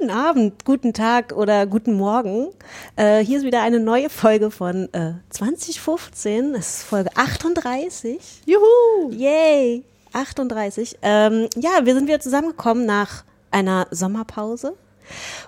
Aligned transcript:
Guten 0.00 0.12
Abend, 0.12 0.64
guten 0.64 0.94
Tag 0.94 1.34
oder 1.34 1.66
guten 1.66 1.92
Morgen. 1.92 2.48
Äh, 2.96 3.18
hier 3.18 3.36
ist 3.36 3.44
wieder 3.44 3.60
eine 3.60 3.80
neue 3.80 4.08
Folge 4.08 4.50
von 4.50 4.88
äh, 4.94 5.12
2015. 5.28 6.54
Es 6.54 6.78
ist 6.78 6.82
Folge 6.84 7.10
38. 7.16 8.18
Juhu! 8.46 9.10
Yay! 9.10 9.84
38. 10.14 10.96
Ähm, 11.02 11.48
ja, 11.54 11.84
wir 11.84 11.92
sind 11.92 12.06
wieder 12.06 12.18
zusammengekommen 12.18 12.86
nach 12.86 13.24
einer 13.50 13.88
Sommerpause. 13.90 14.74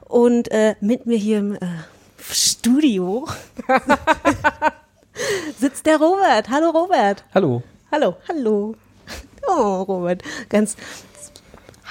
Und 0.07 0.51
äh, 0.51 0.74
mit 0.80 1.07
mir 1.07 1.16
hier 1.16 1.38
im 1.38 1.55
äh, 1.55 1.59
Studio 2.21 3.27
sitzt 5.59 5.87
der 5.87 5.96
Robert. 5.96 6.51
Hallo 6.51 6.69
Robert. 6.69 7.24
Hallo. 7.32 7.62
Hallo. 7.91 8.16
Hallo. 8.29 8.74
Oh, 9.48 9.82
Robert. 9.82 10.23
Ganz. 10.51 10.77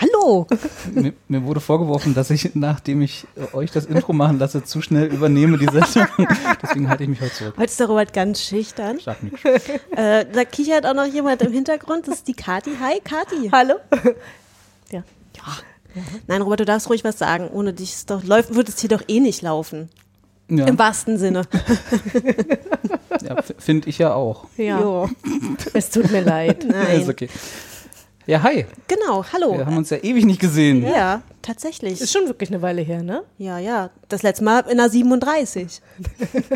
Hallo. 0.02 0.48
Mir, 0.94 1.14
mir 1.28 1.44
wurde 1.44 1.60
vorgeworfen, 1.60 2.16
dass 2.16 2.32
ich, 2.32 2.55
nachdem 2.55 3.02
ich 3.02 3.28
äh, 3.36 3.55
euch 3.55 3.72
das 3.72 3.86
Intro 3.86 4.14
machen 4.14 4.40
lasse, 4.40 4.64
zu 4.64 4.82
schnell 4.82 5.14
übernehme 5.14 5.60
die 5.60 5.66
Sendung. 5.66 6.07
Deswegen 6.63 6.90
halte 6.90 7.04
ich 7.04 7.10
mich 7.10 7.21
heute 7.21 7.34
zurück. 7.34 7.54
Heute 7.55 7.66
ist 7.66 7.80
der 7.80 7.88
Robert 7.88 8.13
ganz 8.13 8.41
schüchtern. 8.41 8.99
Äh, 9.96 10.26
da 10.32 10.46
kichert 10.46 10.85
auch 10.85 10.94
noch 10.94 11.05
jemand 11.05 11.41
im 11.41 11.52
Hintergrund. 11.52 12.07
Das 12.07 12.16
ist 12.16 12.27
die 12.27 12.34
Kati. 12.34 12.72
Hi, 12.79 12.99
Kati. 13.04 13.49
Hallo? 13.52 13.76
Ja. 14.90 15.04
ja. 15.35 16.04
Nein, 16.27 16.41
Robert, 16.41 16.62
du 16.62 16.66
darfst 16.66 16.90
ruhig 16.90 17.04
was 17.04 17.20
sagen. 17.20 17.49
Ohne 17.49 17.74
dich 17.74 17.91
ist 17.94 18.10
doch, 18.10 18.24
läuft, 18.24 18.55
wird 18.55 18.70
es 18.70 18.79
hier 18.79 18.90
doch 18.90 19.04
eh 19.07 19.20
nicht 19.20 19.41
laufen. 19.41 19.90
Ja, 20.49 20.66
Im 20.66 20.79
wahrsten 20.79 21.18
Sinne. 21.18 21.44
ja, 23.22 23.41
finde 23.57 23.90
ich 23.90 23.98
ja 23.98 24.13
auch. 24.13 24.46
Ja. 24.57 25.10
Es 25.74 25.90
tut 25.90 26.12
mir 26.12 26.22
leid. 26.22 26.66
Nein. 26.68 27.02
Ist 27.02 27.10
okay. 27.10 27.29
Ja, 28.32 28.41
hi. 28.43 28.65
Genau, 28.87 29.26
hallo. 29.34 29.57
Wir 29.57 29.65
haben 29.65 29.76
uns 29.76 29.90
ja 29.90 29.98
ewig 29.98 30.24
nicht 30.24 30.40
gesehen. 30.40 30.84
ja, 30.87 31.21
tatsächlich. 31.41 31.99
Ist 31.99 32.13
schon 32.13 32.27
wirklich 32.27 32.49
eine 32.49 32.62
Weile 32.62 32.82
her, 32.82 33.04
ne? 33.04 33.23
Ja, 33.38 33.57
ja. 33.57 33.90
Das 34.07 34.23
letzte 34.23 34.46
Mal 34.46 34.62
in 34.70 34.77
der 34.77 34.90
37. 34.90 35.82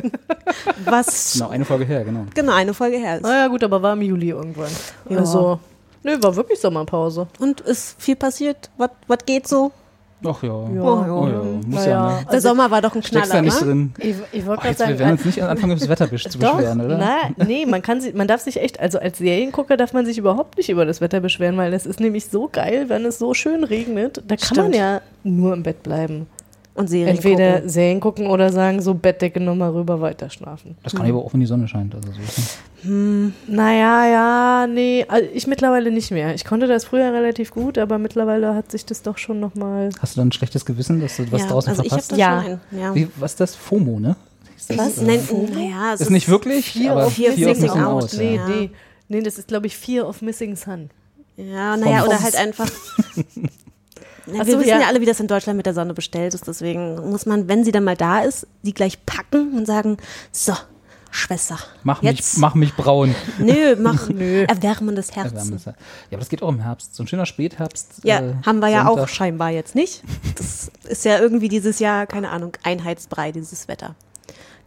Was 0.85 1.33
Genau, 1.33 1.49
eine 1.49 1.65
Folge 1.65 1.83
her, 1.83 2.05
genau. 2.05 2.27
genau 2.33 2.53
eine 2.53 2.73
Folge 2.73 2.95
her 2.95 3.17
ist. 3.17 3.23
Naja, 3.23 3.47
gut, 3.47 3.61
aber 3.61 3.81
war 3.81 3.91
im 3.91 4.03
Juli 4.03 4.29
irgendwann. 4.29 4.71
Ja. 5.09 5.17
Also, 5.17 5.59
nö, 6.01 6.15
war 6.21 6.33
wirklich 6.37 6.61
Sommerpause. 6.61 7.27
Und 7.39 7.59
ist 7.59 8.01
viel 8.01 8.15
passiert? 8.15 8.69
Was 8.77 8.91
was 9.07 9.19
geht 9.25 9.45
so? 9.45 9.73
Ach 10.23 10.41
ja. 10.43 10.49
Ja. 10.49 10.81
Oh 10.81 11.27
ja, 11.27 11.43
muss 11.43 11.65
Naja. 11.67 11.89
ja, 11.89 12.19
ne? 12.21 12.25
Der 12.31 12.41
Sommer 12.41 12.71
war 12.71 12.81
doch 12.81 12.95
ein 12.95 13.01
Knaller, 13.01 13.27
da 13.27 13.41
nicht 13.41 13.59
ne? 13.61 13.65
drin. 13.65 13.93
Ich, 13.97 14.15
ich 14.31 14.45
wollte 14.45 14.61
gerade 14.63 14.69
jetzt, 14.69 14.79
wir 14.79 14.85
sagen, 14.87 14.99
werden 14.99 15.11
uns 15.11 15.25
nicht 15.25 15.43
anfangen, 15.43 15.71
über 15.71 15.79
das 15.79 15.89
Wetter 16.09 16.09
zu 16.09 16.39
doch, 16.39 16.55
beschweren, 16.57 16.81
oder? 16.81 16.97
Na, 16.97 17.45
nee, 17.45 17.65
man 17.65 17.81
kann 17.81 18.01
sich, 18.01 18.13
man 18.13 18.27
darf 18.27 18.41
sich 18.41 18.59
echt, 18.61 18.79
also 18.79 18.99
als 18.99 19.17
Seriengucker 19.17 19.77
darf 19.77 19.93
man 19.93 20.05
sich 20.05 20.17
überhaupt 20.17 20.57
nicht 20.57 20.69
über 20.69 20.85
das 20.85 21.01
Wetter 21.01 21.19
beschweren, 21.19 21.57
weil 21.57 21.73
es 21.73 21.85
ist 21.85 21.99
nämlich 21.99 22.25
so 22.27 22.49
geil, 22.51 22.85
wenn 22.87 23.05
es 23.05 23.19
so 23.19 23.33
schön 23.33 23.63
regnet. 23.63 24.23
Da 24.27 24.35
kann 24.35 24.55
man 24.55 24.65
Stimmt. 24.67 24.75
ja 24.75 25.01
nur 25.23 25.53
im 25.53 25.63
Bett 25.63 25.83
bleiben. 25.83 26.27
Und 26.75 26.89
Serien 26.89 27.15
Entweder 27.15 27.53
gucken. 27.53 27.69
Serien 27.69 27.99
gucken 28.01 28.27
oder 28.27 28.51
sagen, 28.51 28.81
so 28.81 28.93
Bettdecke 28.93 29.39
nochmal 29.39 29.71
rüber 29.71 30.01
weiter 30.01 30.29
schlafen. 30.29 30.77
Das 30.83 30.93
kann 30.93 31.09
aber 31.09 31.19
auch, 31.23 31.33
wenn 31.33 31.39
die 31.39 31.45
Sonne 31.45 31.67
scheint. 31.67 31.95
Also 31.95 32.11
so 32.11 32.19
ist 32.21 32.37
nicht. 32.37 32.57
Naja, 33.47 34.05
ja, 34.07 34.67
nee, 34.67 35.05
also 35.07 35.27
ich 35.33 35.47
mittlerweile 35.47 35.89
nicht 35.89 36.11
mehr. 36.11 36.35
Ich 36.35 36.45
konnte 36.45 36.67
das 36.67 36.85
früher 36.85 37.11
relativ 37.13 37.51
gut, 37.51 37.77
aber 37.77 37.97
mittlerweile 37.97 38.53
hat 38.53 38.69
sich 38.71 38.85
das 38.85 39.01
doch 39.01 39.17
schon 39.17 39.39
nochmal. 39.39 39.89
Hast 39.99 40.15
du 40.15 40.19
dann 40.21 40.27
ein 40.27 40.31
schlechtes 40.33 40.65
Gewissen, 40.65 40.99
dass 40.99 41.17
du 41.17 41.31
was 41.31 41.41
ja, 41.41 41.47
draußen 41.47 41.69
also 41.71 41.83
ich 41.83 41.91
hab 41.91 42.01
verpasst? 42.03 42.11
das 42.11 42.17
Ja. 42.19 42.43
schon. 42.43 42.79
Ja. 42.79 42.93
Wie, 42.93 43.07
was 43.17 43.31
ist 43.31 43.39
das? 43.39 43.55
FOMO, 43.55 43.99
ne? 43.99 44.15
Ist 44.57 44.69
das, 44.69 44.77
Was? 44.77 44.97
äh, 44.99 45.05
Nein, 45.05 45.19
naja, 45.53 45.93
es 45.93 46.01
Ist 46.01 46.09
nicht 46.11 46.27
wirklich, 46.29 46.71
Fear 46.73 46.91
aber 46.91 47.07
of 47.07 47.13
Fear 47.13 47.31
Fear 47.33 47.51
of 47.51 47.59
Missing 47.59 47.81
Out, 47.81 48.03
Out. 48.03 48.13
Nee, 48.17 48.35
ja. 48.35 48.47
nee. 48.47 48.69
Nee, 49.07 49.21
das 49.21 49.37
ist, 49.37 49.47
glaube 49.47 49.67
ich, 49.67 49.77
Fear 49.77 50.07
of 50.07 50.21
Missing 50.21 50.55
Sun. 50.55 50.89
Ja, 51.37 51.77
naja, 51.77 52.03
oder 52.05 52.21
halt 52.21 52.35
einfach. 52.35 52.69
Na, 54.27 54.39
Ach 54.41 54.45
wir 54.45 54.53
so, 54.53 54.59
wissen 54.59 54.69
ja. 54.69 54.81
ja. 54.81 54.87
alle, 54.87 55.01
wie 55.01 55.05
das 55.05 55.19
in 55.19 55.27
Deutschland 55.27 55.57
mit 55.57 55.65
der 55.65 55.73
Sonne 55.73 55.93
bestellt 55.93 56.33
ist. 56.33 56.47
Deswegen 56.47 57.09
muss 57.09 57.25
man, 57.25 57.47
wenn 57.47 57.63
sie 57.63 57.71
dann 57.71 57.83
mal 57.83 57.95
da 57.97 58.19
ist, 58.19 58.47
die 58.63 58.73
gleich 58.73 59.05
packen 59.05 59.57
und 59.57 59.65
sagen: 59.65 59.97
So, 60.31 60.53
Schwester, 61.11 61.57
Mach, 61.83 62.01
mich, 62.01 62.17
jetzt. 62.17 62.37
mach 62.39 62.55
mich 62.55 62.73
braun. 62.75 63.15
Nö, 63.39 63.75
mach 63.79 64.09
Ja, 65.13 65.25
haben 65.29 65.35
Herzen. 65.37 65.51
das 65.53 65.65
ja. 65.65 65.71
ja, 65.71 65.77
aber 66.11 66.19
das 66.19 66.29
geht 66.29 66.41
auch 66.43 66.49
im 66.49 66.59
Herbst. 66.59 66.95
So 66.95 67.03
ein 67.03 67.07
schöner 67.07 67.25
Spätherbst. 67.25 68.01
Ja, 68.03 68.19
äh, 68.19 68.33
haben 68.45 68.59
wir 68.59 68.67
ja 68.67 68.83
auch 68.87 68.97
Sonntag. 68.97 69.09
scheinbar 69.09 69.49
jetzt 69.51 69.75
nicht. 69.75 70.03
Das 70.35 70.69
ist 70.89 71.05
ja 71.05 71.19
irgendwie 71.19 71.47
dieses 71.47 71.79
Jahr, 71.79 72.05
keine 72.05 72.29
Ahnung, 72.31 72.51
Einheitsbrei, 72.63 73.31
dieses 73.31 73.67
Wetter. 73.67 73.95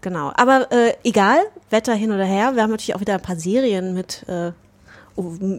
Genau. 0.00 0.32
Aber 0.36 0.70
äh, 0.72 0.94
egal, 1.04 1.38
Wetter 1.70 1.94
hin 1.94 2.12
oder 2.12 2.24
her, 2.24 2.54
wir 2.54 2.62
haben 2.62 2.70
natürlich 2.70 2.94
auch 2.94 3.00
wieder 3.00 3.14
ein 3.14 3.22
paar 3.22 3.36
Serien 3.36 3.92
mit, 3.94 4.24
äh, 4.28 4.52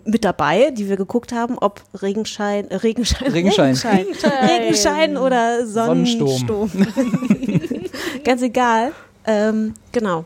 mit 0.06 0.24
dabei, 0.24 0.72
die 0.72 0.88
wir 0.88 0.98
geguckt 0.98 1.32
haben, 1.32 1.58
ob 1.58 1.84
Regenschein, 2.02 2.70
äh, 2.72 2.78
Regenschein, 2.78 3.32
Regenschein. 3.32 3.76
Regenschein, 3.76 4.06
Regenschein 4.48 5.18
oder 5.18 5.66
Sonnensturm. 5.66 6.70
Sonnensturm. 6.70 6.70
Ganz 8.24 8.42
egal. 8.42 8.92
Ähm, 9.26 9.74
genau. 9.92 10.26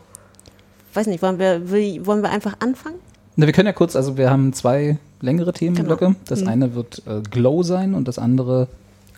Weiß 0.92 1.06
nicht, 1.08 1.22
wollen 1.22 1.38
wir, 1.38 1.70
will, 1.70 2.06
wollen 2.06 2.22
wir 2.22 2.30
einfach 2.30 2.54
anfangen? 2.60 2.96
Na, 3.36 3.46
wir 3.46 3.52
können 3.52 3.66
ja 3.66 3.72
kurz, 3.72 3.96
also 3.96 4.16
wir 4.16 4.30
haben 4.30 4.52
zwei 4.52 4.98
längere 5.20 5.52
Themenblöcke. 5.52 6.06
Genau. 6.06 6.18
Das 6.28 6.46
eine 6.46 6.74
wird 6.74 7.02
äh, 7.06 7.20
Glow 7.28 7.62
sein 7.62 7.94
und 7.94 8.06
das 8.06 8.18
andere 8.18 8.68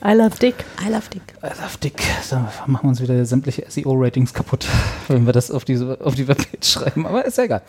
I 0.05 0.13
love 0.13 0.39
Dick. 0.39 0.65
I 0.87 0.91
love 0.91 1.09
Dick. 1.13 1.23
I 1.43 1.47
love 1.47 1.79
Dick. 1.83 2.03
Da 2.29 2.53
machen 2.67 2.85
wir 2.85 2.89
uns 2.91 3.01
wieder 3.01 3.25
sämtliche 3.25 3.65
SEO-Ratings 3.69 4.35
kaputt, 4.35 4.67
wenn 5.09 5.25
wir 5.25 5.33
das 5.33 5.51
auf, 5.51 5.65
diese, 5.65 5.99
auf 6.03 6.15
die 6.15 6.29
Webpage 6.29 6.67
schreiben. 6.69 7.07
Aber 7.07 7.25
ist 7.25 7.39
ja 7.39 7.45
egal. 7.45 7.63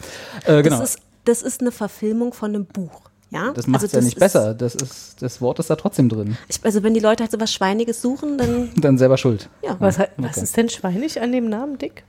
Äh, 0.46 0.62
genau. 0.62 0.80
Das, 0.80 0.96
ist, 0.96 1.02
das 1.28 1.42
ist 1.42 1.62
eine 1.62 1.72
Verfilmung 1.72 2.34
von 2.34 2.54
einem 2.56 2.66
Buch. 2.66 3.02
Ja? 3.30 3.52
Das 3.54 3.68
macht 3.68 3.84
es 3.84 3.94
Also 3.94 3.98
ja 3.98 4.00
das 4.00 4.06
nicht 4.06 4.16
ist- 4.18 4.20
besser. 4.20 4.54
Das, 4.54 4.76
ist, 4.76 5.22
das 5.22 5.42
Wort 5.42 5.60
ist 5.60 5.70
da 5.70 5.76
trotzdem 5.76 6.08
drin. 6.10 6.38
Ich, 6.48 6.60
also 6.64 6.82
wenn 6.84 6.94
die 6.94 7.00
Leute 7.02 7.24
halt 7.24 7.32
so 7.32 7.40
was 7.40 7.52
Schweiniges 7.54 8.02
suchen, 8.02 8.38
dann 8.38 8.70
Dann 8.78 8.98
selber 8.98 9.18
schuld. 9.18 9.50
ja. 9.64 9.76
Was, 9.80 9.98
he- 9.98 10.06
was 10.18 10.32
Okay. 10.38 10.44
ist 10.44 10.58
denn 10.58 10.70
schweinig 10.70 11.20
an 11.22 11.32
dem 11.32 11.50
Namen 11.50 11.78
Dick? 11.78 12.04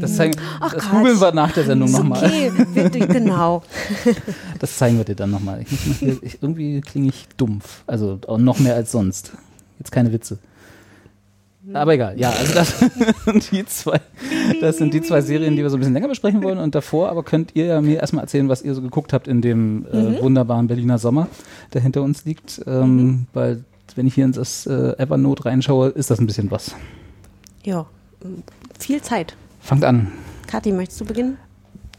Das, 0.00 0.16
zeigen, 0.16 0.34
das 0.60 0.72
Gott. 0.72 0.90
googeln 0.90 1.20
wir 1.20 1.30
nach 1.32 1.52
der 1.52 1.64
Sendung 1.64 1.92
nochmal. 1.92 2.24
okay, 2.24 2.50
genau. 3.06 3.62
Das 4.58 4.76
zeigen 4.76 4.96
wir 4.98 5.04
dir 5.04 5.14
dann 5.14 5.30
nochmal. 5.30 5.64
Irgendwie 6.00 6.80
klinge 6.80 7.08
ich 7.10 7.28
dumpf. 7.36 7.82
Also 7.86 8.18
noch 8.38 8.58
mehr 8.58 8.74
als 8.74 8.90
sonst. 8.90 9.30
Jetzt 9.78 9.92
keine 9.92 10.12
Witze. 10.12 10.38
Aber 11.74 11.92
egal, 11.92 12.18
ja, 12.18 12.30
also 12.30 12.54
das 12.54 12.78
sind 13.24 13.50
die 13.52 13.66
zwei, 13.66 14.00
das 14.60 14.78
sind 14.78 14.94
die 14.94 15.02
zwei 15.02 15.20
Serien, 15.20 15.56
die 15.56 15.62
wir 15.62 15.68
so 15.68 15.76
ein 15.76 15.80
bisschen 15.80 15.92
länger 15.92 16.08
besprechen 16.08 16.42
wollen. 16.42 16.58
Und 16.58 16.74
davor 16.74 17.10
aber 17.10 17.22
könnt 17.22 17.54
ihr 17.54 17.66
ja 17.66 17.80
mir 17.80 18.00
erstmal 18.00 18.24
erzählen, 18.24 18.48
was 18.48 18.62
ihr 18.62 18.74
so 18.74 18.80
geguckt 18.80 19.12
habt 19.12 19.28
in 19.28 19.42
dem 19.42 19.86
äh, 19.86 20.20
wunderbaren 20.22 20.68
Berliner 20.68 20.98
Sommer, 20.98 21.28
der 21.74 21.82
hinter 21.82 22.02
uns 22.02 22.24
liegt. 22.24 22.62
Ähm, 22.66 23.26
Weil 23.34 23.64
wenn 23.94 24.06
ich 24.06 24.14
hier 24.14 24.24
in 24.24 24.32
das 24.32 24.66
äh, 24.66 24.94
Evernote 24.96 25.44
reinschaue, 25.44 25.88
ist 25.88 26.10
das 26.10 26.18
ein 26.18 26.26
bisschen 26.26 26.50
was. 26.50 26.74
Ja, 27.62 27.86
viel 28.78 29.02
Zeit. 29.02 29.36
Fangt 29.60 29.84
an. 29.84 30.10
Kathi, 30.46 30.72
möchtest 30.72 31.02
du 31.02 31.04
beginnen? 31.04 31.36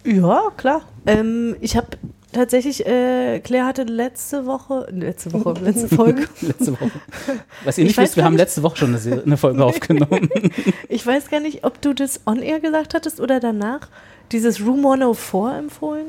Ja, 0.04 0.42
klar. 0.58 0.82
Ähm, 1.06 1.56
ich 1.62 1.78
habe 1.78 1.88
tatsächlich, 2.31 2.86
äh, 2.86 3.40
Claire 3.40 3.66
hatte 3.66 3.84
letzte 3.84 4.46
Woche, 4.46 4.88
letzte 4.92 5.34
Woche, 5.34 5.59
letzte 5.64 5.96
Folge. 5.96 6.28
Letzte 6.42 6.74
Woche. 6.74 6.92
Was 7.64 7.78
ihr 7.78 7.85
nicht 7.85 7.97
wisst, 7.97 8.16
wir 8.16 8.23
haben 8.23 8.38
letzte 8.38 8.64
Woche 8.64 8.78
schon 8.78 8.96
eine, 8.96 9.23
eine 9.23 9.38
Folge 9.38 9.64
aufgenommen. 9.66 10.29
Ich 10.90 11.06
weiß 11.06 11.29
gar 11.29 11.40
nicht, 11.40 11.64
ob 11.64 11.82
du 11.82 11.94
das 11.94 12.22
on-air 12.26 12.59
gesagt 12.59 12.94
hattest 12.94 13.20
oder 13.20 13.40
danach. 13.40 13.90
Dieses 14.32 14.62
Room 14.62 14.86
104 14.86 15.56
empfohlen? 15.58 16.06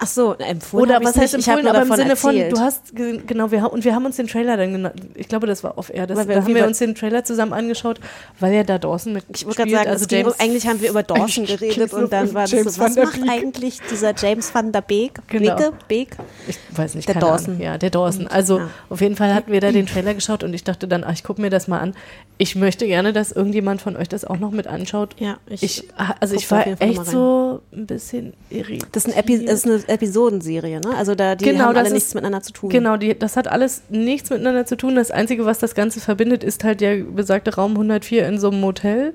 Ach 0.00 0.08
so, 0.08 0.34
empfohlen 0.34 0.82
Oder 0.82 1.04
was 1.04 1.16
heißt 1.16 1.34
empfohlen, 1.34 1.68
aber 1.68 1.82
im 1.82 1.92
Sinne 1.92 2.16
von, 2.16 2.34
erzählt. 2.34 2.52
du 2.56 2.60
hast, 2.60 2.96
ge- 2.96 3.20
genau, 3.24 3.52
wir, 3.52 3.72
und 3.72 3.84
wir 3.84 3.94
haben 3.94 4.04
uns 4.04 4.16
den 4.16 4.26
Trailer 4.26 4.56
dann, 4.56 4.90
ich 5.14 5.28
glaube, 5.28 5.46
das 5.46 5.62
war 5.62 5.78
off-air, 5.78 6.08
da 6.08 6.16
haben 6.16 6.54
wir 6.54 6.66
uns 6.66 6.78
den 6.78 6.96
Trailer 6.96 7.22
zusammen 7.24 7.52
angeschaut, 7.52 8.00
weil 8.40 8.52
ja 8.52 8.64
da 8.64 8.78
Dawson 8.78 9.12
mit 9.12 9.24
Ich 9.32 9.46
wollte 9.46 9.58
gerade 9.58 9.70
sagen, 9.70 9.88
also 9.90 10.06
ging, 10.08 10.18
James, 10.22 10.40
eigentlich 10.40 10.66
haben 10.66 10.80
wir 10.80 10.90
über 10.90 11.04
Dawson 11.04 11.46
geredet 11.46 11.94
und 11.94 12.12
dann 12.12 12.34
war 12.34 12.48
das 12.48 12.74
so, 12.74 12.80
was 12.82 12.96
macht 12.96 13.20
eigentlich 13.28 13.78
dieser 13.88 14.12
James 14.16 14.52
van 14.52 14.72
der 14.72 14.80
Beek? 14.80 15.20
Genau. 15.28 15.54
Beke? 15.54 15.72
Beek? 15.86 16.16
ich 16.48 16.58
weiß 16.76 16.96
nicht, 16.96 17.08
Der 17.08 17.14
Dawson. 17.20 17.50
Ahnung. 17.54 17.60
Ja, 17.62 17.78
der 17.78 17.90
Dawson. 17.90 18.26
Also 18.26 18.58
ja. 18.58 18.68
auf 18.90 19.00
jeden 19.00 19.14
Fall 19.14 19.32
hatten 19.32 19.52
wir 19.52 19.60
da 19.60 19.70
den 19.70 19.86
Trailer 19.86 20.14
geschaut 20.14 20.42
und 20.42 20.52
ich 20.54 20.64
dachte 20.64 20.88
dann, 20.88 21.04
ach, 21.04 21.12
ich 21.12 21.22
gucke 21.22 21.40
mir 21.40 21.50
das 21.50 21.68
mal 21.68 21.78
an. 21.78 21.94
Ich 22.36 22.56
möchte 22.56 22.88
gerne, 22.88 23.12
dass 23.12 23.30
irgendjemand 23.30 23.80
von 23.80 23.96
euch 23.96 24.08
das 24.08 24.24
auch 24.24 24.38
noch 24.40 24.50
mit 24.50 24.66
anschaut. 24.66 25.14
Ja, 25.20 25.36
ich, 25.48 25.62
Ich, 25.62 25.88
also 26.18 26.34
ich 26.34 26.50
war 26.50 26.66
echt 26.66 27.06
so 27.06 27.51
so 27.70 27.76
ein 27.76 27.86
bisschen 27.86 28.32
irritierend. 28.50 28.86
Das 28.92 29.04
ist, 29.06 29.12
ein 29.12 29.18
Epi 29.18 29.44
das 29.44 29.64
ist 29.64 29.66
eine 29.66 29.88
Episodenserie, 29.88 30.80
ne? 30.80 30.94
Also 30.96 31.14
da 31.14 31.34
die 31.34 31.44
Genau, 31.44 31.64
haben 31.64 31.74
das 31.74 31.78
alle 31.80 31.86
ist- 31.88 31.92
nichts 31.94 32.14
miteinander 32.14 32.42
zu 32.42 32.52
tun. 32.52 32.70
Genau, 32.70 32.96
die, 32.96 33.18
das 33.18 33.36
hat 33.36 33.48
alles 33.48 33.82
nichts 33.90 34.30
miteinander 34.30 34.66
zu 34.66 34.76
tun. 34.76 34.94
Das 34.94 35.10
Einzige, 35.10 35.44
was 35.46 35.58
das 35.58 35.74
Ganze 35.74 36.00
verbindet, 36.00 36.44
ist 36.44 36.64
halt 36.64 36.80
der 36.80 36.96
besagte 37.04 37.54
Raum 37.54 37.72
104 37.72 38.26
in 38.28 38.38
so 38.38 38.50
einem 38.50 38.60
Motel. 38.60 39.14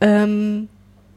Ähm, 0.00 0.68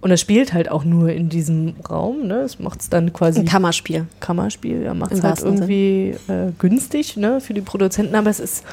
und 0.01 0.11
es 0.11 0.21
spielt 0.21 0.53
halt 0.53 0.69
auch 0.69 0.83
nur 0.83 1.09
in 1.09 1.29
diesem 1.29 1.75
Raum. 1.89 2.27
Ne? 2.27 2.41
Es 2.41 2.59
macht 2.59 2.81
es 2.81 2.89
dann 2.89 3.11
quasi 3.11 3.39
Ein 3.39 3.45
Kammerspiel. 3.47 4.05
Kammerspiel. 4.19 4.83
Ja, 4.83 4.93
macht 4.93 5.11
es 5.13 5.23
halt 5.23 5.41
irgendwie 5.41 6.15
äh, 6.27 6.51
günstig 6.59 7.17
ne, 7.17 7.41
für 7.41 7.55
die 7.55 7.61
Produzenten. 7.61 8.13
Aber 8.13 8.29
es 8.29 8.39
ist, 8.39 8.63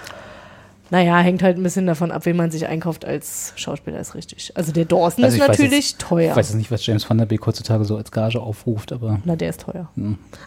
naja, 0.92 1.18
hängt 1.20 1.42
halt 1.42 1.56
ein 1.56 1.62
bisschen 1.62 1.86
davon 1.86 2.10
ab, 2.12 2.26
wen 2.26 2.36
man 2.36 2.50
sich 2.50 2.66
einkauft 2.66 3.06
als 3.06 3.54
Schauspieler, 3.56 3.98
ist 3.98 4.14
richtig. 4.14 4.52
Also 4.54 4.72
der 4.72 4.84
Dawson 4.84 5.24
Also 5.24 5.38
ist 5.38 5.48
natürlich 5.48 5.96
teuer. 5.96 6.32
Ich 6.32 6.36
weiß 6.36 6.48
jetzt 6.50 6.56
nicht, 6.58 6.70
was 6.70 6.84
James 6.84 7.08
Van 7.08 7.16
Der 7.16 7.24
Beek 7.24 7.46
heutzutage 7.46 7.86
so 7.86 7.96
als 7.96 8.10
Gage 8.10 8.38
aufruft, 8.38 8.92
aber 8.92 9.18
Na, 9.24 9.34
der 9.34 9.48
ist 9.48 9.62
teuer. 9.62 9.88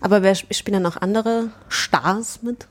Aber 0.02 0.22
wer 0.22 0.34
sp- 0.38 0.54
spielen 0.54 0.84
da 0.84 0.88
noch 0.88 1.02
andere 1.02 1.48
Stars 1.68 2.44
mit? 2.44 2.68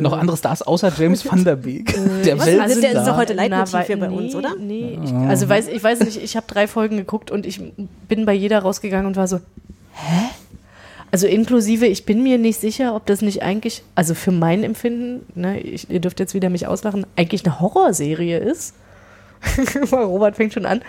noch 0.00 0.14
andere 0.14 0.38
Stars 0.38 0.62
außer 0.62 0.90
James 0.98 1.30
Van 1.30 1.44
Der 1.44 1.56
Beek. 1.56 1.94
der 2.24 2.38
was? 2.38 2.46
Weltstar. 2.46 2.64
Also 2.66 2.80
der 2.80 2.92
ist 2.92 3.04
doch 3.06 3.16
heute 3.18 3.34
Leitmotiv 3.34 3.80
hier 3.86 4.00
bei 4.00 4.08
nee, 4.08 4.16
uns, 4.16 4.34
oder? 4.34 4.54
Nee, 4.58 4.98
ich, 5.04 5.12
also 5.12 5.46
weiß, 5.46 5.68
ich 5.68 5.84
weiß 5.84 6.00
nicht, 6.00 6.22
ich 6.22 6.36
habe 6.38 6.46
drei 6.48 6.66
Folgen 6.66 6.96
geguckt 6.96 7.30
und 7.30 7.44
ich 7.44 7.60
bin 8.08 8.24
bei 8.24 8.32
jeder 8.32 8.60
rausgegangen 8.60 9.04
und 9.06 9.16
war 9.16 9.28
so, 9.28 9.40
hä? 9.92 10.30
Also 11.10 11.26
inklusive, 11.26 11.86
ich 11.86 12.04
bin 12.04 12.22
mir 12.22 12.38
nicht 12.38 12.60
sicher, 12.60 12.94
ob 12.94 13.06
das 13.06 13.22
nicht 13.22 13.42
eigentlich, 13.42 13.82
also 13.94 14.14
für 14.14 14.32
mein 14.32 14.62
Empfinden, 14.62 15.24
ne, 15.34 15.58
ich, 15.60 15.88
ihr 15.90 16.00
dürft 16.00 16.20
jetzt 16.20 16.34
wieder 16.34 16.50
mich 16.50 16.66
auslachen, 16.66 17.06
eigentlich 17.16 17.44
eine 17.44 17.60
Horrorserie 17.60 18.38
ist. 18.38 18.74
Robert 19.92 20.36
fängt 20.36 20.52
schon 20.52 20.66
an. 20.66 20.82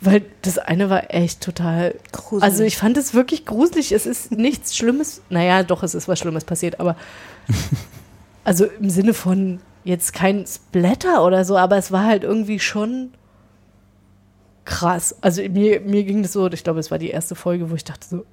Weil 0.00 0.22
das 0.42 0.58
eine 0.58 0.90
war 0.90 1.12
echt 1.12 1.40
total. 1.40 1.94
Gruselig. 2.12 2.42
Also 2.44 2.62
ich 2.62 2.76
fand 2.76 2.96
es 2.96 3.14
wirklich 3.14 3.44
gruselig. 3.44 3.90
Es 3.90 4.06
ist 4.06 4.30
nichts 4.30 4.76
Schlimmes. 4.76 5.22
Naja, 5.28 5.64
doch, 5.64 5.82
es 5.82 5.94
ist 5.94 6.06
was 6.06 6.20
Schlimmes 6.20 6.44
passiert, 6.44 6.78
aber 6.78 6.94
also 8.44 8.64
im 8.64 8.90
Sinne 8.90 9.12
von 9.12 9.60
jetzt 9.82 10.12
kein 10.12 10.46
Splatter 10.46 11.24
oder 11.24 11.44
so, 11.44 11.56
aber 11.56 11.76
es 11.76 11.90
war 11.90 12.04
halt 12.04 12.22
irgendwie 12.22 12.60
schon 12.60 13.10
krass. 14.64 15.16
Also 15.20 15.42
mir, 15.42 15.80
mir 15.80 16.04
ging 16.04 16.22
das 16.22 16.32
so, 16.32 16.46
ich 16.48 16.62
glaube, 16.62 16.78
es 16.78 16.90
war 16.90 16.98
die 16.98 17.10
erste 17.10 17.34
Folge, 17.34 17.70
wo 17.70 17.74
ich 17.74 17.84
dachte 17.84 18.06
so, 18.06 18.24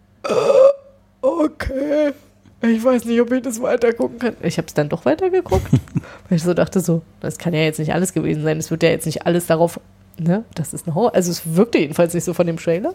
okay, 1.25 2.13
ich 2.62 2.83
weiß 2.83 3.06
nicht, 3.06 3.19
ob 3.22 3.31
ich 3.31 3.42
das 3.44 3.62
weitergucken 3.62 4.19
kann. 4.19 4.36
Ich 4.42 4.57
habe 4.57 4.68
es 4.68 4.74
dann 4.74 4.89
doch 4.89 5.06
weitergeguckt, 5.06 5.68
weil 6.30 6.38
ich 6.38 6.44
so 6.44 6.54
dachte 6.54 6.80
so, 6.80 7.01
das 7.19 7.38
kann 7.38 7.54
ja 7.54 7.62
jetzt 7.62 7.80
nicht 7.80 7.94
alles 7.94 8.13
gewesen 8.13 8.44
sein. 8.44 8.57
Es 8.57 8.72
wird 8.72 8.83
ja 8.83 8.89
jetzt 8.89 9.06
nicht 9.06 9.25
alles 9.25 9.45
darauf, 9.45 9.80
ne, 10.18 10.44
das 10.56 10.74
ist 10.74 10.88
ein 10.88 10.95
Horror. 10.95 11.13
Also 11.16 11.31
es 11.31 11.56
wirkte 11.56 11.77
jedenfalls 11.80 12.13
nicht 12.13 12.24
so 12.24 12.33
von 12.33 12.48
dem 12.48 12.57
Trailer. 12.57 12.94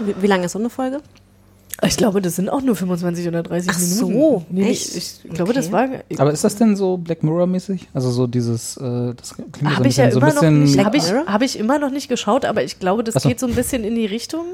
Wie, 0.00 0.14
wie 0.22 0.26
lange 0.26 0.46
ist 0.46 0.52
so 0.52 0.58
eine 0.58 0.70
Folge? 0.70 1.00
Ich 1.82 1.98
glaube, 1.98 2.22
das 2.22 2.36
sind 2.36 2.48
auch 2.48 2.62
nur 2.62 2.74
25 2.74 3.28
oder 3.28 3.42
30 3.42 3.70
Ach 3.70 3.78
Minuten. 3.78 3.96
so, 3.98 4.44
nee, 4.48 4.70
echt? 4.70 4.96
Ich, 4.96 5.20
ich 5.24 5.30
glaube, 5.30 5.50
Okay. 5.50 5.60
das 5.60 5.70
war. 5.72 5.88
Aber 6.16 6.32
ist 6.32 6.42
das 6.42 6.56
denn 6.56 6.74
so 6.74 6.96
Black 6.96 7.22
Mirror-mäßig? 7.22 7.88
Also 7.92 8.10
so 8.10 8.26
dieses, 8.26 8.78
äh, 8.78 9.12
das 9.14 9.34
klingt 9.34 9.56
so 9.58 9.66
ein 9.66 9.76
Habe 9.76 9.86
ich 9.88 9.98
ja 9.98 10.10
so 10.10 10.18
immer 10.18 10.28
ein 10.28 10.34
noch 10.34 10.62
bisschen, 10.62 10.84
habe 10.86 10.96
ich, 10.96 11.04
hab 11.12 11.42
ich 11.42 11.58
immer 11.58 11.78
noch 11.78 11.90
nicht 11.90 12.08
geschaut, 12.08 12.46
aber 12.46 12.64
ich 12.64 12.78
glaube, 12.78 13.04
das 13.04 13.22
so. 13.22 13.28
geht 13.28 13.38
so 13.38 13.46
ein 13.46 13.54
bisschen 13.54 13.84
in 13.84 13.94
die 13.94 14.06
Richtung. 14.06 14.46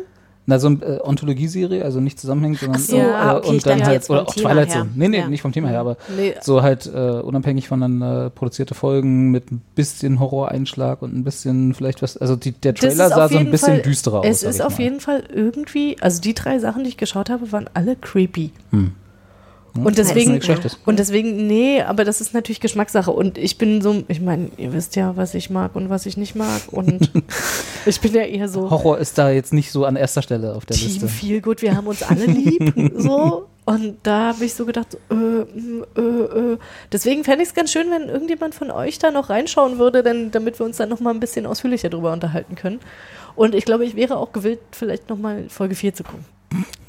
Na, 0.45 0.59
so 0.59 0.67
eine 0.67 0.83
äh, 0.85 1.01
Ontologieserie, 1.03 1.85
also 1.85 2.01
nicht 2.01 2.19
zusammenhängend, 2.19 2.59
sondern 2.59 2.81
so, 2.81 2.97
äh, 2.97 3.03
ah, 3.03 3.37
okay, 3.37 3.49
und 3.49 3.65
dann 3.67 3.79
dachte 3.79 3.91
halt, 3.93 4.11
oder 4.11 4.23
auch 4.23 4.35
Thema 4.35 4.49
Twilight. 4.51 4.71
Zone. 4.73 4.91
Nee, 4.97 5.09
nee, 5.09 5.19
Ja. 5.19 5.29
nicht 5.29 5.41
vom 5.43 5.53
Thema 5.53 5.69
her, 5.69 5.81
aber 5.81 5.97
Nee. 6.17 6.35
so 6.41 6.63
halt 6.63 6.87
äh, 6.93 6.99
unabhängig 6.99 7.69
voneinander 7.69 8.31
produzierte 8.31 8.75
Folgen 8.75 9.31
mit 9.31 9.53
ein 9.53 9.63
bisschen 9.77 10.19
Horroreinschlag 10.19 11.01
und 11.03 11.15
ein 11.15 11.23
bisschen 11.23 11.75
vielleicht 11.75 12.03
was, 12.03 12.17
also 12.17 12.35
die, 12.37 12.53
der 12.53 12.75
Trailer 12.75 13.09
sah 13.09 13.29
so 13.29 13.39
ein 13.39 13.51
bisschen 13.53 13.75
Fall- 13.75 13.83
düsterer 13.83 14.21
aus. 14.21 14.27
Es 14.27 14.43
ist 14.43 14.61
auf 14.61 14.79
mal. 14.79 14.85
jeden 14.85 15.01
Fall 15.01 15.23
irgendwie, 15.33 15.97
also 16.01 16.21
die 16.21 16.35
drei 16.35 16.59
Sachen, 16.59 16.83
die 16.83 16.89
ich 16.89 16.97
geschaut 16.97 17.31
habe, 17.31 17.53
waren 17.53 17.71
alle 17.75 17.95
creepy. 17.95 18.51
Hm. 18.71 18.93
Und 19.75 19.87
was 19.87 19.95
deswegen, 19.95 20.39
und 20.85 20.99
deswegen, 20.99 21.47
nee, 21.47 21.81
aber 21.81 22.05
das 22.05 22.21
ist 22.21 22.35
natürlich 22.35 22.61
Geschmackssache. 22.61 23.11
Und 23.11 23.39
ich 23.39 23.57
bin 23.57 23.81
so, 23.81 24.03
ich 24.09 24.21
meine, 24.21 24.51
ihr 24.59 24.75
wisst 24.75 24.97
ja, 24.97 25.17
was 25.17 25.35
ich 25.35 25.49
mag 25.49 25.75
und 25.75 25.89
was 25.89 26.05
ich 26.05 26.19
nicht 26.19 26.35
mag. 26.35 26.61
Und 26.71 27.11
ich 27.87 28.01
bin 28.01 28.13
ja 28.13 28.23
eher 28.23 28.49
so 28.49 28.71
Horror 28.71 28.99
ist 28.99 29.17
da 29.17 29.31
jetzt 29.31 29.55
nicht 29.55 29.73
so 29.73 29.87
an 29.87 29.97
erster 29.97 30.21
Stelle 30.21 30.55
auf 30.55 30.67
der 30.67 30.77
Team 30.77 30.89
Liste. 30.89 31.09
Feel 31.09 31.41
Good, 31.41 31.63
wir 31.63 31.75
haben 31.75 31.87
uns 31.87 32.03
alle 32.03 32.27
lieb. 32.27 32.93
so. 32.97 33.49
Und 33.65 33.99
da 34.03 34.35
habe 34.35 34.45
ich 34.45 34.55
so 34.55 34.67
gedacht, 34.67 34.89
so, 34.91 35.15
äh, 35.15 35.45
mm, 35.45 35.85
äh, 35.97 36.01
äh. 36.01 36.59
deswegen 36.91 37.23
fände 37.23 37.43
ich 37.43 37.51
es 37.51 37.55
ganz 37.55 37.71
schön, 37.71 37.91
wenn 37.91 38.09
irgendjemand 38.09 38.55
von 38.55 38.71
euch 38.73 38.99
da 38.99 39.11
noch 39.13 39.31
reinschauen 39.31 39.79
würde, 39.79 40.03
denn, 40.03 40.33
damit 40.33 40.59
wir 40.59 40.67
uns 40.67 40.79
dann 40.79 40.89
noch 40.89 40.99
mal 41.01 41.11
ein 41.11 41.21
bisschen 41.21 41.47
ausführlicher 41.47 41.89
drüber 41.89 42.13
unterhalten 42.13 42.57
können. 42.57 42.81
Und 43.37 43.55
ich 43.55 43.65
glaube, 43.65 43.85
ich 43.85 43.95
wäre 43.95 44.17
auch 44.17 44.33
gewillt, 44.33 44.59
vielleicht 44.73 45.09
noch 45.09 45.17
mal 45.17 45.49
Folge 45.49 45.77
4 45.77 45.95
zu 45.95 46.03
gucken. 46.03 46.25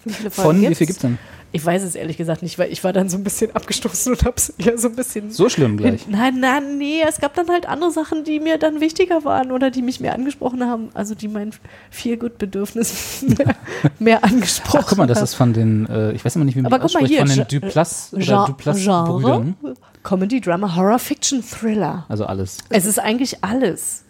Wie 0.05 0.13
viele 0.13 0.31
Von, 0.31 0.57
wie 0.57 0.61
gibt's? 0.61 0.77
viel 0.77 0.88
gibt's 0.88 1.01
denn? 1.01 1.17
Ich 1.55 1.63
weiß 1.63 1.83
es 1.83 1.94
ehrlich 1.94 2.17
gesagt 2.17 2.41
nicht, 2.41 2.57
weil 2.57 2.71
ich 2.71 2.83
war 2.83 2.94
dann 2.94 3.09
so 3.09 3.17
ein 3.17 3.23
bisschen 3.23 3.55
abgestoßen 3.55 4.13
und 4.13 4.25
es 4.35 4.50
eher 4.57 4.75
so 4.79 4.88
ein 4.88 4.95
bisschen. 4.95 5.29
So 5.29 5.50
schlimm 5.50 5.77
gleich. 5.77 6.07
Nein, 6.07 6.39
nein, 6.39 6.79
nee, 6.79 7.03
es 7.07 7.19
gab 7.19 7.35
dann 7.35 7.47
halt 7.50 7.67
andere 7.67 7.91
Sachen, 7.91 8.23
die 8.23 8.39
mir 8.39 8.57
dann 8.57 8.81
wichtiger 8.81 9.23
waren 9.23 9.51
oder 9.51 9.69
die 9.69 9.83
mich 9.83 10.00
mehr 10.00 10.15
angesprochen 10.15 10.63
haben, 10.63 10.89
also 10.95 11.13
die 11.13 11.27
mein 11.27 11.51
Feelgood-Bedürfnis 11.91 13.23
mehr, 13.38 13.55
mehr 14.00 14.23
angesprochen 14.23 14.79
Ach, 14.81 14.88
guck 14.89 14.97
mal, 14.97 15.05
das 15.05 15.17
haben. 15.19 15.23
ist 15.25 15.33
von 15.35 15.53
den, 15.53 15.85
äh, 15.85 16.13
ich 16.13 16.25
weiß 16.25 16.35
immer 16.35 16.45
nicht, 16.45 16.57
wie 16.57 16.61
man 16.63 16.73
ausspricht, 16.73 17.07
hier, 17.07 17.25
von 17.27 17.35
den 17.35 17.47
Duplass 17.61 18.13
oder 18.13 18.45
Duplass-Brüdern. 18.47 19.56
Genre, 19.61 19.75
Comedy, 20.01 20.41
Drama, 20.41 20.75
Horror, 20.75 20.97
Fiction, 20.97 21.44
Thriller. 21.44 22.06
Also 22.09 22.25
alles. 22.25 22.57
Es 22.69 22.85
ist 22.85 22.99
eigentlich 22.99 23.44
alles. 23.44 24.03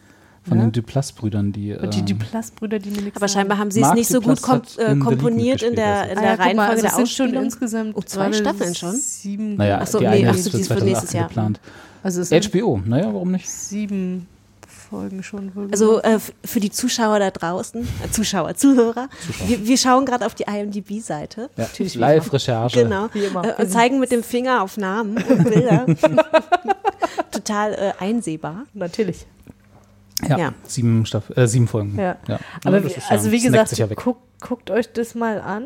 Von 0.48 0.57
Ja. 0.57 0.66
den 0.66 0.72
Duplass-Brüdern, 0.74 1.54
die. 1.54 1.74
Und 1.74 1.94
die 1.95 2.00
ähm, 2.00 2.06
Duplass-Brüder, 2.06 2.80
die 2.80 2.90
mir 2.90 3.01
nichts 3.04 3.16
Aber 3.18 3.28
scheinbar 3.30 3.57
haben 3.57 3.72
sie 3.72 3.81
es 3.81 3.94
nicht 3.94 4.10
so 4.10 4.19
gut 4.19 4.38
Duplass 4.38 4.42
kom 4.42 4.56
hat 4.56 4.78
äh, 4.78 4.94
League 4.94 5.04
komponiert 5.04 5.62
in 5.62 5.75
der, 5.75 6.01
also. 6.01 6.12
in 6.12 6.18
Ah 6.18 6.22
der 6.22 6.30
ja, 6.31 6.36
guck 6.36 6.38
mal, 6.38 6.44
Reihenfolge 6.44 6.69
also 6.72 6.81
der 6.81 6.90
es 6.92 6.95
sind 6.98 7.10
schon 7.10 7.25
Ausspielung. 7.28 7.44
insgesamt 7.45 7.95
Oh, 7.95 8.01
zwei 8.01 8.34
Staffeln 8.34 8.75
schon? 8.75 8.92
Sieben, 8.95 9.56
naja, 9.56 9.80
Ach 9.81 9.88
so, 9.88 10.00
die 10.00 10.06
nee, 10.07 10.12
eine 10.12 10.30
ach 10.31 10.36
ist 10.36 10.50
für 10.50 10.57
die 10.57 10.62
ist 10.63 10.68
für 10.72 10.84
nächstes 10.84 11.10
2018 11.12 11.18
Jahr. 11.19 11.28
geplant. 11.30 11.60
also 12.04 12.50
HBO, 12.50 12.81
naja, 12.86 13.06
warum 13.13 13.31
nicht? 13.31 13.50
sieben 13.50 14.28
Folgen 14.90 15.24
schon. 15.24 15.56
wohl 15.56 15.69
Also 15.72 16.01
äh, 16.04 16.19
für 16.44 16.60
die 16.60 16.69
Zuschauer 16.72 17.19
da 17.19 17.31
draußen, 17.31 17.81
äh, 17.81 18.12
Zuschauer, 18.12 18.56
Zuhörer, 18.56 19.07
Wir, 19.48 19.66
wir 19.66 19.78
schauen 19.78 20.06
gerade 20.06 20.25
auf 20.25 20.36
die 20.36 20.44
IMDb-Seite. 20.44 21.50
Ja, 21.57 21.68
Live-Recherche. 21.96 22.84
Genau. 22.84 23.07
Wie 23.13 23.24
immer. 23.24 23.44
Äh, 23.57 23.62
und 23.63 23.72
zeigen 23.72 24.00
mit 24.00 24.12
dem 24.12 24.24
Finger 24.24 24.62
auf 24.62 24.75
Namen 24.78 25.18
und 25.24 25.44
Bilder. 25.46 25.86
Total 27.31 27.74
äh, 27.74 27.94
einsehbar. 28.00 28.66
Natürlich. 28.74 29.25
Ja, 30.30 30.38
Ja. 30.38 30.54
Sieben, 30.66 31.06
Staff 31.06 31.30
äh, 31.36 31.48
sieben 31.48 31.68
Folgen. 31.68 31.98
Ja. 31.98 32.18
Ja. 32.28 32.40
Aber 32.66 32.84
wie, 32.84 32.88
ist 32.88 32.98
ja- 32.98 33.04
also 33.10 33.31
wie 33.31 33.42
gesagt, 33.42 33.78
weg. 33.78 34.00
guckt, 34.42 34.70
euch 34.72 34.92
das 34.94 35.16
mal 35.16 35.40
an. 35.42 35.66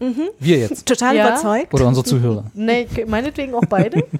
Wir 0.38 0.58
jetzt. 0.58 0.86
Total 0.86 1.16
Ja. 1.16 1.28
überzeugt. 1.28 1.74
Oder 1.74 1.86
unsere 1.88 2.04
Zuhörer. 2.04 2.44
Nee, 2.54 2.84
ge- 2.84 3.06
meinetwegen 3.06 3.54
auch 3.54 3.64
beide. 3.68 4.04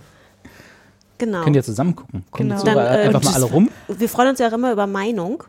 Genau. 1.21 1.43
Können 1.43 1.56
ja 1.56 1.65
zusammen 1.65 1.97
gucken. 1.97 2.25
Kommen 2.31 2.50
Genau. 2.50 2.62
Dann, 2.62 2.76
äh, 2.76 2.81
einfach 3.09 3.25
mal 3.25 3.35
alle 3.35 3.47
rum. 3.47 3.71
Wir 3.88 4.09
freuen 4.09 4.28
uns 4.28 4.38
ja 4.38 4.49
auch 4.49 4.52
immer 4.52 4.71
über 4.71 4.87
Meinung. 4.87 5.43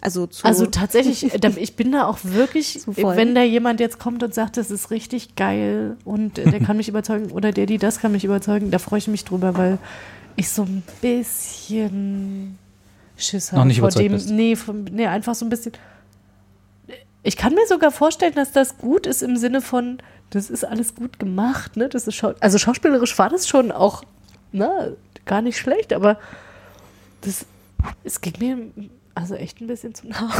Also 0.00 0.26
zu. 0.28 0.44
Also 0.46 0.66
tatsächlich, 0.66 1.32
da- 1.40 1.48
ich 1.56 1.74
bin 1.74 1.90
da 1.90 2.06
auch 2.06 2.18
wirklich, 2.22 2.80
wenn 2.86 3.34
da 3.34 3.42
jemand 3.42 3.80
jetzt 3.80 3.98
kommt 3.98 4.22
und 4.22 4.32
sagt, 4.34 4.56
das 4.56 4.70
ist 4.70 4.92
richtig 4.92 5.34
geil 5.34 5.96
und 6.04 6.38
äh, 6.38 6.48
der 6.50 6.60
kann 6.60 6.76
mich 6.76 6.88
überzeugen 6.88 7.32
oder 7.32 7.50
der, 7.50 7.66
die 7.66 7.76
das 7.78 7.98
kann 7.98 8.12
mich 8.12 8.24
überzeugen, 8.24 8.70
da 8.70 8.78
freue 8.78 8.98
ich 9.00 9.08
mich 9.08 9.24
drüber, 9.24 9.58
weil 9.58 9.78
ich 10.36 10.48
so 10.48 10.62
ein 10.62 10.84
bisschen 11.02 12.56
Schiss 13.20 13.52
habe 13.52 13.60
Noch 13.60 13.66
nicht 13.66 13.80
vor 13.80 13.90
dem. 13.90 14.12
bist. 14.12 14.30
Nee, 14.30 14.56
vom, 14.56 14.84
nee, 14.84 15.06
einfach 15.06 15.34
so 15.34 15.44
ein 15.44 15.48
bisschen. 15.50 15.72
Ich 17.22 17.36
kann 17.36 17.54
mir 17.54 17.66
sogar 17.66 17.90
vorstellen, 17.90 18.34
dass 18.34 18.52
das 18.52 18.78
gut 18.78 19.06
ist 19.06 19.22
im 19.22 19.36
Sinne 19.36 19.60
von, 19.60 19.98
das 20.30 20.48
ist 20.48 20.64
alles 20.64 20.94
gut 20.94 21.18
gemacht, 21.18 21.76
ne? 21.76 21.88
Das 21.88 22.06
ist 22.06 22.14
schau 22.14 22.32
also 22.40 22.56
schauspielerisch 22.58 23.18
war 23.18 23.28
das 23.28 23.46
schon 23.46 23.70
auch, 23.72 24.02
ne, 24.52 24.96
gar 25.26 25.42
nicht 25.42 25.58
schlecht, 25.58 25.92
aber 25.92 26.18
das, 27.20 27.44
es 28.04 28.20
ging 28.22 28.34
mir 28.38 28.86
also 29.14 29.34
echt 29.34 29.60
ein 29.60 29.66
bisschen 29.66 29.94
zu 29.94 30.08
nah. 30.08 30.30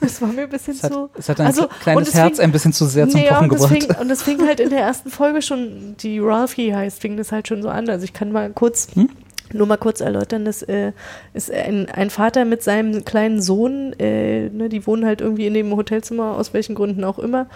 Es 0.00 0.20
war 0.22 0.28
mir 0.28 0.42
ein 0.42 0.50
bisschen 0.50 0.74
Es 0.74 0.84
hat, 0.84 0.92
zu. 0.92 1.10
es 1.14 1.28
hat 1.28 1.38
dein 1.40 1.46
also, 1.48 1.62
kle- 1.64 1.78
kleines 1.80 2.08
es 2.08 2.14
Herz 2.14 2.36
fing- 2.36 2.44
ein 2.44 2.52
bisschen 2.52 2.72
zu 2.72 2.86
sehr 2.86 3.08
zum 3.08 3.20
Nee, 3.20 3.28
Pochen 3.28 3.48
gebracht. 3.48 3.72
fing, 3.72 3.84
und 3.96 4.08
das 4.08 4.22
fing 4.22 4.46
halt 4.46 4.60
in 4.60 4.70
der 4.70 4.80
ersten 4.80 5.10
Folge 5.10 5.42
schon, 5.42 5.96
die 5.98 6.20
Ralphie 6.20 6.72
heißt, 6.74 7.00
fing 7.00 7.16
das 7.16 7.32
halt 7.32 7.48
schon 7.48 7.60
so 7.62 7.70
an. 7.70 7.88
Also 7.88 8.04
ich 8.04 8.12
kann 8.12 8.30
mal 8.30 8.50
kurz, 8.52 8.86
Hm? 8.94 9.10
Nur 9.54 9.66
mal 9.66 9.76
kurz 9.76 10.00
erläutern, 10.00 10.44
das 10.44 10.62
äh, 10.62 10.92
ist 11.32 11.50
ein, 11.50 11.88
ein 11.88 12.10
Vater 12.10 12.44
mit 12.44 12.62
seinem 12.62 13.04
kleinen 13.04 13.40
Sohn, 13.40 13.92
äh, 13.98 14.48
ne, 14.50 14.68
die 14.68 14.86
wohnen 14.86 15.04
halt 15.06 15.20
irgendwie 15.20 15.46
in 15.46 15.54
dem 15.54 15.74
Hotelzimmer, 15.74 16.36
aus 16.36 16.52
welchen 16.52 16.74
Gründen 16.74 17.04
auch 17.04 17.18
immer. 17.18 17.46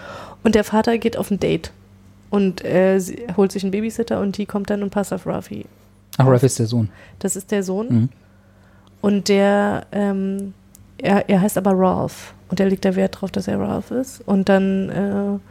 Und 0.43 0.55
der 0.55 0.63
Vater 0.63 0.97
geht 0.97 1.17
auf 1.17 1.31
ein 1.31 1.39
Date 1.39 1.71
und 2.29 2.63
äh, 2.63 2.99
holt 3.37 3.51
sich 3.51 3.63
einen 3.63 3.71
Babysitter 3.71 4.19
und 4.19 4.37
die 4.37 4.45
kommt 4.45 4.69
dann 4.69 4.83
und 4.83 4.89
passt 4.89 5.13
auf 5.13 5.25
Ralphie. 5.25 5.65
Ach, 6.17 6.27
Ralph 6.27 6.43
ist 6.43 6.59
der 6.59 6.67
Sohn. 6.67 6.89
Das 7.19 7.35
ist 7.35 7.51
der 7.51 7.63
Sohn. 7.63 7.87
Mhm. 7.89 8.09
Und 9.01 9.29
der, 9.29 9.85
ähm, 9.91 10.53
er, 10.97 11.29
er 11.29 11.41
heißt 11.41 11.57
aber 11.57 11.71
Ralph. 11.73 12.33
Und 12.49 12.59
der 12.59 12.67
legt 12.67 12.83
da 12.83 12.95
Wert 12.95 13.21
drauf, 13.21 13.31
dass 13.31 13.47
er 13.47 13.59
Ralph 13.59 13.91
ist. 13.91 14.21
Und 14.25 14.49
dann, 14.49 15.41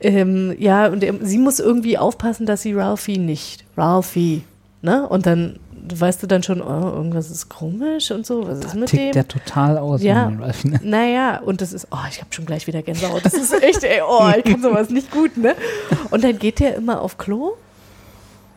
äh, 0.00 0.08
ähm, 0.08 0.54
ja, 0.58 0.88
und 0.88 1.02
er, 1.02 1.14
sie 1.22 1.38
muss 1.38 1.58
irgendwie 1.58 1.98
aufpassen, 1.98 2.46
dass 2.46 2.62
sie 2.62 2.74
Ralphie 2.74 3.18
nicht. 3.18 3.64
Ralphie. 3.76 4.42
Ne? 4.82 5.08
Und 5.08 5.26
dann 5.26 5.58
weißt 5.94 6.22
du 6.22 6.26
dann 6.26 6.42
schon, 6.42 6.60
oh, 6.60 6.90
irgendwas 6.94 7.30
ist 7.30 7.48
komisch 7.48 8.10
und 8.10 8.24
so, 8.26 8.46
was 8.46 8.60
ist 8.60 8.74
mit 8.74 8.88
Tickt 8.88 9.02
dem? 9.02 9.12
der 9.12 9.28
total 9.28 9.78
aus. 9.78 10.02
Ja. 10.02 10.30
Ne? 10.30 10.52
Naja, 10.82 11.40
und 11.40 11.60
das 11.60 11.72
ist, 11.72 11.88
oh, 11.90 12.06
ich 12.08 12.20
habe 12.20 12.32
schon 12.32 12.46
gleich 12.46 12.66
wieder 12.66 12.82
Gänsehaut. 12.82 13.24
Das 13.24 13.34
ist 13.34 13.52
echt, 13.62 13.82
ey, 13.82 14.00
oh, 14.06 14.30
ich 14.36 14.44
kann 14.44 14.62
sowas 14.62 14.90
nicht 14.90 15.10
gut, 15.10 15.36
ne? 15.36 15.54
Und 16.10 16.22
dann 16.24 16.38
geht 16.38 16.60
der 16.60 16.76
immer 16.76 17.00
auf 17.00 17.18
Klo 17.18 17.52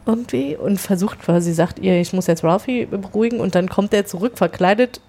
irgendwie 0.05 0.55
und 0.55 0.79
versucht 0.79 1.19
quasi, 1.19 1.53
sagt 1.53 1.79
ihr, 1.79 1.99
ich 1.99 2.13
muss 2.13 2.27
jetzt 2.27 2.43
Ralphie 2.43 2.85
beruhigen 2.85 3.39
und 3.39 3.55
dann 3.55 3.69
kommt 3.69 3.91
der 3.91 4.05
zurück, 4.05 4.33
verkleidet 4.37 5.01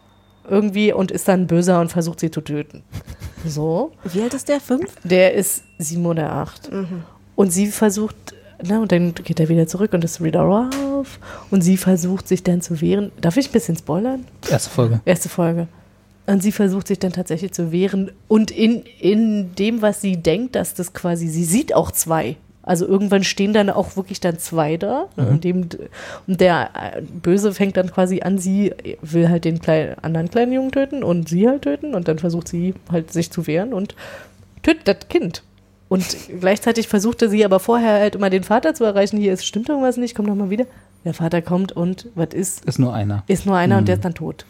irgendwie 0.48 0.92
und 0.92 1.10
ist 1.10 1.28
dann 1.28 1.46
böser 1.46 1.80
und 1.80 1.92
versucht 1.92 2.20
sie 2.20 2.30
zu 2.30 2.40
töten. 2.40 2.82
So. 3.46 3.92
Wie 4.04 4.22
alt 4.22 4.32
ist 4.32 4.48
der? 4.48 4.60
Fünf? 4.60 4.90
Der 5.04 5.34
ist 5.34 5.64
sieben 5.78 6.06
oder 6.06 6.32
acht. 6.32 6.70
Und 7.34 7.50
sie 7.52 7.66
versucht, 7.66 8.34
na, 8.62 8.80
und 8.80 8.92
dann 8.92 9.14
geht 9.14 9.40
er 9.40 9.48
wieder 9.48 9.66
zurück 9.66 9.92
und 9.92 10.04
ist 10.04 10.22
wieder 10.22 10.40
Ralph. 10.40 11.18
Und 11.50 11.62
sie 11.62 11.76
versucht 11.76 12.28
sich 12.28 12.42
dann 12.42 12.60
zu 12.60 12.80
wehren. 12.80 13.12
Darf 13.20 13.36
ich 13.36 13.48
ein 13.48 13.52
bisschen 13.52 13.76
spoilern? 13.76 14.24
Erste 14.50 14.70
Folge. 14.70 15.00
Erste 15.04 15.28
Folge. 15.28 15.68
Und 16.26 16.42
sie 16.42 16.52
versucht 16.52 16.88
sich 16.88 16.98
dann 16.98 17.12
tatsächlich 17.12 17.52
zu 17.52 17.70
wehren. 17.70 18.10
Und 18.28 18.50
in, 18.50 18.82
in 19.00 19.54
dem, 19.54 19.82
was 19.82 20.00
sie 20.00 20.16
denkt, 20.16 20.56
dass 20.56 20.74
das 20.74 20.92
quasi, 20.92 21.28
sie 21.28 21.44
sieht 21.44 21.74
auch 21.74 21.90
zwei. 21.92 22.36
Also 22.62 22.84
irgendwann 22.84 23.22
stehen 23.22 23.52
dann 23.52 23.70
auch 23.70 23.96
wirklich 23.96 24.18
dann 24.18 24.38
zwei 24.40 24.76
da. 24.76 25.06
Und, 25.14 25.44
dem, 25.44 25.68
und 26.26 26.40
der 26.40 26.70
äh, 26.74 27.00
Böse 27.00 27.54
fängt 27.54 27.76
dann 27.76 27.92
quasi 27.92 28.22
an, 28.22 28.38
sie 28.38 28.74
will 29.02 29.28
halt 29.28 29.44
den 29.44 29.60
kleinen, 29.60 29.96
anderen 30.00 30.28
kleinen 30.28 30.52
Jungen 30.52 30.72
töten 30.72 31.04
und 31.04 31.28
sie 31.28 31.48
halt 31.48 31.62
töten. 31.62 31.94
Und 31.94 32.08
dann 32.08 32.18
versucht 32.18 32.48
sie 32.48 32.74
halt 32.90 33.12
sich 33.12 33.30
zu 33.30 33.46
wehren 33.46 33.72
und 33.72 33.94
tötet 34.64 34.88
das 34.88 35.08
Kind. 35.08 35.44
Und 35.88 36.16
gleichzeitig 36.40 36.88
versuchte 36.88 37.28
sie 37.28 37.44
aber 37.44 37.60
vorher 37.60 38.00
halt 38.00 38.16
immer 38.16 38.30
den 38.30 38.42
Vater 38.42 38.74
zu 38.74 38.84
erreichen. 38.84 39.18
Hier, 39.18 39.32
es 39.32 39.44
stimmt 39.44 39.68
irgendwas 39.68 39.96
nicht, 39.96 40.14
komm 40.14 40.26
doch 40.26 40.34
mal 40.34 40.50
wieder. 40.50 40.66
Der 41.04 41.14
Vater 41.14 41.40
kommt 41.42 41.70
und 41.70 42.08
was 42.16 42.30
ist? 42.32 42.64
Ist 42.64 42.80
nur 42.80 42.92
einer. 42.92 43.22
Ist 43.28 43.46
nur 43.46 43.56
einer 43.56 43.78
und 43.78 43.86
der 43.86 43.94
ist 43.94 44.04
dann 44.04 44.14
tot. 44.14 44.44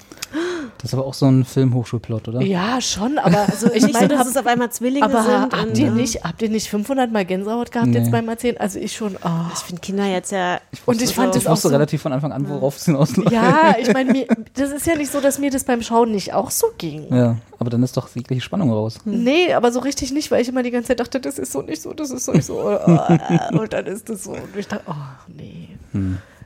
Das 0.79 0.91
ist 0.91 0.95
aber 0.95 1.07
auch 1.07 1.15
so 1.15 1.27
ein 1.27 1.45
Film-Hochschulplot, 1.45 2.29
oder? 2.29 2.43
Ja, 2.43 2.81
schon, 2.81 3.19
aber 3.19 3.41
also 3.51 3.73
ich 3.73 3.93
meine, 3.93 4.09
dass 4.09 4.27
es 4.29 4.37
auf 4.37 4.47
einmal 4.47 4.71
Zwillinge 4.71 5.05
aber 5.07 5.23
sind. 5.23 5.33
habt 5.53 5.55
und, 5.69 5.79
ihr 5.79 5.87
äh, 5.89 5.91
nicht, 5.91 6.25
habt 6.25 6.43
ihr 6.43 6.49
nicht 6.51 6.69
500 6.69 7.11
Mal 7.13 7.25
Gänsehaut 7.25 7.73
gehabt 7.73 7.89
jetzt 7.95 8.07
Nee. 8.07 8.11
beim 8.11 8.29
Erzählen? 8.29 8.57
Also 8.59 8.79
ich 8.79 8.95
schon. 8.95 9.17
Oh. 9.25 9.29
Ich 9.53 9.61
finde 9.61 9.81
Kinder 9.81 10.05
jetzt 10.07 10.33
ja. 10.33 10.61
Und 10.87 11.01
ich 11.03 11.15
fand 11.15 11.29
so- 11.33 11.39
das 11.39 11.43
Ich 11.43 11.49
auch 11.49 11.53
wusste 11.53 11.69
so, 11.69 11.75
relativ 11.75 12.03
von 12.03 12.13
Anfang 12.13 12.33
an, 12.33 12.49
worauf 12.49 12.77
es 12.77 12.85
hinausläuft. 12.85 13.31
Ja, 13.33 13.77
ich 13.81 13.93
meine, 13.93 14.13
mir- 14.13 14.27
das 14.55 14.71
ist 14.73 14.87
ja 14.87 14.97
nicht 14.97 15.11
so, 15.11 15.21
dass 15.21 15.39
mir 15.39 15.51
das 15.51 15.65
beim 15.65 15.83
Schauen 15.83 16.13
nicht 16.13 16.35
auch 16.35 16.51
so 16.51 16.67
ging. 16.79 17.07
Ja, 17.15 17.37
aber 17.59 17.71
dann 17.71 17.83
ist 17.83 17.97
doch 17.97 18.09
jegliche 18.15 18.43
Spannung 18.43 18.71
raus. 18.71 18.99
Nee, 19.05 19.53
aber 19.55 19.73
so 19.73 19.81
richtig 19.81 20.13
nicht, 20.13 20.31
weil 20.31 20.43
ich 20.43 20.49
immer 20.49 20.63
die 20.63 20.71
ganze 20.71 20.89
Zeit 20.89 21.01
dachte, 21.01 21.21
das 21.21 21.39
ist 21.39 21.53
so 21.53 21.63
nicht 21.63 21.81
so, 21.83 21.93
das 21.95 22.11
ist 22.11 22.25
so 22.27 22.33
nicht 22.33 22.45
so. 22.45 22.59
Oh, 22.59 22.99
und 23.59 23.73
dann 23.73 23.87
ist 23.87 24.09
das 24.09 24.25
so. 24.25 24.33
Und 24.33 24.41
ich 24.57 24.69
dachte, 24.69 24.85
oh, 24.89 24.95
nee. 25.29 25.69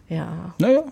Ja. 0.08 0.26
Naja, 0.58 0.82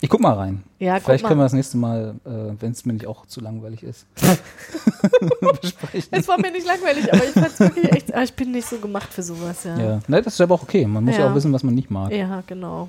ich 0.00 0.08
guck 0.10 0.20
mal 0.20 0.34
rein. 0.34 0.62
Ja, 0.78 1.00
Vielleicht 1.00 1.24
können 1.24 1.40
wir 1.40 1.44
das 1.44 1.52
nächste 1.54 1.76
Mal, 1.78 2.14
äh, 2.24 2.30
wenn 2.60 2.72
es 2.72 2.84
mir 2.84 2.92
nicht 2.92 3.06
auch 3.06 3.26
zu 3.26 3.40
langweilig 3.40 3.82
ist, 3.82 4.06
besprechen. 5.62 6.08
Es 6.10 6.28
war 6.28 6.38
mir 6.40 6.50
nicht 6.50 6.66
langweilig, 6.66 7.12
aber 7.12 7.24
ich 7.24 7.30
fand's 7.30 7.58
wirklich 7.60 7.90
echt, 7.92 8.14
ah, 8.14 8.22
ich 8.22 8.32
bin 8.34 8.50
nicht 8.52 8.68
so 8.68 8.76
gemacht 8.78 9.12
für 9.12 9.22
sowas, 9.22 9.64
ja. 9.64 9.76
Ja, 9.78 10.00
ne, 10.06 10.22
das 10.22 10.34
ist 10.34 10.40
aber 10.40 10.54
auch 10.54 10.62
okay. 10.62 10.86
Man 10.86 11.04
muss 11.04 11.14
ja, 11.16 11.22
Ja. 11.24 11.30
auch 11.30 11.34
wissen, 11.34 11.52
was 11.52 11.62
man 11.62 11.74
nicht 11.74 11.90
mag. 11.90 12.12
Ja, 12.12 12.42
genau. 12.46 12.88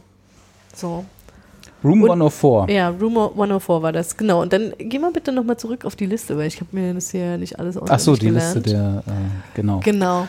So. 0.76 1.06
Room 1.84 2.02
Und- 2.04 2.10
104. 2.10 2.66
Ja, 2.70 2.90
Rumor 2.90 3.32
104 3.36 3.82
war 3.82 3.92
das, 3.92 4.18
genau. 4.18 4.42
Und 4.42 4.52
dann 4.52 4.74
geh 4.80 4.98
mal 5.00 5.12
bitte 5.12 5.32
nochmal 5.32 5.58
zurück 5.58 5.86
auf 5.86 5.96
die 5.96 6.08
Liste, 6.08 6.36
weil 6.38 6.48
ich 6.48 6.60
habe 6.60 6.70
mir 6.76 6.94
das 6.94 7.12
hier 7.12 7.38
nicht 7.38 7.60
alles 7.60 7.78
auswendig 7.78 7.96
Ach 7.96 8.00
so, 8.00 8.16
die 8.16 8.26
gelernt. 8.28 8.56
Liste 8.56 8.70
der, 8.72 9.04
äh, 9.08 9.12
genau. 9.56 9.80
Genau. 9.84 10.28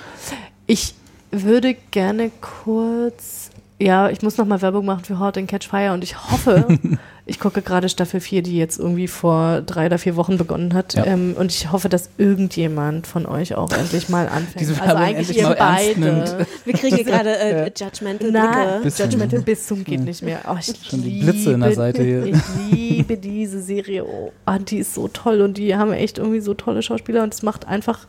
Ich 0.66 0.94
würde 1.30 1.75
gerne 1.90 2.30
kurz, 2.40 3.48
ja, 3.80 4.11
ich 4.11 4.23
muss 4.23 4.37
nochmal 4.37 4.61
Werbung 4.61 4.85
machen 4.85 5.04
für 5.04 5.20
Hot 5.20 5.38
and 5.38 5.49
Catch 5.49 5.68
Fire 5.68 5.92
und 5.92 6.02
ich 6.02 6.16
hoffe, 6.30 6.66
ich 7.26 7.38
gucke 7.38 7.62
gerade 7.62 7.88
Staffel 7.88 8.18
4, 8.18 8.42
die 8.42 8.56
jetzt 8.56 8.78
irgendwie 8.78 9.06
vor 9.06 9.61
drei 9.62 9.87
oder 9.87 9.99
vier 9.99 10.16
Wochen 10.16 10.37
begonnen 10.37 10.75
hat. 10.75 10.94
Ja. 10.94 11.04
Ähm, 11.06 11.37
und 11.38 11.52
ich 11.52 11.70
hoffe, 11.70 11.88
dass 11.88 12.11
irgendjemand 12.18 13.06
von 13.06 13.25
euch 13.25 13.54
auch 13.54 13.70
endlich 13.70 14.08
mal 14.08 14.26
anfängt. 14.28 14.58
Diese 14.58 14.73
also 14.73 14.85
Werbung 14.85 15.02
eigentlich 15.02 15.28
endlich 15.28 15.37
ihr 15.38 15.42
mal 15.44 15.56
beide. 15.56 16.00
nimmt. 16.00 16.37
Wir 16.64 16.75
kriegen 16.75 16.97
hier 16.97 17.04
gerade 17.04 17.38
äh, 17.38 17.70
Judgmental 17.76 18.32
Nein, 18.32 18.82
Blicke. 18.82 19.02
Judgmental 19.02 19.40
bis 19.42 19.66
zum 19.66 19.85
geht 19.85 20.00
nicht 20.00 20.23
mehr. 20.23 20.40
Oh, 20.49 20.56
ich 20.58 20.75
Schon 20.82 21.02
die 21.02 21.11
liebe, 21.11 21.32
Blitze 21.32 21.52
in 21.52 21.61
der 21.61 21.75
Seite 21.75 22.02
hier. 22.02 22.26
Ich 22.26 22.42
liebe 22.70 23.16
diese 23.16 23.62
Serie. 23.62 24.04
Oh, 24.04 24.32
ah, 24.44 24.58
die 24.58 24.78
ist 24.78 24.94
so 24.94 25.06
toll 25.06 25.40
und 25.40 25.56
die 25.56 25.76
haben 25.76 25.92
echt 25.92 26.18
irgendwie 26.18 26.40
so 26.40 26.54
tolle 26.54 26.82
Schauspieler 26.82 27.23
und 27.23 27.32
es 27.32 27.42
macht 27.42 27.68
einfach 27.68 28.08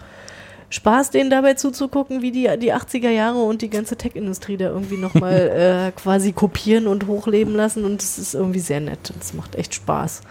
Spaß, 0.69 1.09
denen 1.11 1.29
dabei 1.29 1.55
zuzugucken, 1.55 2.21
wie 2.21 2.31
die, 2.31 2.49
die 2.59 2.73
80er 2.73 3.09
Jahre 3.09 3.39
und 3.39 3.61
die 3.61 3.69
ganze 3.69 3.95
Tech-Industrie 3.95 4.57
da 4.57 4.67
irgendwie 4.67 4.97
nochmal 4.97 5.33
äh, 5.95 5.99
quasi 5.99 6.31
kopieren 6.31 6.88
und 6.88 7.07
hochleben 7.07 7.55
lassen 7.55 7.85
und 7.85 8.01
es 8.01 8.17
ist 8.19 8.35
irgendwie 8.35 8.59
sehr 8.59 8.79
nett. 8.79 9.11
Es 9.19 9.33
macht 9.33 9.55
echt 9.55 9.73
Spaß. 9.73 10.21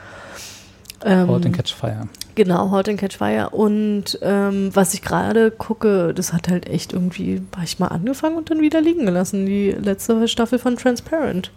Ähm, 1.04 1.28
Hot 1.28 1.46
and 1.46 1.54
Catch 1.56 1.74
Fire. 1.74 2.08
Genau, 2.34 2.70
Hot 2.70 2.88
and 2.88 2.98
Catch 2.98 3.16
Fire. 3.16 3.50
Und 3.50 4.18
ähm, 4.22 4.70
was 4.74 4.94
ich 4.94 5.02
gerade 5.02 5.50
gucke, 5.50 6.12
das 6.14 6.32
hat 6.32 6.48
halt 6.48 6.68
echt 6.68 6.92
irgendwie, 6.92 7.42
war 7.52 7.62
ich 7.64 7.78
mal 7.78 7.88
angefangen 7.88 8.36
und 8.36 8.50
dann 8.50 8.60
wieder 8.60 8.80
liegen 8.80 9.06
gelassen. 9.06 9.46
Die 9.46 9.70
letzte 9.72 10.26
Staffel 10.28 10.58
von 10.58 10.76
Transparent. 10.76 11.50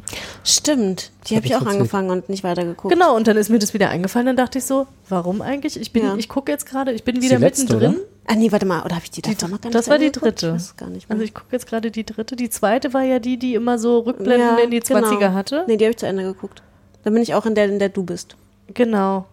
Stimmt, 0.43 1.11
die 1.27 1.35
hab 1.35 1.43
habe 1.43 1.45
ich 1.47 1.51
ich 1.53 1.57
auch 1.57 1.65
angefangen 1.65 2.09
und 2.09 2.29
nicht 2.29 2.43
weitergeguckt. 2.43 2.93
Genau, 2.93 3.15
und 3.15 3.27
dann 3.27 3.37
ist 3.37 3.49
mir 3.49 3.59
das 3.59 3.73
wieder 3.73 3.89
eingefallen. 3.89 4.25
Dann 4.27 4.37
dachte 4.37 4.57
ich 4.57 4.65
so, 4.65 4.87
warum 5.09 5.41
eigentlich? 5.41 5.79
Ich 5.79 5.91
bin, 5.93 6.03
Ja. 6.03 6.15
ich 6.15 6.29
gucke 6.29 6.51
jetzt 6.51 6.65
gerade, 6.65 6.91
ich 6.91 7.03
bin 7.03 7.15
Ist 7.15 7.23
wieder 7.23 7.37
die 7.37 7.43
letzte, 7.43 7.63
mittendrin. 7.73 7.95
oder? 7.95 8.05
Ah, 8.27 8.35
nee, 8.35 8.51
warte 8.51 8.65
mal, 8.65 8.83
oder 8.83 8.95
habe 8.95 9.03
ich 9.03 9.11
die, 9.11 9.21
Die, 9.21 9.31
davor 9.35 9.49
noch 9.49 9.61
gar 9.61 9.71
das 9.71 9.85
nicht 9.87 9.91
war 9.91 9.97
die 9.99 10.11
dritte. 10.11 10.47
Ich 10.47 10.53
weiß 10.53 10.77
gar 10.77 10.89
nicht 10.89 11.09
mehr. 11.09 11.15
Also 11.15 11.23
ich 11.23 11.33
gucke 11.33 11.47
jetzt 11.51 11.67
gerade 11.67 11.91
die 11.91 12.05
dritte. 12.05 12.35
Die 12.35 12.49
zweite 12.49 12.93
war 12.93 13.03
ja 13.03 13.19
die, 13.19 13.37
die 13.37 13.55
immer 13.55 13.77
so 13.79 13.99
Rückblenden 13.99 14.57
in 14.63 14.71
die 14.71 14.81
20er 14.81 15.17
genau. 15.19 15.33
hatte. 15.33 15.65
Nee, 15.67 15.77
die 15.77 15.85
habe 15.85 15.91
ich 15.91 15.97
zu 15.97 16.05
Ende 16.07 16.23
geguckt. 16.23 16.61
Dann 17.03 17.13
bin 17.13 17.23
ich 17.23 17.33
auch 17.33 17.45
in 17.45 17.55
der, 17.55 17.65
in 17.65 17.79
der 17.79 17.89
du 17.89 18.03
bist. 18.03 18.35
Genau. 18.73 19.25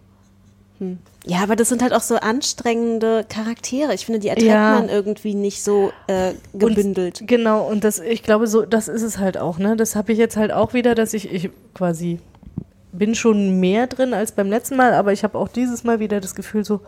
Ja, 1.25 1.39
aber 1.43 1.55
das 1.57 1.67
sind 1.69 1.81
halt 1.81 1.93
auch 1.93 2.01
so 2.01 2.15
anstrengende 2.15 3.25
Charaktere. 3.27 3.93
Ich 3.93 4.05
finde, 4.05 4.19
die 4.19 4.29
erträgt 4.29 4.47
Ja. 4.49 4.75
man 4.75 4.87
irgendwie 4.87 5.35
nicht 5.35 5.61
so 5.63 5.91
äh, 6.07 6.33
gebündelt. 6.53 7.21
Und, 7.21 7.27
genau, 7.27 7.67
und 7.67 7.83
das, 7.83 7.99
ich 7.99 8.23
glaube, 8.23 8.47
so, 8.47 8.65
das 8.65 8.87
ist 8.87 9.01
es 9.01 9.17
halt 9.17 9.37
auch, 9.37 9.57
ne? 9.57 9.75
Das 9.75 9.95
habe 9.97 10.13
ich 10.13 10.17
jetzt 10.17 10.37
halt 10.37 10.53
auch 10.53 10.73
wieder, 10.73 10.95
dass 10.95 11.13
ich, 11.13 11.31
ich 11.31 11.49
quasi 11.73 12.19
bin 12.93 13.13
schon 13.13 13.59
mehr 13.59 13.87
drin 13.87 14.13
als 14.13 14.31
beim 14.31 14.49
letzten 14.49 14.77
Mal, 14.77 14.93
aber 14.93 15.11
ich 15.11 15.23
habe 15.23 15.37
auch 15.37 15.49
dieses 15.49 15.83
Mal 15.83 15.99
wieder 15.99 16.21
das 16.21 16.33
Gefühl 16.33 16.63
so, 16.63 16.79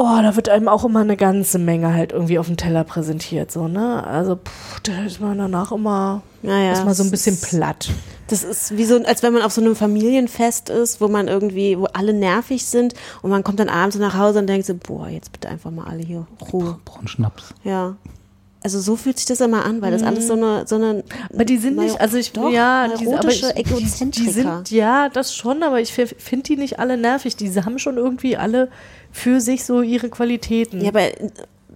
oh, 0.00 0.22
da 0.22 0.34
wird 0.34 0.48
einem 0.48 0.68
auch 0.68 0.84
immer 0.84 1.00
eine 1.00 1.16
ganze 1.16 1.58
Menge 1.58 1.92
halt 1.94 2.12
irgendwie 2.12 2.38
auf 2.38 2.46
dem 2.46 2.56
Teller 2.56 2.84
präsentiert, 2.84 3.52
so, 3.52 3.68
ne? 3.68 4.04
Also, 4.06 4.36
pff, 4.36 4.80
da 4.80 5.04
ist 5.04 5.20
man 5.20 5.36
danach 5.38 5.72
immer, 5.72 6.22
Naja, 6.42 6.72
ist 6.72 6.84
mal 6.84 6.94
so 6.94 7.04
ein 7.04 7.10
bisschen 7.10 7.34
ist- 7.34 7.48
platt. 7.48 7.90
Das 8.28 8.44
ist 8.44 8.76
wie 8.76 8.84
so, 8.84 8.94
als 9.04 9.24
wenn 9.24 9.32
man 9.32 9.42
auf 9.42 9.50
so 9.52 9.60
einem 9.60 9.74
Familienfest 9.74 10.70
ist, 10.70 11.00
wo 11.00 11.08
man 11.08 11.26
irgendwie, 11.26 11.76
wo 11.76 11.86
alle 11.86 12.12
nervig 12.12 12.64
sind 12.64 12.94
und 13.22 13.30
man 13.30 13.42
kommt 13.42 13.58
dann 13.58 13.68
abends 13.68 13.98
nach 13.98 14.16
Hause 14.16 14.38
und 14.38 14.46
denkt 14.46 14.66
so, 14.66 14.74
boah, 14.74 15.08
jetzt 15.08 15.32
bitte 15.32 15.48
einfach 15.48 15.72
mal 15.72 15.84
alle 15.88 16.02
hier 16.02 16.26
Ruhe. 16.52 16.78
Brauchen 16.84 17.08
Schnaps. 17.08 17.52
Ja. 17.64 17.96
Also 18.62 18.78
so 18.78 18.94
fühlt 18.94 19.16
sich 19.18 19.26
das 19.26 19.40
immer 19.40 19.64
an, 19.64 19.80
weil 19.82 19.90
das 19.90 20.02
alles 20.02 20.26
so 20.28 20.34
eine, 20.34 20.64
so 20.66 20.76
eine 20.76 21.02
Aber 21.32 21.44
die 21.46 21.56
sind 21.56 21.76
nicht, 21.78 21.98
also 22.00 22.18
ich, 22.18 22.32
doch, 22.32 22.50
ja, 22.50 22.88
die, 22.88 23.08
aber 23.10 23.28
ich, 23.30 23.40
die, 23.40 24.10
die 24.10 24.28
sind, 24.30 24.70
ja, 24.70 25.08
das 25.08 25.34
schon, 25.34 25.62
aber 25.62 25.80
ich 25.80 25.92
finde 25.94 26.42
die 26.44 26.56
nicht 26.56 26.78
alle 26.78 26.98
nervig. 26.98 27.36
Diese 27.36 27.64
haben 27.64 27.78
schon 27.78 27.96
irgendwie 27.96 28.36
alle 28.36 28.68
für 29.12 29.40
sich 29.40 29.64
so 29.64 29.82
ihre 29.82 30.08
Qualitäten. 30.08 30.80
Ja, 30.80 30.88
aber 30.90 31.02
äh, 31.20 31.30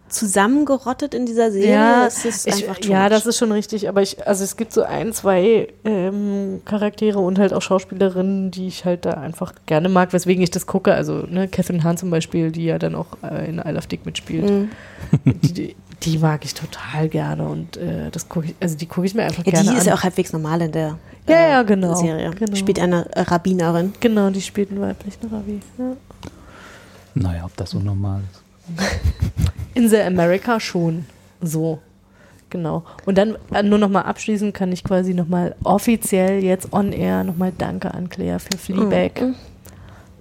zusammengerottet 0.08 1.12
in 1.14 1.26
dieser 1.26 1.50
Serie 1.50 1.72
ja, 1.72 2.06
ist 2.06 2.24
es 2.24 2.46
ich, 2.46 2.68
einfach 2.68 2.82
ja, 2.84 3.00
much. 3.02 3.08
das 3.10 3.26
ist 3.26 3.38
schon 3.38 3.50
richtig, 3.52 3.88
aber 3.88 4.00
ich, 4.02 4.26
also 4.26 4.44
es 4.44 4.56
gibt 4.56 4.72
so 4.72 4.82
ein, 4.82 5.12
zwei 5.12 5.68
ähm, 5.84 6.60
Charaktere 6.64 7.18
und 7.18 7.38
halt 7.38 7.52
auch 7.52 7.62
Schauspielerinnen, 7.62 8.50
die 8.50 8.68
ich 8.68 8.84
halt 8.84 9.04
da 9.06 9.12
einfach 9.14 9.54
gerne 9.66 9.88
mag, 9.88 10.12
weswegen 10.12 10.42
ich 10.42 10.50
das 10.50 10.66
gucke. 10.66 10.94
Also, 10.94 11.24
ne, 11.28 11.48
Catherine 11.48 11.82
Hahn 11.82 11.96
zum 11.96 12.10
Beispiel, 12.10 12.52
die 12.52 12.64
ja 12.66 12.78
dann 12.78 12.94
auch 12.94 13.06
äh, 13.28 13.48
in 13.48 13.58
I 13.58 13.70
Love 13.70 13.88
Dick 13.88 14.06
mitspielt. 14.06 14.48
Mhm. 14.48 14.70
Die, 15.24 15.52
die, 15.52 15.76
die 16.02 16.18
mag 16.18 16.44
ich 16.44 16.54
total 16.54 17.08
gerne 17.08 17.48
und 17.48 17.76
äh, 17.76 18.10
das 18.12 18.28
gucke 18.28 18.46
ich, 18.48 18.54
also 18.60 18.76
die 18.76 18.86
gucke 18.86 19.06
ich 19.06 19.14
mir 19.14 19.22
einfach 19.24 19.44
Ja, 19.44 19.52
gerne 19.52 19.70
die 19.70 19.76
ist 19.76 19.82
an. 19.82 19.88
ja 19.88 19.94
auch 19.94 20.02
halbwegs 20.02 20.32
normal 20.32 20.60
in 20.62 20.72
der 20.72 20.98
Ja, 21.28 21.34
äh, 21.36 21.50
ja, 21.50 21.62
genau, 21.62 21.94
Serie. 21.94 22.30
genau. 22.30 22.54
Spielt 22.54 22.78
eine 22.78 23.06
äh, 23.16 23.22
Rabbinerin. 23.22 23.94
Genau, 24.00 24.30
die 24.30 24.42
spielt 24.42 24.70
einen 24.70 24.80
weiblichen 24.80 25.26
Ravi. 25.28 25.60
Ja. 25.78 25.96
Naja, 27.14 27.44
ob 27.44 27.56
das 27.56 27.70
so 27.70 27.78
normal 27.78 28.22
ist. 28.32 28.42
In 29.74 29.88
The 29.88 30.00
America 30.00 30.58
schon. 30.60 31.06
So. 31.40 31.80
Genau. 32.50 32.84
Und 33.04 33.18
dann 33.18 33.36
äh, 33.52 33.62
nur 33.62 33.78
nochmal 33.78 34.04
abschließend 34.04 34.54
kann 34.54 34.70
ich 34.70 34.84
quasi 34.84 35.12
nochmal 35.14 35.56
offiziell 35.64 36.42
jetzt 36.42 36.72
on 36.72 36.92
air 36.92 37.24
nochmal 37.24 37.52
Danke 37.56 37.92
an 37.92 38.08
Claire 38.08 38.38
für 38.38 38.56
Fleabag. 38.56 39.20
Mhm. 39.20 39.34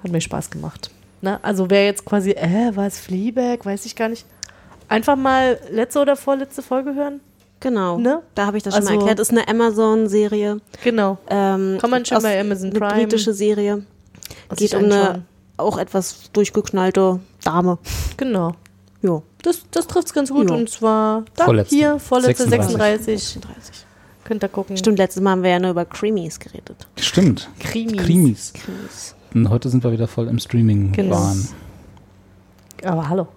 Hat 0.03 0.12
mir 0.12 0.21
Spaß 0.21 0.50
gemacht. 0.50 0.89
Na, 1.21 1.39
also 1.43 1.69
wer 1.69 1.85
jetzt 1.85 2.03
quasi, 2.05 2.31
äh, 2.31 2.71
was 2.73 3.00
Fleabag, 3.00 3.65
weiß 3.65 3.85
ich 3.85 3.95
gar 3.95 4.09
nicht. 4.09 4.25
Einfach 4.89 5.15
mal 5.15 5.59
letzte 5.71 6.00
oder 6.00 6.15
vorletzte 6.15 6.62
Folge 6.62 6.95
hören. 6.95 7.21
Genau. 7.59 7.97
Ne? 7.97 8.21
Da 8.35 8.47
habe 8.47 8.57
ich 8.57 8.63
das 8.63 8.73
schon 8.75 8.83
mal 8.83 8.89
Also- 8.89 9.00
erklärt. 9.00 9.19
Ist 9.19 9.31
eine 9.31 9.47
Amazon-Serie. 9.47 10.59
Genau. 10.83 11.17
Ähm, 11.29 11.77
Kann 11.79 11.89
man 11.89 12.03
schon 12.03 12.21
bei 12.21 12.39
Amazon 12.41 12.71
eine 12.71 12.79
Prime 12.79 12.93
britische 13.03 13.33
Serie. 13.33 13.83
Was 14.50 14.57
Geht 14.57 14.73
um 14.73 14.85
eine. 14.85 15.23
Auch 15.57 15.77
etwas 15.77 16.31
durchgeknallte 16.33 17.19
Dame. 17.43 17.77
Genau. 18.17 18.55
Jo. 19.01 19.24
Das, 19.41 19.63
das 19.72 19.88
trifft 19.88 20.07
es 20.07 20.13
ganz 20.13 20.29
gut. 20.29 20.50
Ja. 20.50 20.55
Und 20.55 20.69
zwar 20.69 21.24
da, 21.36 21.45
Vorletzte. 21.45 21.75
hier, 21.75 22.00
vorletzte 22.00 22.48
36. 22.48 23.05
36. 23.22 23.33
36. 23.33 23.86
Könnt 24.24 24.43
ihr 24.43 24.50
gucken. 24.50 24.77
Stimmt, 24.77 24.98
letztes 25.00 25.22
Mal 25.22 25.31
haben 25.31 25.43
wir 25.43 25.50
ja 25.50 25.60
nur 25.60 25.72
über 25.72 25.83
Creamies 25.86 26.39
geredet. 26.39 26.88
Stimmt. 26.98 27.50
Krimis. 27.60 27.98
Krimis. 27.98 28.53
Creamies. 28.53 29.15
Und 29.33 29.50
heute 29.50 29.67
sind 29.69 29.83
wir 29.83 29.91
wieder 29.91 30.07
voll 30.07 30.27
im 30.29 30.39
Streaming-Wahn. 30.39 31.48
Genau. 32.77 32.91
Aber 32.91 33.10
hallo. 33.10 33.27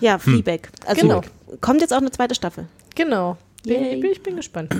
Ja, 0.00 0.18
Fleabag. 0.18 0.70
Also 0.86 1.02
Genau. 1.02 1.20
kommt 1.60 1.80
jetzt 1.80 1.92
auch 1.92 1.98
eine 1.98 2.10
zweite 2.10 2.34
Staffel. 2.34 2.66
Genau. 2.94 3.36
Yay. 3.66 3.94
ich, 3.94 4.00
bin, 4.00 4.10
ich 4.12 4.22
bin 4.22 4.36
gespannt. 4.36 4.74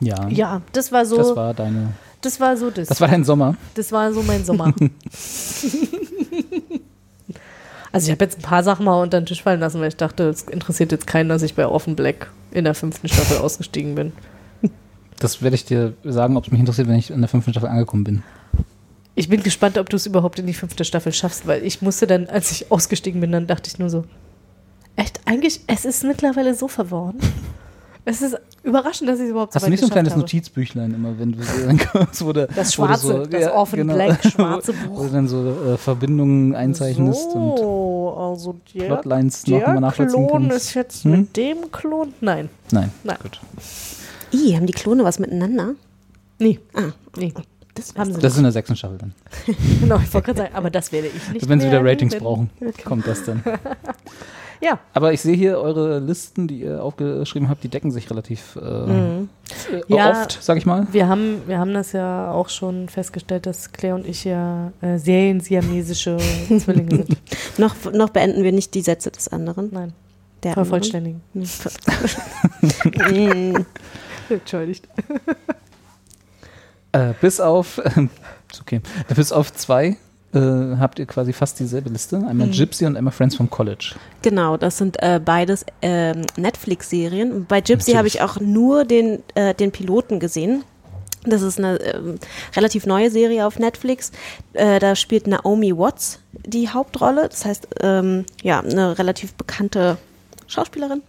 Ja. 0.00 0.28
Ja, 0.28 0.62
das 0.72 0.92
war 0.92 1.04
so. 1.06 1.16
Das 1.18 1.36
war 1.36 1.54
deine. 1.54 1.92
Das 2.20 2.40
war 2.40 2.56
so 2.56 2.70
das. 2.70 2.88
Das 2.88 3.00
war 3.00 3.08
dein 3.08 3.24
Sommer. 3.24 3.56
Das 3.74 3.92
war 3.92 4.12
so 4.12 4.22
mein 4.22 4.44
Sommer. 4.44 4.72
also 7.92 8.06
ich 8.06 8.12
habe 8.12 8.24
jetzt 8.24 8.38
ein 8.38 8.42
paar 8.42 8.62
Sachen 8.62 8.84
mal 8.84 9.02
unter 9.02 9.20
den 9.20 9.26
Tisch 9.26 9.42
fallen 9.42 9.60
lassen, 9.60 9.80
weil 9.80 9.88
ich 9.88 9.96
dachte, 9.96 10.28
es 10.28 10.42
interessiert 10.42 10.92
jetzt 10.92 11.06
keinen, 11.06 11.28
dass 11.28 11.42
ich 11.42 11.54
bei 11.54 11.66
Offen 11.66 11.96
Black 11.96 12.30
in 12.50 12.64
der 12.64 12.74
fünften 12.74 13.08
Staffel 13.08 13.38
ausgestiegen 13.42 13.94
bin. 13.94 14.12
Das 15.18 15.42
werde 15.42 15.54
ich 15.54 15.64
dir 15.66 15.92
sagen, 16.02 16.36
ob 16.36 16.44
es 16.44 16.50
mich 16.50 16.60
interessiert, 16.60 16.88
wenn 16.88 16.96
ich 16.96 17.10
in 17.10 17.20
der 17.20 17.28
fünften 17.28 17.52
Staffel 17.52 17.68
angekommen 17.68 18.04
bin. 18.04 18.22
Ich 19.14 19.28
bin 19.28 19.42
gespannt, 19.42 19.76
ob 19.76 19.90
du 19.90 19.96
es 19.96 20.06
überhaupt 20.06 20.38
in 20.38 20.46
die 20.46 20.54
fünfte 20.54 20.84
Staffel 20.84 21.12
schaffst, 21.12 21.46
weil 21.46 21.62
ich 21.64 21.82
musste 21.82 22.06
dann, 22.06 22.26
als 22.28 22.52
ich 22.52 22.70
ausgestiegen 22.72 23.20
bin, 23.20 23.32
dann 23.32 23.46
dachte 23.46 23.68
ich 23.68 23.78
nur 23.78 23.90
so, 23.90 24.04
echt, 24.96 25.20
eigentlich, 25.26 25.60
es 25.66 25.84
ist 25.84 26.04
mittlerweile 26.04 26.54
so 26.54 26.68
verworren. 26.68 27.18
Es 28.04 28.22
ist 28.22 28.36
überraschend, 28.62 29.08
dass 29.08 29.18
ich 29.18 29.26
es 29.26 29.30
überhaupt 29.30 29.52
so 29.52 29.56
Hast 29.56 29.66
du 29.66 29.70
nicht 29.70 29.80
so 29.80 29.86
ein 29.86 29.90
kleines 29.92 30.12
habe. 30.12 30.20
Notizbüchlein 30.22 30.94
immer, 30.94 31.18
wenn 31.18 31.32
du 31.32 31.42
so 31.42 31.52
dann 31.66 31.78
kommst, 31.78 32.24
wo 32.24 32.32
du, 32.32 32.46
Das 32.46 32.78
wo 32.78 32.86
schwarze, 32.86 33.06
so, 33.06 33.26
das 33.26 33.46
Orphan 33.52 33.86
Black 33.86 34.24
schwarze 34.32 34.72
Wo 34.86 34.88
Buch. 34.94 35.06
du 35.06 35.12
dann 35.12 35.28
so 35.28 35.48
äh, 35.74 35.76
Verbindungen 35.76 36.54
einzeichnest 36.54 37.26
und 37.34 37.58
So, 37.58 38.14
also 38.16 38.56
der, 38.74 38.84
Plotlines 38.86 39.46
noch 39.46 39.58
der 39.58 39.68
mal 39.74 39.80
nachvollziehen 39.80 40.26
Klon 40.26 40.48
kannst. 40.48 40.56
ist 40.68 40.74
jetzt 40.74 41.04
Hm? 41.04 41.10
mit 41.12 41.36
dem 41.36 41.70
Klon? 41.72 42.14
Nein. 42.20 42.48
Nein. 42.72 42.90
Nein. 43.04 43.16
Gut. 43.22 43.40
Ih, 44.32 44.54
haben 44.56 44.66
die 44.66 44.72
Klone 44.72 45.04
was 45.04 45.18
miteinander? 45.18 45.74
Nee. 46.38 46.58
Ah, 46.74 46.92
nee. 47.18 47.34
das 47.74 47.94
Haben 47.96 48.14
sie 48.14 48.20
Das 48.20 48.32
ist 48.32 48.38
in 48.38 48.44
der 48.44 48.52
sechsten 48.52 48.76
Staffel 48.76 48.98
dann. 48.98 49.14
Genau, 49.80 49.96
ich 49.96 50.12
wollte 50.14 50.26
gerade 50.26 50.38
sagen, 50.38 50.54
aber 50.54 50.70
das 50.70 50.90
werde 50.92 51.08
ich 51.08 51.32
nicht. 51.32 51.48
Wenn 51.48 51.60
sie 51.60 51.66
wieder 51.66 51.84
Ratings 51.84 52.16
brauchen, 52.16 52.48
kommt 52.84 53.06
das 53.06 53.24
dann. 53.24 53.42
Ja. 54.60 54.78
Aber 54.92 55.12
ich 55.12 55.20
sehe 55.22 55.34
hier 55.36 55.58
eure 55.58 55.98
Listen, 56.00 56.46
die 56.46 56.60
ihr 56.60 56.82
aufgeschrieben 56.82 57.48
habt, 57.48 57.64
die 57.64 57.68
decken 57.68 57.90
sich 57.90 58.10
relativ 58.10 58.56
äh, 58.56 58.60
äh, 58.60 59.26
Ja. 59.88 60.10
oft, 60.10 60.38
sag 60.42 60.58
ich 60.58 60.66
mal. 60.66 60.86
Wir 60.92 61.08
haben, 61.08 61.42
wir 61.46 61.58
haben 61.58 61.72
das 61.72 61.92
ja 61.92 62.30
auch 62.30 62.50
schon 62.50 62.88
festgestellt, 62.88 63.46
dass 63.46 63.72
Claire 63.72 63.94
und 63.94 64.06
ich 64.06 64.24
ja 64.24 64.72
äh, 64.82 64.98
seriensiamesische 64.98 66.18
Zwillinge 66.58 66.96
sind. 66.96 67.16
noch, 67.58 67.74
noch 67.92 68.10
beenden 68.10 68.42
wir 68.44 68.52
nicht 68.52 68.74
die 68.74 68.82
Sätze 68.82 69.10
des 69.10 69.28
anderen. 69.28 69.70
Nein, 69.72 69.92
Der 70.42 70.52
vervollständigen. 70.52 71.22
anderen. 71.34 73.54
Mm. 73.54 73.66
Entschuldigt. 74.32 74.86
Äh, 76.92 77.14
bis 77.20 77.40
auf, 77.40 77.78
äh, 77.78 77.90
okay, 78.60 78.80
bis 79.14 79.32
auf 79.32 79.52
zwei 79.52 79.96
äh, 80.32 80.76
habt 80.78 80.98
ihr 80.98 81.06
quasi 81.06 81.32
fast 81.32 81.58
dieselbe 81.58 81.90
Liste. 81.90 82.16
Einmal 82.16 82.48
Mhm. 82.48 82.52
Gypsy 82.52 82.86
und 82.86 82.96
einmal 82.96 83.12
Friends 83.12 83.36
from 83.36 83.50
College. 83.50 83.94
Genau, 84.22 84.56
das 84.56 84.78
sind 84.78 85.02
äh, 85.02 85.20
beides 85.24 85.64
ähm, 85.82 86.22
Netflix-Serien. 86.36 87.46
Bei 87.46 87.60
Gypsy 87.60 87.92
habe 87.92 88.08
ich 88.08 88.22
auch 88.22 88.38
nur 88.38 88.84
den, 88.84 89.22
äh, 89.34 89.54
den 89.54 89.72
Piloten 89.72 90.20
gesehen. 90.20 90.64
Das 91.24 91.42
ist 91.42 91.58
eine 91.58 91.76
ähm, 91.80 92.18
relativ 92.56 92.86
neue 92.86 93.10
Serie 93.10 93.46
auf 93.46 93.58
Netflix. 93.58 94.10
Äh, 94.54 94.78
da 94.78 94.96
spielt 94.96 95.26
Naomi 95.26 95.76
Watts 95.76 96.20
die 96.32 96.68
Hauptrolle. 96.68 97.28
Das 97.28 97.44
heißt, 97.44 97.68
ähm, 97.82 98.24
ja, 98.42 98.60
eine 98.60 98.98
relativ 98.98 99.34
bekannte 99.34 99.98
Schauspielerin. 100.46 101.02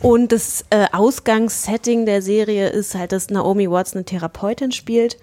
Und 0.00 0.32
das 0.32 0.64
äh, 0.70 0.86
Ausgangssetting 0.92 2.06
der 2.06 2.22
Serie 2.22 2.68
ist 2.68 2.94
halt, 2.94 3.12
dass 3.12 3.30
Naomi 3.30 3.70
Watts 3.70 3.94
eine 3.94 4.04
Therapeutin 4.04 4.72
spielt. 4.72 5.18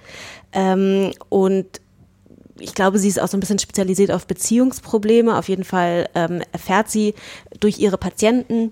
Ähm, 0.54 1.14
und 1.30 1.82
ich 2.60 2.74
glaube, 2.74 3.00
sie 3.00 3.08
ist 3.08 3.20
auch 3.20 3.28
so 3.28 3.38
ein 3.38 3.40
bisschen 3.40 3.60
spezialisiert 3.60 4.12
auf 4.12 4.28
Beziehungsprobleme. 4.28 5.38
Auf 5.38 5.50
jeden 5.50 5.64
Fall 5.64 6.10
ähm, 6.16 6.42
erfährt 6.52 6.90
sie 6.90 7.14
durch 7.60 7.80
ihre 7.80 7.98
Patienten 7.98 8.72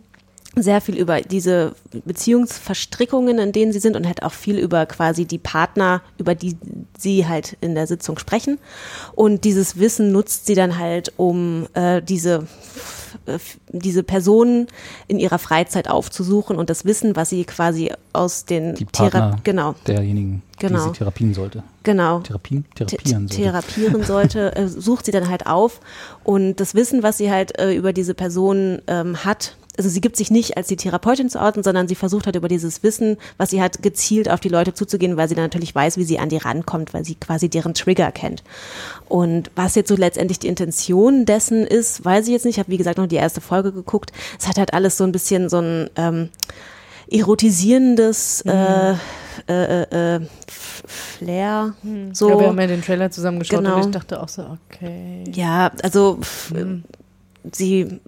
sehr 0.56 0.80
viel 0.80 0.98
über 0.98 1.22
diese 1.22 1.76
Beziehungsverstrickungen, 2.06 3.40
in 3.40 3.52
denen 3.52 3.74
sie 3.74 3.80
sind 3.80 3.96
und 3.96 4.08
halt 4.08 4.24
auch 4.24 4.32
viel 4.32 4.58
über 4.58 4.86
quasi 4.86 5.26
die 5.26 5.38
Partner, 5.38 6.02
über 6.18 6.34
die 6.34 6.56
sie 6.98 7.28
halt 7.28 7.58
in 7.62 7.76
der 7.76 7.88
Sitzung 7.88 8.18
sprechen. 8.18 8.58
Und 9.16 9.44
dieses 9.44 9.80
Wissen 9.80 10.12
nutzt 10.12 10.46
sie 10.46 10.56
dann 10.56 10.80
halt, 10.80 11.12
um 11.18 11.68
äh, 11.74 12.02
diese 12.02 12.48
diese 13.70 14.04
Personen 14.04 14.68
in 15.08 15.20
ihrer 15.20 15.40
Freizeit 15.40 15.90
aufzusuchen 15.90 16.56
und 16.58 16.70
das 16.70 16.86
Wissen, 16.86 17.16
was 17.16 17.30
sie 17.30 17.44
quasi 17.46 17.92
aus 18.14 18.46
den 18.46 18.76
Die 18.76 18.86
Thera- 18.86 19.10
Partner 19.10 19.40
genau, 19.44 19.76
derjenigen, 19.88 20.42
die 20.62 20.68
Genau. 20.68 20.86
sie 20.86 20.92
therapien 20.94 21.34
sollte. 21.34 21.64
genau. 21.84 22.20
Therapien? 22.20 22.66
th- 22.78 22.86
Therapieren 22.88 23.28
sollte. 23.28 23.42
therapieren 23.44 24.04
sollte, 24.06 24.56
äh, 24.56 24.68
sucht 24.68 25.06
sie 25.06 25.12
dann 25.12 25.30
halt 25.30 25.48
auf 25.48 25.80
und 26.24 26.60
das 26.60 26.76
Wissen, 26.76 27.04
was 27.04 27.18
sie 27.18 27.32
halt 27.32 27.58
äh, 27.60 27.74
über 27.74 27.94
diese 27.94 28.14
Person 28.14 28.82
ähm, 28.88 29.24
hat, 29.26 29.56
also 29.78 29.90
sie 29.90 30.02
gibt 30.02 30.16
sich 30.18 30.32
nicht 30.32 30.58
als 30.58 30.68
die 30.68 30.76
Therapeutin 30.76 31.30
zu 31.30 31.40
orten, 31.40 31.64
sondern 31.64 31.88
sie 31.88 31.96
versucht 31.96 32.26
halt 32.26 32.36
über 32.36 32.48
dieses 32.48 32.84
Wissen, 32.84 33.18
was 33.38 33.50
sie 33.50 33.62
hat, 33.62 33.82
gezielt 33.82 34.30
auf 34.30 34.40
die 34.40 34.50
Leute 34.50 34.74
zuzugehen, 34.74 35.18
weil 35.18 35.28
sie 35.30 35.36
dann 35.36 35.46
natürlich 35.46 35.74
weiß, 35.76 35.98
wie 35.98 36.04
sie 36.04 36.20
an 36.20 36.30
die 36.30 36.38
rankommt, 36.38 36.94
weil 36.94 37.04
sie 37.06 37.16
quasi 37.16 37.50
deren 37.50 37.74
Trigger 37.74 38.12
kennt. 38.12 38.44
Und 39.10 39.52
was 39.56 39.76
jetzt 39.76 39.90
so 39.90 39.96
letztendlich 39.96 40.40
die 40.40 40.48
Intention 40.48 41.26
dessen 41.26 41.66
ist, 41.66 42.04
weiß 42.06 42.26
ich 42.28 42.32
jetzt 42.34 42.46
nicht. 42.46 42.56
Ich 42.56 42.60
habe 42.60 42.72
wie 42.72 42.78
gesagt 42.78 42.98
noch 42.98 43.08
die 43.08 43.16
erste 43.16 43.42
Folge 43.42 43.72
geguckt. 43.72 44.12
Es 44.40 44.48
hat 44.48 44.58
halt 44.58 44.74
alles 44.74 44.98
so 44.98 45.04
ein 45.04 45.12
bisschen 45.12 45.50
so 45.50 45.60
ein 45.60 45.90
ähm, 45.98 46.30
erotisierendes 47.10 48.42
äh, 48.42 48.94
äh, 49.48 49.84
äh, 49.84 50.16
F- 50.48 50.84
Flair. 50.88 51.74
So. 52.14 52.30
Ja, 52.30 52.40
wir 52.40 52.48
haben 52.48 52.60
ja 52.60 52.68
den 52.68 52.82
Trailer 52.82 53.12
zusammengeschaut 53.12 53.60
Genau. 53.60 53.76
und 53.78 53.86
ich 53.86 53.92
dachte 53.92 54.22
auch 54.22 54.30
so, 54.30 54.58
okay. 54.72 55.24
Ja, 55.34 55.72
also 55.84 56.18
pff, 56.22 56.54
sie, 57.52 58.00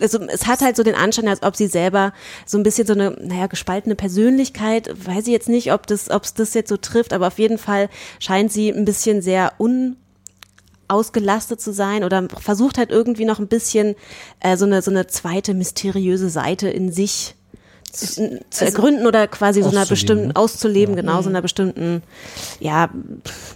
also 0.00 0.20
es 0.28 0.46
hat 0.46 0.60
halt 0.60 0.76
so 0.76 0.82
den 0.82 0.94
Anschein, 0.94 1.28
als 1.28 1.42
ob 1.42 1.56
sie 1.56 1.66
selber 1.66 2.12
so 2.46 2.58
ein 2.58 2.62
bisschen 2.62 2.86
so 2.86 2.92
eine, 2.92 3.10
naja, 3.10 3.46
gespaltene 3.46 3.94
Persönlichkeit, 3.94 4.88
weiß 5.06 5.26
ich 5.26 5.32
jetzt 5.32 5.48
nicht, 5.48 5.72
ob 5.72 5.86
das, 5.86 6.10
ob 6.10 6.24
es 6.24 6.34
das 6.34 6.54
jetzt 6.54 6.68
so 6.68 6.76
trifft, 6.76 7.12
aber 7.12 7.28
auf 7.28 7.38
jeden 7.38 7.58
Fall 7.58 7.88
scheint 8.18 8.52
sie 8.52 8.70
ein 8.70 8.84
bisschen 8.84 9.22
sehr 9.22 9.52
un 9.58 9.96
ausgelastet 10.86 11.60
zu 11.60 11.72
sein 11.72 12.04
oder 12.04 12.28
versucht 12.28 12.76
halt 12.76 12.90
irgendwie 12.90 13.24
noch 13.24 13.38
ein 13.38 13.48
bisschen 13.48 13.94
äh, 14.40 14.56
so 14.56 14.66
eine 14.66 14.82
so 14.82 14.90
eine 14.90 15.06
zweite 15.06 15.54
mysteriöse 15.54 16.28
Seite 16.28 16.68
in 16.68 16.92
sich 16.92 17.34
zu, 17.90 18.40
zu 18.50 18.64
ergründen 18.64 19.06
oder 19.06 19.26
quasi 19.28 19.62
so 19.62 19.70
einer 19.70 19.86
bestimmten 19.86 20.32
auszuleben, 20.32 20.96
genau 20.96 21.22
so 21.22 21.30
einer 21.30 21.42
bestimmten 21.42 22.02
ja 22.60 22.90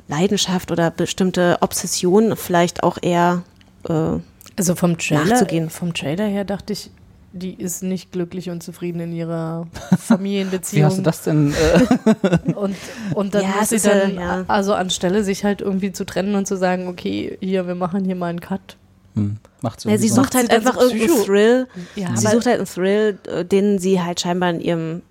Leidenschaft 0.08 0.70
oder 0.70 0.90
bestimmte 0.90 1.58
Obsession 1.60 2.36
vielleicht 2.36 2.82
auch 2.82 2.98
eher 3.02 3.42
äh, 3.88 4.18
Also 4.58 4.74
vom 4.74 4.98
Trailer, 4.98 5.24
Nachzugehen. 5.24 5.70
vom 5.70 5.94
Trailer 5.94 6.26
her 6.26 6.44
dachte 6.44 6.72
ich, 6.74 6.90
die 7.32 7.54
ist 7.54 7.82
nicht 7.82 8.10
glücklich 8.10 8.48
und 8.50 8.62
zufrieden 8.62 9.00
in 9.00 9.12
ihrer 9.12 9.66
Wie 9.90 9.96
Familienbeziehung. 9.96 10.86
hast 10.86 10.98
du 10.98 11.02
das 11.02 11.22
denn? 11.22 11.52
Äh, 11.52 12.52
Und, 12.54 12.74
und 13.14 13.34
dann 13.34 13.42
Ja, 13.42 13.48
muss 13.60 13.68
sie 13.68 13.78
dann, 13.80 14.14
ja. 14.14 14.44
also 14.48 14.74
anstelle 14.74 15.22
sich 15.24 15.44
halt 15.44 15.60
irgendwie 15.60 15.92
zu 15.92 16.04
trennen 16.04 16.34
und 16.34 16.46
zu 16.46 16.56
sagen, 16.56 16.88
okay, 16.88 17.36
hier, 17.40 17.66
wir 17.66 17.74
machen 17.74 18.04
hier 18.04 18.16
mal 18.16 18.26
einen 18.28 18.40
Cut. 18.40 18.76
hm, 19.14 19.36
macht's 19.60 19.84
Ja, 19.84 19.96
sie 19.98 20.08
sucht 20.08 20.34
halt 20.34 20.50
einfach 20.50 20.80
so 20.80 20.88
irgendeinen? 20.90 21.24
Thrill. 21.24 21.66
Ja, 21.96 22.16
sie 22.16 22.26
sucht 22.26 22.46
halt 22.46 22.56
einen 22.58 22.66
Thrill, 22.66 23.18
äh, 23.28 23.44
den 23.44 23.78
sie 23.78 24.00
halt 24.02 24.20
scheinbar 24.20 24.50
in 24.50 24.60
ihrem 24.60 25.02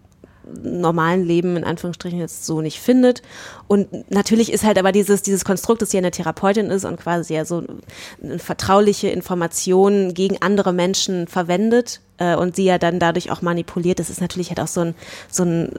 normalen 0.63 1.25
Leben 1.25 1.57
in 1.57 1.63
Anführungsstrichen 1.63 2.19
jetzt 2.19 2.45
so 2.45 2.62
nicht 2.62 2.79
findet. 2.79 3.21
Und 3.67 4.12
natürlich 4.12 4.51
ist 4.51 4.63
halt 4.63 4.77
aber 4.77 4.91
dieses, 4.91 5.21
dieses 5.21 5.45
Konstrukt, 5.45 5.81
dass 5.81 5.91
sie 5.91 5.97
eine 5.97 6.12
Therapeutin 6.12 6.67
ist 6.67 6.86
und 6.86 6.97
quasi 6.97 7.33
ja 7.36 7.45
so 7.45 7.63
eine 8.21 8.39
vertrauliche 8.39 9.10
Information 9.10 10.13
gegen 10.13 10.41
andere 10.41 10.73
Menschen 10.73 11.27
verwendet 11.27 12.01
äh, 12.17 12.36
und 12.36 12.55
sie 12.55 12.65
ja 12.65 12.77
dann 12.77 12.99
dadurch 12.99 13.31
auch 13.31 13.41
manipuliert. 13.41 13.99
Das 13.99 14.10
ist 14.10 14.21
natürlich 14.21 14.49
halt 14.49 14.60
auch 14.60 14.67
so 14.67 14.81
ein, 14.81 14.95
so 15.29 15.43
ein 15.43 15.71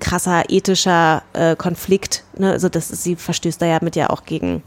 krasser 0.00 0.44
ethischer 0.48 1.22
äh, 1.32 1.56
Konflikt. 1.56 2.24
Ne? 2.38 2.50
Also 2.50 2.68
das 2.68 2.88
sie 2.88 3.16
verstößt 3.16 3.60
da 3.60 3.66
ja 3.66 3.78
mit 3.82 3.96
ja 3.96 4.10
auch 4.10 4.24
gegen 4.24 4.62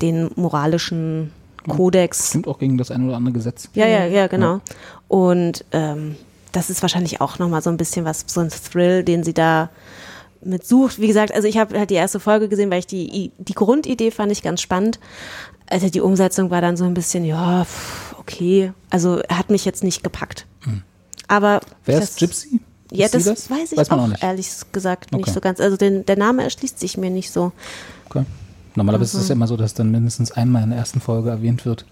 den 0.00 0.30
moralischen 0.36 1.32
Kodex. 1.68 2.30
Stimmt 2.30 2.48
auch 2.48 2.58
gegen 2.58 2.76
das 2.76 2.90
ein 2.90 3.06
oder 3.06 3.16
andere 3.16 3.34
Gesetz. 3.34 3.68
Ja, 3.74 3.86
ja, 3.86 4.04
ja, 4.06 4.26
genau. 4.26 4.60
Und 5.08 5.64
ähm, 5.72 6.16
das 6.52 6.70
ist 6.70 6.82
wahrscheinlich 6.82 7.20
auch 7.20 7.38
nochmal 7.38 7.62
so 7.62 7.70
ein 7.70 7.76
bisschen 7.76 8.04
was, 8.04 8.24
so 8.26 8.40
ein 8.40 8.48
Thrill, 8.50 9.02
den 9.04 9.24
sie 9.24 9.34
da 9.34 9.70
mit 10.44 10.66
sucht. 10.66 10.98
Wie 11.00 11.06
gesagt, 11.06 11.32
also 11.34 11.46
ich 11.48 11.56
habe 11.58 11.78
halt 11.78 11.90
die 11.90 11.94
erste 11.94 12.20
Folge 12.20 12.48
gesehen, 12.48 12.70
weil 12.70 12.80
ich 12.80 12.86
die, 12.86 13.32
die 13.38 13.54
Grundidee 13.54 14.10
fand 14.10 14.32
ich 14.32 14.42
ganz 14.42 14.60
spannend. 14.60 14.98
Also 15.68 15.88
die 15.88 16.00
Umsetzung 16.00 16.50
war 16.50 16.60
dann 16.60 16.76
so 16.76 16.84
ein 16.84 16.94
bisschen, 16.94 17.24
ja, 17.24 17.66
okay. 18.18 18.72
Also 18.90 19.20
hat 19.28 19.50
mich 19.50 19.64
jetzt 19.64 19.82
nicht 19.84 20.02
gepackt. 20.02 20.46
Aber 21.28 21.54
Hm. 21.54 21.60
Wer 21.86 22.00
das, 22.00 22.10
ist 22.10 22.18
Gypsy? 22.18 22.60
Ja, 22.90 23.08
sie 23.08 23.22
das, 23.22 23.48
weiß 23.48 23.72
ich 23.72 23.78
Weiß 23.78 23.90
auch, 23.90 24.06
nicht. 24.06 24.22
ehrlich 24.22 24.48
gesagt 24.72 25.12
nicht 25.12 25.22
Okay. 25.22 25.30
so 25.32 25.40
ganz. 25.40 25.60
Also 25.60 25.78
den, 25.78 26.04
der 26.04 26.18
Name 26.18 26.42
erschließt 26.42 26.78
sich 26.78 26.98
mir 26.98 27.08
nicht 27.08 27.30
so. 27.30 27.52
Okay. 28.10 28.24
Normalerweise 28.74 29.16
Mhm. 29.16 29.18
ist 29.20 29.22
es 29.24 29.28
ja 29.28 29.34
immer 29.34 29.46
so, 29.46 29.56
dass 29.56 29.72
dann 29.72 29.90
mindestens 29.90 30.32
einmal 30.32 30.62
in 30.62 30.70
der 30.70 30.78
ersten 30.78 31.00
Folge 31.00 31.30
erwähnt 31.30 31.64
wird, 31.64 31.86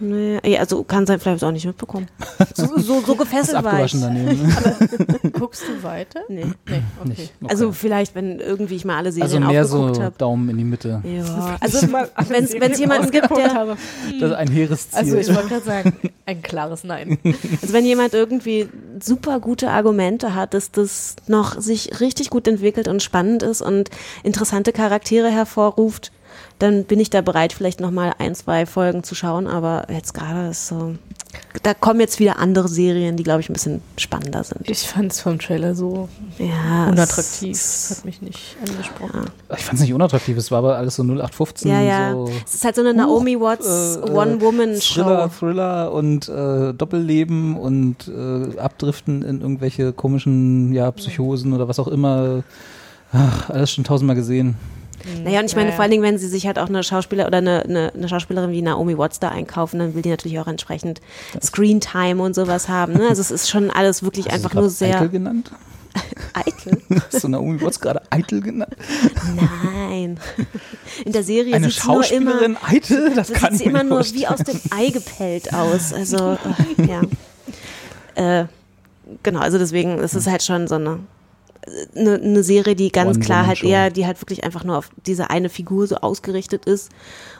Nee, 0.00 0.58
also 0.58 0.82
kann 0.82 1.06
sein, 1.06 1.20
vielleicht 1.20 1.44
auch 1.44 1.52
nicht 1.52 1.66
mitbekommen. 1.66 2.08
So, 2.54 2.78
so, 2.78 3.00
so 3.00 3.14
gefesselt 3.14 3.62
war 3.64 3.84
ich. 3.84 3.94
abgewaschen 3.94 4.00
daneben. 4.00 5.32
Guckst 5.32 5.62
du 5.68 5.82
weiter? 5.82 6.20
Nee. 6.28 6.44
Nee, 6.44 6.82
okay. 6.98 7.08
Nicht. 7.08 7.32
Okay. 7.40 7.50
Also 7.50 7.72
vielleicht, 7.72 8.14
wenn 8.14 8.40
irgendwie 8.40 8.76
ich 8.76 8.84
mal 8.84 8.96
alle 8.96 9.08
also 9.08 9.20
Serien 9.20 9.46
mehr 9.46 9.64
so 9.64 9.88
habe. 9.88 10.14
Daumen 10.18 10.48
in 10.50 10.58
die 10.58 10.64
Mitte. 10.64 11.00
Ja, 11.04 11.56
also 11.60 11.86
wenn 12.28 12.72
es 12.72 12.78
jemanden 12.78 13.10
gibt, 13.10 13.30
der, 13.36 13.54
habe. 13.54 13.76
Das 14.18 14.30
ist 14.30 14.36
ein 14.36 14.48
hehres 14.48 14.90
Ziel. 14.90 14.98
Also 14.98 15.16
ich 15.16 15.34
wollte 15.34 15.48
gerade 15.48 15.64
sagen, 15.64 15.96
ein 16.26 16.42
klares 16.42 16.84
Nein. 16.84 17.18
also 17.62 17.72
wenn 17.72 17.84
jemand 17.84 18.14
irgendwie 18.14 18.68
super 19.00 19.40
gute 19.40 19.70
Argumente 19.70 20.34
hat, 20.34 20.54
dass 20.54 20.70
das 20.70 21.16
noch 21.26 21.60
sich 21.60 22.00
richtig 22.00 22.30
gut 22.30 22.48
entwickelt 22.48 22.88
und 22.88 23.02
spannend 23.02 23.42
ist 23.42 23.62
und 23.62 23.90
interessante 24.22 24.72
Charaktere 24.72 25.30
hervorruft, 25.30 26.10
dann 26.60 26.84
bin 26.84 27.00
ich 27.00 27.10
da 27.10 27.20
bereit, 27.20 27.52
vielleicht 27.52 27.80
noch 27.80 27.90
mal 27.90 28.12
ein, 28.18 28.34
zwei 28.36 28.64
Folgen 28.66 29.02
zu 29.02 29.14
schauen. 29.16 29.46
Aber 29.48 29.86
jetzt 29.90 30.14
gerade 30.14 30.50
ist 30.50 30.68
so, 30.68 30.94
da 31.62 31.74
kommen 31.74 32.00
jetzt 32.00 32.20
wieder 32.20 32.38
andere 32.38 32.68
Serien, 32.68 33.16
die 33.16 33.22
glaube 33.22 33.40
ich 33.40 33.48
ein 33.48 33.52
bisschen 33.54 33.80
spannender 33.96 34.44
sind. 34.44 34.68
Ich 34.70 34.80
fand 34.86 35.10
es 35.12 35.20
vom 35.20 35.38
Trailer 35.38 35.74
so 35.74 36.08
Ja, 36.38 36.88
unattraktiv. 36.88 37.52
es- 37.52 37.86
Das 37.88 37.98
hat 37.98 38.04
mich 38.04 38.22
nicht 38.22 38.56
angesprochen. 38.66 39.26
ich 39.56 39.64
fand 39.64 39.74
es 39.74 39.80
nicht 39.80 39.94
unattraktiv, 39.94 40.36
es 40.36 40.50
war 40.50 40.58
aber 40.58 40.76
alles 40.76 40.96
so 40.96 41.02
0815. 41.02 41.70
Ja, 41.70 41.80
ja. 41.80 42.12
So 42.12 42.30
Es 42.46 42.54
ist 42.54 42.64
halt 42.64 42.74
so 42.76 42.82
eine 42.82 42.94
Naomi 42.94 43.40
Watts 43.40 43.96
äh, 43.96 44.00
äh, 44.00 44.10
One-Woman-Show. 44.10 45.02
Thriller, 45.02 45.30
Thriller 45.30 45.92
und 45.92 46.28
äh, 46.28 46.72
Doppelleben 46.74 47.56
und 47.56 48.06
äh, 48.08 48.58
Abdriften 48.58 49.22
in 49.22 49.40
irgendwelche 49.40 49.92
komischen 49.92 50.72
ja, 50.72 50.90
Psychosen 50.92 51.52
oder 51.52 51.68
was 51.68 51.78
auch 51.78 51.88
immer. 51.88 52.42
Ach, 53.12 53.50
alles 53.50 53.72
schon 53.72 53.82
tausendmal 53.84 54.14
gesehen. 54.14 54.56
Naja, 55.24 55.40
und 55.40 55.46
ich 55.46 55.56
meine, 55.56 55.72
vor 55.72 55.82
allen 55.82 55.90
Dingen, 55.90 56.02
wenn 56.02 56.18
sie 56.18 56.28
sich 56.28 56.46
halt 56.46 56.58
auch 56.58 56.68
eine 56.68 56.82
Schauspieler 56.82 57.26
oder 57.26 57.38
eine, 57.38 57.62
eine, 57.62 57.92
eine 57.94 58.08
Schauspielerin 58.08 58.50
wie 58.52 58.62
Naomi 58.62 58.96
Watts 58.98 59.20
da 59.20 59.28
einkaufen, 59.28 59.78
dann 59.78 59.94
will 59.94 60.02
die 60.02 60.10
natürlich 60.10 60.38
auch 60.38 60.46
entsprechend 60.46 61.00
Screentime 61.42 62.22
und 62.22 62.34
sowas 62.34 62.68
haben. 62.68 62.94
Ne? 62.94 63.08
Also 63.08 63.20
es 63.20 63.30
ist 63.30 63.48
schon 63.48 63.70
alles 63.70 64.02
wirklich 64.02 64.26
Hast 64.26 64.34
einfach 64.34 64.54
nur 64.54 64.70
sehr 64.70 64.96
Eitel 64.96 65.08
genannt? 65.08 65.50
eitel. 66.34 66.80
Hast 67.12 67.24
du 67.24 67.28
Naomi 67.28 67.60
Watts 67.60 67.80
gerade 67.80 68.02
Eitel 68.10 68.40
genannt? 68.40 68.76
Nein. 69.34 70.18
In 71.04 71.12
der 71.12 71.22
Serie 71.22 71.54
Eine 71.54 71.70
sieht 71.70 71.80
sie 71.80 71.88
nur 71.88 71.96
immer, 72.10 72.30
Schauspielerin 72.32 72.56
Eitel? 72.62 73.14
Das 73.14 73.28
da 73.28 73.38
kann 73.38 73.52
sieht 73.52 73.58
sie 73.58 73.64
immer 73.64 73.82
nur 73.82 74.04
wie 74.12 74.26
aus 74.26 74.40
dem 74.40 74.60
Ei 74.70 74.88
gepellt 74.90 75.52
aus. 75.52 75.92
Also, 75.92 76.38
ja. 76.86 77.02
Äh, 78.14 78.46
genau, 79.22 79.40
also 79.40 79.58
deswegen, 79.58 79.98
es 79.98 80.14
ist 80.14 80.26
halt 80.26 80.42
schon 80.42 80.68
so 80.68 80.76
eine, 80.76 81.00
eine, 81.94 82.14
eine 82.14 82.42
Serie, 82.42 82.74
die 82.74 82.90
ganz 82.90 83.20
klar 83.20 83.46
halt 83.46 83.62
eher, 83.62 83.90
die 83.90 84.06
halt 84.06 84.20
wirklich 84.22 84.44
einfach 84.44 84.64
nur 84.64 84.78
auf 84.78 84.90
diese 85.06 85.30
eine 85.30 85.48
Figur 85.48 85.86
so 85.86 85.96
ausgerichtet 85.96 86.64
ist. 86.64 86.90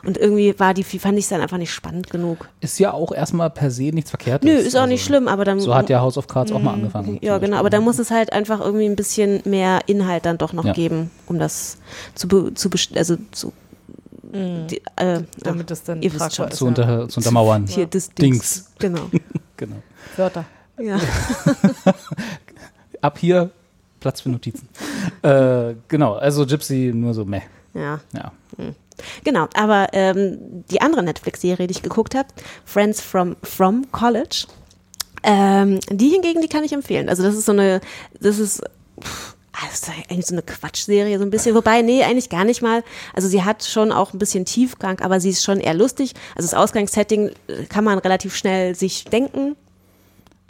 Und 0.05 0.17
irgendwie 0.17 0.57
war 0.59 0.73
die, 0.73 0.83
fand 0.83 1.17
ich 1.17 1.25
es 1.25 1.29
dann 1.29 1.41
einfach 1.41 1.57
nicht 1.57 1.71
spannend 1.73 2.09
genug. 2.09 2.47
Ist 2.59 2.79
ja 2.79 2.93
auch 2.93 3.11
erstmal 3.11 3.49
per 3.49 3.71
se 3.71 3.83
nichts 3.91 4.11
Verkehrtes. 4.11 4.47
Nö, 4.49 4.55
ist 4.55 4.75
auch 4.77 4.85
nicht 4.85 5.01
Also, 5.01 5.13
schlimm, 5.13 5.27
aber 5.27 5.43
dann. 5.45 5.59
So 5.59 5.73
hat 5.75 5.89
ja 5.89 6.01
House 6.01 6.17
of 6.17 6.27
Cards 6.27 6.51
auch 6.51 6.61
mal 6.61 6.73
angefangen. 6.73 7.17
Ja, 7.21 7.37
genau, 7.39 7.57
aber 7.57 7.69
da 7.69 7.81
muss 7.81 7.99
es 7.99 8.11
halt 8.11 8.31
einfach 8.31 8.59
irgendwie 8.61 8.85
ein 8.85 8.95
bisschen 8.95 9.41
mehr 9.45 9.79
Inhalt 9.87 10.25
dann 10.25 10.37
doch 10.37 10.53
noch 10.53 10.65
Ja. 10.65 10.73
geben, 10.73 11.09
um 11.27 11.39
das 11.39 11.77
zu, 12.15 12.27
be, 12.27 12.53
zu 12.53 12.69
best- 12.69 12.95
also 12.97 13.17
zu, 13.31 13.51
die, 14.33 14.81
äh, 14.95 15.23
Damit 15.43 15.69
das 15.71 15.83
dann 15.83 16.01
ihr 16.01 16.13
wisst 16.13 16.35
schon. 16.35 16.47
ist. 16.47 16.57
zu, 16.57 16.65
unter, 16.67 17.09
zu 17.09 17.19
untermauern. 17.19 17.65
hier 17.67 17.85
das 17.87 18.09
Dings. 18.11 18.71
Genau. 18.79 19.01
Genau. 19.57 19.75
Wörter. 20.17 20.45
Ja. 20.79 20.97
Ab 23.01 23.17
hier 23.19 23.51
Platz 24.01 24.19
für 24.21 24.29
Notizen. 24.29 24.67
äh, 25.21 25.75
genau, 25.87 26.15
also 26.15 26.45
Gypsy 26.45 26.91
nur 26.93 27.13
so 27.13 27.23
meh. 27.23 27.41
ja. 27.73 28.01
Ja. 28.13 28.33
Genau, 29.23 29.47
aber 29.53 29.87
ähm, 29.93 30.37
die 30.69 30.81
andere 30.81 31.01
Netflix-Serie, 31.01 31.67
die 31.67 31.71
ich 31.71 31.81
geguckt 31.81 32.13
habe, 32.13 32.27
Friends 32.65 33.01
from, 33.01 33.35
from 33.41 33.89
College, 33.91 34.45
ähm, 35.23 35.79
die 35.89 36.09
hingegen, 36.09 36.41
die 36.41 36.47
kann 36.47 36.63
ich 36.63 36.73
empfehlen. 36.73 37.09
Also 37.09 37.23
das 37.23 37.35
ist 37.35 37.45
so 37.45 37.51
eine, 37.51 37.81
das 38.19 38.39
ist, 38.39 38.61
pff, 39.01 39.35
ah, 39.53 39.65
das 39.69 39.81
ist 39.81 39.89
eigentlich 40.09 40.25
so 40.25 40.35
eine 40.35 40.41
Quatschserie 40.41 41.17
so 41.17 41.25
ein 41.25 41.29
bisschen. 41.29 41.55
Wobei, 41.55 41.81
nee, 41.81 42.03
eigentlich 42.03 42.29
gar 42.29 42.43
nicht 42.43 42.61
mal. 42.61 42.83
Also 43.13 43.27
sie 43.27 43.43
hat 43.43 43.63
schon 43.63 43.91
auch 43.91 44.13
ein 44.13 44.19
bisschen 44.19 44.45
Tiefgang, 44.45 44.99
aber 45.01 45.19
sie 45.19 45.29
ist 45.29 45.43
schon 45.43 45.59
eher 45.59 45.73
lustig. 45.73 46.13
Also 46.35 46.49
das 46.49 46.53
Ausgangssetting 46.53 47.31
äh, 47.47 47.63
kann 47.69 47.83
man 47.83 47.99
relativ 47.99 48.35
schnell 48.35 48.75
sich 48.75 49.05
denken. 49.05 49.55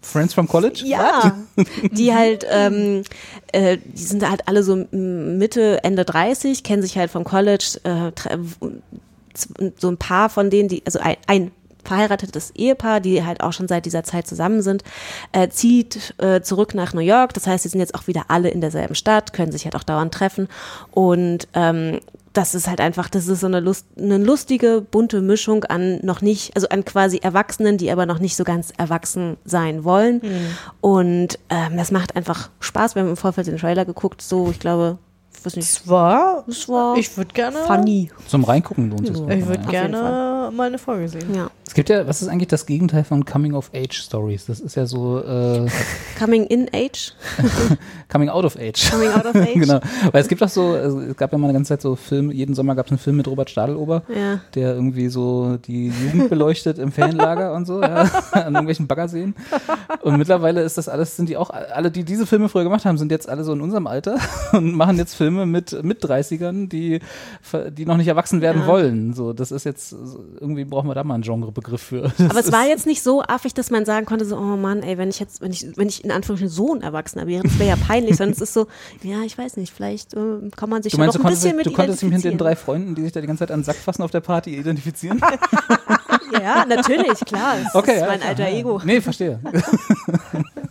Friends 0.01 0.33
from 0.33 0.47
College? 0.47 0.83
Ja, 0.85 1.37
die 1.91 2.13
halt, 2.13 2.45
ähm, 2.49 3.03
äh, 3.51 3.77
die 3.77 4.03
sind 4.03 4.27
halt 4.27 4.47
alle 4.47 4.63
so 4.63 4.75
Mitte, 4.91 5.83
Ende 5.83 6.05
30, 6.05 6.63
kennen 6.63 6.81
sich 6.81 6.97
halt 6.97 7.11
vom 7.11 7.23
College, 7.23 7.79
äh, 7.83 8.11
so 9.77 9.87
ein 9.87 9.97
paar 9.97 10.29
von 10.29 10.49
denen, 10.49 10.69
die, 10.69 10.81
also 10.85 10.99
ein, 10.99 11.17
ein 11.27 11.51
verheiratetes 11.83 12.51
Ehepaar, 12.51 12.99
die 12.99 13.23
halt 13.23 13.41
auch 13.41 13.53
schon 13.53 13.67
seit 13.67 13.85
dieser 13.85 14.03
Zeit 14.03 14.27
zusammen 14.27 14.61
sind, 14.61 14.83
äh, 15.31 15.49
zieht 15.49 16.13
äh, 16.19 16.41
zurück 16.41 16.73
nach 16.73 16.93
New 16.93 17.01
York. 17.01 17.33
Das 17.33 17.47
heißt, 17.47 17.63
sie 17.63 17.69
sind 17.69 17.79
jetzt 17.79 17.95
auch 17.95 18.07
wieder 18.07 18.25
alle 18.27 18.49
in 18.49 18.61
derselben 18.61 18.95
Stadt, 18.95 19.33
können 19.33 19.51
sich 19.51 19.65
halt 19.65 19.75
auch 19.75 19.83
dauernd 19.83 20.13
treffen. 20.13 20.47
Und 20.91 21.47
ähm, 21.53 21.99
das 22.33 22.55
ist 22.55 22.67
halt 22.67 22.79
einfach, 22.79 23.09
das 23.09 23.27
ist 23.27 23.41
so 23.41 23.47
eine, 23.47 23.59
Lust, 23.59 23.85
eine 23.97 24.17
lustige, 24.17 24.81
bunte 24.81 25.21
Mischung 25.21 25.65
an 25.65 25.99
noch 26.03 26.21
nicht, 26.21 26.55
also 26.55 26.69
an 26.69 26.85
quasi 26.85 27.17
Erwachsenen, 27.17 27.77
die 27.77 27.91
aber 27.91 28.05
noch 28.05 28.19
nicht 28.19 28.35
so 28.35 28.43
ganz 28.43 28.71
erwachsen 28.77 29.37
sein 29.43 29.83
wollen. 29.83 30.21
Und 30.79 31.39
ähm, 31.49 31.77
das 31.77 31.91
macht 31.91 32.15
einfach 32.15 32.49
Spaß. 32.59 32.95
Wir 32.95 33.01
haben 33.01 33.09
im 33.09 33.17
Vorfeld 33.17 33.47
den 33.47 33.57
Trailer 33.57 33.85
geguckt, 33.85 34.21
so, 34.21 34.49
ich 34.49 34.59
glaube, 34.59 34.97
weiß 35.45 35.56
nicht, 35.56 35.67
Es 35.67 35.88
war, 35.88 36.43
es 36.47 36.67
war 36.69 36.97
ich 36.97 37.15
würde 37.17 37.34
gerne, 37.34 37.58
funny. 37.67 38.12
Zum 38.27 38.43
Reingucken 38.43 38.89
lohnt 38.89 39.10
es 39.10 39.17
sich. 39.17 39.27
ich 39.27 39.47
würde 39.47 39.63
ja. 39.63 39.69
gerne 39.69 40.51
mal 40.56 40.67
eine 40.67 40.77
Folge 40.77 41.08
sehen. 41.10 41.34
Ja. 41.36 41.49
Es 41.65 41.73
gibt 41.73 41.88
ja, 41.89 42.06
was 42.06 42.21
ist 42.21 42.27
eigentlich 42.27 42.49
das 42.49 42.65
Gegenteil 42.65 43.06
von 43.06 43.23
Coming-of-Age-Stories? 43.23 44.47
Das 44.47 44.60
ist 44.60 44.75
ja 44.75 44.86
so 44.86 45.19
äh, 45.19 45.65
Coming 46.19 46.43
in 46.47 46.67
age, 46.73 47.13
Coming 48.10 48.27
out 48.27 48.43
of 48.43 48.58
age. 48.58 48.91
coming 48.91 49.10
out 49.10 49.25
of 49.25 49.36
age. 49.36 49.54
genau. 49.54 49.80
Weil 50.12 50.21
es 50.21 50.27
gibt 50.27 50.43
auch 50.43 50.49
so, 50.49 50.71
also 50.71 50.99
es 50.99 51.15
gab 51.15 51.32
ja 51.32 51.38
mal 51.38 51.47
eine 51.47 51.54
ganze 51.54 51.69
Zeit 51.69 51.82
so 51.82 51.95
Filme, 51.95 52.34
jeden 52.34 52.56
Sommer 52.56 52.75
gab 52.75 52.88
es 52.88 52.91
einen 52.91 52.99
Film 52.99 53.15
mit 53.17 53.27
Robert 53.30 53.49
Stadelober, 53.49 54.04
Ja. 54.13 54.41
der 54.54 54.73
irgendwie 54.75 55.08
so 55.08 55.58
die 55.65 55.88
Jugend 55.88 56.30
beleuchtet 56.30 56.77
im 56.77 56.91
Ferienlager 56.91 57.54
und 57.54 57.65
so, 57.65 57.82
ja, 57.82 58.10
an 58.34 58.54
irgendwelchen 58.54 58.88
Baggerseen. 58.88 59.34
Und 60.01 60.17
mittlerweile 60.17 60.62
ist 60.63 60.77
das 60.77 60.89
alles, 60.89 61.15
sind 61.15 61.30
die 61.30 61.38
auch, 61.38 61.51
alle, 61.51 61.89
die 61.89 62.04
diese 62.04 62.25
Filme 62.25 62.49
früher 62.49 62.63
gemacht 62.63 62.84
haben, 62.84 62.97
sind 62.97 63.12
jetzt 63.12 63.30
alle 63.30 63.45
so 63.45 63.54
in 63.54 63.62
unserem 63.62 63.88
Alter 63.88 64.17
und 64.51 64.75
machen 64.75 64.97
jetzt 64.97 65.13
Filme 65.15 65.30
mit, 65.31 65.83
mit 65.83 66.03
30ern, 66.03 66.67
die, 66.69 66.99
die 67.71 67.85
noch 67.85 67.97
nicht 67.97 68.07
erwachsen 68.07 68.41
werden 68.41 68.61
Ja. 68.61 68.67
wollen. 68.67 69.13
So, 69.13 69.33
das 69.33 69.51
ist 69.51 69.63
jetzt, 69.65 69.93
irgendwie 70.39 70.65
brauchen 70.65 70.89
wir 70.89 70.95
da 70.95 71.03
mal 71.03 71.15
einen 71.15 71.23
Genrebegriff 71.23 71.81
für. 71.81 72.11
Aber 72.29 72.39
es 72.39 72.51
war 72.51 72.65
jetzt 72.67 72.85
nicht 72.85 73.01
so 73.03 73.21
affig, 73.23 73.53
dass 73.53 73.69
man 73.71 73.85
sagen 73.85 74.05
konnte, 74.05 74.25
so, 74.25 74.37
oh 74.37 74.57
Mann, 74.57 74.83
ey, 74.83 74.97
wenn 74.97 75.09
ich 75.09 75.19
jetzt, 75.19 75.41
wenn 75.41 75.51
ich, 75.51 75.65
wenn 75.77 75.87
ich 75.87 76.03
in 76.03 76.11
Anführungsstrichen 76.11 76.53
so 76.53 76.73
ein 76.73 76.81
Erwachsener 76.81 77.27
wäre, 77.27 77.43
das 77.43 77.57
wäre 77.59 77.69
ja 77.69 77.75
peinlich, 77.75 78.17
sondern 78.17 78.33
es 78.33 78.41
ist 78.41 78.53
so, 78.53 78.67
ja, 79.03 79.21
ich 79.23 79.37
weiß 79.37 79.57
nicht, 79.57 79.73
vielleicht 79.73 80.13
äh, 80.13 80.19
kann 80.55 80.69
man 80.69 80.83
sich 80.83 80.91
Du 80.93 80.97
meinst, 80.99 81.15
noch 81.15 81.21
ein 81.21 81.23
konntest, 81.23 81.43
bisschen 81.43 81.57
mit 81.57 81.65
du 81.65 81.71
konntest 81.71 82.01
dich 82.01 82.09
mit 82.09 82.23
den 82.23 82.37
drei 82.37 82.55
Freunden, 82.55 82.95
die 82.95 83.03
sich 83.03 83.11
da 83.11 83.21
die 83.21 83.27
ganze 83.27 83.41
Zeit 83.41 83.51
an 83.51 83.59
den 83.61 83.65
Sack 83.65 83.77
fassen 83.77 84.03
auf 84.03 84.11
der 84.11 84.21
Party, 84.21 84.55
identifizieren? 84.57 85.21
Ja, 86.33 86.65
natürlich, 86.65 87.19
klar. 87.25 87.55
Das 87.61 87.75
Okay, 87.75 87.95
ist 87.95 87.99
ja, 87.99 88.07
mein 88.07 88.19
klar, 88.19 88.29
alter. 88.29 88.47
Ego. 88.47 88.81
Nee, 88.85 89.01
verstehe. 89.01 89.41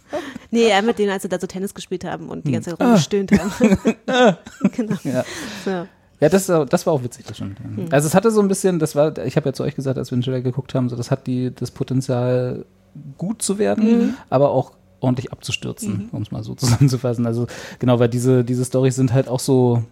Nee, 0.51 0.69
ja, 0.69 0.83
mit 0.83 0.99
denen, 0.99 1.11
als 1.11 1.23
sie 1.23 1.29
da 1.29 1.39
so 1.39 1.47
Tennis 1.47 1.75
gespielt 1.75 2.05
haben 2.05 2.29
und 2.29 2.39
Hm. 2.39 2.43
die 2.45 2.53
ganze 2.53 2.73
Ah. 2.73 2.77
Zeit 2.77 2.87
rumgestöhnt 2.87 3.33
haben. 3.33 3.79
genau. 4.77 4.97
Ja. 5.05 5.25
So. 5.65 5.87
Ja, 6.21 6.29
das, 6.29 6.49
äh, 6.49 6.67
das 6.67 6.85
war 6.87 6.93
auch 6.93 7.03
witzig, 7.03 7.25
das 7.27 7.37
stimmt. 7.37 7.59
Hm. 7.61 7.87
Also 7.91 8.07
es 8.07 8.15
hatte 8.15 8.31
so 8.31 8.41
ein 8.43 8.49
bisschen, 8.49 8.79
das 8.79 8.95
war, 8.95 9.17
ich 9.19 9.37
habe 9.37 9.49
ja 9.49 9.53
zu 9.53 9.63
euch 9.63 9.75
gesagt, 9.75 9.97
als 9.97 10.11
wir 10.11 10.19
den 10.19 10.23
Trailer 10.23 10.41
geguckt 10.43 10.75
haben, 10.75 10.89
so 10.89 10.97
das 10.97 11.11
hat 11.11 11.27
die 11.27 11.55
das 11.55 11.71
Potenzial 11.71 12.67
gut 13.17 13.41
zu 13.43 13.59
werden, 13.59 13.85
Mhm. 14.09 14.15
aber 14.29 14.51
auch 14.51 14.73
ordentlich 15.01 15.33
abzustürzen, 15.33 16.11
um 16.13 16.21
es 16.23 16.31
mal 16.31 16.43
so 16.43 16.55
zusammenzufassen. 16.57 17.25
Also 17.27 17.47
genau, 17.79 17.99
weil 18.01 18.09
diese 18.09 18.45
diese 18.45 18.65
Storys 18.67 18.97
sind 18.97 19.13
halt 19.15 19.29
auch 19.29 19.41
so 19.41 19.83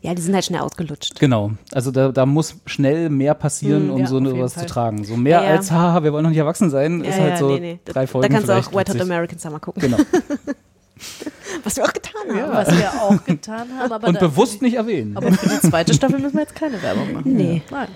Ja, 0.00 0.14
die 0.14 0.22
sind 0.22 0.34
halt 0.34 0.44
schnell 0.44 0.60
ausgelutscht. 0.60 1.18
genau. 1.18 1.50
Also 1.72 1.90
da, 1.90 2.12
da 2.12 2.24
muss 2.24 2.56
schnell 2.66 3.10
mehr 3.10 3.34
passieren, 3.34 3.86
Mhm, 3.86 3.92
um 3.92 4.00
ja, 4.00 4.06
so 4.06 4.16
eine 4.18 4.38
was 4.38 4.52
zu 4.52 4.60
Fall. 4.60 4.68
tragen. 4.68 5.04
So 5.04 5.16
mehr 5.16 5.40
Ja, 5.40 5.44
ja. 5.44 5.50
als 5.56 5.70
haha, 5.72 6.02
wir 6.04 6.12
wollen 6.12 6.22
noch 6.22 6.30
nicht 6.30 6.38
erwachsen 6.38 6.70
sein, 6.70 7.00
ist 7.02 7.16
ja, 7.16 7.22
halt 7.22 7.30
ja, 7.32 7.36
so 7.38 7.48
nee, 7.50 7.60
nee. 7.60 7.80
drei 7.84 8.02
Da 8.02 8.06
Folgen 8.06 8.32
kannst 8.32 8.48
du 8.48 8.52
auch 8.52 8.72
White 8.72 8.94
Hot. 8.94 9.00
American 9.00 9.38
Summer 9.38 9.58
gucken. 9.60 9.82
Genau. 9.82 9.96
Was 11.64 11.76
wir 11.76 11.84
auch 11.84 11.92
getan 11.92 12.12
haben. 12.42 12.52
Was 12.52 12.76
wir 12.76 12.92
auch 13.02 13.24
getan 13.24 13.68
haben, 13.78 13.92
aber, 13.92 14.06
Und 14.08 14.14
da- 14.16 14.20
bewusst 14.20 14.62
nicht 14.62 14.74
erwähnen. 14.74 15.16
aber 15.16 15.32
für 15.32 15.48
die 15.48 15.68
zweite 15.68 15.94
Staffel 15.94 16.18
müssen 16.20 16.34
wir 16.34 16.42
jetzt 16.42 16.54
keine 16.54 16.80
Werbung 16.82 17.12
machen. 17.12 17.36
Nee, 17.36 17.62
Nein. 17.70 17.88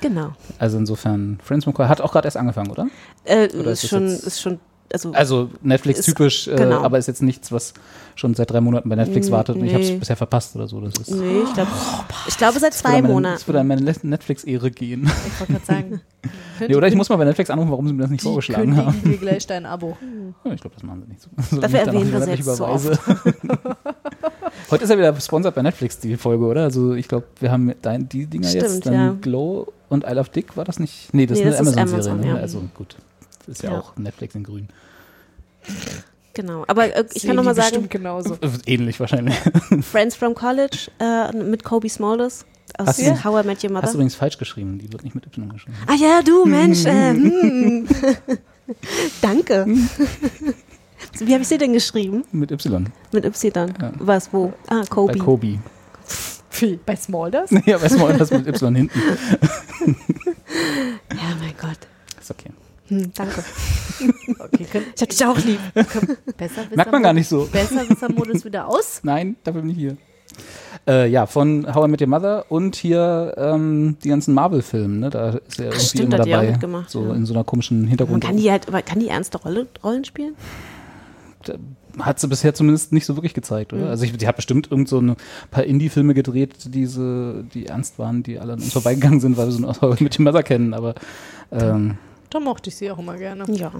genau. 0.00 0.32
Also 0.58 0.78
insofern, 0.78 1.38
Friends 1.42 1.66
Call 1.74 1.88
hat 1.88 2.00
auch 2.00 2.12
gerade 2.12 2.26
erst 2.26 2.36
angefangen, 2.36 2.70
oder? 2.70 2.86
Äh, 3.24 3.48
Oder 3.54 3.72
ist, 3.72 3.86
schon, 3.88 4.06
ist 4.06 4.40
schon, 4.40 4.58
also, 4.92 5.12
Also 5.12 5.50
Netflix 5.62 6.00
Ist- 6.00 6.06
typisch, 6.06 6.48
äh, 6.48 6.56
genau. 6.56 6.82
aber 6.82 6.98
ist 6.98 7.06
jetzt 7.06 7.22
nichts, 7.22 7.50
was 7.52 7.74
schon 8.16 8.34
seit 8.34 8.50
drei 8.50 8.60
Monaten 8.60 8.88
bei 8.88 8.96
Netflix 8.96 9.28
Mm, 9.28 9.32
wartet 9.32 9.56
und 9.56 9.64
ich 9.64 9.72
habe 9.72 9.82
es 9.84 9.98
bisher 9.98 10.16
verpasst 10.16 10.54
oder 10.56 10.66
so. 10.68 10.80
Das 10.80 10.94
ist 10.94 11.10
nee, 11.10 11.40
ich 11.46 11.54
glaube, 11.54 11.70
ich 12.28 12.36
glaube 12.36 12.58
seit 12.58 12.74
zwei 12.74 13.00
meine, 13.00 13.08
Monaten. 13.08 13.34
Das 13.36 13.46
würde 13.48 13.60
an 13.60 13.66
meine 13.68 13.82
Net- 13.82 14.04
Netflix-Ehre 14.04 14.70
gehen. 14.70 15.10
Ich 15.26 15.40
wollte 15.40 15.52
gerade 15.54 15.64
sagen. 15.66 16.00
nee, 16.68 16.74
oder 16.74 16.88
ich 16.88 16.94
muss 16.96 17.08
mal 17.08 17.16
bei 17.16 17.24
Netflix 17.24 17.48
anrufen, 17.50 17.70
warum 17.70 17.86
sie 17.86 17.92
mir 17.94 18.02
das 18.02 18.10
nicht 18.10 18.22
die 18.22 18.26
vorgeschlagen 18.26 18.76
haben. 18.76 19.00
dir 19.02 19.16
gleich 19.16 19.46
dein 19.46 19.64
Abo. 19.66 19.96
Ja, 20.44 20.52
ich 20.52 20.60
glaube, 20.60 20.74
das 20.74 20.82
machen 20.84 21.02
sie 21.04 21.08
nicht 21.12 21.20
so. 21.22 21.28
so 21.56 21.60
Dafür 21.60 21.80
ich 21.82 21.86
erwähnen 21.88 22.06
wir 22.12 22.12
monatlich 22.20 22.38
jetzt 22.46 22.56
so 22.56 22.64
überweise. 22.64 22.98
Heute 24.70 24.84
ist 24.84 24.90
ja 24.90 24.98
wieder 24.98 25.20
sponsert 25.20 25.54
bei 25.54 25.62
Netflix, 25.62 25.98
die 25.98 26.16
Folge, 26.16 26.44
oder? 26.44 26.62
Also 26.64 26.94
ich 26.94 27.08
glaube, 27.08 27.26
wir 27.40 27.50
haben 27.50 27.72
dein, 27.82 28.08
die 28.08 28.26
Dinger 28.26 28.48
Stimmt, 28.48 28.62
jetzt, 28.62 28.86
dann 28.86 28.94
ja. 28.94 29.16
Glow 29.20 29.72
und 29.88 30.04
I 30.08 30.12
Love 30.14 30.30
Dick, 30.34 30.56
war 30.56 30.64
das 30.64 30.78
nicht? 30.78 31.12
Nee, 31.12 31.26
das 31.26 31.38
Nee, 31.38 31.48
ist 31.48 31.56
eine 31.58 31.68
ist 31.70 31.76
Amazon-Serie, 31.76 32.10
Amazon, 32.12 32.20
ne? 32.20 32.36
ja. 32.38 32.42
Also 32.42 32.62
gut. 32.74 32.96
Das 33.50 33.58
ist 33.58 33.62
ja, 33.64 33.72
Ja. 33.72 33.80
auch 33.80 33.96
Netflix 33.96 34.36
in 34.36 34.44
grün. 34.44 34.68
Genau. 36.34 36.64
Aber 36.68 36.94
äh, 36.94 37.04
ich 37.12 37.22
Sehen 37.22 37.30
kann 37.30 37.36
noch 37.36 37.42
mal 37.42 37.54
die 37.54 37.60
sagen, 37.60 37.88
genauso. 37.88 38.34
Äh, 38.34 38.48
Ähnlich 38.66 39.00
wahrscheinlich. 39.00 39.34
Friends 39.82 40.14
from 40.14 40.36
College 40.36 40.88
äh, 41.00 41.32
mit 41.36 41.64
Kobe 41.64 41.88
Smulders 41.88 42.46
aus 42.78 42.86
Hast 42.86 43.00
du- 43.00 43.24
How 43.24 43.42
I 43.42 43.46
Met 43.48 43.64
Your 43.64 43.64
Hast 43.64 43.64
du 43.64 43.72
Mother. 43.72 43.92
übrigens 43.94 44.14
falsch 44.14 44.38
geschrieben, 44.38 44.78
die 44.78 44.92
wird 44.92 45.02
nicht 45.02 45.16
mit 45.16 45.26
Y 45.26 45.48
geschrieben. 45.48 45.76
Ah 45.88 45.94
ja, 45.94 46.22
du 46.22 46.44
Mensch. 46.46 46.84
Äh, 46.84 47.10
hm. 47.10 47.88
Danke. 49.20 49.66
Wie 51.18 51.32
habe 51.32 51.42
ich 51.42 51.48
sie 51.48 51.58
denn 51.58 51.72
geschrieben? 51.72 52.22
Mit 52.30 52.52
Y, 52.52 52.86
Mit 53.10 53.24
Y. 53.24 53.74
Ja. 53.82 53.92
Was, 53.98 54.32
wo? 54.32 54.52
Ah, 54.68 54.84
Kobe. 54.88 55.12
bei 55.14 55.18
Kobe. 55.18 55.58
Wie, 56.60 56.78
bei 56.86 56.94
Smulders? 56.94 57.50
ja, 57.66 57.78
man 57.98 58.16
das 58.16 58.30
mit 58.30 58.46
Y 58.46 58.76
hinten. 58.76 59.00
Ja, 61.10 61.34
mein 61.40 61.54
Gott. 61.60 61.78
Ist 62.20 62.30
okay. 62.30 62.50
Hm, 62.90 63.10
danke. 63.14 63.42
Okay, 64.38 64.64
können, 64.64 64.86
Ich 64.96 65.02
hab 65.02 65.08
dich 65.10 65.24
auch 65.26 65.36
lieb. 65.44 65.58
besser 66.38 66.62
Merkt 66.74 66.90
man 66.90 67.02
gar 67.02 67.12
nicht 67.12 67.28
so. 67.28 67.46
Besser 67.52 67.86
Wisser-Modus 67.86 68.46
wieder 68.46 68.66
aus. 68.66 69.00
Nein, 69.02 69.36
dafür 69.44 69.60
bin 69.60 69.70
ich 69.72 69.76
hier. 69.76 69.96
Äh, 70.88 71.10
ja, 71.10 71.26
von 71.26 71.66
How 71.74 71.86
I 71.86 71.90
Met 71.90 72.00
Your 72.00 72.08
Mother 72.08 72.46
und 72.48 72.76
hier 72.76 73.34
ähm, 73.36 73.98
die 74.02 74.08
ganzen 74.08 74.32
Marvel-Filme, 74.32 74.96
ne? 74.96 75.10
Da 75.10 75.30
ist 75.46 75.58
er 75.58 75.66
irgendwie 75.66 75.84
stimmt, 75.84 76.14
immer 76.14 76.18
hat 76.20 76.26
die 76.26 76.34
auch 76.34 76.38
dabei. 76.38 76.50
mitgemacht, 76.52 76.88
so 76.90 77.08
ja. 77.08 77.14
in 77.14 77.26
so 77.26 77.34
einer 77.34 77.44
komischen 77.44 77.80
Man 77.80 77.88
Hintergrund. 77.88 78.24
kann 78.24 78.38
die 78.38 78.50
halt, 78.50 78.66
kann 78.86 79.00
die 79.00 79.08
ernste 79.08 79.36
Rolle, 79.38 79.66
Rollen 79.84 80.04
spielen? 80.06 80.34
Hat 81.98 82.20
sie 82.20 82.28
bisher 82.28 82.54
zumindest 82.54 82.92
nicht 82.92 83.04
so 83.04 83.16
wirklich 83.16 83.34
gezeigt, 83.34 83.72
Mhm. 83.72 83.80
oder? 83.82 83.90
Also 83.90 84.04
ich, 84.04 84.16
die 84.16 84.26
hat 84.26 84.36
bestimmt 84.36 84.70
irgend 84.70 84.88
so 84.88 85.00
ein 85.00 85.16
paar 85.50 85.64
Indie-Filme 85.64 86.14
gedreht, 86.14 86.54
diese, 86.68 87.44
die 87.52 87.66
ernst 87.66 87.98
waren, 87.98 88.22
die 88.22 88.38
alle 88.38 88.54
an 88.54 88.60
uns 88.60 88.72
vorbeigegangen 88.72 89.20
sind, 89.20 89.36
weil 89.36 89.46
wir 89.46 89.52
so 89.52 89.66
aus 89.66 89.82
How 89.82 90.00
I 90.00 90.04
Met 90.04 90.18
Your 90.18 90.24
Mother 90.24 90.42
kennen, 90.42 90.72
aber 90.72 90.94
ähm, 91.52 91.98
Da 92.30 92.40
mochte 92.40 92.70
ich 92.70 92.76
sie 92.76 92.90
auch 92.90 92.98
immer 92.98 93.16
gerne. 93.16 93.44
Ja. 93.52 93.72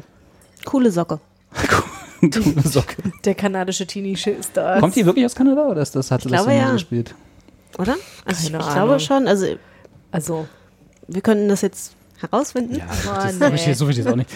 Coole 0.64 0.90
Socke. 0.90 1.20
coole 2.20 2.62
Socke. 2.68 2.96
Der 3.24 3.34
kanadische 3.34 3.86
Teenie 3.86 4.12
ist 4.12 4.50
da. 4.54 4.78
Kommt 4.80 4.96
die 4.96 5.06
wirklich 5.06 5.24
aus 5.24 5.34
Kanada 5.34 5.66
oder 5.68 5.82
ist 5.82 5.94
das, 5.96 6.10
hat 6.10 6.22
sie 6.22 6.28
Ich 6.28 6.32
das 6.32 6.44
glaube, 6.44 6.58
so 6.58 6.64
ja. 6.66 6.72
gespielt? 6.72 7.14
Oder? 7.78 7.96
Also 8.24 8.46
ich, 8.46 8.52
Keine 8.52 8.64
ich 8.64 8.72
glaube 8.72 9.00
schon. 9.00 9.26
Also 9.28 9.46
Also, 10.12 10.46
wir 11.08 11.22
könnten 11.22 11.48
das 11.48 11.62
jetzt 11.62 11.94
herausfinden. 12.20 12.80
aber 13.08 13.24
das 13.24 13.38
suche 13.38 13.54
ich, 13.54 13.66
nee. 13.66 13.72
such 13.72 13.88
ich 13.90 13.96
jetzt 13.98 14.08
auch 14.08 14.16
nicht. 14.16 14.28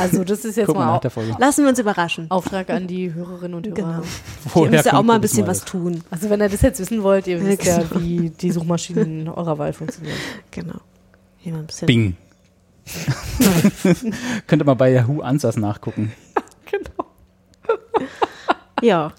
Also, 0.00 0.22
das 0.22 0.44
ist 0.44 0.56
jetzt 0.56 0.66
Gucken 0.66 0.80
wir 0.82 0.84
mal 0.86 0.92
nach 0.92 0.98
au 0.98 1.00
der 1.00 1.10
Folge. 1.10 1.34
Lassen 1.38 1.62
wir 1.64 1.70
uns 1.70 1.78
überraschen. 1.78 2.30
Auftrag 2.30 2.70
an 2.70 2.86
die 2.86 3.12
Hörerinnen 3.12 3.54
und 3.56 3.66
Hörer. 3.66 3.74
Genau. 3.74 3.98
Ihr 4.02 4.04
Woher 4.54 4.70
müsst 4.70 4.84
ja 4.86 4.92
auch 4.94 5.02
mal 5.02 5.14
ein 5.16 5.20
bisschen 5.20 5.46
was 5.46 5.64
tun. 5.64 6.04
Also, 6.10 6.30
wenn 6.30 6.40
ihr 6.40 6.48
das 6.48 6.62
jetzt 6.62 6.78
wissen 6.78 7.02
wollt, 7.02 7.26
ihr 7.26 7.42
wisst 7.44 7.64
ja, 7.64 7.78
Genau. 7.78 8.00
wie 8.00 8.30
die 8.30 8.52
Suchmaschinen 8.52 9.28
eurer 9.28 9.58
Wahl 9.58 9.72
funktionieren. 9.72 10.16
Genau. 10.52 10.76
Hier 11.38 11.52
mal 11.54 11.60
ein 11.60 11.66
bisschen. 11.66 11.86
Bing. 11.86 12.16
Könnt 14.46 14.62
ihr 14.62 14.66
mal 14.66 14.74
bei 14.74 14.90
Yahoo 14.92 15.20
Answers 15.20 15.56
nachgucken. 15.56 16.12
Genau. 16.70 17.04
Ja. 18.80 19.12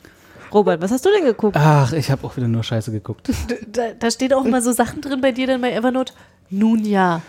Robert, 0.52 0.82
was 0.82 0.89
hast 0.89 1.06
du 1.06 1.12
denn 1.12 1.23
geguckt? 1.26 1.56
Ach, 1.56 1.93
ich 1.93 2.10
habe 2.10 2.26
auch 2.26 2.36
wieder 2.36 2.47
nur 2.47 2.63
Scheiße 2.63 2.91
geguckt. 2.91 3.30
Da, 3.71 3.91
da 3.97 4.10
steht 4.10 4.34
auch 4.34 4.43
mal 4.43 4.62
so 4.63 4.71
Sachen 4.71 5.02
drin 5.02 5.21
bei 5.21 5.32
dir 5.32 5.45
dann 5.45 5.62
bei 5.62 5.71
Evernote. 5.71 6.13
Nun 6.49 6.84
ja. 6.84 7.21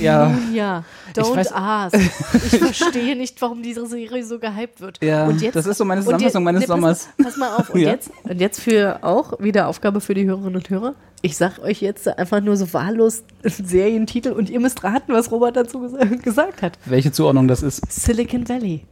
Ja, 0.00 0.32
ja. 0.54 0.84
Don't 1.14 1.36
weiß- 1.36 1.52
ask. 1.52 1.94
Ich 1.96 2.58
verstehe 2.58 3.16
nicht, 3.16 3.40
warum 3.42 3.62
diese 3.62 3.86
Serie 3.86 4.24
so 4.24 4.38
gehypt 4.38 4.80
wird. 4.80 4.98
Ja, 5.02 5.26
und 5.26 5.40
jetzt, 5.42 5.54
das 5.56 5.66
ist 5.66 5.78
so 5.78 5.84
meine 5.84 6.00
Zusammenfassung 6.02 6.42
meines 6.44 6.62
pass- 6.62 6.68
Sommers. 6.68 7.08
Pass 7.22 7.36
mal 7.36 7.56
auf. 7.56 7.70
Und, 7.70 7.80
Ja. 7.82 7.90
jetzt, 7.90 8.10
und 8.22 8.40
jetzt 8.40 8.60
für 8.60 8.98
auch 9.02 9.38
wieder 9.40 9.68
Aufgabe 9.68 10.00
für 10.00 10.14
die 10.14 10.24
Hörerinnen 10.26 10.56
und 10.56 10.70
Hörer. 10.70 10.94
Ich 11.22 11.36
sag 11.36 11.58
euch 11.60 11.80
jetzt 11.80 12.06
einfach 12.18 12.40
nur 12.42 12.56
so 12.56 12.70
wahllos 12.74 13.22
Serientitel 13.42 14.32
und 14.32 14.50
ihr 14.50 14.60
müsst 14.60 14.84
raten, 14.84 15.12
was 15.12 15.30
Robert 15.30 15.56
dazu 15.56 15.80
ges 15.80 16.22
gesagt 16.22 16.60
hat. 16.62 16.78
welche 16.84 17.12
Zuordnung 17.12 17.48
das 17.48 17.62
ist. 17.62 17.80
Silicon 17.90 18.46
Valley. 18.48 18.84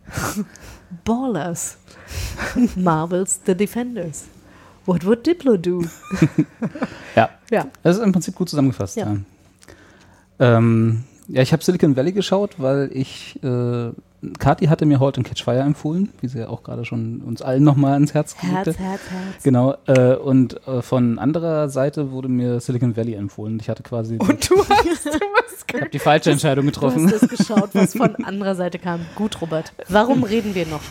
Ballers. 1.05 1.77
Marvels 2.77 3.41
The 3.47 3.55
Defenders. 3.55 4.25
What 4.87 5.05
would 5.07 5.27
Diplo 5.27 5.57
do? 5.57 5.85
Ja, 7.15 7.29
Ja. 7.51 7.67
das 7.83 7.99
ist 7.99 8.03
im 8.03 8.13
Prinzip 8.13 8.35
gut 8.35 8.49
zusammengefasst. 8.49 8.97
Ja. 8.97 9.07
Ja, 9.07 9.17
ähm, 10.43 11.05
ja 11.29 11.43
ich 11.43 11.53
habe 11.53 11.63
Silicon 11.63 11.97
Valley 11.97 12.13
geschaut, 12.13 12.57
weil 12.59 12.91
ich, 12.93 13.39
äh, 13.43 13.91
Kati 14.39 14.67
hatte 14.67 14.87
mir 14.87 15.01
Halt 15.01 15.19
und 15.19 15.25
Catch 15.25 15.43
Fire 15.43 15.61
empfohlen, 15.61 16.11
wie 16.21 16.29
sie 16.29 16.41
ja 16.41 16.49
auch 16.49 16.63
gerade 16.63 16.85
schon 16.85 17.21
uns 17.23 17.43
allen 17.43 17.65
nochmal 17.65 17.95
ans 17.95 18.15
Herz 18.15 18.37
gelegt 18.37 18.57
Herz, 18.57 18.69
hat. 18.69 18.79
Herz, 18.79 19.01
Herz. 19.11 19.43
Genau, 19.43 19.75
äh, 19.87 20.15
und 20.15 20.67
äh, 20.67 20.83
von 20.83 21.19
anderer 21.19 21.69
Seite 21.69 22.11
wurde 22.13 22.29
mir 22.29 22.61
Silicon 22.61 22.97
Valley 22.97 23.15
empfohlen. 23.15 23.59
Ich 23.61 23.69
hatte 23.69 23.83
quasi 23.83 24.19
Und 24.19 24.49
du 24.51 24.57
hast, 24.69 25.07
du 25.07 25.11
ich 25.75 25.81
hab 25.81 25.91
die 25.91 25.99
falsche 25.99 26.31
Entscheidung 26.31 26.67
du 26.67 26.73
getroffen. 26.73 27.11
hast 27.11 27.23
das 27.23 27.29
geschaut, 27.31 27.71
was 27.73 27.97
von 27.97 28.15
anderer 28.25 28.55
Seite 28.55 28.79
kam. 28.79 29.01
Gut, 29.15 29.41
Robert. 29.41 29.73
Warum 29.89 30.23
reden 30.23 30.55
wir 30.55 30.67
noch? 30.67 30.83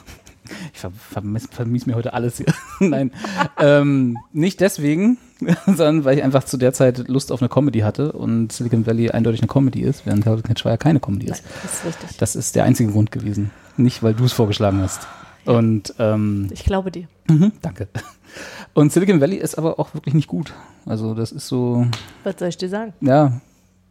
Ich 0.73 0.79
ver 0.79 0.91
vermiss, 0.91 1.47
vermies 1.51 1.85
mir 1.85 1.95
heute 1.95 2.13
alles 2.13 2.37
hier. 2.37 2.47
Nein, 2.79 3.11
ähm, 3.57 4.17
nicht 4.31 4.59
deswegen, 4.61 5.17
sondern 5.65 6.05
weil 6.05 6.17
ich 6.17 6.23
einfach 6.23 6.43
zu 6.43 6.57
der 6.57 6.73
Zeit 6.73 7.07
Lust 7.07 7.31
auf 7.31 7.41
eine 7.41 7.49
Comedy 7.49 7.79
hatte 7.79 8.11
und 8.11 8.51
Silicon 8.51 8.85
Valley 8.85 9.09
eindeutig 9.11 9.41
eine 9.41 9.47
Comedy 9.47 9.81
ist, 9.81 10.05
während 10.05 10.23
Catch 10.23 10.63
Fire 10.63 10.77
keine 10.77 10.99
Comedy 10.99 11.27
ist. 11.27 11.43
Das 11.63 11.73
ist 11.73 11.85
richtig. 11.85 12.17
Das 12.17 12.35
ist 12.35 12.55
der 12.55 12.63
einzige 12.65 12.91
Grund 12.91 13.11
gewesen. 13.11 13.51
Nicht, 13.77 14.03
weil 14.03 14.13
du 14.13 14.25
es 14.25 14.33
vorgeschlagen 14.33 14.81
hast. 14.81 15.07
Und 15.45 15.93
ähm, 15.97 16.49
Ich 16.51 16.63
glaube 16.63 16.91
dir. 16.91 17.07
mhm, 17.29 17.51
danke. 17.61 17.87
Und 18.73 18.93
Silicon 18.93 19.19
Valley 19.19 19.37
ist 19.37 19.57
aber 19.57 19.79
auch 19.79 19.93
wirklich 19.93 20.13
nicht 20.13 20.27
gut. 20.27 20.53
Also 20.85 21.13
das 21.13 21.31
ist 21.31 21.47
so, 21.47 21.85
Was 22.23 22.35
soll 22.39 22.49
ich 22.49 22.57
dir 22.57 22.69
sagen? 22.69 22.93
ja, 23.01 23.41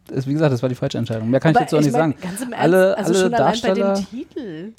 ist, 0.09 0.27
wie 0.27 0.33
gesagt, 0.33 0.51
das 0.51 0.61
war 0.61 0.69
die 0.69 0.75
falsche 0.75 0.97
Entscheidung. 0.97 1.29
Mehr 1.29 1.39
kann 1.39 1.51
ich 1.51 1.59
dazu 1.59 1.77
auch 1.77 1.81
nicht 1.81 1.91
mein, 1.91 2.11
sagen. 2.11 2.15
Ganz 2.21 2.41
im 2.41 2.51
Ernst, 2.51 2.63
Alle, 2.63 2.97
also 2.97 3.13
alle 3.13 3.29
Darsteller. 3.29 3.85
allein 3.91 3.93
bei 3.93 3.99
dem 4.01 4.09
Titel. 4.09 4.73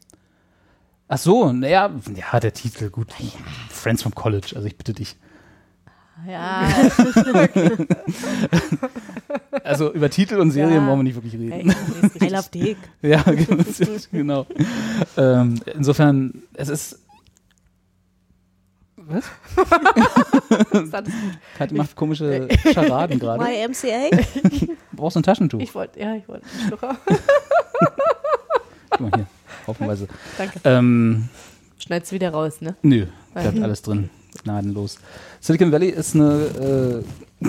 Ach 1.14 1.18
so, 1.18 1.53
naja, 1.53 1.90
ja, 2.33 2.40
der 2.40 2.55
Titel, 2.55 2.88
gut. 2.88 3.09
Friends 3.68 4.03
from 4.03 4.14
College, 4.14 4.53
also 4.57 4.66
ich 4.66 4.79
bitte 4.79 4.94
dich. 4.94 5.14
Ja, 6.27 6.66
Also 9.62 9.92
über 9.92 10.09
Titel 10.09 10.37
und 10.40 10.53
Serien 10.53 10.85
Ja. 10.85 10.87
wollen 10.87 11.01
wir 11.01 11.03
nicht 11.03 11.16
wirklich 11.16 11.35
reden. 11.35 11.53
ey, 11.53 11.64
nee, 11.64 11.75
ist 12.07 12.22
I 12.22 12.29
love 12.29 12.48
Dick. 12.55 12.79
Ja, 13.03 13.22
genau. 14.11 14.46
ähm, 15.18 15.61
insofern, 15.75 16.44
es 16.55 16.70
ist. 16.70 16.98
Was? 18.96 19.25
Gut. 20.70 20.92
Kathi 21.59 21.75
macht 21.75 21.94
komische 21.94 22.48
Scharaden 22.72 23.18
gerade. 23.18 23.44
YMCA? 23.44 24.16
Brauchst 24.92 25.16
du 25.16 25.20
ein 25.20 25.25
Taschentuch? 25.25 25.61
Ich 25.61 25.75
wollte, 25.75 26.01
ja, 26.01 26.14
ich 26.14 26.27
wollte 26.27 26.46
einen 26.46 26.68
Schlucker. 26.68 26.96
Guck 28.90 29.01
mal 29.01 29.11
hier, 29.16 29.27
haufenweise. 29.66 30.09
Danke. 30.38 30.61
Ähm, 30.64 31.29
Schneid's 31.79 32.12
wieder 32.12 32.31
raus, 32.31 32.61
ne? 32.61 32.77
nö, 32.83 33.07
bleibt 33.35 33.61
alles 33.61 33.83
drin. 33.83 34.11
Gnadenlos. 34.44 34.98
Silicon 35.40 35.72
Valley 35.72 35.88
ist 35.88 36.14
eine. 36.14 37.03
Äh, 37.42 37.46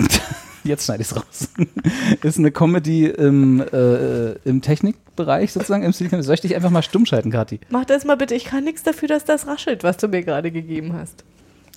jetzt 0.64 0.84
schneide 0.84 1.02
ich 1.02 1.10
es 1.10 1.16
raus. 1.16 1.48
ist 2.22 2.38
eine 2.38 2.50
Comedy 2.50 3.06
im, 3.06 3.60
äh, 3.60 4.32
im 4.48 4.60
Technikbereich 4.60 5.52
sozusagen, 5.52 5.82
im 5.82 5.92
Silicon 5.92 6.18
Valley. 6.18 6.26
Soll 6.26 6.34
ich 6.34 6.40
dich 6.40 6.56
einfach 6.56 6.70
mal 6.70 6.82
stumm 6.82 7.06
schalten, 7.06 7.30
Kathi? 7.30 7.60
Mach 7.70 7.84
das 7.84 8.04
mal 8.04 8.16
bitte. 8.16 8.34
Ich 8.34 8.44
kann 8.44 8.64
nichts 8.64 8.82
dafür, 8.82 9.08
dass 9.08 9.24
das 9.24 9.46
raschelt, 9.46 9.82
was 9.82 9.96
du 9.96 10.08
mir 10.08 10.22
gerade 10.22 10.50
gegeben 10.50 10.92
hast. 10.92 11.24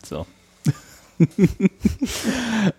So. 0.04 0.26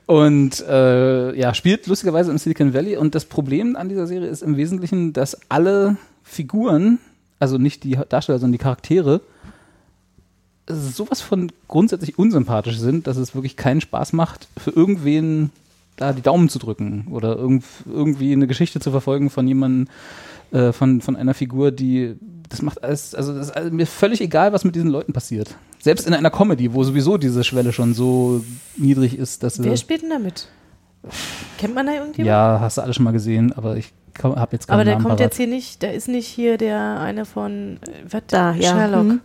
und 0.07 0.65
äh, 0.69 1.35
ja, 1.35 1.55
spielt 1.55 1.87
lustigerweise 1.87 2.31
im 2.31 2.39
Silicon 2.39 2.75
Valley. 2.75 2.97
Und 2.97 3.15
das 3.15 3.25
Problem 3.25 3.77
an 3.77 3.89
dieser 3.89 4.07
Serie 4.07 4.29
ist 4.29 4.43
im 4.43 4.57
Wesentlichen, 4.57 5.13
dass 5.13 5.39
alle 5.49 5.97
Figuren, 6.23 6.99
also 7.39 7.59
nicht 7.59 7.85
die 7.85 7.99
Darsteller, 8.09 8.39
sondern 8.39 8.53
die 8.53 8.63
Charaktere, 8.63 9.21
sowas 10.67 11.21
von 11.21 11.51
grundsätzlich 11.67 12.19
unsympathisch 12.19 12.79
sind, 12.79 13.07
dass 13.07 13.17
es 13.17 13.35
wirklich 13.35 13.57
keinen 13.57 13.81
Spaß 13.81 14.13
macht, 14.13 14.49
für 14.57 14.71
irgendwen 14.71 15.51
da 15.97 16.13
die 16.13 16.23
Daumen 16.23 16.49
zu 16.49 16.59
drücken 16.59 17.09
oder 17.11 17.37
irgend, 17.37 17.65
irgendwie 17.87 18.33
eine 18.33 18.47
Geschichte 18.47 18.81
zu 18.81 18.91
verfolgen 18.91 19.31
von 19.31 19.49
jemandem, 19.49 19.89
äh, 20.53 20.73
von, 20.73 21.01
von 21.01 21.17
einer 21.17 21.35
Figur, 21.35 21.71
die 21.71 22.17
das 22.49 22.63
macht 22.63 22.83
alles, 22.83 23.15
also 23.15 23.35
das 23.35 23.49
ist 23.49 23.57
also 23.57 23.71
mir 23.71 23.87
völlig 23.87 24.21
egal, 24.21 24.53
was 24.53 24.65
mit 24.65 24.75
diesen 24.75 24.91
Leuten 24.91 25.13
passiert. 25.13 25.57
Selbst 25.81 26.07
in 26.07 26.15
einer 26.15 26.31
Comedy, 26.31 26.73
wo 26.73 26.83
sowieso 26.83 27.19
diese 27.19 27.45
Schwelle 27.45 27.73
schon 27.73 27.95
so 27.95 28.43
niedrig 28.77 29.19
ist, 29.19 29.43
dass 29.43 29.63
Wer 29.63 29.77
spielt 29.77 30.03
denn 30.03 30.11
damit? 30.11 30.49
Kennt 31.59 31.75
man 31.75 31.87
da 31.87 31.93
irgendjemand? 31.93 32.27
ja, 32.29 32.59
hast 32.61 32.79
du 32.79 32.83
alle 32.83 32.93
schon 32.95 33.05
mal 33.05 33.13
gesehen, 33.13 33.53
aber 33.53 33.77
ich 33.77 33.93
habe 34.23 34.49
jetzt 34.53 34.67
keinen 34.67 34.75
Aber 34.75 34.85
der 34.85 34.95
Namen 34.95 35.05
kommt 35.05 35.17
parat. 35.19 35.31
jetzt 35.31 35.37
hier 35.37 35.47
nicht, 35.47 35.83
da 35.83 35.89
ist 35.89 36.09
nicht 36.09 36.27
hier 36.27 36.59
der 36.59 37.01
eine 37.01 37.25
von 37.25 37.79
äh, 37.87 38.11
was? 38.11 38.23
Da, 38.27 38.53
ja. 38.53 38.73
Sherlock. 38.75 39.05
Mhm. 39.05 39.21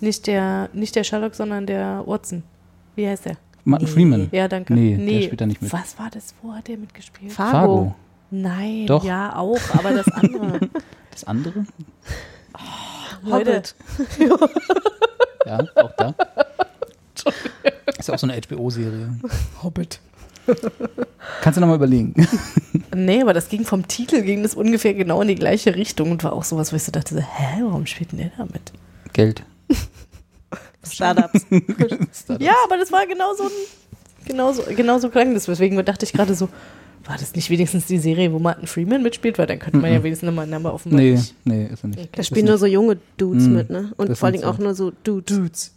Nicht 0.00 0.26
der, 0.26 0.68
nicht 0.72 0.94
der 0.96 1.04
Sherlock, 1.04 1.34
sondern 1.34 1.66
der 1.66 2.02
Watson. 2.06 2.42
Wie 2.96 3.06
heißt 3.08 3.26
der? 3.26 3.36
Martin 3.64 3.88
Freeman. 3.88 4.28
Ja, 4.32 4.48
danke. 4.48 4.72
Nee, 4.72 4.96
der 4.96 5.22
spielt 5.22 5.40
da 5.40 5.46
nicht 5.46 5.60
mit. 5.60 5.72
Was 5.72 5.98
war 5.98 6.08
das? 6.10 6.34
Wo 6.42 6.54
hat 6.54 6.68
der 6.68 6.78
mitgespielt? 6.78 7.32
Fargo. 7.32 7.52
Fargo. 7.58 7.94
Nein, 8.30 8.86
Doch. 8.86 9.04
ja 9.04 9.36
auch, 9.36 9.60
aber 9.76 9.92
das 9.92 10.08
andere. 10.08 10.60
Das 11.10 11.24
andere? 11.24 11.66
Leute, 13.24 13.62
Ja, 15.44 15.58
auch 15.74 15.92
da. 15.96 16.14
Ist 17.98 18.06
ja 18.08 18.14
auch 18.14 18.18
so 18.18 18.28
eine 18.28 18.40
HBO-Serie. 18.40 19.08
Hobbit. 19.62 20.00
Kannst 21.42 21.56
du 21.56 21.60
nochmal 21.60 21.76
überlegen. 21.76 22.14
Nee, 22.94 23.20
aber 23.20 23.34
das 23.34 23.48
ging 23.50 23.64
vom 23.64 23.86
Titel, 23.86 24.22
ging 24.22 24.42
das 24.42 24.54
ungefähr 24.54 24.94
genau 24.94 25.20
in 25.22 25.28
die 25.28 25.34
gleiche 25.34 25.76
Richtung 25.76 26.10
und 26.10 26.24
war 26.24 26.32
auch 26.32 26.42
sowas, 26.42 26.72
wo 26.72 26.76
ich 26.76 26.82
so 26.82 26.90
dachte, 26.90 27.14
so, 27.14 27.20
hä, 27.20 27.60
warum 27.62 27.86
spielt 27.86 28.10
denn 28.12 28.18
der 28.18 28.32
damit? 28.36 28.72
Geld. 29.12 29.44
Startups. 30.90 31.46
Ja, 32.38 32.54
aber 32.64 32.78
das 32.78 32.90
war 32.90 33.06
genau 33.06 33.34
so 33.36 33.44
ein, 33.44 33.50
genau 34.26 34.52
so, 34.52 34.62
genau 34.74 34.98
so 34.98 35.10
klang 35.10 35.34
das. 35.34 35.44
Deswegen 35.44 35.76
dachte 35.84 36.06
ich 36.06 36.12
gerade 36.12 36.34
so, 36.34 36.48
war 37.04 37.16
das 37.18 37.34
nicht 37.34 37.50
wenigstens 37.50 37.86
die 37.86 37.98
Serie, 37.98 38.32
wo 38.32 38.38
Martin 38.38 38.66
Freeman 38.66 39.02
mitspielt? 39.02 39.38
Weil 39.38 39.46
dann 39.46 39.58
könnte 39.58 39.78
man 39.78 39.92
ja 39.92 40.02
wenigstens 40.02 40.26
nochmal 40.26 40.44
einen 40.44 40.52
Namen 40.52 40.66
offenbar 40.66 41.00
Nee, 41.00 41.12
nicht. 41.12 41.34
nee, 41.44 41.66
ist 41.66 41.84
er 41.84 41.88
nicht. 41.88 42.18
Da 42.18 42.22
spielen 42.22 42.46
nur 42.46 42.58
so 42.58 42.66
junge 42.66 42.98
Dudes 43.18 43.44
Mm, 43.46 43.52
mit, 43.54 43.70
ne? 43.70 43.92
Und 43.96 44.16
vor 44.16 44.26
allen 44.26 44.34
sind 44.34 44.42
Dingen 44.42 44.44
auch 44.44 44.56
so. 44.56 44.62
nur 44.62 44.74
so 44.74 44.92
Dudes. 45.04 45.36
Dudes. 45.36 45.74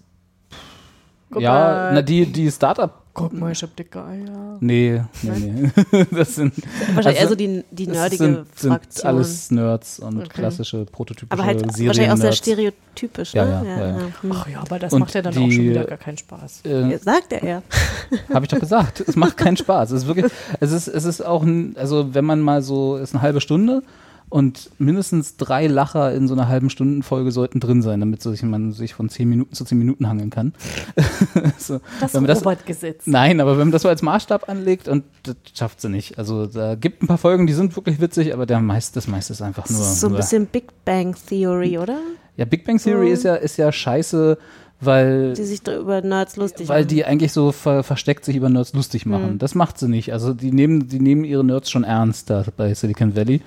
Guck 1.31 1.41
ja, 1.41 1.51
mal. 1.53 1.93
na, 1.93 2.01
die, 2.01 2.25
die 2.25 2.51
Startup. 2.51 2.91
Guck 3.13 3.33
mal, 3.33 3.51
ich 3.51 3.61
hab 3.61 3.75
dicke 3.75 4.01
Eier. 4.01 4.55
Nee, 4.61 5.01
nee, 5.21 5.31
nee. 5.31 6.05
Das 6.11 6.35
sind, 6.35 6.53
Wahrscheinlich 6.93 7.05
Also, 7.07 7.09
eher 7.19 7.27
so 7.27 7.35
die, 7.35 7.63
die 7.69 7.85
das 7.87 7.95
nerdige 7.97 8.23
sind, 8.23 8.57
sind 8.57 8.69
Fraktion. 8.71 9.07
alles 9.07 9.51
Nerds 9.51 9.99
und 9.99 10.17
Okay. 10.19 10.29
klassische 10.29 10.85
prototypische 10.85 11.31
aber 11.33 11.43
halt 11.43 11.59
Serien 11.73 11.87
wahrscheinlich 11.87 12.11
auch 12.13 12.17
sehr 12.17 12.31
stereotypisch, 12.31 13.33
Ja, 13.33 13.43
ne? 13.45 13.67
ja, 13.67 13.77
ja, 13.79 13.87
ja. 13.87 13.97
Hm. 14.21 14.31
Ach 14.33 14.47
ja, 14.47 14.61
aber 14.61 14.79
das 14.79 14.93
Und 14.93 14.99
macht 15.01 15.13
ja 15.13 15.21
dann 15.21 15.33
auch 15.37 15.41
die- 15.43 15.51
schon 15.51 15.63
wieder 15.65 15.83
gar 15.83 15.97
keinen 15.97 16.17
Spaß. 16.19 16.61
Äh, 16.65 16.97
Sagt 16.99 17.33
er 17.33 17.43
ja. 17.43 17.61
Habe 18.33 18.45
ich 18.45 18.49
doch 18.49 18.59
gesagt. 18.59 19.01
Es 19.05 19.17
macht 19.17 19.35
keinen 19.35 19.57
Spaß. 19.57 19.91
Es 19.91 20.03
ist 20.03 20.07
wirklich, 20.07 20.31
es 20.61 20.71
ist, 20.71 20.87
es 20.87 21.03
ist 21.03 21.19
auch, 21.25 21.43
ein, 21.43 21.75
also 21.77 22.13
wenn 22.13 22.23
man 22.23 22.39
mal 22.39 22.61
so, 22.61 22.95
ist 22.95 23.13
eine 23.13 23.21
halbe 23.21 23.41
Stunde 23.41 23.83
und 24.31 24.71
mindestens 24.79 25.35
drei 25.37 25.67
Lacher 25.67 26.11
in 26.13 26.27
so 26.27 26.33
einer 26.33 26.47
halben 26.47 26.69
Stundenfolge 26.71 27.31
sollten 27.31 27.59
drin 27.59 27.83
sein, 27.83 27.99
damit 27.99 28.23
sich 28.23 28.41
man 28.41 28.71
sich 28.71 28.95
von 28.95 29.09
zehn 29.09 29.29
Minuten 29.29 29.53
zu 29.53 29.63
zehn 29.65 29.77
Minuten 29.77 30.07
hangeln 30.07 30.31
kann. 30.31 30.53
so, 31.59 31.79
Das 31.99 32.15
Robert-Gesetz. 32.15 33.05
nein, 33.05 33.39
aber 33.41 33.51
wenn 33.53 33.67
man 33.67 33.71
das 33.71 33.83
so 33.83 33.89
als 33.89 34.01
Maßstab 34.01 34.49
anlegt 34.49 34.87
und 34.87 35.03
das 35.23 35.35
schafft 35.53 35.81
sie 35.81 35.89
nicht. 35.89 36.17
Also 36.17 36.47
da 36.47 36.75
gibt 36.75 37.03
ein 37.03 37.07
paar 37.07 37.17
Folgen, 37.19 37.45
die 37.45 37.53
sind 37.53 37.75
wirklich 37.75 37.99
witzig, 38.01 38.33
aber 38.33 38.45
der 38.45 38.59
meist, 38.61 38.95
das 38.95 39.07
meiste 39.07 39.33
ist 39.33 39.41
einfach 39.41 39.67
Das 39.67 39.71
nur. 39.77 39.81
ist 39.81 39.99
so 39.99 40.07
ein 40.07 40.15
bisschen 40.15 40.47
Big 40.47 40.69
Bang 40.85 41.15
Theory, 41.27 41.77
oder? 41.77 41.99
ja, 42.37 42.45
Big 42.45 42.65
Bang 42.65 42.77
Theory 42.79 43.11
ist 43.11 43.23
ja, 43.23 43.35
ist 43.35 43.57
ja 43.57 43.71
scheiße, 43.71 44.37
weil 44.81 45.33
Die 45.33 45.43
sich 45.43 45.65
über 45.67 46.01
Nerds 46.01 46.35
lustig 46.37 46.67
weil 46.67 46.81
machen. 46.81 46.87
die 46.89 47.05
eigentlich 47.05 47.31
so 47.31 47.51
ver 47.51 47.83
versteckt 47.83 48.25
sich 48.25 48.35
über 48.35 48.49
Nerds 48.49 48.73
lustig 48.73 49.05
machen. 49.05 49.33
Mhm. 49.33 49.37
Das 49.39 49.55
macht 49.55 49.77
sie 49.77 49.87
nicht. 49.87 50.11
Also 50.11 50.33
die 50.33 50.51
nehmen, 50.51 50.87
die 50.87 50.99
nehmen 50.99 51.23
ihre 51.23 51.43
Nerds 51.43 51.69
schon 51.69 51.83
ernst 51.83 52.29
da 52.29 52.43
bei 52.57 52.73
Silicon 52.73 53.15
Valley. 53.15 53.41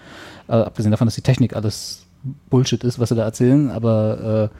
Äh, 0.48 0.52
abgesehen 0.52 0.90
davon, 0.90 1.06
dass 1.06 1.14
die 1.16 1.22
Technik 1.22 1.54
alles 1.56 2.02
Bullshit 2.50 2.82
ist, 2.84 2.98
was 2.98 3.08
sie 3.10 3.14
da 3.16 3.24
erzählen. 3.24 3.70
Aber 3.70 4.50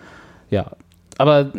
äh, 0.50 0.54
ja. 0.54 0.72
Aber 1.16 1.52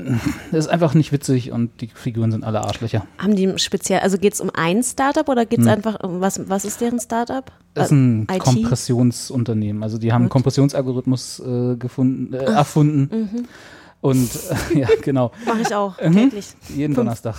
es 0.51 0.65
ist 0.65 0.67
einfach 0.67 0.93
nicht 0.95 1.13
witzig 1.13 1.54
und 1.54 1.80
die 1.80 1.88
Figuren 1.88 2.30
sind 2.30 2.43
alle 2.43 2.60
Arschlöcher. 2.62 3.06
Haben 3.17 3.38
die 3.38 3.54
speziell, 3.58 4.01
also 4.01 4.17
geht 4.17 4.34
es 4.34 4.41
um 4.41 4.51
ein 4.54 4.84
Startup 4.84 5.28
oder 5.30 5.45
geht 5.45 5.60
es 5.60 5.65
Hm. 5.65 5.71
einfach 5.71 6.04
um, 6.04 6.19
was, 6.19 6.41
was 6.49 6.65
ist 6.65 6.82
deren 6.82 6.99
Startup? 6.99 7.49
Das 7.73 7.86
ist 7.86 7.91
Äh, 7.93 7.95
ein 7.95 8.28
IT? 8.30 8.39
Kompressionsunternehmen. 8.39 9.82
Also 9.82 9.97
die 9.97 10.12
haben 10.12 10.23
einen. 10.23 10.30
Kompressionsalgorithmus 10.30 11.39
äh, 11.39 11.75
gefunden, 11.78 12.34
äh, 12.34 12.38
erfunden. 12.43 13.10
Mhm. 13.32 13.45
Und 14.06 14.30
äh, 14.76 14.80
ja, 14.82 14.88
genau. 15.02 15.32
Mache 15.48 15.62
ich 15.62 15.74
auch 15.74 16.00
Mhm. 16.00 16.13
täglich. 16.13 16.46
Jeden 16.70 16.94
Fünf. 16.94 16.96
Donnerstag. 16.98 17.36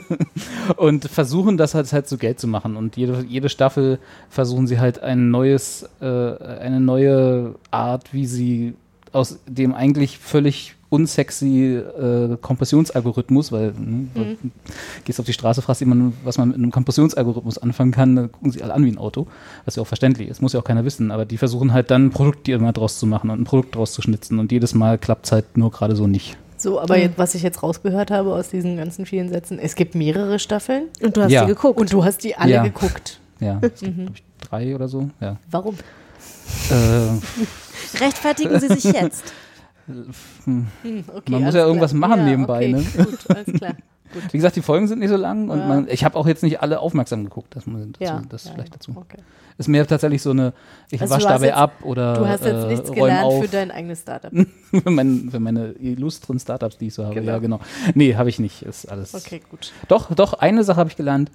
und 0.76 1.06
versuchen 1.06 1.56
das 1.56 1.74
halt, 1.74 1.90
halt 1.94 2.06
so 2.06 2.18
Geld 2.18 2.38
zu 2.38 2.46
machen. 2.46 2.76
Und 2.76 2.98
jede, 2.98 3.24
jede 3.26 3.48
Staffel 3.48 3.98
versuchen 4.28 4.66
sie 4.66 4.78
halt 4.78 5.02
ein 5.02 5.30
neues, 5.30 5.88
äh, 6.02 6.04
eine 6.04 6.80
neue 6.80 7.54
Art, 7.70 8.12
wie 8.12 8.26
sie 8.26 8.74
aus 9.12 9.38
dem 9.46 9.74
eigentlich 9.74 10.18
völlig 10.18 10.74
unsexy 10.90 11.76
äh, 11.76 12.36
Kompressionsalgorithmus, 12.40 13.52
weil 13.52 13.72
ne, 13.78 14.36
gehst 15.04 15.20
auf 15.20 15.26
die 15.26 15.32
Straße, 15.32 15.60
fragst 15.62 15.80
jemanden, 15.80 16.16
was 16.24 16.38
man 16.38 16.48
mit 16.48 16.56
einem 16.56 16.70
Kompressionsalgorithmus 16.70 17.58
anfangen 17.58 17.92
kann, 17.92 18.16
dann 18.16 18.32
gucken 18.32 18.50
sie 18.52 18.62
alle 18.62 18.72
an 18.74 18.84
wie 18.84 18.90
ein 18.90 18.98
Auto, 18.98 19.26
was 19.64 19.76
ja 19.76 19.82
auch 19.82 19.86
verständlich 19.86 20.28
ist, 20.28 20.40
muss 20.40 20.52
ja 20.54 20.60
auch 20.60 20.64
keiner 20.64 20.84
wissen, 20.84 21.10
aber 21.10 21.24
die 21.26 21.36
versuchen 21.36 21.72
halt 21.72 21.90
dann 21.90 22.06
ein 22.06 22.10
Produkt 22.10 22.48
immer 22.48 22.72
draus 22.72 22.98
zu 22.98 23.06
machen 23.06 23.30
und 23.30 23.40
ein 23.40 23.44
Produkt 23.44 23.74
draus 23.74 23.92
zu 23.92 24.00
schnitzen 24.02 24.38
und 24.38 24.50
jedes 24.50 24.74
Mal 24.74 24.96
klappt 24.98 25.26
es 25.26 25.32
halt 25.32 25.56
nur 25.58 25.70
gerade 25.70 25.94
so 25.96 26.06
nicht. 26.06 26.36
So, 26.56 26.80
aber 26.80 26.98
jetzt, 26.98 27.18
was 27.18 27.34
ich 27.36 27.42
jetzt 27.42 27.62
rausgehört 27.62 28.10
habe 28.10 28.32
aus 28.34 28.48
diesen 28.48 28.76
ganzen 28.78 29.06
vielen 29.06 29.28
Sätzen, 29.28 29.58
es 29.60 29.76
gibt 29.76 29.94
mehrere 29.94 30.38
Staffeln 30.40 30.84
Und 31.00 31.16
du 31.16 31.22
hast 31.22 31.30
Ja. 31.30 31.42
die 31.42 31.48
geguckt. 31.54 31.78
und 31.78 31.92
du 31.92 32.02
hast 32.04 32.24
die 32.24 32.34
alle 32.34 32.52
Ja. 32.52 32.62
geguckt. 32.64 33.20
Ja, 33.40 33.58
es 33.62 33.80
gibt, 33.80 33.94
glaub 33.96 34.10
ich, 34.14 34.24
drei 34.40 34.74
oder 34.74 34.88
so. 34.88 35.08
Ja. 35.20 35.36
Warum? 35.50 35.76
Äh, 36.70 37.98
Rechtfertigen 38.02 38.58
Sie 38.58 38.68
sich 38.68 38.84
jetzt. 38.84 39.22
hm. 40.44 40.66
Hm, 40.82 41.04
okay, 41.14 41.32
Man 41.32 41.42
muss 41.44 41.54
ja 41.54 41.64
irgendwas 41.66 41.90
klar. 41.92 42.08
machen 42.08 42.20
ja, 42.20 42.26
nebenbei, 42.26 42.56
okay, 42.56 42.72
ne? 42.96 43.04
Gut, 43.04 43.18
alles 43.30 43.58
klar. 43.58 43.74
Wie 44.30 44.38
gesagt, 44.38 44.56
die 44.56 44.62
Folgen 44.62 44.88
sind 44.88 45.00
nicht 45.00 45.10
so 45.10 45.16
lang 45.16 45.50
und 45.50 45.58
Ja. 45.58 45.66
man, 45.66 45.88
ich 45.90 46.02
habe 46.02 46.16
auch 46.16 46.26
jetzt 46.26 46.42
nicht 46.42 46.62
alle 46.62 46.80
aufmerksam 46.80 47.24
geguckt. 47.24 47.54
Das, 47.54 47.66
muss- 47.66 47.82
dazu, 47.92 48.02
Ja, 48.02 48.22
das 48.28 48.44
ja, 48.46 48.52
vielleicht 48.54 48.74
dazu. 48.74 48.92
Okay. 48.96 49.18
Ist 49.58 49.68
mir 49.68 49.86
tatsächlich 49.86 50.22
so 50.22 50.30
eine, 50.30 50.54
ich 50.90 51.00
Also 51.02 51.12
wasch 51.14 51.24
du 51.24 51.28
hast 51.28 51.34
dabei 51.34 51.46
jetzt- 51.48 51.56
ab 51.56 51.72
oder 51.82 52.14
Du 52.14 52.26
hast 52.26 52.44
jetzt 52.44 52.64
äh, 52.64 52.68
nichts 52.68 52.90
gelernt 52.92 53.24
auf 53.24 53.42
für 53.42 53.48
dein 53.48 53.70
eigenes 53.70 54.00
Startup. 54.00 54.32
für, 54.82 54.90
mein, 54.90 55.28
für 55.30 55.40
meine 55.40 55.72
illustren 55.72 56.38
Startups, 56.38 56.78
die 56.78 56.86
ich 56.86 56.94
so 56.94 57.04
habe. 57.04 57.16
Genau. 57.16 57.32
Ja, 57.32 57.38
genau. 57.38 57.60
Nee, 57.94 58.14
habe 58.14 58.30
ich 58.30 58.38
nicht. 58.38 58.62
Ist 58.62 58.86
alles. 58.90 59.14
Okay, 59.14 59.42
gut. 59.50 59.72
Doch, 59.88 60.14
doch, 60.14 60.32
eine 60.34 60.64
Sache 60.64 60.78
habe 60.78 60.88
ich 60.88 60.96
gelernt. 60.96 61.30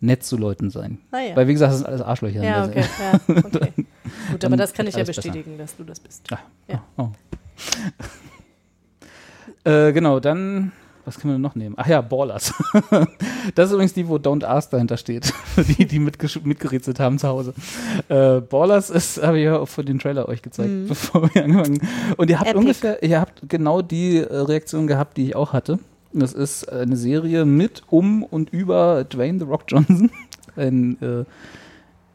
Nett 0.00 0.24
zu 0.24 0.36
Leuten 0.36 0.68
sein. 0.68 0.98
Ah. 1.10 1.18
Weil, 1.34 1.48
wie 1.48 1.54
gesagt, 1.54 1.70
das 1.72 1.78
sind 1.78 1.86
alles 1.86 2.02
Arschlöcher. 2.02 2.42
Ja, 2.42 2.62
Also, 2.64 2.70
okay. 2.72 2.84
Okay. 3.44 3.72
Gut, 4.32 4.44
aber 4.44 4.56
das 4.58 4.74
kann 4.74 4.86
ich 4.86 4.92
ja 4.94 4.98
alles 4.98 5.08
besser. 5.16 5.22
bestätigen, 5.28 5.56
dass 5.56 5.74
du 5.76 5.84
das 5.84 6.00
bist. 6.00 6.30
Ah, 6.32 6.38
Ja. 6.68 6.82
Oh. 6.98 7.08
äh, 9.64 9.92
genau, 9.92 10.20
dann, 10.20 10.72
was 11.04 11.18
können 11.18 11.34
wir 11.34 11.38
noch 11.38 11.54
nehmen? 11.54 11.74
Ach 11.78 11.86
ja, 11.86 12.00
Ballers. 12.00 12.52
das 13.54 13.68
ist 13.68 13.72
übrigens 13.72 13.94
die, 13.94 14.08
wo 14.08 14.16
Don't 14.16 14.44
Ask 14.44 14.70
dahinter 14.70 14.96
steht. 14.96 15.26
Für 15.26 15.64
die, 15.64 15.86
die 15.86 15.98
mitgerätselt 15.98 17.00
haben 17.00 17.18
zu 17.18 17.28
Hause. 17.28 17.54
Äh, 18.08 18.40
Ballers 18.40 18.90
ist, 18.90 19.22
habe 19.22 19.38
ich 19.38 19.44
ja 19.44 19.58
auch 19.58 19.68
für 19.68 19.84
den 19.84 19.98
Trailer 19.98 20.28
euch 20.28 20.42
gezeigt, 20.42 20.88
bevor 20.88 21.34
wir 21.34 21.44
angefangen 21.44 21.80
Und 22.16 22.30
ihr 22.30 22.38
habt 22.38 22.50
Epic. 22.50 22.58
ungefähr, 22.58 23.02
ihr 23.02 23.20
habt 23.20 23.48
genau 23.48 23.82
die 23.82 24.18
äh, 24.18 24.34
Reaktion 24.34 24.86
gehabt, 24.86 25.16
die 25.16 25.26
ich 25.26 25.36
auch 25.36 25.52
hatte. 25.52 25.78
Das 26.12 26.32
ist 26.32 26.72
eine 26.72 26.96
Serie 26.96 27.44
mit, 27.44 27.82
um 27.88 28.22
und 28.22 28.50
über 28.50 29.04
Dwayne 29.04 29.38
The 29.38 29.44
Rock 29.44 29.64
Johnson. 29.68 30.10
Ein 30.56 30.96
äh, 31.02 31.24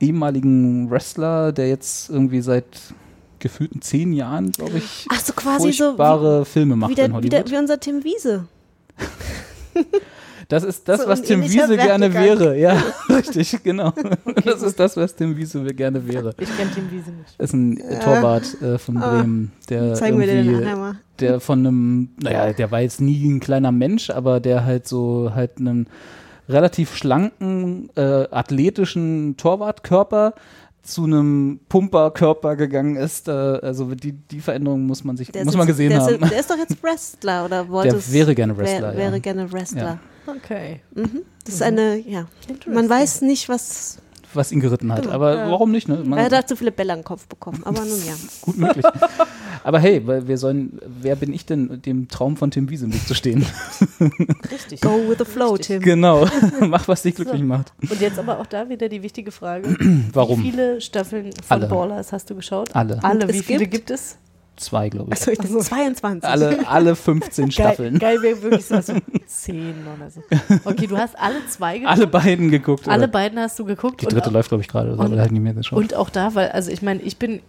ehemaligen 0.04 0.90
Wrestler, 0.90 1.52
der 1.52 1.70
jetzt 1.70 2.10
irgendwie 2.10 2.42
seit 2.42 2.66
gefühlten 3.42 3.82
zehn 3.82 4.14
Jahren, 4.14 4.52
glaube 4.54 4.78
ich, 4.78 5.06
Ach 5.10 5.20
so, 5.20 5.34
quasi 5.34 5.74
so 5.74 5.84
furchtbare 5.86 6.46
Filme 6.46 6.76
wie, 6.76 6.80
macht 6.80 6.92
wie, 6.92 6.96
der, 6.96 7.06
in 7.06 7.12
wie, 7.12 7.16
Hollywood. 7.16 7.34
der, 7.34 7.52
wie 7.52 7.58
unser 7.58 7.80
Tim 7.80 8.04
Wiese. 8.06 8.46
das 10.48 10.64
ist 10.64 10.88
das, 10.88 11.02
so 11.02 11.08
was 11.08 11.22
Tim 11.22 11.44
Wiese 11.44 11.76
gerne 11.78 12.14
wäre. 12.14 12.58
Ja, 12.58 12.82
richtig, 13.10 13.64
genau. 13.64 13.94
das 14.46 14.62
ist 14.62 14.80
das, 14.80 14.98
was 14.98 15.16
Tim 15.16 15.38
Wiese 15.38 15.64
gerne 15.66 16.08
wäre. 16.08 16.34
Ich 16.40 16.58
kenne 16.58 16.72
Tim 16.74 16.92
Wiese 16.92 17.12
nicht. 17.12 17.36
Das 17.38 17.50
ist 17.50 17.54
ein 17.54 17.78
äh, 17.78 18.00
Torwart 18.00 18.62
äh, 18.62 18.78
von 18.78 18.98
Ah. 18.98 19.18
Bremen, 19.18 19.52
der 19.70 19.94
Zeigen 19.94 20.20
wir 20.20 20.28
dir 20.28 20.44
den 20.44 20.64
einmal. 20.66 20.96
der 21.20 21.40
von 21.40 21.60
einem, 21.60 22.10
naja, 22.22 22.54
der 22.54 22.72
war 22.72 22.82
jetzt 22.82 23.02
nie 23.02 23.26
ein 23.30 23.40
kleiner 23.40 23.72
Mensch, 23.72 24.10
aber 24.10 24.40
der 24.40 24.66
halt 24.66 24.88
so 24.88 25.32
halt 25.34 25.58
einen 25.58 25.88
relativ 26.50 26.96
schlanken, 26.96 27.90
äh, 27.96 28.28
athletischen 28.30 29.38
Torwartkörper 29.38 30.34
zu 30.84 31.04
einem 31.04 31.60
Pumperkörper 31.70 32.56
gegangen 32.56 32.96
ist. 32.96 33.28
Äh, 33.28 33.32
also 33.32 33.94
die, 33.96 34.14
die 34.14 34.40
Veränderung 34.40 34.86
muss 34.86 35.04
man 35.04 35.18
sich, 35.18 35.32
Der 35.32 35.46
muss 35.46 35.56
man 35.56 35.68
jetzt- 35.68 35.78
gesehen 35.78 35.90
der 35.92 36.02
haben. 36.02 36.24
Ist, 36.24 36.32
der 36.32 36.40
ist 36.40 36.50
doch 36.50 36.58
jetzt 36.58 36.82
Wrestler 36.84 37.46
oder 37.46 37.68
wollte 37.70 37.96
Der 37.96 38.12
wäre 38.14 38.36
gerne 38.36 38.58
Wrestler, 38.58 38.82
Wär, 38.90 38.94
ja. 38.94 38.98
wäre 38.98 39.20
gerne 39.20 39.52
Wrestler. 39.52 40.00
Ja. 40.28 40.34
Okay. 40.36 40.82
Mhm. 40.96 41.22
Das 41.46 41.56
ist 41.56 41.62
eine, 41.64 41.98
ja. 41.98 42.28
Man 42.68 42.88
weiß 42.90 43.22
nicht, 43.22 43.50
was. 43.50 43.98
Was 44.34 44.52
ihn 44.52 44.60
geritten 44.60 44.92
hat. 44.92 45.04
Genau, 45.04 45.14
Aber 45.14 45.36
ja. 45.36 45.52
warum 45.52 45.72
nicht? 45.72 45.88
Ne? 45.88 46.02
Man, 46.06 46.20
Er 46.20 46.30
hat 46.38 46.48
zu 46.50 46.56
viele 46.56 46.72
Bälle 46.72 46.94
am 46.94 47.04
Kopf 47.04 47.28
bekommen. 47.28 47.62
Aber 47.66 47.82
nun 47.82 48.00
ja. 48.06 48.14
gut 48.42 48.58
möglich. 48.58 48.86
Aber 49.64 49.80
hey, 49.80 50.06
weil 50.08 50.28
wir 50.28 50.38
sollen, 50.38 50.80
wer 51.02 51.16
bin 51.16 51.34
ich 51.34 51.46
denn, 51.46 51.82
dem 51.82 52.08
Traum 52.08 52.38
von 52.38 52.52
Tim 52.52 52.70
Wiese 52.70 52.86
im 52.86 52.94
Weg 52.94 53.08
zu 53.08 53.14
stehen? 53.14 53.46
Richtig. 54.52 54.82
Go 54.82 55.08
with 55.08 55.18
the 55.20 55.26
flow, 55.26 55.58
Tim. 55.58 55.82
genau. 55.82 56.26
Mach, 56.62 56.88
was 56.88 57.02
dich 57.04 57.16
glücklich 57.16 57.42
macht. 57.44 57.74
Und 57.82 58.00
jetzt 58.02 58.18
aber 58.20 58.40
auch 58.40 58.46
da 58.48 58.70
wieder 58.70 58.90
die 58.90 59.04
wichtige 59.04 59.32
Frage. 59.32 59.76
Warum? 60.14 60.40
Wie 60.44 60.52
viele 60.52 60.82
Staffeln 60.82 61.32
von 61.34 61.58
Alle. 61.62 61.68
Ballers 61.68 62.12
hast 62.12 62.30
du 62.30 62.36
geschaut? 62.36 62.76
Alle. 62.76 63.04
Alle. 63.04 63.28
Wie 63.32 63.40
es 63.40 63.46
viele 63.46 63.60
gibt- 63.60 63.72
gibt 63.88 63.92
es? 63.92 64.18
Zwei, 64.58 64.90
glaube 64.90 65.08
ich. 65.10 65.14
Achso, 65.14 65.32
ich 65.32 65.38
dachte 65.40 65.58
22. 65.58 66.30
Alle, 66.30 66.68
alle 66.68 66.96
15 66.96 67.52
Staffeln. 67.52 67.98
Geil, 67.98 68.18
geil 68.18 68.22
wäre 68.24 68.42
wirklich 68.44 68.66
so, 68.66 68.80
so 68.82 68.94
zehn 69.26 69.74
oder 69.96 70.10
so. 70.12 70.22
Okay, 70.66 70.86
du 70.88 70.98
hast 70.98 71.18
alle 71.18 71.46
zwei 71.50 71.80
geguckt. 71.80 71.92
Alle 71.98 72.08
beiden 72.08 72.52
geguckt. 72.52 72.88
Alle 72.88 73.04
oder? 73.04 73.08
beiden 73.12 73.40
hast 73.40 73.58
du 73.58 73.66
geguckt. 73.66 74.02
Die 74.02 74.06
dritte 74.06 74.28
und, 74.30 74.34
läuft, 74.34 74.50
glaube 74.50 74.62
ich, 74.62 74.68
gerade. 74.68 74.94
oder? 74.94 75.04
und- 75.06 75.20
halt 75.20 75.32
nicht 75.32 75.42
mehr 75.42 75.54
geschaut. 75.54 75.80
und 75.80 75.96
auch 75.96 76.10
da, 76.10 76.36
weil, 76.36 76.50
also 76.50 76.70
ich 76.70 76.82
meine, 76.84 77.02
ich 77.02 77.18
bin 77.18 77.40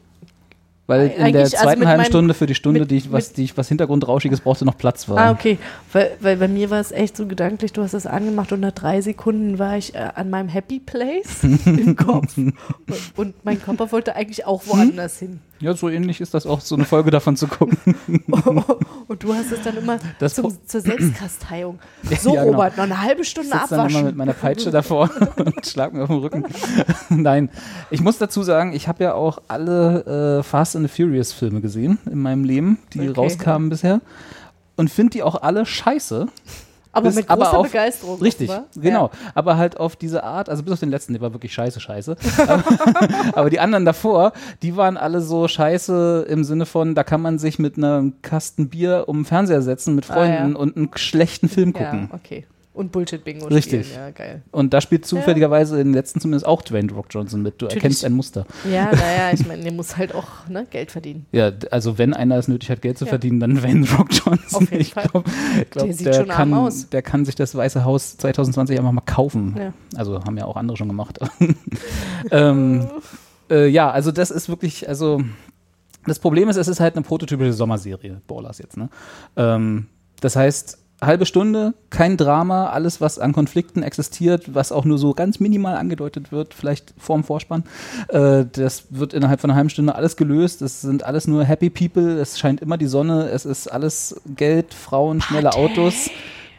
Weil 0.86 1.08
in 1.08 1.32
der 1.32 1.42
also 1.42 1.56
zweiten 1.58 1.80
mit 1.80 1.88
halben 1.88 2.04
Stunde 2.04 2.34
für 2.34 2.46
die 2.46 2.54
Stunde, 2.54 2.80
mit- 2.80 2.90
die 2.90 2.96
ich, 2.96 3.12
was, 3.12 3.32
die 3.32 3.44
ich, 3.44 3.56
was 3.58 3.68
Hintergrundrauschiges 3.68 4.40
brauchte, 4.40 4.64
noch 4.64 4.78
Platz 4.78 5.06
war. 5.08 5.18
Ah, 5.18 5.30
okay. 5.32 5.58
Weil, 5.92 6.12
weil 6.20 6.36
bei 6.38 6.48
mir 6.48 6.70
war 6.70 6.80
es 6.80 6.92
echt 6.92 7.16
so 7.16 7.26
gedanklich, 7.26 7.72
du 7.72 7.82
hast 7.82 7.92
es 7.94 8.06
angemacht 8.06 8.52
und 8.52 8.60
nach 8.60 8.72
drei 8.72 9.00
Sekunden 9.02 9.58
war 9.58 9.76
ich 9.76 9.94
äh, 9.94 10.08
an 10.14 10.30
meinem 10.30 10.48
Happy 10.48 10.80
Place 10.80 11.42
im 11.66 11.94
Kopf. 11.96 12.36
Und, 12.38 12.54
und 13.16 13.44
mein 13.44 13.60
Körper 13.60 13.92
wollte 13.92 14.16
eigentlich 14.16 14.46
auch 14.46 14.62
woanders 14.66 15.18
hin. 15.18 15.40
Ja, 15.62 15.74
so 15.74 15.88
ähnlich 15.88 16.20
ist 16.20 16.34
das 16.34 16.44
auch, 16.44 16.60
so 16.60 16.74
eine 16.74 16.84
Folge 16.84 17.10
davon 17.10 17.36
zu 17.36 17.46
gucken. 17.46 17.78
Und 19.08 19.22
du 19.22 19.32
hast 19.34 19.52
es 19.52 19.62
dann 19.62 19.76
immer 19.76 19.98
zum, 20.28 20.56
zur 20.66 20.80
Selbstkasteiung. 20.80 21.78
So, 22.20 22.34
Ja, 22.34 22.44
genau. 22.44 22.56
Robert, 22.56 22.76
noch 22.76 22.84
eine 22.84 23.00
halbe 23.00 23.24
Stunde 23.24 23.50
sitze 23.50 23.76
dann 23.76 23.78
immer 23.80 23.88
mit 23.88 23.96
abwaschen. 23.98 24.16
meiner 24.18 24.32
Peitsche 24.32 24.70
davor 24.70 25.08
und 25.36 25.64
schlag 25.66 25.92
mir 25.94 26.02
auf 26.02 26.08
den 26.08 26.18
Rücken. 26.18 26.44
Nein, 27.10 27.48
ich 27.90 28.00
muss 28.00 28.18
dazu 28.18 28.42
sagen, 28.42 28.72
ich 28.72 28.88
habe 28.88 29.04
ja 29.04 29.14
auch 29.14 29.38
alle 29.48 30.38
äh, 30.40 30.42
Fast 30.42 30.76
and 30.76 30.88
the 30.90 31.02
Furious 31.02 31.32
Filme 31.32 31.60
gesehen 31.60 31.98
in 32.10 32.18
meinem 32.20 32.44
Leben, 32.44 32.78
die 32.92 33.00
Okay. 33.00 33.12
rauskamen 33.20 33.70
bisher. 33.70 34.00
Und 34.76 34.90
finde 34.90 35.10
die 35.10 35.22
auch 35.22 35.42
alle 35.42 35.64
scheiße. 35.66 36.26
Aber 36.94 37.06
Bis- 37.08 37.16
mit 37.16 37.26
großer 37.26 37.40
aber 37.48 37.58
auf- 37.58 37.66
Begeisterung. 37.66 38.20
Richtig, 38.20 38.50
offenbar. 38.50 38.68
genau. 38.76 39.10
Aber 39.34 39.56
halt 39.56 39.80
auf 39.80 39.96
diese 39.96 40.22
Art, 40.24 40.48
also 40.50 40.62
bis 40.62 40.74
auf 40.74 40.80
den 40.80 40.90
letzten, 40.90 41.14
der 41.14 41.22
war 41.22 41.32
wirklich 41.32 41.52
scheiße, 41.54 41.80
scheiße. 41.80 42.16
aber, 42.46 42.62
aber 43.32 43.50
die 43.50 43.60
anderen 43.60 43.84
davor, 43.86 44.32
die 44.62 44.76
waren 44.76 44.96
alle 44.98 45.22
so 45.22 45.48
scheiße 45.48 46.26
im 46.28 46.44
Sinne 46.44 46.66
von, 46.66 46.94
da 46.94 47.02
kann 47.02 47.22
man 47.22 47.38
sich 47.38 47.58
mit 47.58 47.76
einem 47.78 48.20
Kasten 48.22 48.68
Bier 48.68 49.04
um 49.06 49.20
den 49.20 49.24
Fernseher 49.24 49.62
setzen 49.62 49.94
mit 49.94 50.10
Ah, 50.10 50.14
Freunden 50.14 50.52
ja. 50.52 50.58
und 50.58 50.76
einen 50.76 50.90
schlechten 50.96 51.48
Film 51.48 51.72
Ja, 51.76 51.84
gucken. 51.84 52.08
ja 52.10 52.14
okay. 52.14 52.46
Und 52.74 52.90
Bullshit-Bingo 52.90 53.48
Richtig. 53.48 53.88
spielen. 53.88 54.00
Ja, 54.00 54.10
geil. 54.10 54.42
Und 54.50 54.72
da 54.72 54.80
spielt 54.80 55.04
zufälligerweise 55.04 55.78
in 55.78 55.88
den 55.88 55.94
letzten 55.94 56.20
zumindest 56.20 56.46
auch 56.46 56.62
Dwayne 56.62 56.90
Rock 56.92 57.06
Johnson 57.10 57.42
mit. 57.42 57.60
Du 57.60 57.66
Natürlich. 57.66 57.82
erkennst 57.84 58.04
ein 58.06 58.14
Muster. 58.14 58.46
Ja, 58.64 58.86
naja, 58.90 59.30
ich 59.34 59.46
meine, 59.46 59.62
der 59.62 59.72
muss 59.72 59.98
halt 59.98 60.14
auch 60.14 60.48
ne, 60.48 60.66
Geld 60.70 60.90
verdienen. 60.90 61.26
Ja, 61.32 61.52
also 61.70 61.98
wenn 61.98 62.14
einer 62.14 62.36
es 62.38 62.48
nötig 62.48 62.70
hat, 62.70 62.80
Geld 62.80 62.96
zu 62.96 63.04
Ja. 63.04 63.10
verdienen, 63.10 63.40
dann 63.40 63.56
Dwayne 63.56 63.86
Rock 63.98 64.08
Johnson. 64.12 64.62
Auf 64.62 64.70
jeden 64.70 64.80
ich 64.80 64.94
Fall. 64.94 65.04
glaube, 65.06 65.30
glaub, 65.70 65.84
Der 65.84 65.94
sieht 65.94 66.06
der, 66.06 66.14
schon 66.14 66.30
arm 66.30 66.36
kann, 66.50 66.54
aus. 66.54 66.88
der 66.88 67.02
kann 67.02 67.26
sich 67.26 67.34
das 67.34 67.54
Weiße 67.54 67.84
Haus 67.84 68.16
2020 68.16 68.78
einfach 68.78 68.92
mal 68.92 69.02
kaufen. 69.02 69.54
Ja. 69.58 69.72
Also 69.96 70.24
haben 70.24 70.38
ja 70.38 70.46
auch 70.46 70.56
andere 70.56 70.78
schon 70.78 70.88
gemacht. 70.88 71.18
ähm, 72.30 72.88
äh, 73.50 73.66
ja, 73.68 73.90
also 73.90 74.12
das 74.12 74.30
ist 74.30 74.48
wirklich, 74.48 74.88
also 74.88 75.22
das 76.06 76.18
Problem 76.18 76.48
ist, 76.48 76.56
es 76.56 76.68
ist 76.68 76.80
halt 76.80 76.96
eine 76.96 77.04
prototypische 77.04 77.52
Sommerserie, 77.52 78.22
Ballers 78.26 78.58
jetzt, 78.58 78.76
ne? 78.76 78.88
Ähm, 79.36 79.86
das 80.20 80.36
heißt, 80.36 80.78
halbe 81.02 81.26
Stunde, 81.26 81.74
kein 81.90 82.16
Drama, 82.16 82.70
alles, 82.70 83.00
was 83.00 83.18
an 83.18 83.32
Konflikten 83.32 83.82
existiert, 83.82 84.54
was 84.54 84.72
auch 84.72 84.84
nur 84.84 84.98
so 84.98 85.14
ganz 85.14 85.40
minimal 85.40 85.76
angedeutet 85.76 86.32
wird, 86.32 86.54
vielleicht 86.54 86.94
vorm 86.96 87.24
Vorspann, 87.24 87.64
äh, 88.08 88.44
das 88.50 88.86
wird 88.90 89.12
innerhalb 89.12 89.40
von 89.40 89.50
einer 89.50 89.56
halben 89.56 89.70
Stunde 89.70 89.94
alles 89.94 90.16
gelöst. 90.16 90.62
Es 90.62 90.80
sind 90.80 91.04
alles 91.04 91.26
nur 91.26 91.44
Happy 91.44 91.70
People, 91.70 92.20
es 92.20 92.38
scheint 92.38 92.60
immer 92.60 92.78
die 92.78 92.86
Sonne, 92.86 93.28
es 93.30 93.44
ist 93.44 93.66
alles 93.66 94.20
Geld, 94.36 94.74
Frauen, 94.74 95.20
schnelle 95.20 95.54
Autos, 95.54 96.10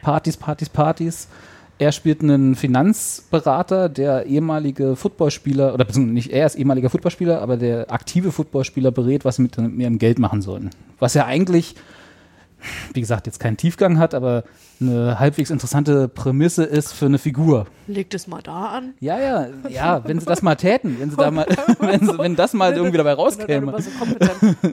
Partys, 0.02 0.36
Partys, 0.36 0.68
Partys. 0.68 1.28
Er 1.76 1.90
spielt 1.90 2.22
einen 2.22 2.54
Finanzberater, 2.54 3.88
der 3.88 4.26
ehemalige 4.26 4.94
Footballspieler, 4.94 5.74
oder 5.74 5.84
beziehungsweise 5.84 6.14
nicht 6.14 6.30
er 6.30 6.46
ist 6.46 6.54
ehemaliger 6.54 6.88
Footballspieler, 6.88 7.40
aber 7.40 7.56
der 7.56 7.90
aktive 7.90 8.30
Footballspieler 8.30 8.92
berät, 8.92 9.24
was 9.24 9.36
sie 9.36 9.42
mit, 9.42 9.58
mit 9.58 9.80
ihrem 9.80 9.98
Geld 9.98 10.20
machen 10.20 10.40
sollen. 10.40 10.70
Was 11.00 11.14
ja 11.14 11.26
eigentlich, 11.26 11.74
wie 12.92 13.00
gesagt, 13.00 13.26
jetzt 13.26 13.40
keinen 13.40 13.56
Tiefgang 13.56 13.98
hat, 13.98 14.14
aber 14.14 14.44
eine 14.80 15.18
halbwegs 15.18 15.50
interessante 15.50 16.08
Prämisse 16.08 16.64
ist 16.64 16.92
für 16.92 17.06
eine 17.06 17.18
Figur. 17.18 17.66
Leg 17.86 18.10
das 18.10 18.26
mal 18.26 18.40
da 18.42 18.66
an. 18.66 18.94
Ja, 19.00 19.18
ja, 19.18 19.46
ja, 19.68 20.02
wenn 20.06 20.18
sie 20.18 20.26
das 20.26 20.40
mal 20.42 20.54
täten, 20.56 20.96
wenn 20.98 21.10
sie 21.10 21.16
da 21.16 21.30
mal, 21.30 21.46
wenn, 21.78 22.00
sie, 22.06 22.18
wenn 22.18 22.34
das 22.36 22.52
mal 22.54 22.72
irgendwie 22.74 22.96
dabei 22.98 23.12
rauskäme. 23.14 23.74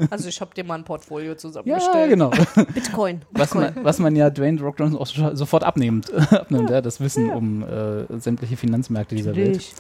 Also 0.10 0.28
ich 0.30 0.40
habe 0.42 0.54
dir 0.56 0.64
mal 0.64 0.76
ein 0.76 0.84
Portfolio 0.84 1.32
Ja, 1.32 1.38
zusammengestellt. 1.38 2.10
genau. 2.10 2.32
Bitcoin. 2.74 3.22
Was 3.32 3.54
man, 3.54 3.74
was 3.84 4.00
man 4.00 4.16
ja 4.16 4.30
Dwayne 4.30 4.60
Rock 4.62 4.80
Johnson 4.80 5.00
auch 5.00 5.06
so- 5.08 5.36
sofort 5.36 5.64
abnimmt, 5.64 6.12
abnimmt 6.32 6.70
ja, 6.70 6.82
das 6.82 7.00
Wissen 7.00 7.30
um 7.30 7.64
äh, 7.64 8.20
sämtliche 8.20 8.58
Finanzmärkte 8.58 9.16
dieser 9.16 9.36
Welt. 9.36 9.48
Natürlich. 9.48 9.74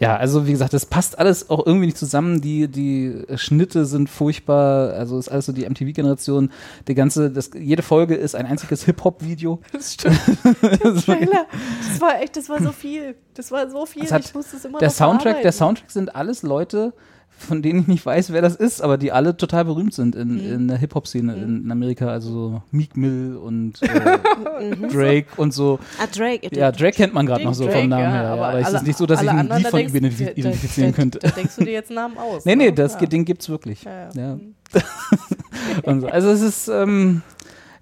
Ja, 0.00 0.16
also 0.16 0.46
wie 0.46 0.50
gesagt, 0.52 0.72
das 0.74 0.86
passt 0.86 1.18
alles 1.18 1.50
auch 1.50 1.64
irgendwie 1.66 1.86
nicht 1.86 1.98
zusammen. 1.98 2.40
Die, 2.40 2.68
die 2.68 3.22
Schnitte 3.36 3.84
sind 3.86 4.10
furchtbar. 4.10 4.92
Also 4.94 5.18
ist 5.18 5.28
alles 5.28 5.46
so 5.46 5.52
die 5.52 5.68
MTV-Generation. 5.68 6.50
Die 6.88 6.94
ganze, 6.94 7.30
das, 7.30 7.50
jede 7.58 7.82
Folge 7.82 8.14
ist 8.14 8.34
ein 8.34 8.46
einziges 8.46 8.84
Hip-Hop-Video. 8.84 9.60
Das 9.72 9.94
stimmt. 9.94 10.20
Der 10.62 10.94
Trailer, 10.96 11.46
das 11.90 12.00
war 12.00 12.20
echt, 12.20 12.36
das 12.36 12.48
war 12.48 12.62
so 12.62 12.72
viel. 12.72 13.16
Das 13.34 13.50
war 13.50 13.68
so 13.70 13.86
viel. 13.86 14.08
Hat- 14.10 14.24
ich 14.24 14.34
musste 14.34 14.56
es 14.56 14.64
immer 14.64 14.78
Der 14.78 14.88
noch 14.88 14.94
Soundtrack, 14.94 15.42
der. 15.42 15.52
Soundtrack 15.52 15.90
sind 15.90 16.14
alles 16.14 16.42
Leute, 16.42 16.92
von 17.36 17.60
denen 17.62 17.80
ich 17.80 17.86
nicht 17.88 18.06
weiß, 18.06 18.32
wer 18.32 18.40
das 18.42 18.54
ist, 18.54 18.80
aber 18.80 18.96
die 18.96 19.10
alle 19.10 19.36
total 19.36 19.64
berühmt 19.64 19.92
sind 19.92 20.14
in, 20.14 20.34
Mhm. 20.36 20.52
in 20.54 20.68
der 20.68 20.76
Hip-Hop-Szene 20.78 21.34
in 21.34 21.70
Amerika. 21.72 22.06
Also 22.06 22.30
so 22.30 22.62
Meek 22.70 22.96
Mill 22.96 23.36
und 23.36 23.82
äh, 23.82 24.76
Drake 24.92 25.26
und 25.36 25.52
so. 25.52 25.80
Ah, 26.00 26.06
Drake. 26.06 26.48
Ja, 26.56 26.70
Drake 26.70 26.96
kennt 26.96 27.12
man 27.12 27.26
gerade 27.26 27.42
noch 27.42 27.54
so 27.54 27.64
Drake, 27.64 27.80
vom 27.80 27.88
Namen 27.88 28.02
ja, 28.04 28.10
her. 28.12 28.22
Ja, 28.22 28.32
aber, 28.34 28.58
es 28.60 28.72
ist 28.72 28.86
nicht 28.86 28.96
so, 28.96 29.06
dass 29.06 29.20
ich 29.20 29.28
anderen, 29.28 29.56
Lied 29.56 29.66
da 29.66 29.70
von 29.70 29.80
ihm 29.80 29.86
identif- 29.88 30.18
da- 30.20 30.24
da- 30.26 30.30
identifizieren 30.32 30.92
da, 30.92 30.96
könnte. 30.96 31.18
Da 31.18 31.30
denkst 31.30 31.56
du 31.56 31.64
dir 31.64 31.72
jetzt 31.72 31.90
Namen 31.90 32.16
aus. 32.16 32.44
Nee, 32.44 32.54
ne? 32.54 32.64
nee, 32.66 32.72
das, 32.72 32.94
ja. 33.00 33.06
den 33.06 33.24
gibt's 33.24 33.48
wirklich. 33.48 33.82
Ja, 33.82 34.10
Ja. 34.14 34.20
ja. 34.22 34.38
Und 35.82 36.02
so. 36.02 36.06
Also 36.08 36.30
es 36.30 36.40
ist, 36.40 36.68
ähm, 36.68 37.22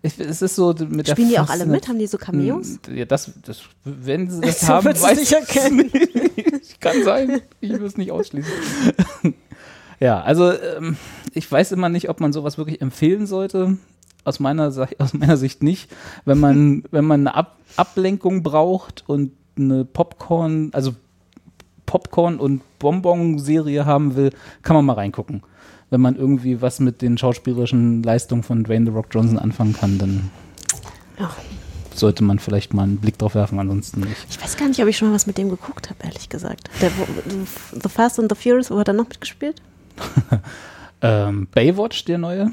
ich, 0.03 0.19
es 0.19 0.43
ist 0.43 0.57
so 0.57 0.75
mit 0.89 1.09
Spielen 1.09 1.29
die 1.29 1.39
auch 1.39 1.49
alle 1.49 1.65
mit? 1.65 1.87
Haben 1.89 1.99
die 1.99 2.09
so 2.09 2.19
Cameos? 2.19 2.81
Ja, 2.93 3.05
das, 3.05 3.31
das, 3.45 3.63
wenn 3.85 4.29
sie 4.29 4.41
das 4.41 4.61
So 4.67 4.67
haben, 4.69 4.87
weiß 4.87 5.19
nicht 5.19 5.33
erkennen. 5.33 5.91
ich 6.61 6.81
kann 6.81 7.05
sein. 7.05 7.41
Ich 7.61 7.71
will 7.71 7.85
es 7.85 7.97
nicht 7.97 8.11
ausschließen. 8.11 8.53
ja, 10.01 10.21
also 10.21 10.53
ähm, 10.53 10.97
ich 11.35 11.51
weiß 11.51 11.71
immer 11.71 11.89
nicht, 11.89 12.09
ob 12.09 12.21
man 12.21 12.33
sowas 12.33 12.59
wirklich 12.59 12.81
empfehlen 12.81 13.27
sollte. 13.27 13.79
Aus 14.25 14.41
meiner, 14.41 14.69
aus 14.99 15.15
meiner 15.15 15.37
Sicht 15.37 15.63
nicht. 15.63 15.91
Wenn 16.25 16.39
man, 16.39 16.85
wenn 16.91 17.05
man 17.05 17.21
eine 17.21 17.35
Ab 17.35 17.57
Ablenkung 17.77 18.43
braucht 18.43 19.03
und 19.07 19.33
eine 19.57 19.85
Popcorn, 19.85 20.71
also 20.73 20.95
Popcorn- 21.87 22.39
und 22.39 22.63
Bonbon-Serie 22.79 23.87
haben 23.87 24.15
will, 24.15 24.31
kann 24.63 24.77
man 24.77 24.85
mal 24.85 24.95
reingucken. 24.95 25.43
Wenn 25.93 26.01
man 26.01 26.17
irgendwie 26.17 26.63
was 26.63 26.81
mit 26.81 27.03
den 27.03 27.19
schauspielerischen 27.19 28.03
Leistungen 28.03 28.43
von 28.43 28.65
Dwayne 28.65 28.87
The 28.87 28.93
Rock 28.93 29.09
Johnson 29.11 29.39
anfangen 29.39 29.75
kann, 29.75 29.99
dann 29.99 30.31
Ja. 31.19 31.31
sollte 31.95 32.25
man 32.25 32.39
vielleicht 32.39 32.73
mal 32.73 32.85
einen 32.85 32.97
Blick 32.97 33.19
drauf 33.19 33.35
werfen, 33.35 33.59
ansonsten 33.59 34.01
nicht. 34.01 34.17
Ich 34.31 34.43
weiß 34.43 34.57
gar 34.57 34.69
nicht, 34.69 34.81
ob 34.81 34.89
ich 34.89 34.97
schon 34.97 35.09
mal 35.09 35.15
was 35.15 35.27
mit 35.27 35.37
dem 35.37 35.51
geguckt 35.51 35.91
habe, 35.91 36.03
ehrlich 36.03 36.31
gesagt. 36.31 36.71
Der, 36.81 36.91
the 37.83 37.89
Fast 37.91 38.19
and 38.19 38.33
the 38.35 38.43
Furious, 38.43 38.71
wo 38.71 38.79
hat 38.79 38.89
er 38.89 38.95
noch 38.95 39.09
mitgespielt? 39.09 39.61
Ähm, 41.05 41.49
Baywatch, 41.51 42.05
der 42.05 42.17
neue. 42.17 42.53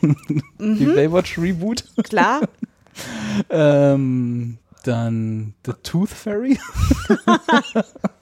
Die 0.60 0.84
Baywatch 0.84 1.36
Reboot. 1.36 1.84
Klar. 2.04 2.42
Ähm, 3.50 4.56
dann 4.82 5.54
The 5.66 5.72
Tooth 5.82 6.10
Fairy. 6.10 6.58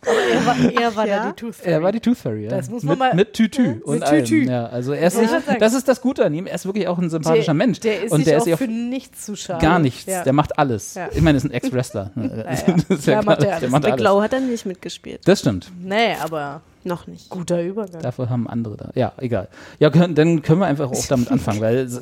Er 0.02 0.46
war, 0.46 0.56
er 0.72 0.96
war 0.96 1.06
Ja. 1.06 1.24
da 1.24 1.28
die 1.30 1.36
Tooth 1.36 1.54
Fairy. 1.56 1.70
Er 1.72 1.82
war 1.82 1.92
die 1.92 2.00
Tooth 2.00 2.16
Fairy, 2.16 2.44
ja. 2.44 2.50
Das 2.50 2.70
muss 2.70 2.82
mit, 2.82 2.88
man 2.98 2.98
mal- 3.10 3.14
mit 3.14 3.34
Tütü 3.34 3.62
Ja, 3.64 3.74
und 3.84 4.00
mit 4.00 4.08
Tütü. 4.08 4.40
allem. 4.40 4.48
Ja, 4.48 4.66
also 4.66 4.92
er 4.92 5.06
ist 5.08 5.20
Ja. 5.20 5.28
sich, 5.40 5.58
das 5.58 5.74
ist 5.74 5.88
das 5.88 6.00
Gute 6.00 6.24
an 6.24 6.32
ihm. 6.32 6.46
Er 6.46 6.54
ist 6.54 6.64
wirklich 6.64 6.88
auch 6.88 6.98
ein 6.98 7.10
sympathischer 7.10 7.44
der, 7.46 7.54
Mensch. 7.54 7.80
Der 7.80 8.04
ist 8.04 8.12
und 8.12 8.18
sich 8.20 8.24
der 8.28 8.36
auch 8.36 8.38
ist 8.38 8.44
sich 8.44 8.54
auf 8.54 8.60
für 8.60 8.66
nichts 8.68 9.26
zu 9.26 9.36
schade. 9.36 9.60
gar 9.60 9.78
nichts. 9.78 10.06
Ja. 10.10 10.24
Der 10.24 10.32
macht 10.32 10.58
alles. 10.58 10.94
Ja. 10.94 11.08
Ich 11.12 11.20
meine, 11.20 11.36
er 11.36 11.44
ist 11.44 11.44
ein 11.44 11.50
Ex-Wrestler. 11.52 12.12
ja. 12.16 12.22
Das 12.88 12.98
ist 12.98 13.06
Ja, 13.06 13.20
klar, 13.20 13.24
macht 13.24 13.44
alles. 13.46 13.74
alles. 13.74 13.96
Glow 13.96 14.22
hat 14.22 14.32
er 14.32 14.40
nicht 14.40 14.64
mitgespielt. 14.64 15.20
Das 15.26 15.40
stimmt. 15.40 15.70
Nee, 15.78 16.14
aber 16.22 16.62
Noch 16.82 17.06
nicht. 17.06 17.28
guter 17.28 17.62
Übergang. 17.62 18.00
Dafür 18.00 18.30
haben 18.30 18.48
andere 18.48 18.76
da. 18.76 18.90
Ja, 18.94 19.12
egal. 19.18 19.48
Ja, 19.78 19.90
können, 19.90 20.14
dann 20.14 20.40
können 20.40 20.60
wir 20.60 20.66
einfach 20.66 20.90
auch 20.90 21.06
damit 21.08 21.30
anfangen, 21.32 21.60
weil 21.60 21.86
so- 21.88 22.00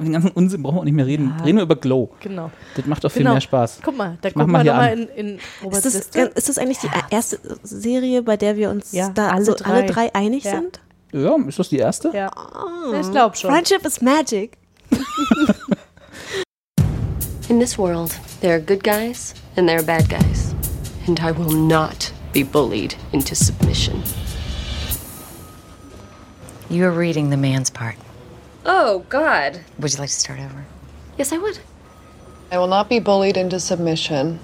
den 0.00 0.12
ganzen 0.12 0.30
Unsinn 0.32 0.62
brauchen 0.62 0.76
wir 0.76 0.80
auch 0.80 0.84
nicht 0.84 0.94
mehr 0.94 1.06
reden. 1.06 1.32
Ja. 1.38 1.44
Reden 1.44 1.56
wir 1.56 1.62
über 1.62 1.76
Glow. 1.76 2.10
Genau. 2.20 2.50
Das 2.76 2.84
macht 2.86 3.02
doch 3.04 3.10
viel 3.10 3.20
Genau. 3.22 3.32
mehr 3.32 3.40
Spaß. 3.40 3.80
Guck 3.82 3.96
mal, 3.96 4.18
da 4.20 4.30
gucken 4.30 4.52
mal 4.52 4.58
wir 4.64 4.72
hier 4.72 4.72
nochmal 4.72 4.98
in, 5.16 5.28
in 5.32 5.38
Roberts 5.64 5.86
Ist 5.86 5.86
das, 5.86 5.94
Liste. 6.14 6.20
ist 6.34 6.48
das 6.50 6.58
eigentlich 6.58 6.78
die 6.78 6.90
erste 7.10 7.38
Serie, 7.62 8.22
bei 8.22 8.36
der 8.36 8.56
wir 8.56 8.68
uns 8.70 8.92
Ja, 8.92 9.08
da 9.08 9.30
alle 9.30 9.44
so 9.46 9.54
drei. 9.54 9.70
alle 9.72 9.86
drei 9.86 10.14
einig 10.14 10.44
Ja. 10.44 10.50
sind? 10.56 10.80
Ja, 11.12 11.34
ist 11.46 11.58
das 11.58 11.70
die 11.70 11.78
erste? 11.78 12.10
Ja. 12.14 12.30
Ich 13.00 13.10
glaube 13.10 13.34
schon. 13.34 13.50
Friendship 13.50 13.84
is 13.86 14.02
magic. 14.02 14.58
In 17.48 17.58
this 17.58 17.78
world, 17.78 18.10
there 18.42 18.52
are 18.54 18.60
good 18.60 18.84
guys 18.84 19.32
and 19.56 19.66
there 19.66 19.78
are 19.78 19.84
bad 19.86 20.08
guys. 20.08 20.54
And 21.06 21.18
I 21.20 21.30
will 21.30 21.50
not 21.56 22.12
be 22.32 22.42
bullied 22.42 22.94
into 23.12 23.34
submission. 23.34 24.02
You're 26.70 26.90
reading 26.90 27.30
the 27.30 27.36
man's 27.36 27.70
part. 27.70 27.96
Oh, 28.64 29.04
God. 29.08 29.60
Would 29.78 29.92
you 29.92 29.98
like 29.98 30.10
to 30.10 30.14
start 30.14 30.40
over? 30.40 30.64
Yes, 31.16 31.32
I 31.32 31.38
would. 31.38 31.58
I 32.50 32.58
will 32.58 32.66
not 32.66 32.88
be 32.88 32.98
bullied 32.98 33.36
into 33.36 33.58
submission. 33.60 34.40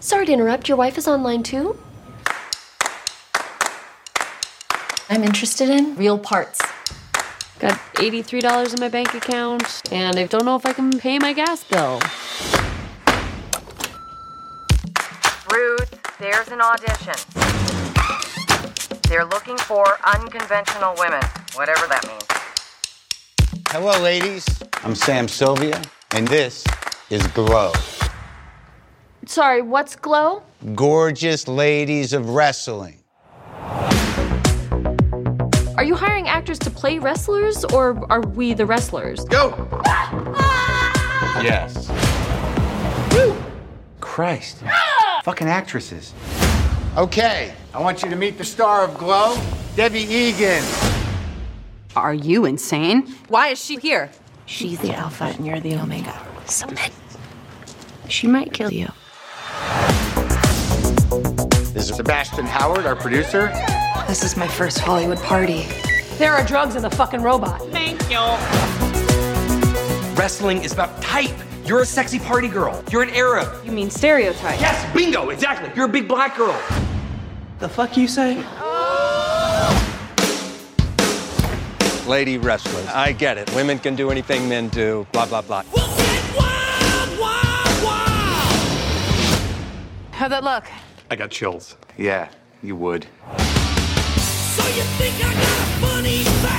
Sorry 0.00 0.26
to 0.26 0.32
interrupt. 0.32 0.68
Your 0.68 0.76
wife 0.76 0.98
is 0.98 1.08
online 1.08 1.42
too? 1.42 1.78
I'm 5.08 5.22
interested 5.22 5.68
in 5.68 5.94
real 5.96 6.18
parts. 6.18 6.60
Got 7.58 7.78
$83 7.94 8.74
in 8.74 8.80
my 8.80 8.88
bank 8.88 9.14
account, 9.14 9.82
and 9.90 10.18
I 10.18 10.26
don't 10.26 10.44
know 10.44 10.56
if 10.56 10.66
I 10.66 10.72
can 10.72 10.98
pay 10.98 11.18
my 11.18 11.32
gas 11.32 11.64
bill. 11.64 12.00
Ruth, 15.50 16.05
there's 16.18 16.48
an 16.48 16.60
audition. 16.60 17.14
They're 19.08 19.24
looking 19.24 19.56
for 19.58 19.98
unconventional 20.04 20.94
women, 20.98 21.22
whatever 21.54 21.86
that 21.86 22.06
means. 22.06 22.24
Hello, 23.68 24.00
ladies. 24.02 24.46
I'm 24.82 24.94
Sam 24.94 25.28
Sylvia, 25.28 25.80
and 26.12 26.26
this 26.28 26.64
is 27.10 27.26
Glow. 27.28 27.72
Sorry, 29.26 29.60
what's 29.60 29.96
glow? 29.96 30.42
Gorgeous 30.74 31.48
ladies 31.48 32.12
of 32.12 32.30
wrestling. 32.30 33.02
Are 35.76 35.84
you 35.84 35.94
hiring 35.94 36.28
actors 36.28 36.58
to 36.60 36.70
play 36.70 36.98
wrestlers, 36.98 37.64
or 37.66 38.00
are 38.10 38.20
we 38.20 38.54
the 38.54 38.66
wrestlers? 38.66 39.24
Go! 39.24 39.68
Yes. 41.42 41.90
Christ. 44.00 44.62
Fucking 45.26 45.48
actresses. 45.48 46.14
Okay, 46.96 47.52
I 47.74 47.80
want 47.82 48.04
you 48.04 48.08
to 48.10 48.14
meet 48.14 48.38
the 48.38 48.44
star 48.44 48.84
of 48.84 48.96
Glow, 48.96 49.36
Debbie 49.74 50.04
Egan. 50.04 50.62
Are 51.96 52.14
you 52.14 52.44
insane? 52.44 53.12
Why 53.26 53.48
is 53.48 53.58
she 53.58 53.74
here? 53.74 54.08
She's 54.44 54.78
the 54.78 54.94
alpha 54.94 55.24
and 55.24 55.44
you're 55.44 55.58
the 55.58 55.74
omega. 55.80 56.16
Submit. 56.44 56.92
She 58.08 58.28
might 58.28 58.52
kill 58.52 58.72
you. 58.72 58.86
This 61.74 61.90
is 61.90 61.96
Sebastian 61.96 62.46
Howard, 62.46 62.86
our 62.86 62.94
producer. 62.94 63.48
This 64.06 64.22
is 64.22 64.36
my 64.36 64.46
first 64.46 64.78
Hollywood 64.78 65.18
party. 65.18 65.66
There 66.18 66.34
are 66.34 66.46
drugs 66.46 66.76
in 66.76 66.82
the 66.82 66.90
fucking 66.90 67.20
robot. 67.20 67.62
Thank 67.72 68.00
you. 68.08 68.20
Wrestling 70.16 70.62
is 70.62 70.72
about 70.72 71.02
type. 71.02 71.34
You're 71.66 71.82
a 71.82 71.86
sexy 71.86 72.20
party 72.20 72.46
girl. 72.46 72.80
You're 72.92 73.02
an 73.02 73.10
Arab. 73.10 73.64
You 73.64 73.72
mean 73.72 73.90
stereotype? 73.90 74.60
Yes, 74.60 74.94
bingo, 74.94 75.30
exactly. 75.30 75.68
You're 75.74 75.86
a 75.86 75.88
big 75.88 76.06
black 76.06 76.36
girl. 76.36 76.56
The 77.58 77.68
fuck 77.68 77.96
you 77.96 78.06
say? 78.06 78.36
Oh. 78.58 79.82
Lady 82.06 82.38
wrestlers. 82.38 82.86
I 82.86 83.10
get 83.10 83.36
it. 83.36 83.52
Women 83.52 83.80
can 83.80 83.96
do 83.96 84.12
anything 84.12 84.48
men 84.48 84.68
do, 84.68 85.08
blah, 85.10 85.26
blah, 85.26 85.42
blah. 85.42 85.64
How'd 90.12 90.30
that 90.30 90.44
look? 90.44 90.66
I 91.10 91.16
got 91.16 91.32
chills. 91.32 91.76
Yeah, 91.98 92.28
you 92.62 92.76
would. 92.76 93.06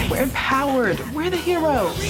We're 0.10 0.24
empowered. 0.24 1.00
We're 1.14 1.30
the 1.30 1.38
heroes. 1.38 2.04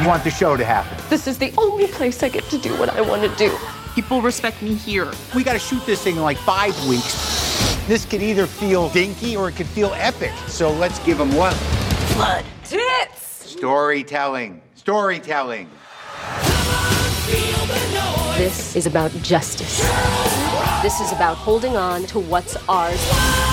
You 0.00 0.08
want 0.08 0.24
the 0.24 0.30
show 0.30 0.56
to 0.56 0.64
happen. 0.64 0.98
This 1.08 1.26
is 1.26 1.38
the 1.38 1.52
only 1.56 1.86
place 1.86 2.22
I 2.22 2.28
get 2.28 2.44
to 2.44 2.58
do 2.58 2.76
what 2.78 2.90
I 2.90 3.00
want 3.00 3.22
to 3.22 3.36
do. 3.36 3.56
People 3.94 4.20
respect 4.20 4.60
me 4.62 4.74
here. 4.74 5.10
We 5.34 5.44
gotta 5.44 5.58
shoot 5.58 5.84
this 5.86 6.02
thing 6.02 6.16
in 6.16 6.22
like 6.22 6.38
five 6.38 6.74
weeks. 6.86 7.86
This 7.86 8.04
could 8.04 8.22
either 8.22 8.46
feel 8.46 8.88
dinky 8.90 9.36
or 9.36 9.48
it 9.48 9.56
could 9.56 9.66
feel 9.66 9.92
epic. 9.94 10.32
So 10.46 10.72
let's 10.72 10.98
give 11.00 11.18
them 11.18 11.34
what? 11.34 11.56
Blood. 12.14 12.44
Tits! 12.64 13.50
Storytelling. 13.50 14.62
Storytelling. 14.74 15.68
This 18.36 18.74
is 18.76 18.86
about 18.86 19.10
justice. 19.22 19.80
This 20.82 21.00
is 21.00 21.12
about 21.12 21.36
holding 21.36 21.76
on 21.76 22.04
to 22.06 22.18
what's 22.18 22.56
ours. 22.68 23.51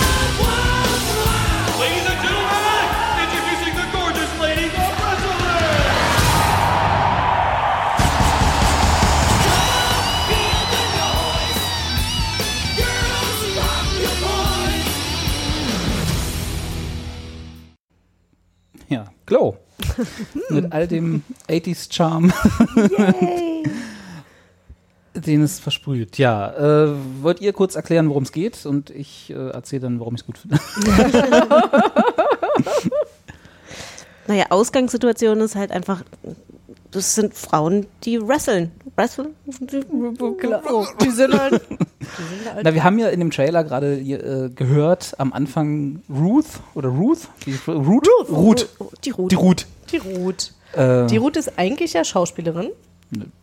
Glow. 19.29 19.55
Mit 20.49 20.73
all 20.73 20.87
dem 20.87 21.23
80s 21.47 21.93
Charme, 21.93 22.33
den 25.13 25.41
es 25.41 25.59
versprüht. 25.59 26.17
Ja, 26.17 26.87
äh, 26.87 26.95
wollt 27.21 27.39
ihr 27.39 27.53
kurz 27.53 27.75
erklären, 27.75 28.09
worum 28.09 28.23
es 28.23 28.33
geht? 28.33 28.65
Und 28.65 28.89
ich 28.89 29.29
äh, 29.29 29.51
erzähle 29.51 29.83
dann, 29.83 30.01
warum 30.01 30.15
ich 30.15 30.21
es 30.21 30.27
gut 30.27 30.39
finde. 30.39 30.59
Naja, 34.29 34.45
Ausgangssituation 34.51 35.41
ist 35.41 35.55
halt 35.55 35.71
einfach, 35.71 36.03
das 36.91 37.15
sind 37.15 37.33
Frauen, 37.33 37.85
die 38.03 38.19
wresteln. 38.19 38.71
Wresteln? 38.95 39.35
Die 39.45 41.09
sind 41.09 41.39
halt. 41.39 41.61
Na, 42.63 42.73
wir 42.73 42.83
haben 42.83 42.97
ja 42.99 43.09
in 43.09 43.19
dem 43.19 43.31
Trailer 43.31 43.63
gerade 43.63 43.99
äh, 43.99 44.49
gehört, 44.49 45.15
am 45.19 45.33
Anfang 45.33 46.01
Ruth 46.09 46.45
oder 46.73 46.89
Ruth? 46.89 47.27
Die, 47.45 47.55
Ruth? 47.67 48.07
Ruth. 48.29 48.69
Die 49.05 49.09
Ruth. 49.11 49.31
Die 49.31 49.35
Ruth. 49.35 49.65
Die 49.91 49.97
Ruth. 49.97 50.53
Äh, 50.73 51.05
Die 51.07 51.17
Ruth 51.17 51.37
ist 51.37 51.57
eigentlich 51.57 51.93
ja 51.93 52.03
Schauspielerin. 52.03 52.69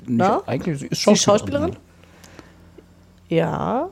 nicht, 0.07 0.31
eigentlich 0.47 0.79
sie 0.81 0.87
ist 0.87 0.99
Sie 1.01 1.17
Schauspielerin. 1.17 1.73
Schauspielerin? 1.73 1.77
Ja. 3.29 3.89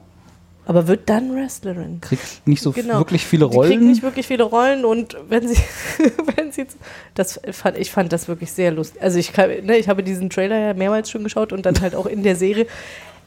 Aber 0.67 0.87
wird 0.89 1.09
dann 1.11 1.35
Wrestlerin. 1.35 2.01
Kriegt 2.01 2.47
nicht 2.47 2.63
so 2.63 2.73
Genau. 2.73 2.99
wirklich 2.99 3.25
viele 3.27 3.45
Sie 3.47 3.51
kriegt 3.51 3.71
Rollen. 3.71 3.87
nicht 3.87 4.03
wirklich 4.03 4.27
viele 4.27 4.45
Rollen 4.45 4.85
und 4.87 5.17
wenn 5.29 5.47
sie, 5.47 5.57
wenn 6.37 6.53
sie, 6.53 6.67
das 7.15 7.39
fand, 7.53 7.77
ich 7.77 7.91
fand 7.91 8.13
das 8.13 8.29
wirklich 8.29 8.51
sehr 8.51 8.71
lustig. 8.71 9.03
Also 9.03 9.19
ich, 9.19 9.33
kann, 9.35 9.51
ne, 9.65 9.77
ich 9.77 9.89
habe 9.89 10.03
diesen 10.03 10.31
Trailer 10.31 10.59
ja 10.59 10.75
mehrmals 10.75 11.11
schon 11.11 11.23
geschaut 11.23 11.53
und 11.53 11.67
dann 11.67 11.81
halt 11.81 11.95
auch 11.95 12.07
in 12.07 12.23
der 12.23 12.37
Serie. 12.37 12.67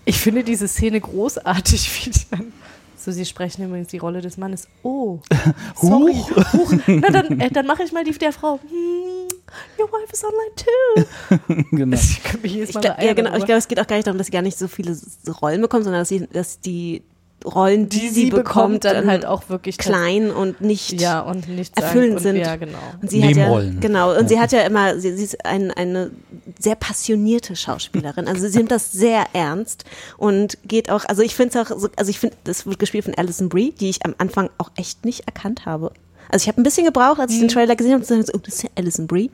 Ich 0.06 0.18
finde 0.20 0.44
diese 0.44 0.68
Szene 0.68 1.00
großartig, 1.00 2.06
wie 2.06 2.10
die 2.10 2.22
dann, 2.32 2.54
so 2.96 3.12
sie 3.12 3.26
sprechen 3.26 3.66
übrigens 3.66 3.90
die 3.90 4.00
Rolle 4.00 4.22
des 4.22 4.38
Mannes. 4.38 4.68
Oh, 4.82 5.20
sorry. 5.80 6.16
Huch. 6.54 6.74
Na 6.88 7.10
dann, 7.10 7.40
äh, 7.40 7.52
dann 7.52 7.68
mache 7.68 7.84
ich 7.84 7.92
mal 7.92 8.04
die 8.04 8.12
der 8.18 8.34
Frau. 8.34 8.60
Hm, 8.68 9.28
your 9.80 9.88
wife 9.92 10.12
is 10.12 10.24
online 10.24 10.56
too. 10.56 11.76
genau. 11.76 11.96
Ich 11.96 12.42
mich 12.42 12.54
jedes 12.54 12.70
Ich 12.72 12.82
glaub, 12.82 13.00
ja, 13.02 13.14
genau. 13.14 13.30
Ich 13.36 13.46
glaube, 13.46 13.60
es 13.60 13.68
geht 13.68 13.80
auch 13.80 13.86
gar 13.88 13.96
nicht 13.98 14.08
darum, 14.08 14.18
dass 14.18 14.26
sie 14.28 14.34
gar 14.34 14.42
nicht 14.42 14.58
so 14.58 14.68
viele 14.68 14.98
Rollen 15.42 15.62
bekommt, 15.62 15.84
sondern 15.84 16.02
dass, 16.02 16.10
sie, 16.10 16.26
dass 16.34 16.60
die 16.60 17.04
Rollen, 17.46 17.88
die, 17.88 18.00
Die 18.00 18.08
sie 18.10 18.14
sie 18.26 18.30
bekommt, 18.30 18.46
bekommt, 18.46 18.86
dann 18.86 18.96
dann 18.96 19.08
halt 19.08 19.26
auch 19.26 19.48
wirklich 19.50 19.78
klein 19.78 20.32
und 20.32 20.60
nicht 20.60 21.00
Ja, 21.00 21.22
und 21.22 21.48
nicht 21.48 21.78
erfüllend 21.78 22.18
und, 22.18 22.22
sind. 22.24 22.36
Ja, 22.38 22.56
genau. 22.56 22.78
Und 23.02 23.10
sie 23.10 23.24
hat 23.24 23.30
ja, 23.32 23.36
Nebenrollen. 23.44 23.80
genau, 23.80 24.10
und 24.12 24.24
Ja. 24.24 24.28
sie 24.28 24.40
hat 24.40 24.52
ja 24.52 24.62
immer, 24.62 25.00
sie, 25.00 25.16
sie 25.16 25.24
ist 25.24 25.46
ein, 25.46 25.72
eine 25.72 26.12
sehr 26.60 26.76
passionierte 26.76 27.56
Schauspielerin. 27.56 28.28
Also 28.28 28.48
sie 28.48 28.58
nimmt 28.58 28.72
das 28.72 28.92
sehr 28.92 29.26
ernst 29.34 29.86
und 30.18 30.58
geht 30.66 30.90
auch, 30.90 31.06
also 31.06 31.22
ich 31.22 31.36
finde 31.36 31.58
es 31.60 31.72
auch, 31.72 31.78
so, 31.80 31.90
also 31.96 32.10
ich 32.10 32.20
finde, 32.20 32.36
das 32.44 32.66
wird 32.66 32.80
gespielt 32.80 33.06
von 33.06 33.14
Alison 33.16 33.50
Brie, 33.50 33.72
die 33.72 33.90
ich 33.90 34.04
am 34.06 34.16
Anfang 34.18 34.50
auch 34.58 34.72
echt 34.76 35.06
nicht 35.06 35.22
erkannt 35.28 35.66
habe. 35.66 35.92
Also 36.30 36.44
ich 36.44 36.48
habe 36.50 36.60
ein 36.60 36.64
bisschen 36.64 36.86
gebraucht, 36.86 37.20
als 37.22 37.32
ich 37.32 37.38
Mhm. 37.38 37.44
den 37.44 37.50
Trailer 37.50 37.76
gesehen 37.78 37.94
habe, 37.94 38.04
zu 38.04 38.10
sagen, 38.10 38.26
so, 38.26 38.34
oh, 38.36 38.42
das 38.44 38.56
ist 38.56 38.64
ja 38.64 38.70
Alison 38.76 39.08
Brie. 39.08 39.32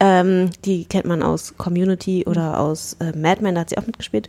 Ähm, 0.00 0.50
die 0.64 0.84
kennt 0.84 1.04
man 1.04 1.22
aus 1.22 1.54
Community 1.56 2.24
oder 2.26 2.58
aus 2.58 2.96
äh, 2.98 3.16
Mad 3.16 3.42
Men, 3.42 3.54
da 3.54 3.60
hat 3.60 3.70
sie 3.70 3.78
auch 3.78 3.86
mitgespielt. 3.86 4.28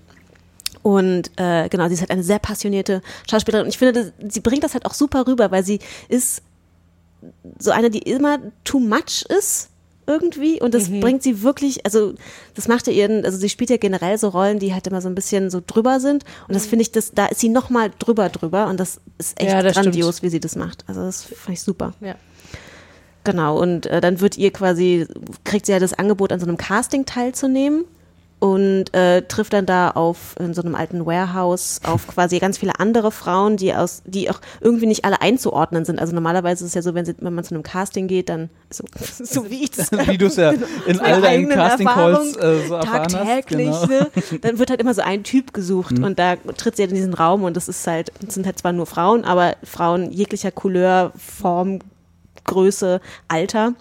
Und 0.83 1.31
äh, 1.37 1.69
genau, 1.69 1.87
sie 1.87 1.93
ist 1.95 2.01
halt 2.01 2.11
eine 2.11 2.23
sehr 2.23 2.39
passionierte 2.39 3.01
Schauspielerin. 3.29 3.65
Und 3.65 3.69
ich 3.69 3.77
finde, 3.77 3.93
das, 3.93 4.33
sie 4.33 4.39
bringt 4.41 4.63
das 4.63 4.73
halt 4.73 4.85
auch 4.85 4.93
super 4.93 5.27
rüber, 5.27 5.51
weil 5.51 5.63
sie 5.63 5.79
ist 6.09 6.41
so 7.59 7.71
eine, 7.71 7.89
die 7.89 7.99
immer 7.99 8.39
too 8.63 8.79
much 8.79 9.25
ist 9.29 9.69
irgendwie 10.05 10.61
und 10.61 10.73
das 10.73 10.89
bringt 10.89 11.21
sie 11.21 11.41
wirklich, 11.43 11.85
also 11.85 12.13
das 12.55 12.69
macht 12.69 12.87
ihr 12.87 12.93
ihren, 12.93 13.25
also 13.25 13.37
sie 13.37 13.49
spielt 13.49 13.69
ja 13.69 13.75
generell 13.75 14.17
so 14.17 14.29
Rollen, 14.29 14.57
die 14.57 14.73
halt 14.73 14.87
immer 14.87 15.01
so 15.01 15.09
ein 15.09 15.15
bisschen 15.15 15.49
so 15.49 15.61
drüber 15.65 15.99
sind 15.99 16.23
und 16.47 16.55
das 16.55 16.65
finde 16.65 16.83
ich, 16.83 16.93
das, 16.93 17.11
da 17.11 17.25
ist 17.25 17.41
sie 17.41 17.49
noch 17.49 17.69
mal 17.69 17.91
drüber 17.99 18.29
drüber 18.29 18.67
und 18.67 18.79
das 18.79 19.01
ist 19.17 19.37
echt 19.37 19.51
Ja, 19.51 19.61
das 19.61 19.73
grandios, 19.73 20.17
stimmt. 20.17 20.23
wie 20.23 20.29
sie 20.35 20.39
das 20.39 20.55
macht. 20.55 20.85
Also 20.87 21.01
das 21.01 21.23
fand 21.23 21.57
ich 21.57 21.61
super. 21.61 21.93
Ja. 21.99 22.15
Genau, 23.25 23.59
und 23.61 23.87
äh, 23.87 23.99
dann 23.99 24.21
wird 24.21 24.37
ihr 24.37 24.51
quasi, 24.53 25.05
kriegt 25.43 25.65
sie 25.65 25.73
ja 25.73 25.79
das 25.79 25.93
Angebot, 25.93 26.31
an 26.31 26.39
so 26.39 26.45
einem 26.45 26.55
Casting 26.55 27.05
teilzunehmen 27.05 27.83
und 28.39 28.93
äh, 28.93 29.23
trifft 29.23 29.53
dann 29.53 29.65
da 29.65 29.89
auf 29.89 30.35
in 30.39 30.53
so 30.53 30.61
einem 30.61 30.75
alten 30.75 31.07
Warehouse 31.07 31.79
auf 31.83 32.05
quasi 32.07 32.37
ganz 32.37 32.59
viele 32.59 32.79
andere 32.79 33.11
Frauen, 33.11 33.57
die 33.57 33.73
aus, 33.73 34.03
die 34.05 34.29
auch 34.29 34.39
irgendwie 34.61 34.85
nicht 34.85 35.05
alle 35.05 35.21
einzuordnen 35.23 35.85
sind. 35.85 35.99
Also 35.99 36.13
normalerweise 36.13 36.63
ist 36.63 36.69
es 36.69 36.75
ja 36.75 36.83
so, 36.83 36.93
wenn, 36.93 37.03
sie, 37.03 37.15
wenn 37.19 37.33
man 37.33 37.43
zu 37.43 37.55
einem 37.55 37.63
Casting 37.63 38.07
geht, 38.07 38.29
dann 38.29 38.49
so, 38.69 38.83
so 39.23 39.49
wie 39.49 39.63
ich 39.63 39.71
das 39.71 39.91
Wie 39.91 40.19
du 40.19 40.27
es 40.27 40.35
ja 40.35 40.53
in 40.85 40.99
all 40.99 41.19
deinen 41.21 41.49
Casting-Calls 41.49 42.35
Erfahrung 42.35 42.61
äh, 42.63 42.67
so 42.67 42.75
erfahren 42.75 43.01
hast. 43.05 43.11
tagtäglich, 43.13 43.65
Genau. 43.81 43.85
ne? 43.87 44.07
dann 44.41 44.59
wird 44.59 44.69
halt 44.69 44.81
immer 44.81 44.93
so 44.93 45.01
ein 45.01 45.23
Typ 45.23 45.51
gesucht 45.53 45.97
Mhm. 45.97 46.03
und 46.03 46.19
da 46.19 46.35
tritt 46.35 46.75
sie 46.75 46.83
halt 46.83 46.91
in 46.91 46.95
diesen 46.97 47.15
Raum 47.15 47.43
und 47.43 47.57
das 47.57 47.67
ist 47.67 47.87
halt, 47.87 48.11
sind 48.27 48.45
halt 48.45 48.59
zwar 48.59 48.71
nur 48.71 48.85
Frauen, 48.85 49.23
aber 49.25 49.55
Frauen 49.63 50.11
jeglicher 50.11 50.51
Couleur, 50.51 51.11
Form, 51.17 51.79
Größe, 52.45 53.01
Alter. 53.27 53.73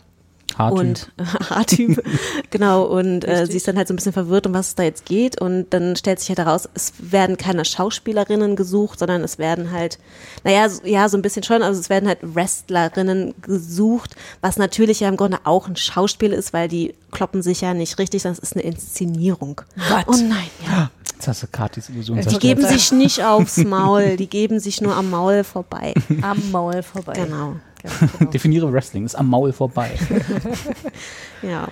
Und 0.59 1.11
Haartyp, 1.51 2.03
genau. 2.51 2.85
Und 2.85 3.27
äh, 3.27 3.47
sie 3.47 3.57
ist 3.57 3.69
dann 3.69 3.77
halt 3.77 3.89
so 3.89 3.95
ein 3.95 3.97
bisschen 3.97 4.13
verwirrt, 4.13 4.47
um 4.47 4.55
was 4.55 4.69
es 4.69 4.75
da 4.75 4.83
jetzt 4.83 5.05
geht. 5.05 5.41
Und 5.41 5.71
dann 5.71 5.97
stellt 5.97 6.21
sich 6.21 6.29
halt 6.29 6.39
heraus, 6.39 6.69
es 6.75 6.93
werden 6.99 7.37
keine 7.37 7.65
Schauspielerinnen 7.65 8.57
gesucht, 8.57 8.99
sondern 8.99 9.23
es 9.23 9.39
werden 9.39 9.71
halt, 9.71 9.99
naja, 10.45 10.69
so, 10.69 10.85
ja, 10.87 11.09
so 11.09 11.17
ein 11.17 11.23
bisschen 11.23 11.43
schon, 11.43 11.63
also 11.63 11.81
es 11.81 11.91
werden 11.91 12.09
halt 12.09 12.19
Wrestlerinnen 12.23 13.35
gesucht, 13.43 14.17
was 14.41 14.57
natürlich 14.57 15.01
ja 15.01 15.09
im 15.09 15.17
Grunde 15.17 15.39
auch 15.45 15.69
ein 15.69 15.77
Schauspiel 15.77 16.33
ist, 16.33 16.53
weil 16.53 16.69
die 16.69 16.95
kloppen 17.11 17.43
sich 17.43 17.61
ja 17.61 17.75
nicht 17.75 17.99
richtig, 17.99 18.23
sondern 18.23 18.39
es 18.43 18.51
ist 18.51 18.57
eine 18.57 18.65
Inszenierung. 18.65 19.61
What? 19.89 20.05
Oh 20.09 20.13
nein, 20.13 20.51
ja. 20.67 20.91
Jetzt 21.15 21.29
hast 21.29 21.43
du 21.43 21.47
Katis 21.47 21.89
Illusion 21.89 22.21
Die 22.21 22.39
geben 22.39 22.67
sich 22.67 22.93
nicht 22.93 23.25
aufs 23.25 23.57
Maul, 23.57 24.17
die 24.17 24.27
geben 24.27 24.61
sich 24.61 24.83
nur 24.83 24.95
am 24.95 25.11
Maul 25.11 25.45
vorbei. 25.45 25.95
Am 26.23 26.51
Maul 26.51 26.83
vorbei. 26.83 27.15
Genau. 27.15 27.57
Definiere 28.33 28.73
Wrestling, 28.73 29.05
ist 29.05 29.15
am 29.15 29.29
Maul 29.29 29.53
vorbei. 29.53 29.91
Ja. 31.43 31.69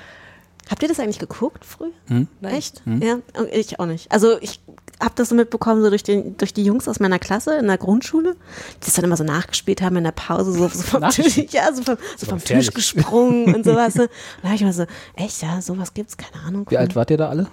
Habt 0.70 0.82
ihr 0.82 0.88
das 0.88 0.98
eigentlich 0.98 1.18
geguckt 1.18 1.64
früher? 1.64 1.90
Hm? 2.07 2.26
Echt? 2.42 2.82
Hm? 2.84 3.02
Ja, 3.02 3.18
ich 3.52 3.80
auch 3.80 3.86
nicht. 3.86 4.11
Also 4.11 4.38
ich 4.40 4.61
habe 5.00 5.12
das 5.14 5.28
so 5.28 5.34
mitbekommen, 5.34 5.82
so 5.82 5.90
durch, 5.90 6.02
den, 6.02 6.36
durch 6.38 6.55
die 6.55 6.64
Jungs 6.64 6.88
aus 6.88 7.00
meiner 7.00 7.18
Klasse 7.18 7.57
in 7.59 7.66
der 7.66 7.76
Grundschule, 7.76 8.34
die 8.76 8.84
das 8.86 8.94
dann 8.94 9.05
immer 9.05 9.16
so 9.16 9.24
nachgespielt 9.24 9.82
haben 9.82 9.96
in 9.96 10.05
der 10.05 10.12
Pause, 10.12 10.52
so, 10.52 10.68
so 10.68 10.82
vom, 10.82 11.09
Tisch, 11.11 11.36
ja, 11.50 11.72
so 11.74 11.82
vom, 11.82 11.96
so 12.16 12.26
vom 12.26 12.42
Tisch 12.42 12.70
gesprungen 12.70 13.55
und 13.55 13.64
sowas. 13.66 13.94
Und 13.96 14.09
da 14.40 14.48
habe 14.48 14.55
ich 14.55 14.62
immer 14.62 14.72
so, 14.72 14.86
echt, 15.16 15.42
ja, 15.42 15.61
sowas 15.61 15.92
gibt's, 15.92 16.16
keine 16.16 16.42
Ahnung. 16.44 16.66
Wie 16.70 16.78
alt 16.78 16.96
wart 16.96 17.11
ihr 17.11 17.18
da 17.18 17.28
alle? 17.28 17.48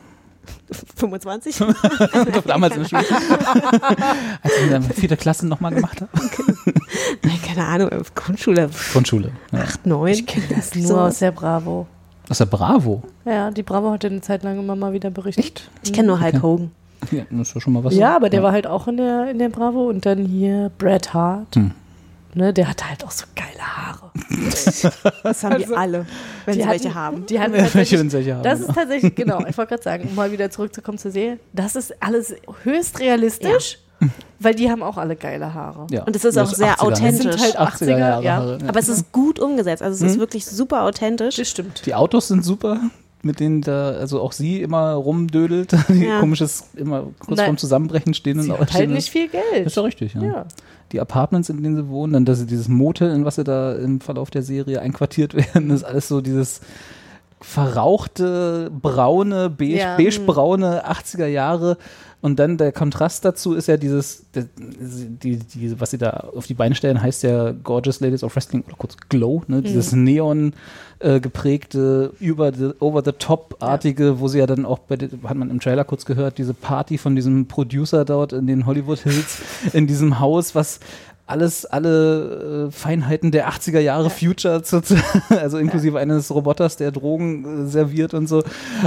25? 0.95 1.62
Damals 2.45 2.76
im 2.76 2.86
Schul. 2.88 2.99
Als 4.41 4.56
ich 4.58 4.64
in 4.64 4.70
der 4.70 4.82
vierten 4.82 5.18
Klasse 5.18 5.45
nochmal 5.47 5.74
gemacht 5.74 6.02
habe. 6.02 6.10
Nein, 6.16 6.81
keine 7.45 7.66
Ahnung, 7.66 7.89
Grundschule. 8.16 8.70
Grundschule. 8.93 9.32
Ja. 9.52 9.60
8, 9.60 9.86
9. 9.86 10.14
Ich 10.14 10.26
kenne 10.26 10.45
das 10.56 10.76
nur 10.76 11.02
aus 11.02 11.20
der 11.20 11.32
Bravo. 11.32 11.88
Aus 12.30 12.38
der 12.38 12.45
Bravo? 12.45 13.04
Ja, 13.26 13.52
die 13.52 13.64
Bravo 13.64 13.91
hatte 13.91 14.08
eine 14.08 14.22
Zeit 14.22 14.43
lang 14.43 14.58
immer 14.60 14.76
mal 14.76 14.93
wieder 14.93 15.10
berichtet. 15.10 15.43
Echt? 15.45 15.70
Ich 15.84 15.93
kenne 15.93 16.08
nur 16.10 16.20
Hulk 16.22 16.36
Okay. 16.36 16.41
Hogan. 16.43 16.72
Ja, 17.12 17.24
das 17.32 17.47
ist 17.49 17.56
ja 17.56 17.62
schon 17.62 17.74
mal 17.74 17.84
was. 17.84 17.95
Ja, 17.95 18.16
aber 18.16 18.30
der 18.30 18.43
war 18.43 18.52
halt 18.52 18.68
auch 18.68 18.88
in 18.88 18.97
der, 18.97 19.32
in 19.32 19.39
der 19.39 19.49
Bravo 19.49 19.89
und 19.89 20.06
dann 20.06 20.24
hier 20.26 20.72
Bret 20.78 21.14
Hart. 21.14 21.56
Hm. 21.56 21.72
Ne, 22.34 22.54
der 22.54 22.70
hatte 22.70 22.88
halt 22.88 23.04
auch 23.04 23.12
so 23.12 23.26
geile 23.36 23.60
Haare. 23.60 24.12
Das 25.24 25.43
haben 25.43 25.54
Also, 25.56 25.66
die 25.68 25.76
alle, 25.76 26.06
wenn 26.45 26.56
die 26.56 26.62
sie 26.62 26.68
welche 26.70 26.89
hatten- 26.89 26.95
haben. 26.95 27.26
Die 27.26 27.39
hatten 27.39 27.52
Welche, 27.54 27.66
tatsächlich- 27.66 27.99
wenn 27.99 28.10
sie 28.10 28.18
welche 28.18 28.36
haben, 28.36 28.43
Das 28.43 28.60
ja. 28.62 28.66
ist 28.68 28.76
tatsächlich, 28.76 29.16
genau, 29.16 29.39
ich 29.45 29.58
wollte 29.58 29.70
gerade 29.70 29.84
sagen, 29.84 30.08
um 30.10 30.16
mal 30.16 30.32
wieder 30.32 30.49
zurückzukommen 30.49 30.97
zur 30.97 31.12
Serie, 31.12 31.39
das 31.54 31.76
ist 31.76 31.93
alles 32.02 32.34
höchst 32.64 32.99
realistisch, 32.99 33.80
weil 34.39 34.56
die 34.56 34.70
haben 34.70 34.82
auch 34.84 34.97
alle 34.97 35.16
geile 35.16 35.54
Haare. 35.54 35.88
Ja. 35.91 36.04
Und 36.04 36.16
es 36.16 36.26
ist 36.26 36.38
auch 36.38 36.49
Das 36.49 36.58
sehr 36.58 36.76
80er, 36.76 36.84
ne? 36.84 36.88
authentisch. 36.91 37.26
Das 37.26 37.41
sind 37.41 37.58
halt 37.58 37.74
80er, 37.74 37.97
Jahre 37.97 38.24
ja. 38.24 38.36
Haare, 38.38 38.58
ja. 38.62 38.68
Aber 38.70 38.80
es 38.80 38.89
ist 38.89 39.12
gut 39.12 39.39
umgesetzt. 39.39 39.82
Also 39.84 40.04
es 40.04 40.12
ist 40.12 40.18
Mhm. 40.18 40.22
wirklich 40.22 40.45
super 40.45 40.84
authentisch. 40.84 41.36
Das 41.38 41.47
stimmt. 41.49 41.86
Die 41.86 41.93
Autos 41.93 42.28
sind 42.30 42.43
super, 42.43 42.80
mit 43.22 43.39
denen 43.39 43.62
da, 43.62 43.91
also 43.91 44.20
auch 44.22 44.32
sie 44.32 44.62
immer 44.62 44.93
rumdödelt, 44.93 45.74
Ja. 45.89 46.20
komisches, 46.20 46.66
immer 46.76 47.08
kurz 47.20 47.38
Nein. 47.38 47.45
vorm 47.45 47.58
Zusammenbrechen 47.58 48.14
stehen. 48.14 48.41
Sie 48.41 48.49
und 48.52 48.60
hat 48.60 48.74
halt 48.74 48.89
nicht 48.89 49.10
viel 49.10 49.28
Geld. 49.28 49.43
Das 49.66 49.68
ist 49.74 49.76
ja 49.78 49.84
richtig, 49.84 50.14
ja. 50.16 50.24
Ja. 50.24 50.45
Die 50.91 50.99
Apartments, 50.99 51.49
in 51.49 51.62
denen 51.64 51.76
sie 51.78 51.88
wohnen, 51.88 52.12
dann 52.14 52.26
dass 52.26 52.39
sie 52.39 52.45
dieses 52.47 52.68
Motel, 52.68 53.12
in 53.12 53.24
was 53.24 53.36
sie 53.36 53.43
da 53.45 53.74
im 53.74 54.02
Verlauf 54.02 54.30
der 54.30 54.41
Serie 54.43 54.82
einquartiert 54.82 55.34
werden, 55.56 55.70
ist 55.70 55.84
alles 55.84 56.08
so 56.08 56.20
dieses 56.22 56.62
verrauchte, 57.42 58.72
braune, 58.82 59.50
beige, 59.50 59.78
Ja. 59.78 59.98
beigebraune 59.98 60.86
80er 60.86 61.28
Jahre. 61.28 61.78
Und 62.24 62.38
dann 62.38 62.58
der 62.58 62.72
Kontrast 62.72 63.26
dazu 63.26 63.56
ist 63.56 63.68
ja 63.68 63.78
dieses, 63.78 64.26
die, 64.36 65.38
die, 65.38 65.80
was 65.82 65.89
sie 65.89 65.98
da 65.98 66.30
auf 66.36 66.46
die 66.46 66.54
Beine 66.54 66.76
stellen, 66.76 67.02
heißt 67.02 67.24
ja 67.24 67.52
Gorgeous 67.52 68.00
Ladies 68.00 68.24
of 68.24 68.36
Wrestling 68.36 68.64
oder 68.68 68.76
kurz 68.78 68.96
Glow, 69.10 69.42
ne? 69.48 69.64
dieses 69.64 69.92
Neon 69.92 70.54
äh, 71.00 71.20
geprägte, 71.20 72.14
über 72.20 72.54
the, 72.54 72.74
over 72.80 73.02
the 73.04 73.14
top-artige, 73.14 74.20
wo 74.20 74.28
sie 74.28 74.38
ja 74.38 74.46
dann 74.46 74.66
auch 74.68 74.78
bei, 74.78 74.98
hat 74.98 75.36
man 75.36 75.50
im 75.50 75.60
Trailer 75.60 75.84
kurz 75.84 76.06
gehört, 76.06 76.38
diese 76.38 76.54
Party 76.54 77.00
von 77.00 77.16
diesem 77.16 77.48
Producer 77.48 78.06
dort 78.06 78.34
in 78.34 78.46
den 78.46 78.68
Hollywood 78.68 79.00
Hills, 79.00 79.42
in 79.74 79.88
diesem 79.88 80.20
Haus, 80.20 80.54
was 80.54 80.80
alles, 81.32 81.66
alle 81.66 82.68
äh, 82.68 82.72
Feinheiten 82.72 83.32
der 83.32 83.50
80er 83.50 83.80
Jahre 83.80 84.10
Future, 84.10 84.62
zu, 84.64 84.82
also 85.30 85.58
inklusive 85.58 85.98
eines 85.98 86.34
Roboters, 86.34 86.78
der 86.78 86.92
Drogen 86.92 87.66
äh, 87.66 87.70
serviert 87.70 88.14
und 88.14 88.28
so. 88.28 88.44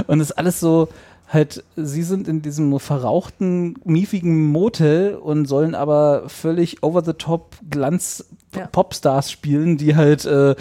Und 0.07 0.21
es 0.21 0.29
ist 0.29 0.37
alles 0.37 0.59
so, 0.59 0.89
halt, 1.27 1.63
sie 1.75 2.03
sind 2.03 2.27
in 2.27 2.41
diesem 2.41 2.79
verrauchten, 2.79 3.75
miefigen 3.83 4.51
Motel 4.51 5.15
und 5.15 5.47
sollen 5.47 5.75
aber 5.75 6.23
völlig 6.27 6.83
over 6.83 7.03
the 7.03 7.13
top 7.13 7.55
Glanz. 7.69 8.25
Popstars 8.71 9.31
spielen, 9.31 9.77
die 9.77 9.97
halt 9.97 10.23
äh, 10.23 10.55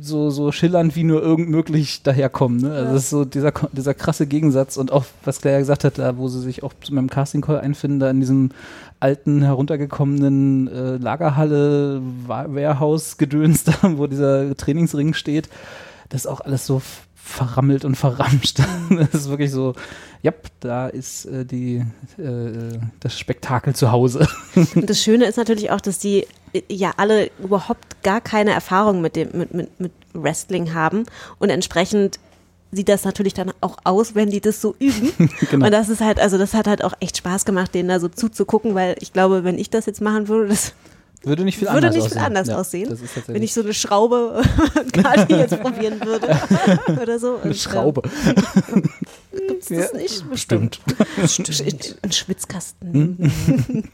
so, 0.00 0.30
so 0.30 0.50
schillernd 0.50 0.96
wie 0.96 1.04
nur 1.04 1.22
irgend 1.22 1.50
möglich 1.50 2.02
daherkommen. 2.02 2.62
Ne? 2.62 2.72
Also 2.72 2.92
das 2.94 3.02
ist 3.04 3.10
so 3.10 3.24
dieser, 3.26 3.52
dieser 3.72 3.92
krasse 3.92 4.26
Gegensatz 4.26 4.76
und 4.78 4.92
auch, 4.92 5.04
was 5.24 5.40
Claire 5.40 5.58
gesagt 5.58 5.84
hat, 5.84 5.98
da 5.98 6.16
wo 6.16 6.28
sie 6.28 6.40
sich 6.40 6.62
auch 6.62 6.72
zu 6.82 6.94
meinem 6.94 7.10
Casting-Call 7.10 7.60
einfinden, 7.60 8.00
da 8.00 8.08
in 8.08 8.20
diesem 8.20 8.50
alten, 8.98 9.42
heruntergekommenen 9.42 10.68
äh, 10.68 10.96
Lagerhalle, 10.96 12.00
Wa- 12.26 12.46
Warehouse-Gedöns 12.48 13.64
da, 13.64 13.72
wo 13.82 14.06
dieser 14.06 14.56
Trainingsring 14.56 15.12
steht, 15.12 15.50
das 16.08 16.22
ist 16.22 16.26
auch 16.26 16.40
alles 16.40 16.66
so 16.66 16.80
verrammelt 17.26 17.84
und 17.84 17.96
verramscht. 17.96 18.60
Das 18.88 19.22
ist 19.22 19.28
wirklich 19.28 19.50
so, 19.50 19.74
ja, 20.22 20.32
da 20.60 20.86
ist 20.86 21.26
äh, 21.26 21.44
die, 21.44 21.84
äh, 22.18 22.78
das 23.00 23.18
Spektakel 23.18 23.74
zu 23.74 23.90
Hause. 23.90 24.28
Das 24.74 25.02
Schöne 25.02 25.26
ist 25.26 25.36
natürlich 25.36 25.70
auch, 25.70 25.80
dass 25.80 25.98
die 25.98 26.26
äh, 26.52 26.62
ja 26.68 26.92
alle 26.96 27.30
überhaupt 27.42 28.02
gar 28.02 28.20
keine 28.20 28.52
Erfahrung 28.52 29.00
mit 29.00 29.16
dem 29.16 29.30
mit, 29.32 29.52
mit, 29.52 29.80
mit 29.80 29.92
Wrestling 30.14 30.72
haben 30.72 31.04
und 31.38 31.50
entsprechend 31.50 32.20
sieht 32.72 32.88
das 32.88 33.04
natürlich 33.04 33.34
dann 33.34 33.52
auch 33.60 33.78
aus, 33.84 34.14
wenn 34.14 34.30
die 34.30 34.40
das 34.40 34.60
so 34.60 34.74
üben. 34.78 35.12
Genau. 35.50 35.66
Und 35.66 35.72
das 35.72 35.88
ist 35.88 36.00
halt, 36.00 36.18
also 36.18 36.38
das 36.38 36.54
hat 36.54 36.66
halt 36.66 36.82
auch 36.82 36.94
echt 37.00 37.16
Spaß 37.16 37.44
gemacht, 37.44 37.74
denen 37.74 37.88
da 37.88 38.00
so 38.00 38.08
zuzugucken, 38.08 38.74
weil 38.74 38.96
ich 39.00 39.12
glaube, 39.12 39.44
wenn 39.44 39.58
ich 39.58 39.70
das 39.70 39.86
jetzt 39.86 40.00
machen 40.00 40.28
würde, 40.28 40.48
das 40.48 40.72
Würde 41.24 41.44
nicht 41.44 41.58
viel 41.58 41.66
würde 41.68 41.78
anders 41.88 41.94
nicht 41.94 42.04
aussehen. 42.04 42.18
viel 42.18 42.26
anders 42.26 42.48
Ja, 42.48 42.56
aussehen. 42.58 42.98
Wenn 43.26 43.42
ich 43.42 43.52
so 43.54 43.62
eine 43.62 43.74
Schraube 43.74 44.42
Kati 44.92 45.34
jetzt 45.34 45.60
probieren 45.60 46.00
würde 46.04 46.28
oder 47.02 47.18
so. 47.18 47.36
eine 47.36 47.50
Und, 47.50 47.56
Schraube. 47.56 48.02
Ähm, 48.72 48.82
gibt's 49.48 49.68
das 49.68 49.92
nicht? 49.92 50.30
Bestimmt. 50.30 50.80
Ein 52.02 52.12
Schwitzkasten. 52.12 53.32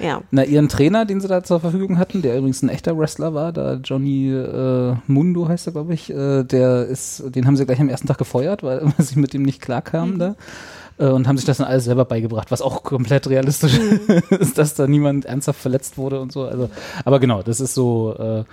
ja. 0.00 0.22
Na, 0.30 0.44
ihren 0.44 0.68
Trainer, 0.68 1.04
den 1.04 1.20
sie 1.20 1.28
da 1.28 1.42
zur 1.42 1.60
Verfügung 1.60 1.98
hatten, 1.98 2.22
der 2.22 2.36
übrigens 2.36 2.62
ein 2.62 2.68
echter 2.68 2.96
Wrestler 2.98 3.34
war, 3.34 3.52
da 3.52 3.74
Johnny 3.74 4.30
äh, 4.30 4.94
Mundo 5.06 5.48
heißt 5.48 5.66
er, 5.68 5.72
glaube 5.72 5.94
ich, 5.94 6.10
äh, 6.10 6.44
der 6.44 6.86
ist, 6.86 7.22
den 7.34 7.46
haben 7.46 7.56
sie 7.56 7.64
gleich 7.66 7.80
am 7.80 7.88
ersten 7.88 8.06
Tag 8.08 8.18
gefeuert, 8.18 8.62
weil, 8.62 8.82
sie 8.98 9.18
mit 9.18 9.32
ihm 9.34 9.42
nicht 9.42 9.60
klarkamen 9.62 10.18
da. 10.18 10.36
Äh, 10.98 11.06
und 11.06 11.28
haben 11.28 11.36
sich 11.36 11.46
das 11.46 11.58
dann 11.58 11.66
alles 11.66 11.84
selber 11.84 12.04
beigebracht, 12.04 12.50
was 12.50 12.62
auch 12.62 12.82
komplett 12.82 13.28
realistisch 13.28 13.78
ist, 14.30 14.58
dass 14.58 14.74
da 14.74 14.86
niemand 14.86 15.24
ernsthaft 15.24 15.60
verletzt 15.60 15.96
wurde 15.96 16.20
und 16.20 16.32
so. 16.32 16.44
Also, 16.44 16.70
aber 17.04 17.20
genau, 17.20 17.42
das 17.42 17.60
ist 17.60 17.74
so, 17.74 18.14
äh, 18.18 18.44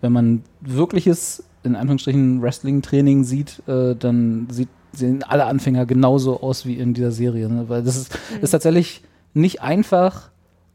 wenn 0.00 0.12
man 0.12 0.42
wirkliches, 0.60 1.44
in 1.62 1.74
Anführungsstrichen, 1.74 2.42
Wrestling-Training 2.42 3.24
sieht, 3.24 3.62
äh, 3.66 3.94
dann 3.96 4.48
sieht, 4.50 4.68
sehen 4.92 5.22
alle 5.22 5.46
Anfänger 5.46 5.86
genauso 5.86 6.40
aus 6.40 6.66
wie 6.66 6.74
in 6.74 6.94
dieser 6.94 7.12
Serie. 7.12 7.48
Ne? 7.48 7.68
Weil 7.68 7.82
das 7.82 7.96
ist, 7.96 8.18
ist 8.40 8.50
tatsächlich 8.50 9.02
nicht 9.34 9.62
einfach, 9.62 10.30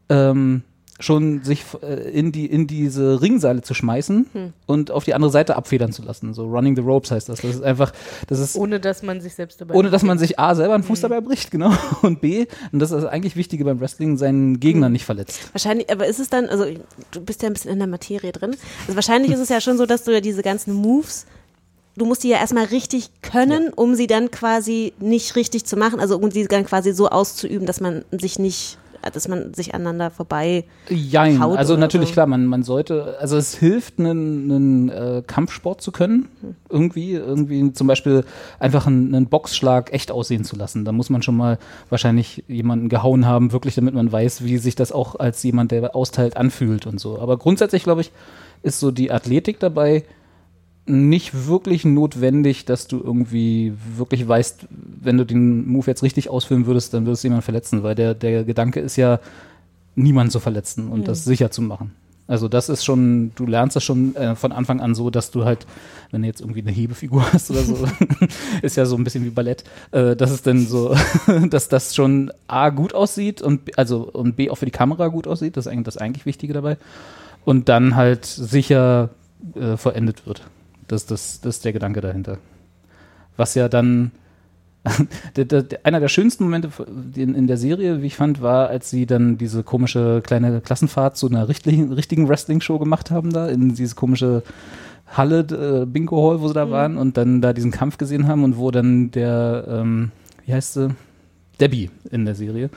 ähm, 0.08 0.62
schon 1.02 1.42
sich 1.42 1.64
äh, 1.82 2.10
in, 2.10 2.32
die, 2.32 2.46
in 2.46 2.66
diese 2.66 3.20
Ringseile 3.20 3.62
zu 3.62 3.74
schmeißen 3.74 4.26
Hm. 4.32 4.52
und 4.66 4.90
auf 4.90 5.04
die 5.04 5.14
andere 5.14 5.30
Seite 5.30 5.56
abfedern 5.56 5.92
zu 5.92 6.02
lassen. 6.02 6.34
So 6.34 6.46
Running 6.46 6.76
the 6.76 6.82
Ropes 6.82 7.10
heißt 7.10 7.28
das. 7.28 7.40
Das 7.40 7.56
ist 7.56 7.62
einfach, 7.62 7.92
das 8.28 8.38
ist 8.38 8.56
Ohne 8.56 8.80
dass 8.80 9.02
man 9.02 9.20
sich 9.20 9.34
selbst 9.34 9.60
dabei 9.60 9.74
ohne 9.74 9.90
dass 9.90 10.02
man 10.02 10.18
sich 10.18 10.38
A 10.38 10.54
selber 10.54 10.74
einen 10.74 10.84
Fuß 10.84 11.00
dabei 11.00 11.20
bricht, 11.20 11.50
genau, 11.50 11.72
und 12.02 12.20
B, 12.20 12.46
und 12.72 12.78
das 12.78 12.90
ist 12.90 13.02
das 13.02 13.10
eigentlich 13.10 13.36
Wichtige 13.36 13.64
beim 13.64 13.80
Wrestling, 13.80 14.16
seinen 14.16 14.60
Gegner 14.60 14.88
nicht 14.88 15.04
verletzt. 15.04 15.40
Wahrscheinlich, 15.52 15.90
aber 15.90 16.06
ist 16.06 16.20
es 16.20 16.28
dann, 16.30 16.48
also 16.48 16.64
du 17.10 17.20
bist 17.20 17.42
ja 17.42 17.48
ein 17.48 17.52
bisschen 17.52 17.70
in 17.70 17.78
der 17.78 17.88
Materie 17.88 18.32
drin. 18.32 18.56
Also 18.82 18.94
wahrscheinlich 18.94 19.32
ist 19.32 19.40
es 19.40 19.48
ja 19.48 19.60
schon 19.60 19.78
so, 19.78 19.86
dass 19.86 20.04
du 20.04 20.12
ja 20.12 20.20
diese 20.20 20.42
ganzen 20.42 20.74
Moves, 20.74 21.26
du 21.96 22.04
musst 22.06 22.24
die 22.24 22.28
ja 22.28 22.38
erstmal 22.38 22.66
richtig 22.66 23.10
können, 23.22 23.72
um 23.74 23.94
sie 23.94 24.06
dann 24.06 24.30
quasi 24.30 24.92
nicht 24.98 25.36
richtig 25.36 25.64
zu 25.64 25.76
machen, 25.76 26.00
also 26.00 26.16
um 26.18 26.30
sie 26.30 26.46
dann 26.46 26.64
quasi 26.64 26.92
so 26.92 27.08
auszuüben, 27.08 27.66
dass 27.66 27.80
man 27.80 28.04
sich 28.12 28.38
nicht, 28.38 28.78
dass 29.10 29.28
man 29.28 29.54
sich 29.54 29.74
aneinander 29.74 30.10
vorbei 30.10 30.64
Jein, 30.88 31.40
haut 31.40 31.58
also 31.58 31.76
natürlich 31.76 32.08
so. 32.08 32.14
klar, 32.14 32.26
man, 32.26 32.46
man 32.46 32.62
sollte, 32.62 33.16
also 33.20 33.36
es 33.36 33.54
hilft, 33.54 33.98
einen, 33.98 34.50
einen 34.50 34.88
äh, 34.88 35.22
Kampfsport 35.26 35.80
zu 35.80 35.92
können, 35.92 36.28
irgendwie, 36.68 37.12
irgendwie 37.12 37.72
zum 37.72 37.86
Beispiel 37.86 38.24
einfach 38.58 38.86
einen, 38.86 39.14
einen 39.14 39.26
Boxschlag 39.26 39.92
echt 39.92 40.10
aussehen 40.10 40.44
zu 40.44 40.56
lassen. 40.56 40.84
Da 40.84 40.92
muss 40.92 41.10
man 41.10 41.22
schon 41.22 41.36
mal 41.36 41.58
wahrscheinlich 41.90 42.44
jemanden 42.48 42.88
gehauen 42.88 43.26
haben, 43.26 43.52
wirklich, 43.52 43.74
damit 43.74 43.94
man 43.94 44.10
weiß, 44.10 44.44
wie 44.44 44.58
sich 44.58 44.74
das 44.74 44.92
auch 44.92 45.16
als 45.18 45.42
jemand, 45.42 45.72
der 45.72 45.94
austeilt, 45.94 46.36
anfühlt 46.36 46.86
und 46.86 47.00
so. 47.00 47.18
Aber 47.18 47.36
grundsätzlich, 47.36 47.82
glaube 47.82 48.02
ich, 48.02 48.12
ist 48.62 48.80
so 48.80 48.90
die 48.90 49.10
Athletik 49.10 49.58
dabei 49.60 50.04
nicht 50.86 51.46
wirklich 51.46 51.84
notwendig, 51.84 52.64
dass 52.64 52.88
du 52.88 53.00
irgendwie 53.02 53.72
wirklich 53.96 54.26
weißt, 54.26 54.66
wenn 55.02 55.16
du 55.18 55.24
den 55.24 55.66
Move 55.68 55.86
jetzt 55.86 56.02
richtig 56.02 56.28
ausführen 56.28 56.66
würdest, 56.66 56.92
dann 56.92 57.06
würdest 57.06 57.22
du 57.22 57.28
jemanden 57.28 57.44
verletzen, 57.44 57.82
weil 57.82 57.94
der, 57.94 58.14
der 58.14 58.44
Gedanke 58.44 58.80
ist 58.80 58.96
ja, 58.96 59.20
niemanden 59.94 60.30
zu 60.30 60.40
verletzen 60.40 60.88
und 60.88 61.00
Mhm. 61.00 61.04
das 61.04 61.24
sicher 61.24 61.50
zu 61.50 61.62
machen. 61.62 61.92
Also 62.28 62.48
das 62.48 62.68
ist 62.68 62.84
schon, 62.84 63.32
du 63.34 63.46
lernst 63.46 63.76
das 63.76 63.84
schon 63.84 64.16
äh, 64.16 64.34
von 64.36 64.52
Anfang 64.52 64.80
an 64.80 64.94
so, 64.94 65.10
dass 65.10 65.30
du 65.30 65.44
halt, 65.44 65.66
wenn 66.12 66.22
du 66.22 66.28
jetzt 66.28 66.40
irgendwie 66.40 66.62
eine 66.62 66.70
Hebefigur 66.70 67.30
hast 67.32 67.50
oder 67.50 67.62
so, 67.62 67.76
ist 68.62 68.76
ja 68.76 68.86
so 68.86 68.96
ein 68.96 69.04
bisschen 69.04 69.24
wie 69.24 69.30
Ballett, 69.30 69.64
äh, 69.90 70.16
dass 70.16 70.30
es 70.30 70.42
dann 70.42 70.66
so, 70.66 70.96
dass 71.50 71.68
das 71.68 71.94
schon 71.94 72.32
A 72.48 72.70
gut 72.70 72.94
aussieht 72.94 73.42
und 73.42 73.66
B- 73.66 73.72
also 73.76 74.08
und 74.10 74.36
B 74.36 74.50
auch 74.50 74.56
für 74.56 74.64
die 74.64 74.70
Kamera 74.72 75.08
gut 75.08 75.26
aussieht, 75.26 75.56
das 75.56 75.66
ist 75.66 75.72
eigentlich 75.72 75.84
das 75.84 75.96
eigentlich 75.98 76.24
Wichtige 76.26 76.54
dabei. 76.54 76.76
Und 77.44 77.68
dann 77.68 77.96
halt 77.96 78.24
sicher 78.24 79.10
äh, 79.54 79.76
vollendet 79.76 80.26
wird. 80.26 80.42
Das, 80.88 81.06
das, 81.06 81.40
das 81.40 81.56
ist 81.56 81.64
der 81.64 81.72
Gedanke 81.72 82.00
dahinter. 82.00 82.38
Was 83.36 83.54
ja 83.54 83.68
dann 83.68 84.10
einer 85.84 86.00
der 86.00 86.08
schönsten 86.08 86.44
Momente 86.44 86.70
in, 87.14 87.34
in 87.34 87.46
der 87.46 87.56
Serie, 87.56 88.02
wie 88.02 88.06
ich 88.06 88.16
fand, 88.16 88.42
war, 88.42 88.68
als 88.68 88.90
sie 88.90 89.06
dann 89.06 89.38
diese 89.38 89.62
komische 89.62 90.22
kleine 90.24 90.60
Klassenfahrt 90.60 91.16
zu 91.16 91.28
einer 91.28 91.48
richtigen, 91.48 91.92
richtigen 91.92 92.28
Wrestling-Show 92.28 92.78
gemacht 92.78 93.10
haben, 93.10 93.32
da 93.32 93.48
in 93.48 93.74
diese 93.74 93.94
komische 93.94 94.42
Halle, 95.06 95.40
äh, 95.40 95.86
Bingo 95.86 96.28
Hall, 96.28 96.40
wo 96.40 96.48
sie 96.48 96.54
da 96.54 96.66
Mhm. 96.66 96.70
waren 96.70 96.98
und 96.98 97.16
dann 97.16 97.40
da 97.40 97.52
diesen 97.52 97.70
Kampf 97.70 97.98
gesehen 97.98 98.26
haben 98.26 98.44
und 98.44 98.56
wo 98.56 98.70
dann 98.70 99.10
der, 99.10 99.64
ähm, 99.68 100.10
wie 100.46 100.54
heißt 100.54 100.74
sie? 100.74 100.94
Debbie 101.60 101.90
in 102.10 102.24
der 102.24 102.34
Serie, 102.34 102.70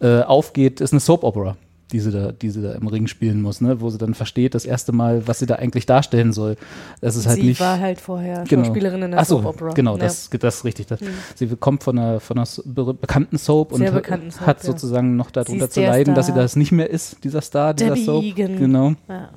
äh, 0.00 0.22
aufgeht, 0.22 0.80
ist 0.80 0.92
eine 0.92 1.00
Soap 1.00 1.22
Opera 1.22 1.56
die 1.92 2.00
sie 2.00 2.10
da, 2.10 2.32
die 2.32 2.50
sie 2.50 2.62
da 2.62 2.72
im 2.72 2.86
Ring 2.86 3.06
spielen 3.06 3.42
muss, 3.42 3.60
ne? 3.60 3.80
wo 3.80 3.90
sie 3.90 3.98
dann 3.98 4.14
versteht, 4.14 4.54
das 4.54 4.64
erste 4.64 4.92
Mal, 4.92 5.26
was 5.28 5.38
sie 5.38 5.46
da 5.46 5.56
eigentlich 5.56 5.86
darstellen 5.86 6.32
soll. 6.32 6.56
Das 7.00 7.16
ist 7.16 7.26
halt 7.26 7.36
sie 7.40 7.48
nicht. 7.48 7.60
war 7.60 7.78
halt 7.78 8.00
vorher 8.00 8.44
Genau. 8.48 8.64
Schauspielerin 8.64 9.02
in 9.02 9.10
der 9.12 9.20
Ach 9.20 9.24
so, 9.24 9.36
Soap 9.42 9.46
Opera. 9.56 9.70
Genau, 9.74 9.92
Ja. 9.96 10.04
das, 10.04 10.30
das 10.30 10.56
ist 10.56 10.64
richtig. 10.64 10.86
Das, 10.86 11.00
Mhm. 11.00 11.06
Sie 11.34 11.46
kommt 11.56 11.82
von 11.84 11.98
einer, 11.98 12.18
von 12.20 12.38
einer 12.38 12.46
be 12.64 12.94
bekannten 12.94 13.36
Soap 13.38 13.74
Sehr 13.74 13.88
und 13.88 13.94
bekannten 13.94 14.30
Soap, 14.30 14.46
hat 14.46 14.62
sozusagen 14.62 15.16
noch 15.16 15.26
Sie 15.26 15.32
darunter 15.32 15.68
zu 15.70 15.80
leiden, 15.82 16.14
dass 16.14 16.26
sie 16.26 16.32
Star. 16.32 16.42
das 16.42 16.56
nicht 16.56 16.72
mehr 16.72 16.88
ist, 16.90 17.22
dieser 17.24 17.40
Star, 17.42 17.74
dieser 17.74 17.90
Debbie 17.90 18.04
Soap. 18.04 18.24
Egan. 18.24 18.56
Genau. 18.56 18.92
Ja. 19.08 19.28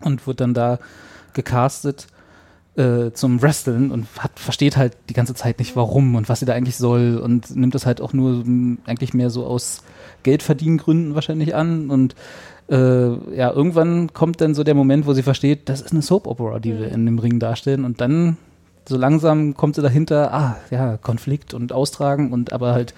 Und 0.00 0.26
wird 0.26 0.40
dann 0.40 0.54
da 0.54 0.78
gecastet 1.32 2.06
äh, 2.76 3.10
zum 3.12 3.40
Wrestlen 3.42 3.90
und 3.92 4.06
hat, 4.18 4.32
versteht 4.38 4.76
halt 4.76 4.96
die 5.08 5.14
ganze 5.14 5.34
Zeit 5.34 5.58
nicht, 5.58 5.76
warum 5.76 6.14
und 6.16 6.28
was 6.28 6.40
sie 6.40 6.46
da 6.46 6.54
eigentlich 6.54 6.76
soll 6.76 7.18
und 7.22 7.54
nimmt 7.54 7.74
das 7.74 7.86
halt 7.86 8.00
auch 8.00 8.12
nur 8.12 8.44
eigentlich 8.86 9.14
mehr 9.14 9.30
so 9.30 9.46
aus 9.46 9.82
Geldverdiengründen 10.24 11.14
wahrscheinlich 11.14 11.54
an 11.54 11.90
und 11.90 12.16
äh, 12.68 12.76
ja, 13.36 13.52
irgendwann 13.52 14.12
kommt 14.12 14.40
dann 14.40 14.54
so 14.54 14.64
der 14.64 14.74
Moment, 14.74 15.06
wo 15.06 15.12
sie 15.12 15.22
versteht, 15.22 15.68
das 15.68 15.80
ist 15.80 15.92
eine 15.92 16.02
Soap 16.02 16.26
Opera, 16.26 16.58
die 16.58 16.76
wir 16.76 16.90
in 16.90 17.06
dem 17.06 17.18
Ring 17.18 17.38
darstellen 17.38 17.84
und 17.84 18.00
dann 18.00 18.36
so 18.88 18.96
langsam 18.96 19.54
kommt 19.54 19.76
sie 19.76 19.82
dahinter, 19.82 20.34
ah, 20.34 20.56
ja, 20.70 20.96
Konflikt 20.96 21.54
und 21.54 21.72
Austragen 21.72 22.32
und 22.32 22.52
aber 22.52 22.72
halt 22.72 22.94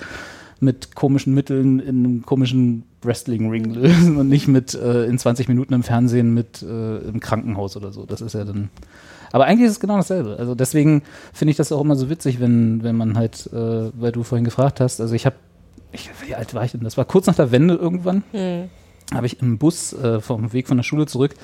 mit 0.59 0.95
komischen 0.95 1.35
Mitteln 1.35 1.81
in 1.81 2.05
einem 2.05 2.23
komischen 2.23 2.85
Wrestling-Ring 3.03 3.75
lösen 3.75 4.17
und 4.17 4.29
nicht 4.29 4.49
mit 4.49 4.75
äh, 4.75 5.05
in 5.05 5.19
20 5.19 5.49
Minuten 5.49 5.75
im 5.75 5.83
Fernsehen 5.83 6.35
mit 6.35 6.63
äh, 6.63 6.99
im 6.99 7.21
Krankenhaus 7.21 7.77
oder 7.77 7.93
so. 7.93 8.05
Das 8.07 8.21
ist 8.21 8.35
ja 8.35 8.45
dann. 8.45 8.71
Aber 9.33 9.45
eigentlich 9.45 9.67
ist 9.67 9.73
es 9.73 9.81
genau 9.81 9.97
dasselbe. 9.97 10.37
Also 10.39 10.55
deswegen 10.55 11.03
finde 11.33 11.51
ich 11.51 11.57
das 11.57 11.73
auch 11.73 11.81
immer 11.81 11.97
so 11.97 12.09
witzig, 12.09 12.41
wenn, 12.41 12.83
wenn 12.83 12.97
man 12.97 13.17
halt, 13.19 13.51
äh, 13.53 13.91
weil 14.01 14.13
du 14.13 14.23
vorhin 14.23 14.45
gefragt 14.45 14.81
hast, 14.81 15.01
also 15.01 15.15
ich 15.15 15.27
habe, 15.27 15.37
ich, 15.97 16.11
wie 16.27 16.35
alt 16.35 16.55
war 16.55 16.65
ich 16.65 16.73
denn? 16.73 16.81
Das 16.83 16.97
war 16.97 17.05
kurz 17.05 17.27
nach 17.27 17.35
der 17.35 17.51
Wende 17.51 17.75
irgendwann 17.75 18.23
Hm. 18.33 18.65
habe 19.15 19.27
ich 19.27 19.41
im 19.43 19.59
Bus 19.59 19.93
äh, 19.93 20.21
vom 20.21 20.53
Weg 20.53 20.69
von 20.69 20.77
der 20.77 20.85
Schule 20.85 21.07
zurück 21.07 21.35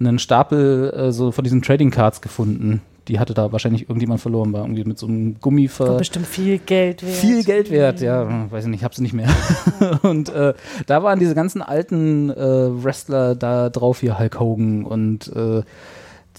einen 0.00 0.18
Stapel 0.18 0.92
äh, 0.96 1.12
so 1.12 1.30
von 1.32 1.44
diesen 1.44 1.62
Trading 1.62 1.90
Cards 1.90 2.20
gefunden. 2.20 2.80
Die 3.06 3.18
hatte 3.18 3.34
da 3.34 3.52
wahrscheinlich 3.52 3.82
irgendjemand 3.82 4.20
verloren, 4.20 4.52
war 4.54 4.62
irgendwie 4.62 4.82
mit 4.84 4.98
so 4.98 5.06
einem 5.06 5.36
Gummi 5.40 5.68
ver 5.68 5.88
War 5.88 5.96
bestimmt 5.98 6.26
viel 6.26 6.58
Geld 6.58 7.02
wert. 7.02 7.14
viel 7.14 7.44
Geld 7.44 7.70
wert, 7.70 8.00
ja, 8.00 8.50
weiß 8.50 8.64
ich 8.64 8.70
nicht, 8.70 8.82
hab's 8.82 8.98
nicht 8.98 9.12
mehr. 9.12 9.28
und 10.02 10.30
äh, 10.30 10.54
da 10.86 11.02
waren 11.02 11.18
diese 11.18 11.34
ganzen 11.34 11.60
alten 11.60 12.30
äh, 12.30 12.34
Wrestler 12.82 13.34
da 13.34 13.68
drauf, 13.68 14.00
hier 14.00 14.18
Hulk 14.18 14.40
Hogan 14.40 14.84
und 14.84 15.28
äh, 15.36 15.62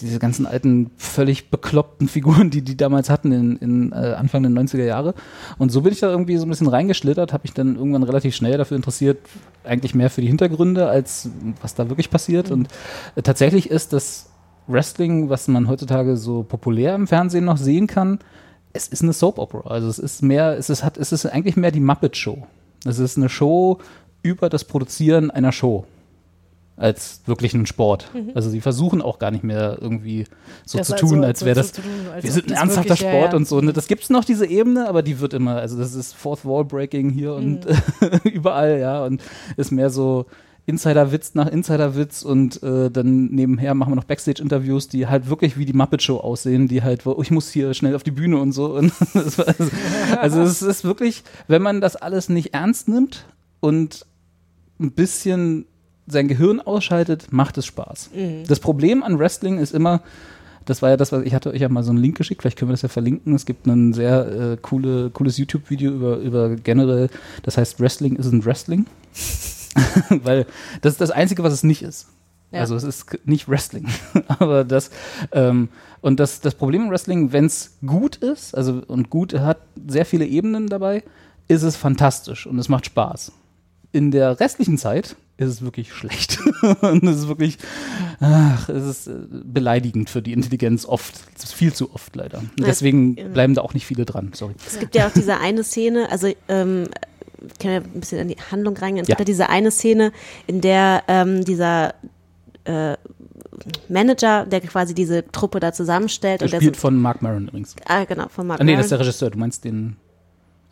diese 0.01 0.19
ganzen 0.19 0.45
alten, 0.45 0.91
völlig 0.97 1.49
bekloppten 1.49 2.07
Figuren, 2.07 2.49
die 2.49 2.61
die 2.61 2.75
damals 2.75 3.09
hatten 3.09 3.31
in, 3.31 3.57
in 3.57 3.91
äh, 3.91 4.15
Anfang 4.17 4.43
der 4.43 4.51
90er 4.51 4.83
Jahre. 4.83 5.13
Und 5.57 5.71
so 5.71 5.81
bin 5.81 5.93
ich 5.93 5.99
da 5.99 6.09
irgendwie 6.09 6.37
so 6.37 6.45
ein 6.45 6.49
bisschen 6.49 6.67
reingeschlittert, 6.67 7.31
habe 7.31 7.43
mich 7.43 7.53
dann 7.53 7.75
irgendwann 7.75 8.03
relativ 8.03 8.35
schnell 8.35 8.57
dafür 8.57 8.75
interessiert, 8.75 9.19
eigentlich 9.63 9.95
mehr 9.95 10.09
für 10.09 10.21
die 10.21 10.27
Hintergründe, 10.27 10.87
als 10.87 11.29
was 11.61 11.75
da 11.75 11.89
wirklich 11.89 12.09
passiert. 12.09 12.51
Und 12.51 12.67
äh, 13.15 13.21
tatsächlich 13.21 13.69
ist 13.69 13.93
das 13.93 14.29
Wrestling, 14.67 15.29
was 15.29 15.47
man 15.47 15.67
heutzutage 15.67 16.17
so 16.17 16.43
populär 16.43 16.95
im 16.95 17.07
Fernsehen 17.07 17.45
noch 17.45 17.57
sehen 17.57 17.87
kann, 17.87 18.19
es 18.73 18.89
ist 18.89 19.03
eine 19.03 19.13
Soap 19.13 19.39
Opera. 19.39 19.69
Also 19.69 19.87
es 19.87 19.99
ist 19.99 20.21
mehr, 20.21 20.57
es 20.57 20.69
ist, 20.69 20.83
hat, 20.83 20.97
es 20.97 21.13
ist 21.13 21.25
eigentlich 21.25 21.55
mehr 21.55 21.71
die 21.71 21.79
Muppet 21.79 22.17
Show. 22.17 22.45
Es 22.83 22.99
ist 22.99 23.17
eine 23.17 23.29
Show 23.29 23.79
über 24.21 24.49
das 24.49 24.65
Produzieren 24.65 25.31
einer 25.31 25.53
Show 25.53 25.85
als 26.77 27.21
wirklich 27.25 27.53
einen 27.53 27.65
Sport. 27.65 28.09
Mhm. 28.13 28.31
Also 28.35 28.49
sie 28.49 28.59
versuchen 28.59 29.01
auch 29.01 29.17
gar 29.19 29.31
nicht 29.31 29.43
mehr 29.43 29.77
irgendwie 29.79 30.25
so 30.65 30.77
Das 30.77 30.87
zu 30.87 30.93
also 30.95 31.07
tun, 31.07 31.23
als 31.23 31.39
so 31.39 31.45
wäre 31.45 31.55
das, 31.55 31.71
tun, 31.71 31.83
als 32.13 32.23
wir 32.23 32.31
sind 32.31 32.51
ein 32.51 32.57
ernsthafter 32.57 32.89
wirklich- 32.89 33.01
ja, 33.01 33.11
Sport 33.11 33.31
ja. 33.31 33.37
und 33.37 33.47
so. 33.47 33.61
Ne? 33.61 33.71
Das 33.71 33.87
gibt 33.87 34.03
es 34.03 34.09
noch, 34.09 34.25
diese 34.25 34.45
Ebene, 34.45 34.87
aber 34.89 35.01
die 35.01 35.19
wird 35.19 35.33
immer, 35.33 35.55
also 35.55 35.77
das 35.77 35.93
ist 35.93 36.13
Fourth 36.13 36.43
Wall 36.45 36.65
Breaking 36.65 37.09
hier 37.09 37.33
und 37.33 37.65
Mhm. 37.65 38.19
überall, 38.33 38.77
ja, 38.79 39.05
und 39.05 39.21
ist 39.55 39.71
mehr 39.71 39.89
so 39.89 40.25
Insider-Witz 40.67 41.35
nach 41.35 41.47
Insider-Witz 41.47 42.23
und 42.23 42.61
äh, 42.63 42.89
dann 42.89 43.27
nebenher 43.27 43.75
machen 43.75 43.91
wir 43.91 43.95
noch 43.97 44.03
Backstage-Interviews, 44.05 44.87
die 44.87 45.05
halt 45.07 45.29
wirklich 45.29 45.57
wie 45.57 45.65
die 45.65 45.73
Muppet 45.73 46.01
Show 46.01 46.17
aussehen, 46.17 46.67
die 46.67 46.81
halt, 46.81 47.05
wo 47.05 47.11
oh, 47.11 47.21
ich 47.21 47.29
muss 47.31 47.51
hier 47.51 47.73
schnell 47.75 47.95
auf 47.95 48.01
die 48.03 48.09
Bühne 48.11 48.37
und 48.39 48.51
so. 48.51 48.73
Und 48.75 48.91
also, 49.13 49.43
also 50.19 50.41
es 50.41 50.61
ist 50.63 50.83
wirklich, 50.83 51.23
wenn 51.47 51.61
man 51.61 51.81
das 51.81 51.95
alles 51.95 52.29
nicht 52.29 52.53
ernst 52.55 52.87
nimmt 52.89 53.25
und 53.59 54.07
ein 54.79 54.91
bisschen 54.91 55.65
sein 56.07 56.27
Gehirn 56.27 56.59
ausschaltet, 56.59 57.27
macht 57.31 57.57
es 57.57 57.65
Spaß. 57.65 58.11
Mhm. 58.13 58.43
Das 58.47 58.59
Problem 58.59 59.03
an 59.03 59.17
Wrestling 59.17 59.57
ist 59.57 59.73
immer, 59.73 60.01
das 60.65 60.81
war 60.81 60.89
ja 60.89 60.97
das, 60.97 61.11
was 61.11 61.23
ich 61.23 61.33
hatte 61.33 61.51
euch 61.51 61.61
ja 61.61 61.69
mal 61.69 61.83
so 61.83 61.91
einen 61.91 61.99
Link 61.99 62.17
geschickt, 62.17 62.41
vielleicht 62.41 62.57
können 62.57 62.69
wir 62.69 62.73
das 62.73 62.81
ja 62.81 62.89
verlinken. 62.89 63.33
Es 63.33 63.45
gibt 63.45 63.65
ein 63.67 63.93
sehr 63.93 64.27
äh, 64.27 64.57
coole, 64.61 65.09
cooles 65.11 65.37
YouTube-Video 65.37 65.91
über, 65.91 66.17
über 66.17 66.55
generell, 66.55 67.09
das 67.43 67.57
heißt 67.57 67.79
Wrestling 67.79 68.17
isn't 68.17 68.45
Wrestling. 68.45 68.85
Weil 70.09 70.45
das 70.81 70.93
ist 70.93 71.01
das 71.01 71.11
Einzige, 71.11 71.43
was 71.43 71.53
es 71.53 71.63
nicht 71.63 71.81
ist. 71.81 72.07
Ja. 72.51 72.61
Also 72.61 72.75
es 72.75 72.83
ist 72.83 73.19
nicht 73.25 73.49
Wrestling. 73.49 73.87
Aber 74.27 74.63
das, 74.63 74.91
ähm, 75.31 75.69
und 76.01 76.19
das, 76.19 76.41
das 76.41 76.55
Problem 76.55 76.83
im 76.83 76.89
Wrestling, 76.89 77.31
wenn 77.31 77.45
es 77.45 77.77
gut 77.85 78.17
ist, 78.17 78.55
also 78.55 78.81
und 78.87 79.09
gut 79.09 79.33
hat 79.33 79.57
sehr 79.87 80.05
viele 80.05 80.25
Ebenen 80.25 80.67
dabei, 80.67 81.03
ist 81.47 81.63
es 81.63 81.75
fantastisch 81.75 82.47
und 82.47 82.57
es 82.59 82.69
macht 82.69 82.85
Spaß. 82.85 83.31
In 83.91 84.11
der 84.11 84.39
restlichen 84.39 84.77
Zeit 84.77 85.15
ist 85.37 85.49
es 85.49 85.61
wirklich 85.61 85.93
schlecht. 85.93 86.39
und 86.81 87.03
es 87.03 87.17
ist 87.17 87.27
wirklich, 87.27 87.57
ach, 88.19 88.69
es 88.69 88.83
ist 88.85 89.07
äh, 89.07 89.13
beleidigend 89.43 90.09
für 90.09 90.21
die 90.21 90.33
Intelligenz 90.33 90.85
oft. 90.85 91.13
Es 91.37 91.43
ist 91.45 91.53
viel 91.53 91.73
zu 91.73 91.93
oft 91.93 92.15
leider. 92.15 92.39
Und 92.39 92.51
Ja, 92.59 92.65
deswegen 92.67 93.15
ja. 93.17 93.27
bleiben 93.27 93.53
da 93.53 93.61
auch 93.61 93.73
nicht 93.73 93.85
viele 93.85 94.05
dran. 94.05 94.31
Sorry. 94.33 94.53
Es 94.65 94.79
gibt 94.79 94.95
ja 94.95 95.07
auch 95.07 95.11
diese 95.13 95.37
eine 95.37 95.63
Szene, 95.63 96.09
also 96.09 96.27
ähm, 96.47 96.87
ich 97.45 97.59
kann 97.59 97.71
ja 97.71 97.77
ein 97.79 97.99
bisschen 97.99 98.19
in 98.19 98.27
die 98.29 98.37
Handlung 98.51 98.77
reingehen. 98.77 99.03
Es 99.03 99.09
Ja. 99.09 99.15
gibt 99.15 99.27
ja 99.27 99.33
diese 99.33 99.49
eine 99.49 99.71
Szene, 99.71 100.11
in 100.47 100.61
der 100.61 101.03
ähm, 101.07 101.43
dieser 101.43 101.93
äh, 102.63 102.95
Manager, 103.89 104.45
der 104.45 104.61
quasi 104.61 104.93
diese 104.95 105.29
Truppe 105.31 105.59
da 105.59 105.71
zusammenstellt 105.73 106.41
und 106.41 106.51
der 106.51 106.59
Gespielt 106.59 106.75
so, 106.75 106.81
von 106.81 106.97
Mark 107.01 107.21
Maron 107.21 107.47
übrigens. 107.47 107.75
ah, 107.85 108.03
genau, 108.05 108.27
von 108.29 108.47
Mark 108.47 108.59
Ah, 108.61 108.63
nee, 108.63 108.71
Maron. 108.71 108.79
das 108.79 108.85
ist 108.85 108.91
der 108.91 108.99
Regisseur. 108.99 109.29
Du 109.31 109.37
meinst 109.39 109.63
den. 109.65 109.97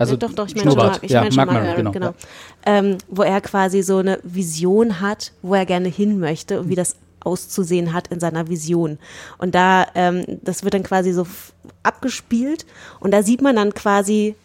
Also 0.04 0.14
ja, 0.14 0.18
doch, 0.18 0.34
doch, 0.34 0.48
ich 0.48 0.56
meine 0.56 0.72
schon 0.72 0.80
Schnurrbart. 0.80 1.04
Ich 1.04 1.12
ja, 1.12 1.22
meine 1.22 1.32
schon 1.32 1.46
Mark 1.46 1.64
Maron, 1.64 1.76
genau. 1.76 1.92
genau. 1.92 2.14
Ähm, 2.66 2.98
wo 3.08 3.24
er 3.24 3.42
quasi 3.42 3.82
so 3.82 3.98
eine 3.98 4.20
Vision 4.24 5.02
hat, 5.02 5.32
wo 5.42 5.56
er 5.56 5.66
gerne 5.66 5.90
hin 5.90 6.20
möchte 6.20 6.60
und 6.60 6.70
wie 6.70 6.76
das 6.76 6.96
auszusehen 7.22 7.94
hat 7.94 8.08
in 8.10 8.20
seiner 8.20 8.50
Vision. 8.50 9.00
Und 9.38 9.56
da, 9.56 9.88
ähm, 9.96 10.26
das 10.42 10.64
wird 10.64 10.74
dann 10.74 10.84
quasi 10.84 11.14
so 11.14 11.26
abgespielt 11.84 12.66
und 13.00 13.12
da 13.12 13.24
sieht 13.24 13.42
man 13.42 13.56
dann 13.56 13.74
quasi, 13.74 14.36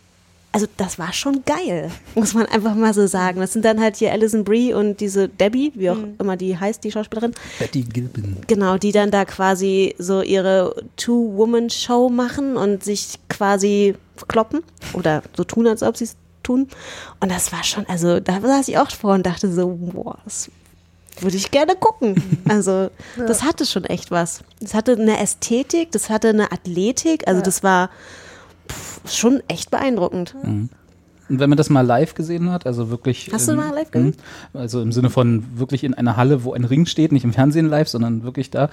also 0.58 0.66
das 0.76 0.98
war 0.98 1.12
schon 1.12 1.44
geil, 1.44 1.88
muss 2.16 2.34
man 2.34 2.46
einfach 2.46 2.74
mal 2.74 2.92
so 2.92 3.06
sagen. 3.06 3.38
Das 3.38 3.52
sind 3.52 3.64
dann 3.64 3.80
halt 3.80 3.94
hier 3.96 4.10
Alison 4.10 4.42
Brie 4.42 4.74
und 4.74 4.98
diese 5.00 5.28
Debbie, 5.28 5.70
wie 5.76 5.90
auch 5.90 5.96
Mhm. 5.96 6.14
immer 6.18 6.36
die 6.36 6.58
heißt, 6.58 6.82
die 6.82 6.90
Schauspielerin. 6.90 7.32
Betty 7.60 7.82
Gilpin. 7.82 8.38
Genau, 8.48 8.76
die 8.76 8.90
dann 8.90 9.12
da 9.12 9.24
quasi 9.24 9.94
so 9.98 10.20
ihre 10.20 10.74
Two-Woman-Show 10.96 12.08
machen 12.08 12.56
und 12.56 12.82
sich 12.82 13.20
quasi 13.28 13.94
kloppen 14.26 14.62
oder 14.94 15.22
so 15.36 15.44
tun, 15.44 15.68
als 15.68 15.84
ob 15.84 15.96
sie 15.96 16.04
es 16.04 16.16
tun. 16.42 16.66
Und 17.20 17.30
das 17.30 17.52
war 17.52 17.62
schon, 17.62 17.86
also 17.86 18.18
da 18.18 18.40
saß 18.40 18.66
ich 18.66 18.78
auch 18.78 18.90
vor 18.90 19.14
und 19.14 19.24
dachte 19.26 19.52
so, 19.52 19.68
boah, 19.68 20.18
das 20.24 20.50
würde 21.20 21.36
ich 21.36 21.50
gerne 21.52 21.76
gucken. 21.76 22.16
Also 22.48 22.90
das 23.16 23.42
hatte 23.44 23.64
schon 23.64 23.84
echt 23.84 24.10
was. 24.10 24.40
Das 24.60 24.74
hatte 24.74 24.92
eine 24.92 25.20
Ästhetik, 25.20 25.92
das 25.92 26.10
hatte 26.10 26.30
eine 26.30 26.50
Athletik, 26.50 27.28
also 27.28 27.42
das 27.42 27.62
war 27.62 27.90
pff, 28.68 29.00
schon 29.12 29.42
echt 29.48 29.70
beeindruckend. 29.70 30.34
Mhm. 30.42 30.68
Und 31.30 31.40
wenn 31.40 31.50
man 31.50 31.58
das 31.58 31.68
mal 31.68 31.82
live 31.84 32.14
gesehen 32.14 32.50
hat, 32.50 32.64
also 32.66 32.88
wirklich. 32.88 33.28
Hast 33.32 33.48
du 33.48 33.52
in- 33.52 33.58
mal 33.58 33.74
live 33.74 33.90
gesehen? 33.90 34.14
Mhm. 34.54 34.60
Also 34.60 34.80
im 34.80 34.92
Sinne 34.92 35.10
von 35.10 35.44
wirklich 35.58 35.84
in 35.84 35.92
einer 35.92 36.16
Halle, 36.16 36.42
wo 36.44 36.54
ein 36.54 36.64
Ring 36.64 36.86
steht, 36.86 37.12
nicht 37.12 37.24
im 37.24 37.34
Fernsehen 37.34 37.66
live, 37.66 37.88
sondern 37.88 38.22
wirklich 38.22 38.50
da, 38.50 38.70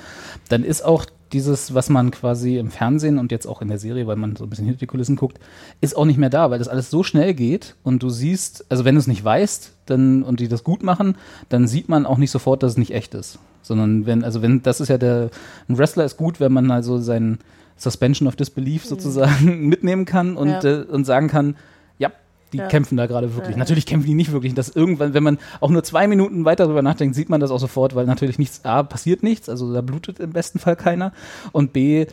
dann 0.48 0.64
ist 0.64 0.86
auch 0.86 1.06
dieses, 1.34 1.74
was 1.74 1.90
man 1.90 2.12
quasi 2.12 2.58
im 2.58 2.72
Fernsehen 2.72 3.18
und 3.20 3.30
jetzt 3.32 3.46
auch 3.46 3.62
in 3.62 3.68
der 3.68 3.78
Serie, 3.80 4.08
weil 4.08 4.16
man 4.16 4.38
so 4.38 4.46
ein 4.46 4.50
bisschen 4.50 4.66
hinter 4.66 4.80
die 4.80 4.86
Kulissen 4.88 5.18
guckt, 5.18 5.38
ist 5.82 5.98
auch 5.98 6.06
nicht 6.06 6.18
mehr 6.18 6.30
da, 6.30 6.50
weil 6.50 6.60
das 6.60 6.70
alles 6.70 6.90
so 6.90 7.04
schnell 7.04 7.34
geht 7.34 7.76
und 7.84 8.02
du 8.04 8.10
siehst, 8.10 8.64
also 8.70 8.86
wenn 8.86 8.96
du 8.96 9.00
es 9.00 9.08
nicht 9.08 9.26
weißt, 9.26 9.72
dann 9.88 10.24
und 10.24 10.40
die 10.40 10.48
das 10.48 10.64
gut 10.64 10.82
machen, 10.82 11.18
dann 11.50 11.68
sieht 11.68 11.90
man 11.90 12.06
auch 12.06 12.18
nicht 12.18 12.32
sofort, 12.32 12.64
dass 12.64 12.74
es 12.74 12.78
nicht 12.78 12.92
echt 12.94 13.16
ist. 13.16 13.40
Sondern 13.64 14.06
wenn, 14.06 14.24
also 14.24 14.42
wenn, 14.42 14.62
das 14.64 14.80
ist 14.80 14.88
ja 14.88 14.98
der, 14.98 15.30
ein 15.68 15.78
Wrestler 15.78 16.06
ist 16.06 16.16
gut, 16.16 16.40
wenn 16.40 16.54
man 16.54 16.72
also 16.72 17.00
sein 17.00 17.40
Suspension 17.78 18.28
of 18.28 18.36
Disbelief 18.36 18.86
sozusagen 18.86 19.68
mitnehmen 19.70 20.06
kann 20.06 20.38
und, 20.38 20.50
Ja. 20.50 20.64
äh, 20.64 20.84
und 20.84 21.06
sagen 21.06 21.28
kann, 21.28 21.56
ja, 21.98 22.12
die 22.54 22.58
Ja. 22.58 22.68
kämpfen 22.68 22.96
da 22.98 23.06
gerade 23.06 23.36
wirklich. 23.36 23.54
Ja. 23.56 23.58
Natürlich 23.60 23.86
kämpfen 23.86 24.08
die 24.08 24.14
nicht 24.14 24.32
wirklich. 24.32 24.54
Das 24.54 24.70
irgendwann, 24.70 25.14
wenn 25.14 25.24
man 25.24 25.38
auch 25.60 25.70
nur 25.70 25.84
zwei 25.84 26.08
Minuten 26.08 26.46
weiter 26.46 26.64
darüber 26.66 26.82
nachdenkt, 26.82 27.16
sieht 27.16 27.30
man 27.30 27.42
das 27.42 27.52
auch 27.52 27.60
sofort, 27.60 27.96
weil 27.96 28.06
natürlich 28.06 28.40
nichts, 28.40 28.64
A, 28.64 28.84
passiert 28.84 29.24
nichts, 29.24 29.50
also 29.50 29.74
da 29.74 29.82
blutet 29.82 30.20
im 30.20 30.32
besten 30.32 30.60
Fall 30.60 30.76
keiner 30.76 31.12
und 31.52 31.74
B, 31.74 32.06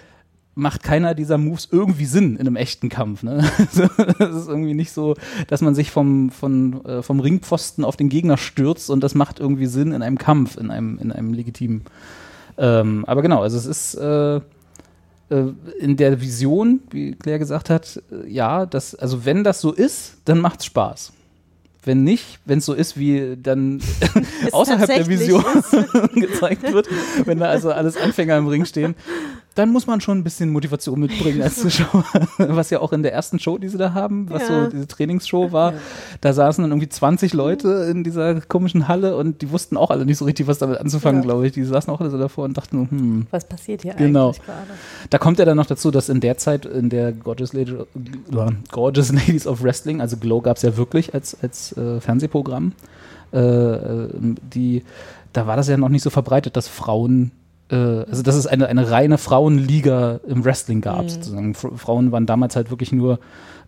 macht 0.54 0.82
keiner 0.82 1.14
dieser 1.14 1.38
Moves 1.38 1.68
irgendwie 1.70 2.04
Sinn 2.04 2.34
in 2.34 2.40
einem 2.40 2.56
echten 2.56 2.90
Kampf. 2.90 3.22
Ne? 3.22 3.42
Also, 3.58 3.86
das 4.18 4.34
ist 4.36 4.48
irgendwie 4.48 4.74
nicht 4.74 4.92
so, 4.92 5.14
dass 5.46 5.62
man 5.62 5.74
sich 5.74 5.90
vom, 5.90 6.28
von, 6.30 6.84
äh, 6.84 7.02
vom 7.02 7.20
Ringpfosten 7.20 7.84
auf 7.86 7.96
den 7.96 8.10
Gegner 8.10 8.36
stürzt 8.36 8.90
und 8.90 9.02
das 9.02 9.14
macht 9.14 9.40
irgendwie 9.40 9.64
Sinn 9.64 9.92
in 9.92 10.02
einem 10.02 10.18
Kampf, 10.18 10.58
in 10.58 10.70
einem, 10.70 10.98
in 10.98 11.10
einem 11.10 11.32
legitimen. 11.32 11.82
Ähm, 12.58 13.04
aber 13.06 13.22
genau, 13.22 13.40
also 13.40 13.56
es 13.56 13.64
ist, 13.64 13.94
äh, 13.94 14.40
in 15.78 15.96
der 15.96 16.20
Vision, 16.20 16.80
wie 16.90 17.12
Claire 17.12 17.38
gesagt 17.38 17.70
hat, 17.70 18.02
äh, 18.10 18.28
ja, 18.28 18.66
das, 18.66 18.94
also 18.94 19.24
wenn 19.24 19.44
das 19.44 19.60
so 19.60 19.72
ist, 19.72 20.14
dann 20.24 20.38
macht's 20.40 20.66
Spaß. 20.66 21.12
Wenn 21.84 22.04
nicht, 22.04 22.38
wenn 22.44 22.58
es 22.58 22.66
so 22.66 22.74
ist, 22.74 22.96
wie 22.96 23.36
dann 23.36 23.80
außerhalb 24.52 24.86
der 24.86 25.08
Vision 25.08 25.44
gezeigt 26.14 26.72
wird, 26.72 26.88
wenn 27.24 27.38
da 27.38 27.46
also 27.46 27.72
alles 27.72 27.96
Anfänger 27.96 28.38
im 28.38 28.46
Ring 28.46 28.64
stehen, 28.64 28.94
dann 29.54 29.70
muss 29.70 29.86
man 29.86 30.00
schon 30.00 30.18
ein 30.18 30.24
bisschen 30.24 30.50
Motivation 30.50 31.00
mitbringen 31.00 31.42
als 31.42 31.56
Zuschauer. 31.60 32.04
Was 32.38 32.70
ja 32.70 32.80
auch 32.80 32.92
in 32.92 33.02
der 33.02 33.12
ersten 33.12 33.38
Show, 33.38 33.58
die 33.58 33.68
sie 33.68 33.78
da 33.78 33.92
haben, 33.94 34.28
was 34.30 34.48
Ja. 34.48 34.64
so 34.64 34.70
diese 34.70 34.86
Trainingsshow 34.86 35.52
war, 35.52 35.74
da 36.20 36.32
saßen 36.32 36.62
dann 36.62 36.70
irgendwie 36.70 36.88
20 36.88 37.32
Leute 37.34 37.88
in 37.90 38.04
dieser 38.04 38.40
komischen 38.40 38.88
Halle 38.88 39.16
und 39.16 39.42
die 39.42 39.50
wussten 39.50 39.76
auch 39.76 39.90
alle 39.90 40.04
nicht 40.06 40.18
so 40.18 40.24
richtig, 40.24 40.46
was 40.46 40.58
damit 40.58 40.78
anzufangen, 40.78 41.22
Ja. 41.22 41.26
glaube 41.26 41.46
ich. 41.46 41.52
Die 41.52 41.64
saßen 41.64 41.92
auch 41.92 42.00
alle 42.00 42.10
so 42.10 42.18
davor 42.18 42.44
und 42.44 42.56
dachten, 42.56 42.88
hm, 42.90 43.26
Was 43.30 43.44
passiert 43.46 43.82
hier 43.82 43.94
Genau. 43.94 44.28
eigentlich 44.28 44.42
gerade? 44.44 44.58
da 45.10 45.18
kommt 45.18 45.38
ja 45.38 45.44
dann 45.44 45.56
noch 45.56 45.66
dazu, 45.66 45.90
dass 45.90 46.08
in 46.08 46.20
der 46.20 46.36
Zeit, 46.38 46.66
in 46.66 46.88
der 46.88 47.12
Gorgeous, 47.12 47.52
Lady, 47.52 47.76
Gorgeous 48.70 49.12
Ladies 49.12 49.46
of 49.46 49.62
Wrestling, 49.62 50.00
also 50.00 50.16
Glow 50.16 50.40
gab 50.40 50.56
es 50.56 50.62
ja 50.62 50.76
wirklich 50.76 51.14
als, 51.14 51.36
als 51.42 51.76
äh, 51.76 52.00
Fernsehprogramm, 52.00 52.72
äh, 53.32 53.38
äh, 53.38 54.08
die, 54.52 54.84
da 55.32 55.46
war 55.46 55.56
das 55.56 55.68
ja 55.68 55.76
noch 55.76 55.88
nicht 55.88 56.02
so 56.02 56.10
verbreitet, 56.10 56.56
dass 56.56 56.68
Frauen, 56.68 57.32
also 57.76 58.22
dass 58.22 58.34
es 58.36 58.46
eine, 58.46 58.66
eine 58.68 58.90
reine 58.90 59.18
Frauenliga 59.18 60.20
im 60.26 60.44
Wrestling 60.44 60.80
gab, 60.80 61.04
Mhm. 61.04 61.08
sozusagen. 61.08 61.54
Frauen 61.54 62.12
waren 62.12 62.26
damals 62.26 62.56
halt 62.56 62.70
wirklich 62.70 62.92
nur 62.92 63.18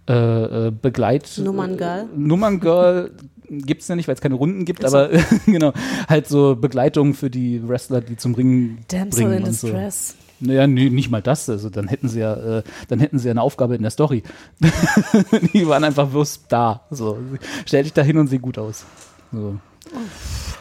äh, 0.09 0.67
äh, 0.67 0.71
Begleit... 0.71 1.41
Nummerngirl. 1.43 2.07
Nummerngirl 2.17 3.13
gibt 3.49 3.83
es 3.83 3.89
ja 3.89 3.97
nicht, 3.97 4.07
weil 4.09 4.15
es 4.15 4.21
keine 4.21 4.35
Runden 4.35 4.65
gibt, 4.67 4.85
Ist 4.85 4.91
so. 4.91 4.99
aber 4.99 5.11
genau, 5.47 5.73
halt 6.09 6.29
so 6.29 6.57
Begleitung 6.57 7.15
für 7.15 7.31
die 7.31 7.67
Wrestler, 7.67 8.01
die 8.03 8.17
zum 8.17 8.35
Ring 8.35 8.79
Damsel 8.89 9.25
bringen 9.25 9.39
in 9.39 9.45
und 9.45 9.53
so. 9.55 9.69
Distress. 9.69 10.15
Naja, 10.41 10.67
nee, 10.67 10.91
nicht 10.91 11.11
mal 11.11 11.23
das. 11.23 11.49
Also 11.49 11.71
dann 11.71 11.89
hätten 11.89 12.09
sie 12.09 12.21
ja, 12.21 12.59
äh, 12.59 12.63
dann 12.89 12.99
hätten 12.99 13.19
sie 13.19 13.29
ja 13.29 13.31
eine 13.31 13.41
Aufgabe 13.41 13.77
in 13.77 13.83
der 13.83 13.91
Story. 13.93 14.23
die 15.55 15.67
waren 15.67 15.85
einfach 15.85 16.09
bloß 16.09 16.43
da. 16.49 16.83
So, 16.91 17.17
stell 17.65 17.85
dich 17.85 17.93
da 17.95 18.03
hin 18.03 18.19
und 18.19 18.27
sieh 18.27 18.39
gut 18.39 18.59
aus. 18.59 18.85
So. 19.33 19.57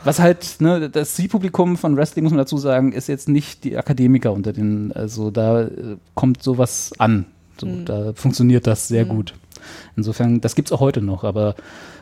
Was 0.04 0.20
halt, 0.20 0.58
ne, 0.60 0.90
das 0.90 1.16
Zielpublikum 1.16 1.78
von 1.78 1.96
Wrestling, 1.96 2.24
muss 2.24 2.32
man 2.32 2.38
dazu 2.40 2.58
sagen, 2.58 2.92
ist 2.92 3.08
jetzt 3.08 3.30
nicht 3.30 3.64
die 3.64 3.78
Akademiker 3.78 4.34
unter 4.34 4.52
den, 4.54 4.92
also 4.94 5.32
da 5.32 5.62
äh, 5.64 5.98
kommt 6.16 6.44
sowas 6.44 6.92
an. 6.98 7.26
So, 7.60 7.68
Mhm. 7.68 7.86
Da 7.86 8.14
funktioniert 8.14 8.68
das 8.68 8.88
sehr 8.88 9.06
Mhm. 9.06 9.10
gut. 9.10 9.34
Insofern, 9.96 10.42
das 10.42 10.56
gibt's 10.56 10.72
auch 10.72 10.80
heute 10.82 11.02
noch, 11.02 11.24
aber 11.24 11.56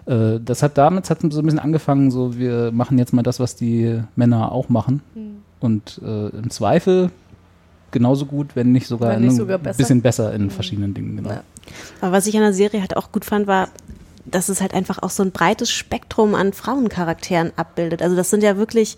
äh, 0.08 0.40
das 0.44 0.64
hat 0.64 0.78
damit 0.78 1.10
hat 1.10 1.20
so 1.22 1.40
ein 1.40 1.46
bisschen 1.46 1.60
angefangen, 1.60 2.10
so 2.10 2.38
wir 2.38 2.72
machen 2.72 2.98
jetzt 2.98 3.14
mal 3.14 3.22
das, 3.24 3.40
was 3.40 3.56
die 3.56 4.02
Männer 4.16 4.52
auch 4.52 4.70
machen. 4.70 5.02
Mhm. 5.14 5.22
Und 5.60 6.02
äh, 6.04 6.30
im 6.30 6.50
Zweifel 6.50 7.12
genauso 7.92 8.26
gut, 8.26 8.56
wenn 8.56 8.72
nicht 8.72 8.88
sogar, 8.88 9.12
Wenn 9.12 9.22
nicht 9.22 9.32
ein 9.32 9.36
sogar 9.36 9.58
besser. 9.60 9.78
bisschen 9.78 10.02
besser 10.02 10.34
in 10.34 10.50
verschiedenen 10.50 10.94
Dingen. 10.94 11.18
Genau. 11.18 11.30
Ja. 11.30 11.44
Aber 12.00 12.14
was 12.14 12.26
ich 12.26 12.36
an 12.36 12.42
der 12.42 12.54
Serie 12.54 12.80
halt 12.82 12.96
auch 12.98 13.12
gut 13.12 13.26
fand, 13.26 13.46
war, 13.48 13.68
dass 14.32 14.50
es 14.50 14.62
halt 14.62 14.74
einfach 14.74 15.00
auch 15.04 15.10
so 15.10 15.24
ein 15.24 15.32
breites 15.32 15.72
Spektrum 15.72 16.36
an 16.36 16.54
Frauencharakteren 16.54 17.52
abbildet. 17.56 18.02
Also 18.02 18.16
das 18.16 18.30
sind 18.30 18.44
ja 18.44 18.58
wirklich 18.58 18.98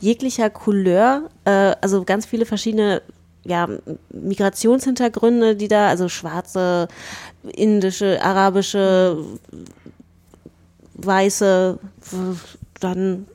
jeglicher 0.00 0.50
Couleur, 0.50 1.28
äh, 1.44 1.74
also 1.80 2.04
ganz 2.04 2.26
viele 2.26 2.46
verschiedene 2.46 3.02
ja, 3.44 3.68
Migrationshintergründe, 4.10 5.56
die 5.56 5.68
da, 5.68 5.88
also 5.88 6.08
schwarze, 6.08 6.88
indische, 7.42 8.22
arabische, 8.22 9.18
weiße, 10.94 11.78
dann 12.80 13.26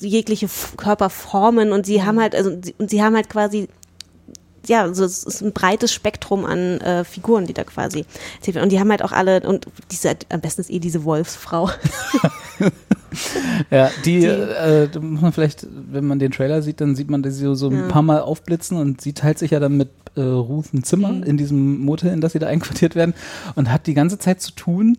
jegliche 0.00 0.48
Körperformen 0.76 1.72
und 1.72 1.86
sie 1.86 2.02
haben 2.02 2.20
halt, 2.20 2.34
also 2.34 2.50
sie- 2.62 2.74
und 2.78 2.90
sie 2.90 3.02
haben 3.02 3.14
halt 3.14 3.30
quasi 3.30 3.68
ja, 4.66 4.82
also 4.82 5.04
es 5.04 5.24
ist 5.24 5.42
ein 5.42 5.52
breites 5.52 5.92
Spektrum 5.92 6.44
an 6.44 6.80
äh, 6.80 7.04
Figuren, 7.04 7.46
die 7.46 7.54
da 7.54 7.64
quasi. 7.64 8.04
Und 8.60 8.70
die 8.72 8.78
haben 8.80 8.90
halt 8.90 9.02
auch 9.02 9.12
alle, 9.12 9.40
und 9.40 9.66
diese, 9.90 10.16
am 10.28 10.40
besten 10.40 10.60
ist 10.62 10.70
eh 10.70 10.78
diese 10.78 11.04
Wolfsfrau. 11.04 11.70
Ja, 13.70 13.90
die, 14.04 14.24
Äh, 14.26 14.88
da 14.88 15.00
muss 15.00 15.22
man 15.22 15.32
vielleicht, 15.32 15.66
wenn 15.70 16.04
man 16.06 16.18
den 16.18 16.32
Trailer 16.32 16.60
sieht, 16.62 16.80
dann 16.80 16.94
sieht 16.96 17.08
man 17.08 17.22
die 17.22 17.30
so, 17.30 17.54
so 17.54 17.68
ein 17.68 17.76
Ja. 17.76 17.88
paar 17.88 18.02
Mal 18.02 18.20
aufblitzen 18.20 18.76
und 18.76 19.00
sie 19.00 19.12
teilt 19.14 19.38
sich 19.38 19.52
ja 19.52 19.60
dann 19.60 19.76
mit 19.76 19.88
äh, 20.16 20.20
Ruth 20.20 20.72
ein 20.74 20.84
Zimmer 20.84 21.12
Mhm. 21.12 21.22
in 21.22 21.36
diesem 21.38 21.78
Motel, 21.80 22.12
in 22.12 22.20
das 22.20 22.32
sie 22.32 22.38
da 22.38 22.46
einquartiert 22.46 22.94
werden 22.94 23.14
und 23.54 23.70
hat 23.72 23.86
die 23.86 23.94
ganze 23.94 24.18
Zeit 24.18 24.42
zu 24.42 24.52
tun, 24.52 24.98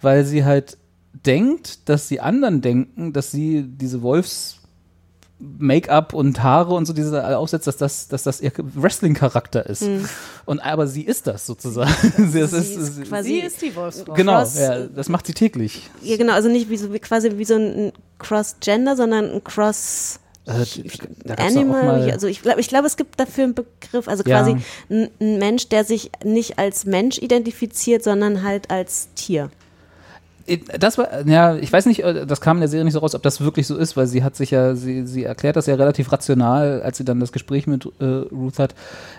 weil 0.00 0.24
sie 0.24 0.44
halt 0.44 0.78
denkt, 1.26 1.88
dass 1.88 2.08
die 2.08 2.20
anderen 2.20 2.60
denken, 2.62 3.12
dass 3.12 3.30
sie 3.30 3.64
diese 3.66 4.02
Wolfs 4.02 4.57
Make-up 5.40 6.14
und 6.14 6.42
Haare 6.42 6.74
und 6.74 6.86
so 6.86 6.92
diese 6.92 7.36
aufsetzt, 7.38 7.66
dass 7.68 7.76
das, 7.76 8.08
dass 8.08 8.24
das 8.24 8.40
ihr 8.40 8.50
Wrestling-Charakter 8.56 9.64
ist. 9.66 9.82
Mhm. 9.82 10.08
Und 10.46 10.58
aber 10.60 10.86
sie 10.88 11.02
ist 11.02 11.26
das 11.28 11.46
sozusagen. 11.46 11.90
sie, 12.30 12.40
ist, 12.40 12.52
ist 12.52 12.94
sie- 12.96 13.02
quasi- 13.02 13.28
Sie 13.28 13.38
ist 13.40 13.62
die 13.62 13.76
Wolfsfrau. 13.76 14.14
genau, 14.14 14.38
Cross- 14.38 14.58
ja, 14.58 14.86
das 14.86 15.08
macht 15.08 15.26
sie 15.26 15.34
täglich. 15.34 15.88
Ja, 16.02 16.16
genau, 16.16 16.32
also 16.32 16.48
nicht 16.48 16.68
wie 16.70 16.76
so, 16.76 16.92
wie 16.92 16.98
quasi 16.98 17.38
wie 17.38 17.44
so 17.44 17.54
ein 17.54 17.92
Cross-Gender, 18.18 18.96
sondern 18.96 19.30
ein 19.30 19.44
Cross- 19.44 20.18
auch 20.46 21.36
Animal, 21.38 22.10
also 22.10 22.26
ich 22.26 22.40
glaube, 22.40 22.60
ich 22.60 22.68
glaube, 22.68 22.86
es 22.86 22.96
gibt 22.96 23.20
dafür 23.20 23.44
einen 23.44 23.54
Begriff, 23.54 24.08
also 24.08 24.22
Ja. 24.24 24.38
quasi 24.40 24.56
ein, 24.88 25.10
ein 25.20 25.38
Mensch, 25.38 25.68
der 25.68 25.84
sich 25.84 26.10
nicht 26.24 26.58
als 26.58 26.86
Mensch 26.86 27.18
identifiziert, 27.18 28.02
sondern 28.02 28.42
halt 28.42 28.70
als 28.70 29.08
Tier. 29.14 29.50
Das 30.78 30.98
war, 30.98 31.26
ja, 31.26 31.56
ich 31.56 31.72
weiß 31.72 31.86
nicht, 31.86 32.02
äh, 32.04 32.26
das 32.26 32.40
kam 32.40 32.56
in 32.58 32.60
der 32.60 32.68
Serie 32.68 32.84
nicht 32.84 32.94
so 32.94 33.00
raus, 33.00 33.14
ob 33.14 33.22
das 33.22 33.40
wirklich 33.40 33.66
so 33.66 33.76
ist, 33.76 33.96
weil 33.96 34.06
sie 34.06 34.22
hat 34.24 34.36
sich 34.36 34.50
ja, 34.50 34.74
sie, 34.74 35.06
sie 35.06 35.24
erklärt 35.24 35.56
das 35.56 35.66
ja 35.66 35.74
relativ 35.74 36.10
rational, 36.12 36.80
als 36.82 36.96
sie 36.98 37.04
dann 37.04 37.20
das 37.20 37.32
Gespräch 37.32 37.66
mit 37.66 37.86
äh, 38.00 38.04
Ruth 38.04 38.58
hat, 38.58 38.74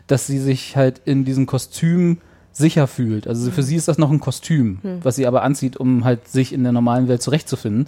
dass 0.08 0.26
sie 0.28 0.40
sich 0.40 0.76
halt 0.76 1.02
in 1.06 1.26
diesem 1.26 1.46
Kostüm 1.46 2.18
sicher 2.52 2.88
fühlt. 2.88 3.28
Also 3.28 3.52
für 3.52 3.64
sie 3.64 3.76
ist 3.76 3.88
das 3.88 3.98
noch 3.98 4.12
ein 4.12 4.20
Kostüm, 4.20 4.80
Hm. 4.82 5.00
was 5.04 5.16
sie 5.16 5.28
aber 5.28 5.44
anzieht, 5.44 5.78
um 5.78 6.04
halt 6.04 6.28
sich 6.28 6.52
in 6.52 6.64
der 6.64 6.72
normalen 6.72 7.08
Welt 7.08 7.22
zurechtzufinden. 7.22 7.88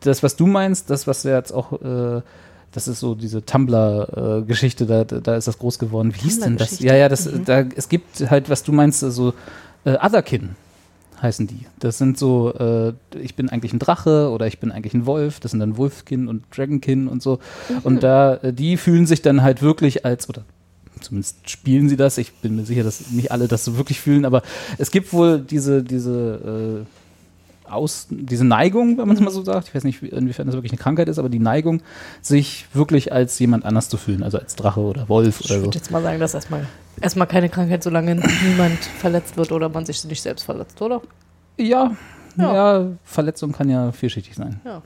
Das, 0.00 0.22
was 0.22 0.36
du 0.36 0.46
meinst, 0.46 0.90
das, 0.90 1.06
was 1.06 1.24
ja 1.24 1.36
jetzt 1.36 1.52
auch, 1.52 1.72
äh, 1.82 2.22
das 2.72 2.86
ist 2.88 3.00
so 3.00 3.14
diese 3.14 3.44
Tumblr-Geschichte, 3.44 4.86
da, 4.86 5.04
da 5.04 5.36
ist 5.36 5.48
das 5.48 5.58
groß 5.58 5.78
geworden. 5.78 6.14
Wie 6.14 6.20
hieß 6.20 6.40
denn 6.40 6.56
das? 6.56 6.80
Ja, 6.80 6.94
ja, 6.94 7.08
das, 7.08 7.26
Mhm. 7.26 7.44
da, 7.44 7.64
es 7.76 7.88
gibt 7.88 8.30
halt, 8.30 8.48
was 8.50 8.62
du 8.62 8.72
meinst, 8.72 9.00
so 9.00 9.34
äh, 9.84 9.96
Otherkin 10.04 10.50
heißen 11.22 11.46
die. 11.46 11.66
Das 11.78 11.98
sind 11.98 12.18
so, 12.18 12.52
äh, 12.54 12.92
ich 13.18 13.34
bin 13.34 13.48
eigentlich 13.48 13.72
ein 13.72 13.78
Drache 13.78 14.30
oder 14.30 14.46
ich 14.46 14.58
bin 14.58 14.72
eigentlich 14.72 14.94
ein 14.94 15.06
Wolf. 15.06 15.40
Das 15.40 15.50
sind 15.52 15.60
dann 15.60 15.76
Wolfkin 15.76 16.28
und 16.28 16.44
Dragonkin 16.54 17.08
und 17.08 17.22
so. 17.22 17.38
Mhm. 17.68 17.78
Und 17.84 18.02
da, 18.02 18.34
äh, 18.36 18.52
die 18.52 18.76
fühlen 18.76 19.06
sich 19.06 19.22
dann 19.22 19.42
halt 19.42 19.62
wirklich 19.62 20.04
als, 20.04 20.28
oder 20.28 20.44
zumindest 21.00 21.48
spielen 21.48 21.88
sie 21.88 21.96
das. 21.96 22.18
Ich 22.18 22.32
bin 22.34 22.56
mir 22.56 22.64
sicher, 22.64 22.82
dass 22.82 23.10
nicht 23.10 23.32
alle 23.32 23.48
das 23.48 23.64
so 23.64 23.76
wirklich 23.76 24.00
fühlen, 24.00 24.24
aber 24.24 24.42
es 24.78 24.90
gibt 24.90 25.12
wohl 25.12 25.40
diese, 25.40 25.82
diese, 25.82 26.84
äh, 26.84 26.97
aus, 27.70 28.06
diese 28.10 28.44
Neigung, 28.44 28.98
wenn 28.98 29.06
man 29.08 29.16
es 29.16 29.22
mal 29.22 29.30
so 29.30 29.42
sagt, 29.44 29.68
ich 29.68 29.74
weiß 29.74 29.84
nicht, 29.84 30.02
wie- 30.02 30.08
inwiefern 30.08 30.46
das 30.46 30.54
wirklich 30.54 30.72
eine 30.72 30.78
Krankheit 30.78 31.08
ist, 31.08 31.18
aber 31.18 31.28
die 31.28 31.38
Neigung, 31.38 31.82
sich 32.22 32.66
wirklich 32.72 33.12
als 33.12 33.38
jemand 33.38 33.64
anders 33.64 33.88
zu 33.88 33.96
fühlen, 33.96 34.22
also 34.22 34.38
als 34.38 34.56
Drache 34.56 34.80
oder 34.80 35.08
Wolf 35.08 35.40
Ich 35.40 35.46
oder 35.50 35.60
so. 35.60 35.66
würde 35.66 35.78
jetzt 35.78 35.90
mal 35.90 36.02
sagen, 36.02 36.20
dass 36.20 36.34
erstmal, 36.34 36.66
erstmal 37.00 37.26
keine 37.26 37.48
Krankheit, 37.48 37.82
solange 37.82 38.14
niemand 38.16 38.78
verletzt 38.84 39.36
wird 39.36 39.52
oder 39.52 39.68
man 39.68 39.84
sich 39.86 40.04
nicht 40.04 40.22
selbst 40.22 40.44
verletzt, 40.44 40.80
oder? 40.82 41.00
Ja, 41.56 41.92
Ja. 42.36 42.54
ja. 42.54 42.86
Verletzung 43.04 43.52
kann 43.52 43.68
ja 43.68 43.92
vielschichtig 43.92 44.34
sein. 44.36 44.60
Ja. 44.64 44.82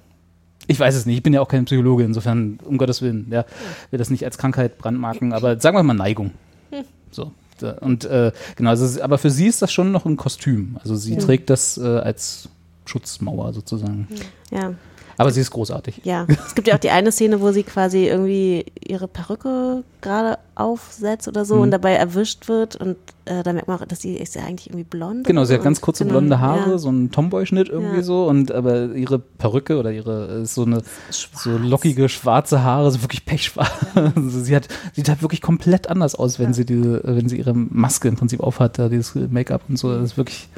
Ich 0.69 0.79
weiß 0.79 0.95
es 0.95 1.07
nicht, 1.07 1.17
ich 1.17 1.23
bin 1.23 1.35
ja 1.35 1.41
auch 1.41 1.49
kein 1.49 1.65
Psychologe, 1.65 2.05
insofern, 2.05 2.59
um 2.65 2.79
Gottes 2.79 3.03
Willen, 3.03 3.27
ja, 3.31 3.45
will 3.91 3.99
das 3.99 4.11
nicht 4.11 4.25
als 4.25 4.39
Krankheit 4.39 4.79
brandmarken, 4.79 5.33
aber 5.33 5.59
sagen 5.61 5.77
wir 5.77 5.83
mal 5.83 5.95
Neigung. 5.95 6.31
Hm. 6.71 6.85
So. 7.11 7.33
Und 7.81 8.05
äh, 8.07 8.33
genau, 8.57 8.71
also, 8.71 9.01
aber 9.03 9.19
für 9.19 9.31
sie 9.31 9.47
ist 9.47 9.63
das 9.63 9.73
schon 9.73 9.93
noch 9.93 10.05
ein 10.05 10.17
Kostüm. 10.17 10.79
Also 10.83 10.97
sie 10.97 11.15
Ja. 11.15 11.21
trägt 11.21 11.49
das 11.51 11.79
äh, 11.79 11.83
als 11.87 12.49
Schutzmauer 12.85 13.53
sozusagen. 13.53 14.09
Ja. 14.51 14.75
Aber 15.19 15.31
sie 15.31 15.43
ist 15.43 15.51
großartig. 15.51 16.01
Ja, 16.05 16.27
es 16.47 16.55
gibt 16.55 16.67
ja 16.69 16.75
auch 16.75 16.79
die 16.81 16.89
eine 16.91 17.13
Szene, 17.13 17.41
wo 17.43 17.53
sie 17.53 17.63
quasi 17.63 18.07
irgendwie 18.07 18.65
ihre 18.83 19.07
Perücke 19.09 19.85
gerade 20.01 20.39
aufsetzt 20.55 21.29
oder 21.29 21.45
so 21.45 21.57
Mhm. 21.57 21.61
und 21.63 21.71
dabei 21.71 21.93
erwischt 21.93 22.49
wird 22.49 22.77
und 22.77 22.97
äh, 23.27 23.43
da 23.43 23.53
merkt 23.53 23.69
man 23.69 23.79
auch, 23.79 23.85
dass 23.85 24.01
sie 24.01 24.15
ist 24.17 24.35
ja 24.35 24.43
eigentlich 24.43 24.69
irgendwie 24.69 24.85
blond. 24.85 25.25
Genau, 25.27 25.45
sie 25.45 25.55
hat 25.55 25.63
ganz 25.63 25.81
kurze 25.83 26.05
genau, 26.05 26.19
blonde 26.19 26.41
Haare, 26.41 26.71
ja. 26.73 26.79
so 26.79 26.91
ein 26.91 27.11
Tomboy-Schnitt 27.11 27.69
irgendwie 27.69 27.97
Ja. 27.99 28.03
so 28.03 28.27
und 28.27 28.51
aber 28.53 28.95
ihre 28.95 29.19
Perücke 29.19 29.77
oder 29.79 29.93
ihre 29.93 30.25
ist 30.43 30.55
so 30.55 30.65
eine 30.65 30.83
so 31.11 31.57
lockige 31.59 32.09
schwarze 32.09 32.63
Haare, 32.65 32.91
so 32.91 33.03
wirklich 33.03 33.25
pechschwarz. 33.27 33.71
Also 33.95 34.41
sie 34.41 34.57
hat 34.57 34.67
sieht 34.95 35.09
halt 35.11 35.21
wirklich 35.23 35.43
komplett 35.43 35.89
anders 35.89 36.15
aus, 36.15 36.39
wenn 36.39 36.55
sie 36.55 36.65
diese 36.65 37.03
wenn 37.05 37.29
sie 37.29 37.37
ihre 37.37 37.55
Maske 37.55 38.09
im 38.09 38.17
Prinzip 38.17 38.41
aufhat, 38.41 38.79
da 38.79 38.89
dieses 38.89 39.15
Make-up 39.15 39.61
und 39.69 39.79
so, 39.79 39.95
das 39.95 40.03
ist 40.13 40.17
wirklich 40.17 40.49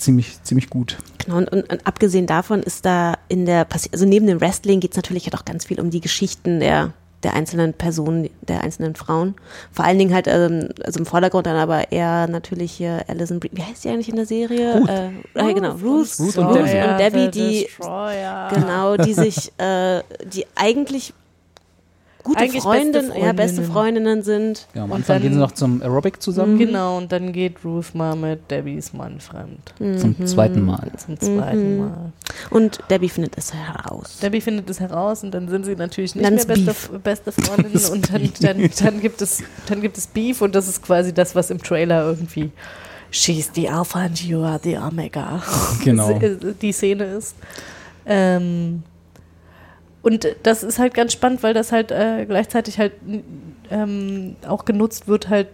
ziemlich 0.00 0.42
ziemlich 0.42 0.70
gut. 0.70 0.98
Genau, 1.24 1.38
und, 1.38 1.50
und, 1.52 1.70
und 1.70 1.86
abgesehen 1.86 2.26
davon 2.26 2.62
ist 2.62 2.84
da 2.84 3.14
in 3.28 3.46
der, 3.46 3.66
also 3.92 4.06
neben 4.06 4.26
dem 4.26 4.40
Wrestling 4.40 4.80
geht 4.80 4.92
es 4.92 4.96
natürlich 4.96 5.24
halt 5.24 5.34
auch 5.34 5.44
ganz 5.44 5.66
viel 5.66 5.80
um 5.80 5.90
die 5.90 6.00
Geschichten 6.00 6.60
der, 6.60 6.92
der 7.22 7.34
einzelnen 7.34 7.74
Personen, 7.74 8.30
der 8.40 8.62
einzelnen 8.62 8.94
Frauen. 8.94 9.34
Vor 9.72 9.84
allen 9.84 9.98
Dingen 9.98 10.14
halt, 10.14 10.26
ähm, 10.26 10.70
also 10.82 11.00
im 11.00 11.06
Vordergrund 11.06 11.46
dann 11.46 11.56
aber 11.56 11.92
eher 11.92 12.26
natürlich 12.26 12.72
hier 12.72 13.04
Alison 13.08 13.40
Brie, 13.40 13.50
wie 13.52 13.62
heißt 13.62 13.84
die 13.84 13.90
eigentlich 13.90 14.08
in 14.08 14.16
der 14.16 14.26
Serie? 14.26 14.78
Ruth. 14.78 14.88
Äh, 14.88 15.50
äh, 15.50 15.54
genau, 15.54 15.72
Ruth, 15.72 16.18
Ruth 16.18 16.38
und 16.38 16.54
Debbie. 16.54 16.88
und 16.88 16.98
Debbie, 16.98 17.24
the 17.24 17.30
die, 17.30 17.66
Destroyer. 17.66 18.48
genau, 18.54 18.96
die 18.96 19.14
sich, 19.14 19.52
äh, 19.58 20.02
die 20.32 20.46
eigentlich 20.54 21.12
gute 22.22 22.38
Eigentlich 22.40 22.62
Freundin, 22.62 22.92
beste 23.08 23.18
ja, 23.18 23.32
beste 23.32 23.62
Freundinnen. 23.64 23.72
Freundinnen 23.72 24.22
sind. 24.22 24.66
Ja, 24.74 24.84
am 24.84 24.90
Und 24.90 24.96
Anfang 24.98 25.16
dann- 25.16 25.22
gehen 25.22 25.32
sie 25.34 25.38
noch 25.38 25.52
zum 25.52 25.82
Aerobic 25.82 26.22
zusammen. 26.22 26.58
Genau, 26.58 26.98
und 26.98 27.10
dann 27.12 27.32
geht 27.32 27.64
Ruth 27.64 27.94
mal 27.94 28.14
mit 28.16 28.50
Debbies 28.50 28.92
Mann 28.92 29.20
fremd. 29.20 29.74
Zum 30.00 30.26
zweiten 30.26 30.62
Mal. 30.64 30.90
Zum 31.04 31.18
zweiten 31.18 31.74
Mhm. 31.74 31.78
Mal. 31.80 32.12
Und 32.50 32.80
Debbie 32.90 33.08
findet 33.08 33.36
es 33.38 33.52
heraus. 33.54 34.18
Debbie 34.22 34.40
findet 34.40 34.68
es 34.70 34.80
heraus 34.80 35.22
und 35.24 35.32
dann 35.32 35.48
sind 35.48 35.64
sie 35.64 35.76
natürlich 35.76 36.14
nicht 36.14 36.24
Dann 36.26 36.34
mehr 36.34 36.44
beste, 36.44 36.98
beste 36.98 37.32
Freundinnen 37.32 37.84
und 37.92 38.12
dann, 38.12 38.32
dann, 38.40 38.70
dann, 38.82 39.00
gibt 39.00 39.20
es, 39.22 39.42
dann 39.66 39.80
gibt 39.80 39.96
es 39.98 40.06
Beef 40.06 40.40
und 40.42 40.54
das 40.54 40.68
ist 40.68 40.82
quasi 40.82 41.12
das, 41.12 41.34
was 41.34 41.50
im 41.50 41.62
Trailer 41.62 42.04
irgendwie 42.06 42.50
She's 43.12 43.50
the 43.56 43.68
Alpha 43.68 43.98
and 44.02 44.22
you 44.22 44.40
are 44.44 44.60
the 44.62 44.76
Omega. 44.78 45.42
Genau. 45.82 46.16
Die 46.62 46.70
Szene 46.72 47.04
ist. 47.16 47.34
Ähm, 48.06 48.82
und 50.02 50.26
das 50.42 50.62
ist 50.62 50.78
halt 50.78 50.94
ganz 50.94 51.12
spannend, 51.12 51.42
weil 51.42 51.54
das 51.54 51.72
halt 51.72 51.90
äh, 51.92 52.24
gleichzeitig 52.26 52.78
halt 52.78 52.92
ähm, 53.70 54.36
auch 54.46 54.64
genutzt 54.64 55.08
wird, 55.08 55.28
halt 55.28 55.48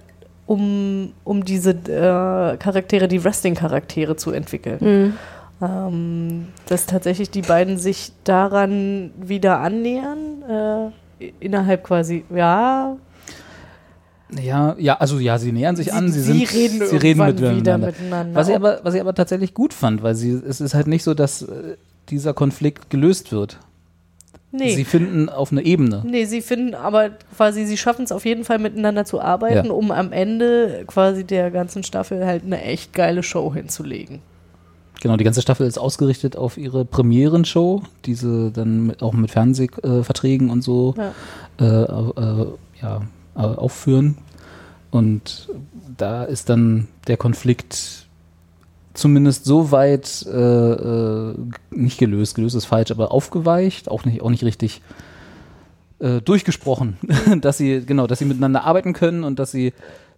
um, 0.46 1.12
um 1.24 1.44
diese 1.44 1.70
äh, 1.70 2.56
Charaktere, 2.56 3.08
die 3.08 3.22
Wrestling-Charaktere 3.24 4.16
zu 4.16 4.30
entwickeln. 4.30 4.78
Mhm. 4.80 5.14
Ähm, 5.66 6.48
dass 6.68 6.86
tatsächlich 6.86 7.30
die 7.30 7.42
beiden 7.42 7.78
sich 7.78 8.12
daran 8.24 9.10
wieder 9.18 9.58
annähern, 9.60 10.92
äh, 11.18 11.32
innerhalb 11.40 11.82
quasi, 11.82 12.24
ja, 12.34 12.96
Ja, 14.42 14.74
ja, 14.78 14.96
also 14.98 15.18
ja, 15.18 15.38
sie 15.38 15.52
nähern 15.52 15.76
sich 15.76 15.86
Sie- 15.86 15.92
an, 15.92 16.10
sie, 16.12 16.20
sie 16.20 16.32
sind, 16.44 16.52
reden 16.54 16.86
sie 16.86 16.96
reden 16.96 17.20
irgendwann 17.20 17.38
wieder 17.38 17.52
miteinander. 17.78 17.86
miteinander. 17.86 18.34
Was 18.38 18.48
ich 18.48 18.54
aber, 18.56 18.80
was 18.82 18.94
ich 18.94 19.00
aber 19.00 19.14
tatsächlich 19.14 19.54
gut 19.54 19.72
fand, 19.72 20.02
weil 20.02 20.14
sie, 20.14 20.32
es 20.32 20.60
ist 20.60 20.74
halt 20.74 20.88
nicht 20.88 21.04
so, 21.04 21.14
dass 21.14 21.42
äh, 21.42 21.76
dieser 22.10 22.34
Konflikt 22.34 22.90
gelöst 22.90 23.30
wird. 23.32 23.58
Nee. 24.56 24.74
Sie 24.74 24.84
finden 24.84 25.28
auf 25.28 25.52
eine 25.52 25.62
Ebene. 25.62 26.02
Nee, 26.06 26.24
sie 26.24 26.40
finden 26.42 26.74
aber 26.74 27.10
quasi, 27.36 27.64
sie 27.66 27.76
schaffen 27.76 28.04
es 28.04 28.12
auf 28.12 28.24
jeden 28.24 28.44
Fall 28.44 28.58
miteinander 28.58 29.04
zu 29.04 29.20
arbeiten, 29.20 29.66
Ja. 29.68 29.72
um 29.72 29.90
am 29.90 30.12
Ende 30.12 30.84
quasi 30.86 31.24
der 31.24 31.50
ganzen 31.50 31.82
Staffel 31.82 32.24
halt 32.26 32.44
eine 32.44 32.62
echt 32.62 32.92
geile 32.92 33.22
Show 33.22 33.52
hinzulegen. 33.54 34.20
Genau, 35.02 35.16
die 35.16 35.24
ganze 35.24 35.42
Staffel 35.42 35.66
ist 35.66 35.78
ausgerichtet 35.78 36.36
auf 36.36 36.56
ihre 36.56 36.84
Premierenshow, 36.84 37.82
die 38.06 38.14
sie 38.14 38.50
dann 38.50 38.86
mit, 38.86 39.02
auch 39.02 39.12
mit 39.12 39.30
Fernsehverträgen 39.30 40.48
und 40.50 40.62
so 40.62 40.94
Ja. 40.96 41.12
äh, 41.60 41.82
äh, 41.82 42.46
ja, 42.82 43.02
äh, 43.36 43.40
aufführen. 43.40 44.16
Und 44.90 45.48
da 45.98 46.24
ist 46.24 46.48
dann 46.48 46.88
der 47.08 47.18
Konflikt 47.18 48.05
zumindest 48.96 49.44
so 49.44 49.70
weit 49.70 50.26
äh, 50.26 50.30
äh, 50.36 51.34
nicht 51.70 51.98
gelöst, 51.98 52.34
gelöst 52.34 52.56
ist 52.56 52.64
falsch, 52.66 52.90
aber 52.90 53.12
aufgeweicht, 53.12 53.88
auch 53.88 54.04
nicht, 54.04 54.22
auch 54.22 54.30
nicht 54.30 54.44
richtig 54.44 54.82
äh, 55.98 56.20
durchgesprochen, 56.20 56.96
dass 57.40 57.58
sie, 57.58 57.84
genau, 57.84 58.06
dass 58.06 58.18
sie 58.18 58.24
miteinander 58.24 58.64
arbeiten 58.64 58.92
können 58.92 59.24
und 59.24 59.38
dass 59.38 59.50
sie 59.50 59.72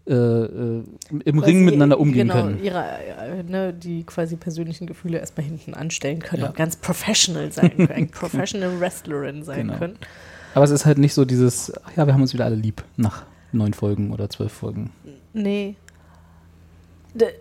äh, 0.07 0.13
äh, 0.15 0.83
im 1.25 1.37
Weil 1.37 1.45
Ring 1.45 1.59
sie, 1.59 1.65
miteinander 1.65 2.01
umgehen 2.01 2.29
genau, 2.29 2.43
können. 2.43 2.63
Ihre, 2.63 2.83
äh, 2.83 3.43
ne, 3.43 3.75
die 3.75 4.05
quasi 4.05 4.37
persönlichen 4.37 4.87
Gefühle 4.87 5.19
erstmal 5.19 5.45
hinten 5.45 5.75
anstellen 5.75 6.21
können 6.21 6.43
Ja. 6.43 6.49
und 6.49 6.57
ganz 6.57 6.77
professional 6.77 7.53
sein 7.53 7.71
können, 7.77 7.91
eine 7.91 8.07
professional 8.07 8.81
Wrestlerin 8.81 9.43
sein 9.45 9.67
Genau. 9.67 9.79
können. 9.79 9.97
Aber 10.55 10.65
es 10.65 10.71
ist 10.71 10.87
halt 10.87 10.97
nicht 10.99 11.13
so 11.15 11.25
dieses, 11.27 11.73
ach 11.85 11.91
ja, 11.97 12.07
wir 12.07 12.15
haben 12.15 12.23
uns 12.23 12.33
wieder 12.33 12.47
alle 12.47 12.55
lieb 12.57 12.83
nach 12.97 13.25
neun 13.53 13.75
Folgen 13.75 14.13
oder 14.13 14.31
zwölf 14.31 14.53
Folgen. 14.53 14.91
Nee. 15.35 15.77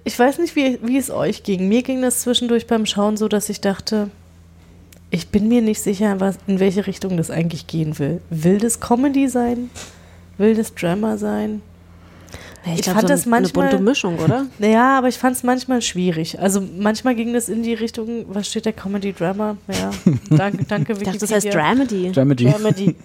Ich 0.04 0.18
weiß 0.18 0.40
nicht, 0.40 0.56
wie, 0.56 0.80
wie 0.82 0.98
es 0.98 1.10
euch 1.12 1.44
ging. 1.44 1.68
Mir 1.68 1.84
ging 1.84 2.02
das 2.02 2.22
zwischendurch 2.22 2.68
beim 2.68 2.86
Schauen 2.86 3.18
so, 3.18 3.28
dass 3.28 3.50
ich 3.50 3.62
dachte, 3.62 4.10
ich 5.10 5.30
bin 5.30 5.48
mir 5.48 5.62
nicht 5.62 5.82
sicher, 5.82 6.20
was, 6.20 6.38
in 6.48 6.60
welche 6.60 6.86
Richtung 6.88 7.18
das 7.18 7.30
eigentlich 7.32 7.68
gehen 7.68 7.98
will. 8.00 8.22
Will 8.30 8.58
das 8.60 8.80
Comedy 8.80 9.28
sein? 9.28 9.70
Will 10.38 10.56
das 10.56 10.74
Drama 10.76 11.18
sein? 11.18 11.62
Ja, 12.66 12.74
Ich 12.74 12.82
glaub, 12.82 12.96
fand 12.96 13.08
so 13.08 13.14
das 13.14 13.22
eine 13.24 13.30
manchmal- 13.32 13.70
bunte 13.70 13.84
Mischung, 13.84 14.20
oder? 14.20 14.46
Naja, 14.60 14.98
aber 14.98 15.08
ich 15.08 15.18
fand 15.18 15.36
es 15.38 15.44
manchmal 15.44 15.82
schwierig. 15.82 16.40
Also 16.40 16.62
manchmal 16.78 17.16
ging 17.16 17.34
das 17.34 17.48
in 17.48 17.64
die 17.64 17.74
Richtung, 17.74 18.26
was 18.28 18.48
steht 18.50 18.66
da, 18.66 18.72
Comedy, 18.74 19.14
Drama? 19.14 19.56
Ja, 19.72 19.92
danke, 20.30 20.64
danke, 20.68 20.94
Ich 20.94 21.00
dachte, 21.04 21.20
das 21.20 21.32
heißt 21.32 21.46
Wikipedia. 21.46 21.52
Dramedy. 21.74 22.12
Dramedy. 22.12 22.46
Dramedy. 22.52 22.96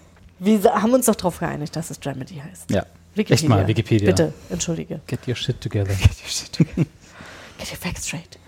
Wir 0.40 0.64
haben 0.82 0.92
uns 0.92 1.06
doch 1.06 1.14
darauf 1.14 1.38
geeinigt, 1.38 1.76
dass 1.76 1.90
es 1.90 2.00
Dramedy 2.00 2.42
heißt. 2.44 2.70
Ja. 2.72 2.84
Wikipedia. 3.14 3.34
Echt 3.34 3.48
mal, 3.48 3.66
Wikipedia. 3.66 4.06
Bitte, 4.10 4.32
entschuldige. 4.50 5.00
Get 5.06 5.26
your 5.28 5.34
shit 5.36 5.60
together. 5.60 5.94
Get 6.56 7.70
your 7.70 7.78
facts 7.78 8.06
straight. 8.06 8.38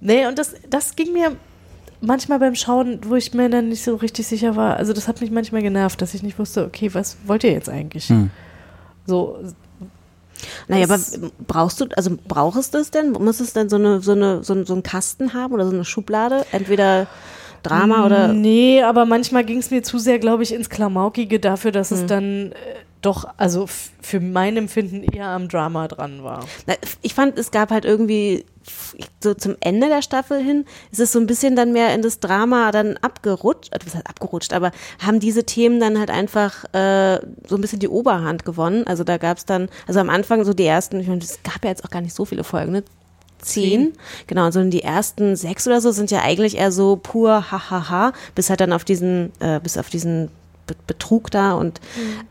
Nee, 0.00 0.26
und 0.26 0.38
das, 0.38 0.54
das 0.68 0.96
ging 0.96 1.12
mir 1.12 1.36
manchmal 2.00 2.38
beim 2.38 2.54
Schauen, 2.54 3.00
wo 3.06 3.16
ich 3.16 3.34
mir 3.34 3.50
dann 3.50 3.68
nicht 3.68 3.82
so 3.84 3.96
richtig 3.96 4.26
sicher 4.26 4.56
war. 4.56 4.76
Also 4.76 4.92
das 4.92 5.08
hat 5.08 5.20
mich 5.20 5.30
manchmal 5.30 5.62
genervt, 5.62 6.00
dass 6.00 6.14
ich 6.14 6.22
nicht 6.22 6.38
wusste, 6.38 6.64
okay, 6.64 6.94
was 6.94 7.16
wollt 7.26 7.44
ihr 7.44 7.52
jetzt 7.52 7.68
eigentlich? 7.68 8.08
Hm. 8.08 8.30
So, 9.06 9.38
Naja, 10.68 10.84
aber 10.84 10.98
brauchst 11.46 11.80
du, 11.80 11.86
also 11.96 12.16
brauchst 12.28 12.72
du 12.72 12.78
es 12.78 12.90
denn? 12.90 13.12
Muss 13.12 13.40
es 13.40 13.52
denn 13.52 13.68
so 13.68 13.76
eine, 13.76 14.00
so 14.00 14.12
eine, 14.12 14.42
so, 14.42 14.54
ein- 14.54 14.64
so 14.64 14.72
einen 14.72 14.82
Kasten 14.82 15.34
haben 15.34 15.52
oder 15.52 15.66
so 15.66 15.72
eine 15.72 15.84
Schublade? 15.84 16.46
Entweder 16.52 17.06
Drama 17.62 18.06
oder. 18.06 18.28
Nee, 18.32 18.82
aber 18.82 19.04
manchmal 19.04 19.44
ging 19.44 19.58
es 19.58 19.70
mir 19.70 19.82
zu 19.82 19.98
sehr, 19.98 20.18
glaube 20.18 20.42
ich, 20.44 20.54
ins 20.54 20.70
Klamaukige 20.70 21.40
dafür, 21.40 21.72
dass 21.72 21.90
es 21.90 22.00
Hm. 22.02 22.06
dann 22.06 22.52
äh, 22.52 22.54
doch, 23.02 23.26
also 23.36 23.66
für 24.00 24.20
mein 24.20 24.56
Empfinden 24.56 25.02
eher 25.02 25.28
am 25.28 25.48
Drama 25.48 25.88
dran 25.88 26.22
war. 26.22 26.44
Ich 27.02 27.14
fand, 27.14 27.38
es 27.38 27.50
gab 27.50 27.70
halt 27.70 27.84
irgendwie 27.84 28.44
so 29.22 29.32
zum 29.34 29.56
Ende 29.60 29.88
der 29.88 30.02
Staffel 30.02 30.42
hin, 30.42 30.66
ist 30.92 31.00
es 31.00 31.12
so 31.12 31.18
ein 31.18 31.26
bisschen 31.26 31.56
dann 31.56 31.72
mehr 31.72 31.94
in 31.94 32.02
das 32.02 32.20
Drama 32.20 32.70
dann 32.72 32.98
abgerutscht, 32.98 33.72
äh, 33.72 33.78
was 33.84 33.94
heißt 33.94 34.06
abgerutscht, 34.06 34.52
aber 34.52 34.70
haben 34.98 35.18
diese 35.18 35.44
Themen 35.44 35.80
dann 35.80 35.98
halt 35.98 36.10
einfach 36.10 36.64
äh, 36.74 37.20
so 37.48 37.56
ein 37.56 37.60
bisschen 37.60 37.78
die 37.78 37.88
Oberhand 37.88 38.44
gewonnen. 38.44 38.86
Also 38.86 39.02
da 39.02 39.16
gab 39.16 39.38
es 39.38 39.46
dann, 39.46 39.68
also 39.86 40.00
am 40.00 40.10
Anfang 40.10 40.44
so 40.44 40.52
die 40.52 40.66
ersten, 40.66 41.00
ich 41.00 41.08
meine, 41.08 41.22
es 41.22 41.42
gab 41.42 41.64
ja 41.64 41.70
jetzt 41.70 41.84
auch 41.84 41.90
gar 41.90 42.02
nicht 42.02 42.14
so 42.14 42.24
viele 42.24 42.44
Folgen, 42.44 42.72
ne? 42.72 42.84
Zehn, 43.42 43.94
genau, 44.26 44.44
und 44.44 44.52
so 44.52 44.62
die 44.62 44.82
ersten 44.82 45.34
sechs 45.34 45.66
oder 45.66 45.80
so 45.80 45.92
sind 45.92 46.10
ja 46.10 46.20
eigentlich 46.20 46.58
eher 46.58 46.70
so 46.70 46.96
pur 46.96 47.50
hahaha, 47.50 48.12
bis 48.34 48.50
halt 48.50 48.60
dann 48.60 48.74
auf 48.74 48.84
diesen, 48.84 49.32
äh, 49.40 49.60
bis 49.60 49.78
auf 49.78 49.88
diesen 49.88 50.30
Betrug 50.86 51.30
da 51.30 51.52
und 51.52 51.80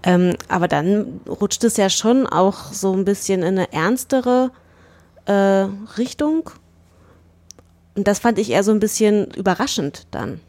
ähm, 0.03 0.35
aber 0.47 0.67
dann 0.67 1.21
rutscht 1.27 1.63
es 1.63 1.77
ja 1.77 1.89
schon 1.89 2.27
auch 2.27 2.73
so 2.73 2.93
ein 2.93 3.05
bisschen 3.05 3.41
in 3.41 3.57
eine 3.57 3.73
ernstere 3.73 4.51
äh, 5.25 5.67
Richtung. 5.97 6.49
Und 7.95 8.07
das 8.07 8.19
fand 8.19 8.39
ich 8.39 8.51
eher 8.51 8.63
so 8.63 8.71
ein 8.71 8.79
bisschen 8.79 9.31
überraschend 9.31 10.07
dann. 10.11 10.39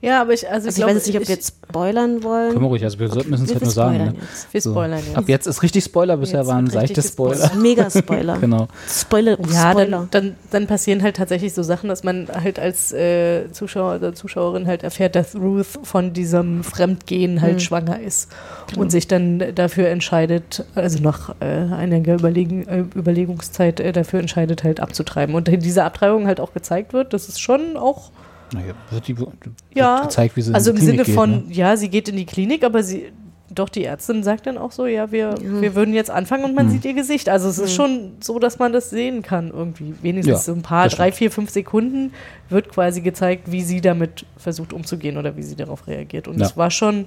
Ja, 0.00 0.20
aber 0.20 0.32
ich, 0.32 0.46
also, 0.48 0.66
Also 0.66 0.68
ich 0.68 0.74
glaube, 0.76 0.90
weiß 0.90 0.96
jetzt 0.98 1.06
nicht, 1.08 1.16
ob 1.20 1.28
wir 1.28 1.34
jetzt 1.34 1.54
spoilern 1.68 2.22
wollen. 2.22 2.50
Können 2.52 2.64
wir 2.64 2.68
ruhig, 2.68 2.84
also 2.84 2.98
wir 3.00 3.08
sollten 3.08 3.30
müssen 3.30 3.46
es 3.46 3.50
halt 3.52 3.62
nur 3.62 3.70
sagen. 3.72 3.96
Ne? 3.98 4.14
jetzt. 4.20 4.52
Wir 4.54 4.60
spoilern 4.60 5.00
jetzt. 5.04 5.16
Ab 5.16 5.24
jetzt 5.28 5.46
ist 5.48 5.62
richtig 5.62 5.84
Spoiler, 5.84 6.16
bisher 6.16 6.40
Jetzt 6.40 6.48
waren 6.48 6.66
seichte 6.70 7.02
Spoiler. 7.02 7.50
Mega 7.60 7.90
Spoiler. 7.90 8.38
genau. 8.40 8.68
Spoiler, 8.88 9.36
Ja, 9.52 9.70
Spoiler. 9.72 10.06
dann, 10.12 10.26
dann, 10.26 10.36
dann 10.52 10.66
passieren 10.68 11.02
halt 11.02 11.16
tatsächlich 11.16 11.52
so 11.52 11.64
Sachen, 11.64 11.88
dass 11.88 12.04
man 12.04 12.28
halt 12.32 12.58
als 12.60 12.92
äh, 12.92 13.50
Zuschauer 13.50 13.96
oder 13.96 14.14
Zuschauerin 14.14 14.66
halt 14.68 14.84
erfährt, 14.84 15.16
dass 15.16 15.34
Ruth 15.34 15.66
von 15.82 16.12
diesem 16.12 16.62
Fremdgehen 16.62 17.40
halt 17.42 17.54
Mhm. 17.54 17.60
schwanger 17.60 18.00
ist 18.00 18.30
und 18.76 18.90
sich 18.92 19.08
dann 19.08 19.42
dafür 19.56 19.88
entscheidet, 19.88 20.64
also 20.76 21.00
nach 21.02 21.34
äh, 21.40 21.44
einiger 21.44 22.14
Überlegen, 22.14 22.66
äh, 22.68 22.84
Überlegungszeit 22.94 23.80
äh, 23.80 23.90
dafür 23.92 24.20
entscheidet, 24.20 24.62
halt 24.62 24.78
abzutreiben. 24.80 25.34
Und 25.34 25.48
in 25.48 25.58
dieser 25.60 25.84
Abtreibung 25.84 26.26
halt 26.28 26.38
auch 26.40 26.52
gezeigt 26.52 26.92
wird, 26.92 27.12
dass 27.12 27.28
es 27.28 27.40
schon 27.40 27.76
auch 27.76 28.10
Naja, 28.52 28.72
wird 28.90 29.08
die 29.08 29.18
wird 29.18 29.30
ja, 29.74 30.02
gezeigt, 30.02 30.36
wie 30.36 30.42
sie 30.42 30.54
also 30.54 30.70
in 30.70 30.76
im 30.76 30.80
die 30.80 30.86
Sinne 30.86 31.02
Klinik 31.02 31.18
von, 31.18 31.32
geht, 31.40 31.48
ne? 31.48 31.54
ja, 31.54 31.76
sie 31.76 31.88
geht 31.88 32.08
in 32.08 32.16
die 32.16 32.26
Klinik, 32.26 32.64
aber 32.64 32.82
sie, 32.82 33.12
doch 33.50 33.68
die 33.68 33.84
Ärztin 33.84 34.22
sagt 34.22 34.46
dann 34.46 34.58
auch 34.58 34.72
so, 34.72 34.86
ja, 34.86 35.10
wir, 35.10 35.34
wir 35.40 35.74
würden 35.74 35.94
jetzt 35.94 36.10
anfangen 36.10 36.44
und 36.44 36.54
man 36.54 36.66
Mhm. 36.66 36.70
sieht 36.70 36.84
ihr 36.84 36.94
Gesicht. 36.94 37.28
Also 37.28 37.48
es 37.48 37.58
ist 37.58 37.72
Mhm. 37.72 37.76
schon 37.76 38.12
so, 38.20 38.38
dass 38.38 38.58
man 38.58 38.72
das 38.72 38.90
sehen 38.90 39.22
kann 39.22 39.50
irgendwie. 39.50 39.94
Wenigstens 40.02 40.32
Ja, 40.32 40.38
so 40.38 40.52
ein 40.52 40.62
paar, 40.62 40.88
drei, 40.88 41.04
stimmt. 41.06 41.14
vier, 41.16 41.30
fünf 41.30 41.50
Sekunden 41.50 42.12
wird 42.50 42.68
quasi 42.70 43.00
gezeigt, 43.00 43.50
wie 43.50 43.62
sie 43.62 43.80
damit 43.80 44.26
versucht 44.36 44.72
umzugehen 44.72 45.16
oder 45.16 45.36
wie 45.36 45.42
sie 45.42 45.56
darauf 45.56 45.86
reagiert. 45.86 46.28
Und 46.28 46.34
Ja. 46.34 46.40
das 46.40 46.56
war 46.56 46.70
schon, 46.70 47.06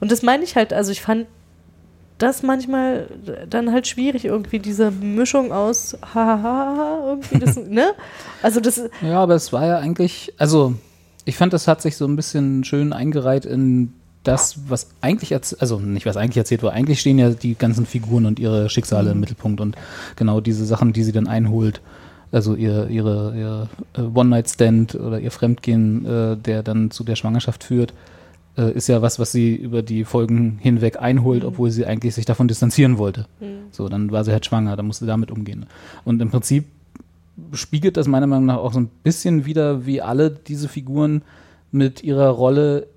und 0.00 0.10
das 0.12 0.22
meine 0.22 0.44
ich 0.44 0.54
halt, 0.56 0.72
also 0.72 0.92
ich 0.92 1.00
fand 1.02 1.26
das 2.22 2.42
manchmal 2.42 3.06
dann 3.48 3.72
halt 3.72 3.86
schwierig, 3.88 4.24
irgendwie 4.24 4.58
diese 4.58 4.90
Mischung 4.90 5.52
aus 5.52 5.96
hahaha, 6.14 7.02
irgendwie 7.06 7.38
das, 7.38 7.56
ne? 7.68 7.92
Also 8.42 8.60
das, 8.60 8.82
Ja, 9.02 9.20
aber 9.20 9.34
es 9.34 9.52
war 9.52 9.66
ja 9.66 9.78
eigentlich, 9.78 10.32
also 10.38 10.74
ich 11.24 11.36
fand, 11.36 11.52
das 11.52 11.66
hat 11.66 11.82
sich 11.82 11.96
so 11.96 12.06
ein 12.06 12.16
bisschen 12.16 12.64
schön 12.64 12.92
eingereiht 12.92 13.44
in 13.44 13.92
das, 14.22 14.58
was 14.68 14.88
eigentlich 15.00 15.32
erzählt, 15.32 15.62
also 15.62 15.78
nicht 15.78 16.04
was 16.04 16.16
eigentlich 16.16 16.36
erzählt 16.36 16.62
wurde, 16.62 16.74
eigentlich 16.74 17.00
stehen 17.00 17.18
ja 17.18 17.30
die 17.30 17.54
ganzen 17.54 17.86
Figuren 17.86 18.26
und 18.26 18.38
ihre 18.38 18.68
Schicksale 18.68 19.12
im 19.12 19.20
Mittelpunkt 19.20 19.60
und 19.60 19.76
genau 20.16 20.40
diese 20.40 20.66
Sachen, 20.66 20.92
die 20.92 21.04
sie 21.04 21.12
dann 21.12 21.26
einholt, 21.26 21.80
also 22.32 22.54
ihr, 22.54 22.88
ihre, 22.88 23.34
ihr 23.36 23.68
äh, 23.96 24.02
One-Night-Stand 24.02 24.94
oder 24.94 25.18
ihr 25.18 25.30
Fremdgehen, 25.30 26.04
äh, 26.04 26.36
der 26.36 26.62
dann 26.62 26.90
zu 26.90 27.02
der 27.02 27.16
Schwangerschaft 27.16 27.64
führt, 27.64 27.94
äh, 28.60 28.72
ist 28.72 28.88
ja 28.88 29.00
was, 29.00 29.18
was 29.18 29.32
sie 29.32 29.54
über 29.54 29.82
die 29.82 30.04
Folgen 30.04 30.58
hinweg 30.60 31.00
einholt, 31.00 31.44
obwohl 31.44 31.70
sie 31.70 31.86
eigentlich 31.86 32.14
sich 32.14 32.26
davon 32.26 32.48
distanzieren 32.48 32.98
wollte. 32.98 33.26
So, 33.70 33.88
dann 33.88 34.12
war 34.12 34.24
sie 34.24 34.32
halt 34.32 34.44
schwanger, 34.44 34.76
dann 34.76 34.86
musste 34.86 35.04
sie 35.04 35.08
damit 35.08 35.30
umgehen. 35.30 35.66
Und 36.04 36.20
im 36.20 36.30
Prinzip 36.30 36.64
spiegelt 37.52 37.96
das 37.96 38.06
meiner 38.06 38.26
Meinung 38.26 38.46
nach 38.46 38.58
auch 38.58 38.72
so 38.72 38.80
ein 38.80 38.90
bisschen 39.02 39.46
wieder, 39.46 39.86
wie 39.86 40.02
alle 40.02 40.30
diese 40.30 40.68
Figuren 40.68 41.22
mit 41.72 42.02
ihrer 42.02 42.28
Rolle 42.28 42.88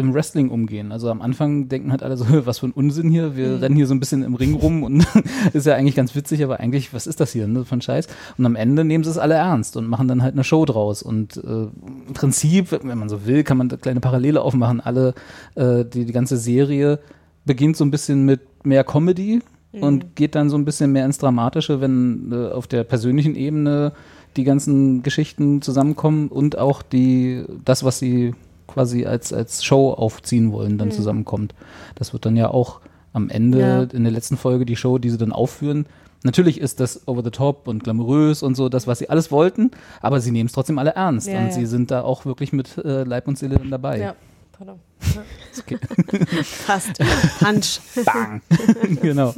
im 0.00 0.12
Wrestling 0.14 0.50
umgehen. 0.50 0.90
Also 0.92 1.10
am 1.10 1.22
Anfang 1.22 1.68
denken 1.68 1.90
halt 1.92 2.02
alle 2.02 2.16
so, 2.16 2.24
was 2.46 2.58
für 2.58 2.66
ein 2.66 2.72
Unsinn 2.72 3.10
hier, 3.10 3.36
wir 3.36 3.48
Mhm. 3.48 3.56
rennen 3.58 3.76
hier 3.76 3.86
so 3.86 3.94
ein 3.94 4.00
bisschen 4.00 4.22
im 4.22 4.34
Ring 4.34 4.54
rum 4.54 4.82
und 4.82 5.06
ist 5.52 5.66
ja 5.66 5.74
eigentlich 5.74 5.94
ganz 5.94 6.14
witzig, 6.14 6.42
aber 6.42 6.58
eigentlich, 6.60 6.92
was 6.92 7.06
ist 7.06 7.20
das 7.20 7.32
hier, 7.32 7.46
ne, 7.46 7.64
von 7.64 7.80
Scheiß? 7.80 8.08
Und 8.38 8.46
am 8.46 8.56
Ende 8.56 8.84
nehmen 8.84 9.04
sie 9.04 9.10
es 9.10 9.18
alle 9.18 9.34
ernst 9.34 9.76
und 9.76 9.86
machen 9.86 10.08
dann 10.08 10.22
halt 10.22 10.34
eine 10.34 10.44
Show 10.44 10.64
draus. 10.64 11.02
Und 11.02 11.36
äh, 11.36 11.40
im 11.48 12.12
Prinzip, 12.14 12.72
wenn 12.72 12.98
man 12.98 13.08
so 13.08 13.26
will, 13.26 13.44
kann 13.44 13.56
man 13.58 13.68
da 13.68 13.76
kleine 13.76 14.00
Parallele 14.00 14.40
aufmachen. 14.42 14.80
Alle, 14.80 15.14
äh, 15.54 15.84
die, 15.84 16.04
die 16.04 16.12
ganze 16.12 16.36
Serie 16.36 16.98
beginnt 17.44 17.76
so 17.76 17.84
ein 17.84 17.90
bisschen 17.90 18.24
mit 18.24 18.40
mehr 18.64 18.84
Comedy 18.84 19.40
Mhm. 19.72 19.82
und 19.84 20.16
geht 20.16 20.34
dann 20.34 20.50
so 20.50 20.58
ein 20.58 20.64
bisschen 20.64 20.90
mehr 20.90 21.04
ins 21.06 21.18
Dramatische, 21.18 21.80
wenn 21.80 22.32
äh, 22.32 22.48
auf 22.50 22.66
der 22.66 22.82
persönlichen 22.82 23.36
Ebene 23.36 23.92
die 24.36 24.42
ganzen 24.42 25.04
Geschichten 25.04 25.62
zusammenkommen 25.62 26.26
und 26.26 26.58
auch 26.58 26.82
die, 26.82 27.44
das, 27.64 27.84
was 27.84 28.00
sie 28.00 28.34
quasi 28.72 29.04
als, 29.06 29.32
als 29.32 29.64
Show 29.64 29.90
aufziehen 29.92 30.52
wollen, 30.52 30.78
dann 30.78 30.88
Mhm. 30.88 30.92
zusammenkommt. 30.92 31.54
Das 31.94 32.12
wird 32.12 32.24
dann 32.26 32.36
ja 32.36 32.48
auch 32.50 32.80
am 33.12 33.28
Ende 33.28 33.58
Ja. 33.60 33.82
in 33.82 34.04
der 34.04 34.12
letzten 34.12 34.36
Folge 34.36 34.64
die 34.64 34.76
Show, 34.76 34.98
die 34.98 35.10
sie 35.10 35.18
dann 35.18 35.32
aufführen. 35.32 35.86
Natürlich 36.22 36.60
ist 36.60 36.80
das 36.80 37.08
over 37.08 37.22
the 37.24 37.30
top 37.30 37.66
und 37.66 37.82
glamourös 37.82 38.42
und 38.42 38.54
so, 38.54 38.68
das, 38.68 38.86
was 38.86 38.98
sie 38.98 39.08
alles 39.08 39.30
wollten, 39.32 39.70
aber 40.02 40.20
sie 40.20 40.30
nehmen 40.30 40.46
es 40.48 40.52
trotzdem 40.52 40.78
alle 40.78 40.90
ernst 40.90 41.26
Ja, 41.28 41.38
und 41.38 41.46
ja. 41.46 41.52
sie 41.52 41.64
sind 41.66 41.90
da 41.90 42.02
auch 42.02 42.26
wirklich 42.26 42.52
mit 42.52 42.76
äh, 42.78 43.04
Leib 43.04 43.26
und 43.26 43.38
Seele 43.38 43.56
dann 43.56 43.70
dabei. 43.70 43.98
Ja, 43.98 44.14
pardon. 44.52 44.78
Okay. 45.58 45.78
Fast. 46.44 46.98
Punch. 47.40 47.80
Bang. 48.04 48.40
genau. 49.02 49.34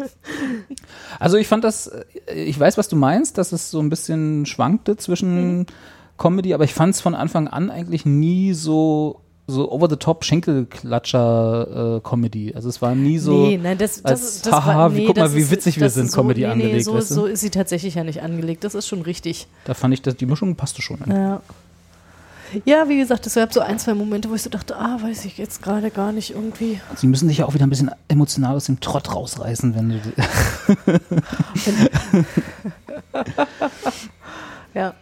Also 1.19 1.37
ich 1.39 1.49
fand 1.49 1.65
das, 1.65 1.87
äh, 1.87 2.05
ich 2.35 2.59
weiß, 2.59 2.77
was 2.79 2.89
du 2.89 2.97
meinst, 2.97 3.39
dass 3.39 3.53
es 3.53 3.71
so 3.71 3.81
ein 3.81 3.89
bisschen 3.89 4.45
schwankte 4.47 4.97
zwischen 4.97 5.59
Mhm. 5.61 5.67
Comedy, 6.23 6.55
aber 6.55 6.63
ich 6.63 6.73
fand 6.73 6.95
es 6.95 7.01
von 7.01 7.17
Anfang 7.17 7.49
an 7.49 7.69
eigentlich 7.69 8.07
nie 8.07 8.53
so 8.53 9.21
so 9.49 9.73
over 9.73 9.91
the 9.91 9.97
top 9.97 10.25
Schenkelklatscher 10.25 11.97
äh, 11.97 12.09
Comedy. 12.09 12.55
Also 12.55 12.69
es 12.69 12.81
war 12.81 12.95
nie 12.95 13.19
so 13.19 13.33
nee, 13.49 13.59
nein, 13.61 13.77
das, 13.77 14.01
das, 14.03 14.05
als, 14.05 14.43
das 14.43 14.55
haha, 14.55 14.77
war, 14.77 14.95
wie, 14.95 15.01
nee, 15.01 15.07
guck 15.07 15.17
mal, 15.17 15.35
wie 15.35 15.41
ist- 15.41 15.51
witzig 15.51 15.77
wir 15.79 15.83
das 15.87 15.95
sind, 15.95 16.07
ist 16.07 16.13
so, 16.13 16.21
Comedy 16.21 16.43
nee, 16.43 16.47
nee, 16.47 16.53
angelegt. 16.53 16.85
so, 16.85 16.95
weißt 16.95 17.11
du? 17.11 17.15
so 17.15 17.27
ist 17.27 17.41
sie 17.41 17.51
tatsächlich 17.51 17.97
ja 17.97 18.05
nicht 18.05 18.23
angelegt. 18.23 18.63
Das 18.63 18.77
ist 18.77 18.87
schon 18.87 19.03
richtig. 19.03 19.49
Da 19.65 19.75
fand 19.75 19.95
ich, 19.95 20.03
dass 20.03 20.15
die 20.15 20.27
Mischung 20.27 20.55
passte 20.55 20.81
schon. 20.81 20.99
Ja. 21.09 21.43
Ja, 22.67 22.89
wie 22.89 22.99
gesagt, 22.99 23.27
es 23.27 23.35
gab 23.35 23.53
so 23.53 23.59
ein, 23.61 23.81
zwei 23.81 23.95
Momente, 23.95 24.31
wo 24.31 24.35
ich 24.35 24.43
so 24.43 24.51
dachte, 24.51 24.77
ah, 24.77 24.99
weiß 25.03 25.25
ich 25.25 25.39
jetzt 25.39 25.61
gerade 25.61 25.91
gar 25.91 26.13
nicht 26.13 26.31
irgendwie. 26.35 26.81
Sie 26.95 27.09
müssen 27.09 27.27
dich 27.27 27.39
ja 27.39 27.47
auch 27.47 27.55
wieder 27.55 27.67
ein 27.67 27.71
bisschen 27.71 27.91
emotional 28.07 28.55
aus 28.55 28.67
dem 28.67 28.79
Trott 28.79 29.13
rausreißen, 29.13 29.75
wenn 29.75 29.89
du. 29.89 29.99
Ja. 34.75 34.95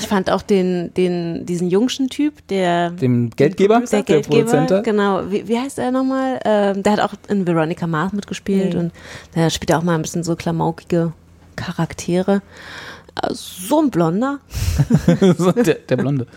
Ich 0.00 0.06
fand 0.08 0.30
auch 0.30 0.42
den, 0.42 0.92
den, 0.94 1.44
diesen 1.46 1.68
jungschen 1.68 2.08
Typ, 2.08 2.46
der. 2.48 2.90
Dem 2.90 3.30
Geldgeber, 3.30 3.80
der, 3.80 3.86
der 3.88 4.02
Geldgeber, 4.02 4.50
Produzent. 4.50 4.84
genau. 4.84 5.30
Wie, 5.30 5.46
wie 5.46 5.58
heißt 5.58 5.78
er 5.78 5.90
nochmal? 5.92 6.40
Ähm, 6.44 6.82
der 6.82 6.92
hat 6.94 7.00
auch 7.00 7.14
in 7.28 7.46
Veronica 7.46 7.86
Mars 7.86 8.12
mitgespielt 8.12 8.74
Mhm. 8.74 8.80
und 8.80 8.92
der 9.34 9.50
spielt 9.50 9.72
auch 9.74 9.82
mal 9.82 9.94
ein 9.94 10.02
bisschen 10.02 10.24
so 10.24 10.34
klamaukige 10.36 11.12
Charaktere. 11.56 12.42
Äh, 13.22 13.28
So 13.34 13.80
ein 13.82 13.90
Blonder. 13.90 14.38
so, 15.38 15.52
der, 15.52 15.74
der 15.74 15.96
Blonde. 15.96 16.26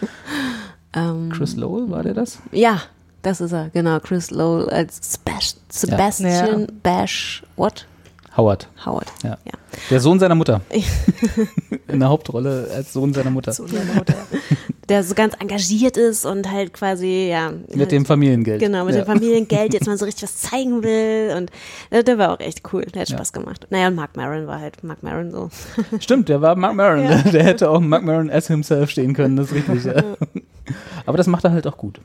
Ähm, 0.96 1.32
Chris 1.36 1.56
Lowell, 1.56 1.90
war 1.90 2.04
der 2.04 2.14
das? 2.14 2.38
Ja, 2.52 2.80
das 3.24 3.42
ist 3.42 3.52
er, 3.52 3.70
genau. 3.72 4.00
Chris 4.00 4.30
Lowell 4.30 4.70
als 4.70 5.00
Spas 5.16 5.58
Sebastian 5.68 6.62
Ja. 6.62 6.68
Bash, 6.84 7.42
what? 7.56 7.88
Howard. 8.36 8.68
Howard. 8.86 9.12
Ja. 9.24 9.38
Der 9.90 10.00
Sohn 10.00 10.20
seiner 10.20 10.36
Mutter. 10.36 10.62
In 11.88 12.00
der 12.00 12.10
Hauptrolle 12.10 12.68
als 12.74 12.94
Sohn 12.94 13.14
seiner 13.14 13.30
Mutter. 13.30 13.54
Der 14.90 15.04
so 15.04 15.14
ganz 15.14 15.36
engagiert 15.40 15.98
ist 15.98 16.26
und 16.26 16.52
halt 16.52 16.74
quasi, 16.74 17.28
ja. 17.30 17.52
Mit 17.52 17.80
halt, 17.80 17.92
dem 17.92 18.06
Familiengeld. 18.06 18.60
Genau, 18.60 18.86
mit 18.86 18.96
ja. 18.96 19.02
dem 19.02 19.06
Familiengeld 19.06 19.74
jetzt 19.74 19.86
mal 19.86 19.98
so 19.98 20.06
richtig 20.06 20.24
was 20.24 20.42
zeigen 20.42 20.84
will. 20.84 21.36
Und 21.38 21.52
äh, 21.92 22.04
der 22.04 22.18
war 22.18 22.34
auch 22.34 22.40
echt 22.40 22.62
cool. 22.74 22.84
Der 22.86 23.02
hat 23.04 23.10
Ja. 23.10 23.18
Spaß 23.18 23.34
gemacht. 23.34 23.68
Naja, 23.70 23.88
und 23.88 23.96
Mark 23.96 24.18
Maron 24.18 24.48
war 24.48 24.60
halt 24.60 24.84
Mark 24.84 25.04
Maron 25.04 25.32
so. 25.32 25.50
Stimmt, 26.00 26.28
der 26.28 26.42
war 26.42 26.56
Mark 26.56 26.76
Maron. 26.76 27.04
Ja. 27.04 27.18
Der 27.32 27.44
hätte 27.44 27.70
auch 27.70 27.80
Mark 27.80 28.04
Maron 28.04 28.30
as 28.30 28.48
himself 28.48 28.90
stehen 28.90 29.14
können, 29.14 29.36
das 29.36 29.52
ist 29.52 29.56
richtig. 29.56 29.86
Ja. 29.86 30.04
Aber 31.06 31.18
das 31.18 31.28
macht 31.28 31.44
er 31.44 31.52
halt 31.52 31.68
auch 31.68 31.78
gut. 31.78 32.00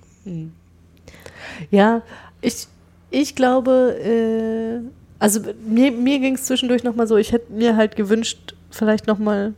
Ja, 1.71 2.03
ich, 2.41 2.67
ich 3.11 3.35
glaube, 3.35 3.97
äh, 4.03 4.81
also 5.19 5.41
mir, 5.67 5.91
mir 5.93 6.19
ging 6.21 6.35
es 6.35 6.45
zwischendurch 6.45 6.85
nochmal 6.85 7.07
so, 7.07 7.17
ich 7.17 7.33
hätte 7.33 7.53
mir 7.53 7.77
halt 7.77 7.97
gewünscht, 7.97 8.55
vielleicht 8.71 9.07
nochmal 9.07 9.55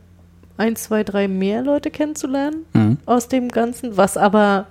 ein, 0.57 0.75
zwei, 0.75 1.03
drei 1.03 1.27
mehr 1.27 1.61
Leute 1.61 1.91
kennenzulernen 1.91 2.65
Mhm. 2.73 2.97
aus 3.05 3.27
dem 3.27 3.49
Ganzen, 3.49 3.97
was 3.97 4.17
aber 4.17 4.67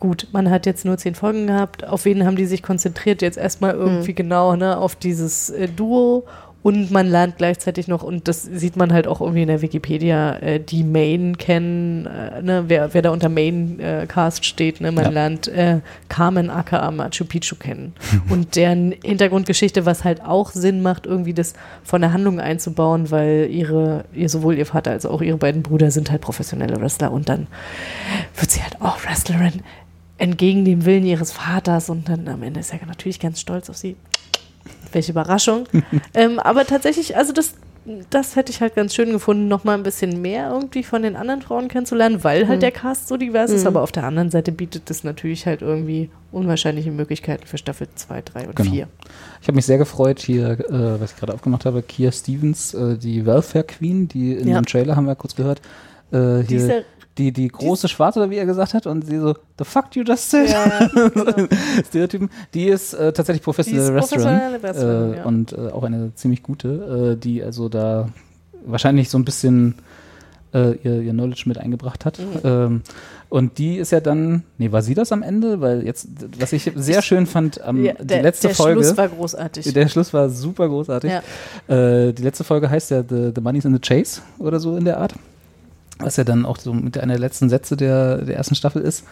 gut, 0.00 0.28
man 0.32 0.50
hat 0.50 0.66
jetzt 0.66 0.84
nur 0.84 0.98
zehn 0.98 1.14
Folgen 1.14 1.46
gehabt, 1.46 1.86
auf 1.86 2.04
wen 2.04 2.26
haben 2.26 2.36
die 2.36 2.44
sich 2.46 2.62
konzentriert, 2.62 3.22
jetzt 3.22 3.38
erstmal 3.38 3.72
irgendwie 3.74 4.12
genau, 4.14 4.54
ne, 4.56 4.76
auf 4.76 4.96
dieses 4.96 5.48
äh, 5.50 5.68
Duo 5.68 6.24
und 6.64 6.90
man 6.90 7.06
lernt 7.06 7.36
gleichzeitig 7.36 7.88
noch, 7.88 8.02
und 8.02 8.26
das 8.26 8.42
sieht 8.42 8.74
man 8.76 8.90
halt 8.90 9.06
auch 9.06 9.20
irgendwie 9.20 9.42
in 9.42 9.48
der 9.48 9.60
Wikipedia, 9.60 10.36
äh, 10.38 10.58
die 10.60 10.82
Main 10.82 11.36
kennen, 11.36 12.06
äh, 12.06 12.40
ne, 12.40 12.64
wer, 12.68 12.94
wer 12.94 13.02
da 13.02 13.10
unter 13.10 13.28
Main 13.28 13.78
äh, 13.78 14.06
Cast 14.08 14.46
steht, 14.46 14.80
ne, 14.80 14.90
man 14.90 15.04
Ja. 15.04 15.10
lernt 15.10 15.46
äh, 15.48 15.80
Carmen 16.08 16.48
aka 16.48 16.90
Machu 16.90 17.26
Picchu 17.26 17.56
kennen 17.56 17.92
und 18.30 18.56
deren 18.56 18.92
Hintergrundgeschichte, 19.04 19.84
was 19.84 20.04
halt 20.04 20.24
auch 20.24 20.52
Sinn 20.52 20.80
macht, 20.80 21.04
irgendwie 21.04 21.34
das 21.34 21.52
von 21.82 22.00
der 22.00 22.14
Handlung 22.14 22.40
einzubauen, 22.40 23.10
weil 23.10 23.48
ihre, 23.50 24.06
ihr 24.14 24.30
sowohl 24.30 24.56
ihr 24.56 24.64
Vater 24.64 24.90
als 24.92 25.04
auch 25.04 25.20
ihre 25.20 25.36
beiden 25.36 25.62
Brüder 25.62 25.90
sind 25.90 26.10
halt 26.10 26.22
professionelle 26.22 26.80
Wrestler 26.80 27.12
und 27.12 27.28
dann 27.28 27.46
wird 28.38 28.50
sie 28.50 28.62
halt 28.62 28.80
auch 28.80 29.04
Wrestlerin 29.04 29.60
entgegen 30.16 30.64
dem 30.64 30.86
Willen 30.86 31.04
ihres 31.04 31.32
Vaters 31.32 31.90
und 31.90 32.08
dann 32.08 32.26
am 32.28 32.42
Ende 32.42 32.60
ist 32.60 32.72
er 32.72 32.86
natürlich 32.86 33.20
ganz 33.20 33.38
stolz 33.40 33.68
auf 33.68 33.76
sie. 33.76 33.96
Welche 34.94 35.12
Überraschung. 35.12 35.64
ähm, 36.14 36.38
aber 36.38 36.64
tatsächlich, 36.66 37.16
also 37.16 37.32
das, 37.32 37.54
das 38.10 38.34
hätte 38.36 38.50
ich 38.50 38.60
halt 38.62 38.74
ganz 38.74 38.94
schön 38.94 39.10
gefunden, 39.10 39.46
noch 39.48 39.64
mal 39.64 39.74
ein 39.76 39.82
bisschen 39.82 40.22
mehr 40.22 40.50
irgendwie 40.50 40.82
von 40.82 41.02
den 41.02 41.16
anderen 41.16 41.42
Frauen 41.42 41.68
kennenzulernen, 41.68 42.24
weil 42.24 42.48
halt 42.48 42.58
Mhm. 42.58 42.60
der 42.60 42.70
Cast 42.70 43.08
so 43.08 43.16
divers 43.18 43.50
ist. 43.50 43.62
Mhm. 43.62 43.66
Aber 43.68 43.82
auf 43.82 43.92
der 43.92 44.04
anderen 44.04 44.30
Seite 44.30 44.52
bietet 44.52 44.88
es 44.90 45.04
natürlich 45.04 45.44
halt 45.46 45.60
irgendwie 45.60 46.08
unwahrscheinliche 46.32 46.90
Möglichkeiten 46.90 47.46
für 47.46 47.58
Staffel 47.58 47.88
2, 47.94 48.22
3 48.22 48.46
und 48.48 48.56
Genau. 48.56 48.70
4. 48.70 48.88
Ich 49.42 49.48
habe 49.48 49.56
mich 49.56 49.66
sehr 49.66 49.78
gefreut, 49.78 50.20
hier, 50.20 50.52
äh, 50.52 51.00
was 51.00 51.12
ich 51.12 51.18
gerade 51.18 51.34
aufgemacht 51.34 51.66
habe, 51.66 51.82
Kia 51.82 52.10
Stevens, 52.10 52.72
äh, 52.72 52.96
die 52.96 53.26
Welfare 53.26 53.64
Queen, 53.64 54.08
die 54.08 54.32
in 54.32 54.48
Ja. 54.48 54.54
dem 54.60 54.64
Trailer 54.66 54.96
haben 54.96 55.06
wir 55.06 55.14
kurz 55.16 55.34
gehört. 55.36 55.60
Äh, 56.12 56.44
Die 56.44 56.54
ist 56.54 56.68
ja- 56.68 56.80
die, 57.18 57.32
die 57.32 57.48
große 57.48 57.88
Schwarze, 57.88 58.18
oder 58.20 58.30
wie 58.30 58.36
er 58.36 58.46
gesagt 58.46 58.74
hat, 58.74 58.86
und 58.86 59.06
sie 59.06 59.18
so, 59.18 59.34
the 59.58 59.64
fuck 59.64 59.94
you 59.94 60.02
just 60.02 60.30
said. 60.30 60.50
Ja, 60.50 60.88
genau. 60.94 61.46
Stereotypen. 61.86 62.28
Die 62.54 62.66
ist 62.66 62.92
äh, 62.94 63.12
tatsächlich 63.12 63.42
professionelle 63.42 63.88
Die 63.88 63.94
Wrestlerin. 63.94 64.62
Wrestlerin, 64.62 65.12
äh, 65.12 65.16
ja. 65.18 65.24
Und 65.24 65.52
äh, 65.52 65.68
auch 65.70 65.84
eine 65.84 66.12
ziemlich 66.14 66.42
gute, 66.42 67.14
äh, 67.14 67.16
die 67.16 67.42
also 67.42 67.68
da 67.68 68.08
wahrscheinlich 68.66 69.10
so 69.10 69.18
ein 69.18 69.24
bisschen 69.24 69.76
äh, 70.52 70.72
ihr, 70.78 71.02
ihr 71.02 71.12
Knowledge 71.12 71.44
mit 71.46 71.58
eingebracht 71.58 72.04
hat. 72.04 72.18
Mhm. 72.18 72.24
Ähm, 72.44 72.82
und 73.28 73.58
die 73.58 73.76
ist 73.78 73.90
ja 73.90 74.00
dann, 74.00 74.44
nee, 74.58 74.70
war 74.70 74.82
sie 74.82 74.94
das 74.94 75.10
am 75.10 75.22
Ende? 75.22 75.60
Weil 75.60 75.84
jetzt, 75.84 76.08
was 76.38 76.52
ich 76.52 76.70
sehr 76.76 77.02
schön 77.02 77.26
fand, 77.26 77.60
am, 77.60 77.82
Ja, 77.84 77.94
die 77.94 78.06
der- 78.06 78.22
letzte 78.22 78.48
der 78.48 78.56
Folge. 78.56 78.82
Schluss 78.84 78.96
war 78.96 79.08
großartig. 79.08 79.72
Der 79.72 79.88
Schluss 79.88 80.12
war 80.12 80.30
super 80.30 80.68
großartig. 80.68 81.10
Äh, 81.68 82.12
die 82.12 82.22
letzte 82.22 82.44
Folge 82.44 82.70
heißt 82.70 82.90
ja 82.92 83.02
The, 83.08 83.32
the 83.34 83.40
Money's 83.40 83.64
in 83.64 83.72
the 83.72 83.80
Chase 83.80 84.20
oder 84.38 84.60
so 84.60 84.76
in 84.76 84.84
der 84.84 84.98
Art. 84.98 85.14
Was 85.98 86.16
ja 86.16 86.24
dann 86.24 86.44
auch 86.44 86.58
so 86.58 86.72
mit 86.74 86.98
einer 86.98 87.14
der 87.14 87.20
letzten 87.20 87.48
Sätze 87.48 87.76
der, 87.76 88.18
der 88.18 88.36
ersten 88.36 88.56
Staffel 88.56 88.82
ist, 88.82 89.04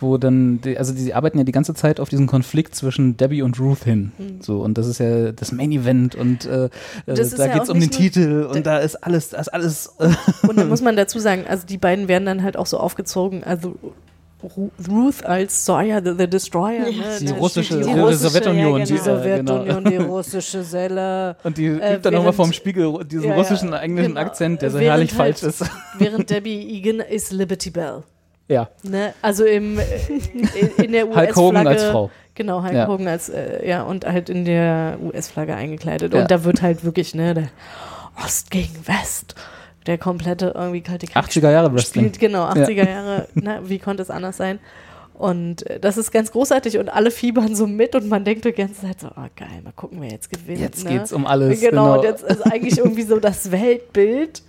wo 0.00 0.18
dann, 0.18 0.60
die, 0.60 0.76
also 0.76 0.92
die 0.92 1.14
arbeiten 1.14 1.38
ja 1.38 1.44
die 1.44 1.52
ganze 1.52 1.74
Zeit 1.74 2.00
auf 2.00 2.08
diesen 2.08 2.26
Konflikt 2.26 2.74
zwischen 2.74 3.16
Debbie 3.16 3.42
und 3.42 3.60
Ruth 3.60 3.84
hin. 3.84 4.12
Mhm. 4.18 4.40
So, 4.40 4.60
und 4.60 4.76
das 4.76 4.88
ist 4.88 4.98
ja 4.98 5.30
das 5.30 5.52
Main 5.52 5.70
Event 5.70 6.16
und 6.16 6.44
äh, 6.46 6.70
ist 7.06 7.38
da 7.38 7.46
ja 7.46 7.54
geht's 7.54 7.70
auch 7.70 7.74
um 7.74 7.80
den 7.80 7.90
Titel 7.90 8.48
und 8.52 8.66
da 8.66 8.78
ist 8.78 8.96
alles, 8.96 9.30
da 9.30 9.38
ist 9.38 9.48
alles. 9.48 9.92
Äh, 9.98 10.10
Und 10.48 10.58
dann 10.58 10.68
muss 10.68 10.82
man 10.82 10.96
dazu 10.96 11.20
sagen, 11.20 11.44
also 11.48 11.66
die 11.66 11.78
beiden 11.78 12.08
werden 12.08 12.26
dann 12.26 12.42
halt 12.42 12.56
auch 12.56 12.66
so 12.66 12.78
aufgezogen, 12.78 13.44
also 13.44 13.76
Ruth 14.88 15.24
als 15.24 15.64
Sawyer 15.64 16.02
the, 16.04 16.12
the 16.18 16.28
Destroyer. 16.28 16.80
Ne? 16.84 16.92
Die 17.20 17.28
russische- 17.32 17.82
die 17.82 17.90
russische- 17.98 18.28
Sowjetunion, 18.30 18.78
ja, 18.80 18.84
die, 18.84 18.92
die 18.92 18.98
äh, 18.98 19.02
Sowjetunion, 19.02 19.84
genau. 19.84 19.90
die 19.90 19.96
russische 19.96 20.62
Selle. 20.62 21.36
und 21.44 21.56
die 21.56 21.66
Äh, 21.66 21.98
dann 22.00 22.14
nochmal 22.14 22.32
vorm 22.32 22.52
Spiegel 22.52 22.92
diesen 23.04 23.24
Ja, 23.24 23.30
ja, 23.30 23.36
russischen 23.36 23.72
englischen 23.72 24.14
genau. 24.14 24.20
Akzent, 24.20 24.62
der 24.62 24.70
so 24.70 24.78
Während 24.78 24.90
herrlich 25.12 25.18
halt- 25.18 25.38
falsch 25.38 25.60
ist. 25.60 25.70
Während 25.98 26.28
Debbie 26.30 26.76
Egan 26.76 27.00
ist 27.00 27.32
Liberty 27.32 27.70
Bell. 27.70 28.02
ja. 28.48 28.68
Ne? 28.82 29.14
Also 29.22 29.44
im, 29.44 29.78
äh, 29.78 29.82
in, 30.60 30.84
in 30.84 30.92
der 30.92 31.06
US-Flagge. 31.08 31.26
Hulk 31.34 31.36
Hogan 31.36 31.66
als 31.66 31.84
Frau. 31.84 32.10
Genau, 32.34 32.62
Hulk 32.62 32.72
Ja. 32.74 32.86
Hogan 32.88 33.08
als, 33.08 33.28
äh, 33.28 33.66
ja, 33.68 33.82
und 33.84 34.04
halt 34.06 34.28
in 34.28 34.44
der 34.44 34.98
US-Flagge 35.02 35.54
eingekleidet. 35.54 36.12
Ja. 36.12 36.20
Und 36.22 36.30
da 36.30 36.44
wird 36.44 36.62
halt 36.62 36.84
wirklich, 36.84 37.14
ne, 37.14 37.32
der 37.34 37.48
Ost 38.24 38.50
gegen 38.50 38.74
West, 38.86 39.34
der 39.86 39.98
komplette 39.98 40.52
irgendwie 40.54 40.80
kalte 40.80 41.06
Krieg 41.06 41.16
80er 41.16 41.50
Jahre 41.50 41.72
Wrestling. 41.74 42.06
Spielt, 42.06 42.20
genau, 42.20 42.44
Ja. 42.44 42.52
80er 42.64 42.88
Jahre, 42.88 43.28
ne, 43.34 43.60
wie 43.64 43.78
konnte 43.78 44.02
es 44.02 44.10
anders 44.10 44.36
sein? 44.36 44.58
Und 45.14 45.64
äh, 45.70 45.78
das 45.78 45.96
ist 45.96 46.10
ganz 46.10 46.32
großartig 46.32 46.78
und 46.78 46.88
alle 46.88 47.10
fiebern 47.10 47.54
so 47.54 47.66
mit 47.66 47.94
und 47.94 48.08
man 48.08 48.24
denkt 48.24 48.44
die 48.44 48.52
ganze 48.52 48.82
Zeit 48.82 49.00
so, 49.00 49.08
oh 49.08 49.28
geil, 49.36 49.60
mal 49.62 49.72
gucken, 49.72 49.98
wer 50.00 50.10
jetzt 50.10 50.30
gewinnt. 50.30 50.60
Jetzt 50.60 50.84
ne? 50.84 50.90
geht's 50.90 51.12
um 51.12 51.26
alles, 51.26 51.60
Genau, 51.60 51.84
genau. 51.84 51.98
und 51.98 52.04
jetzt 52.04 52.24
ist 52.24 52.42
eigentlich 52.42 52.78
irgendwie 52.78 53.02
so 53.02 53.20
das 53.20 53.50
Weltbild. 53.52 54.42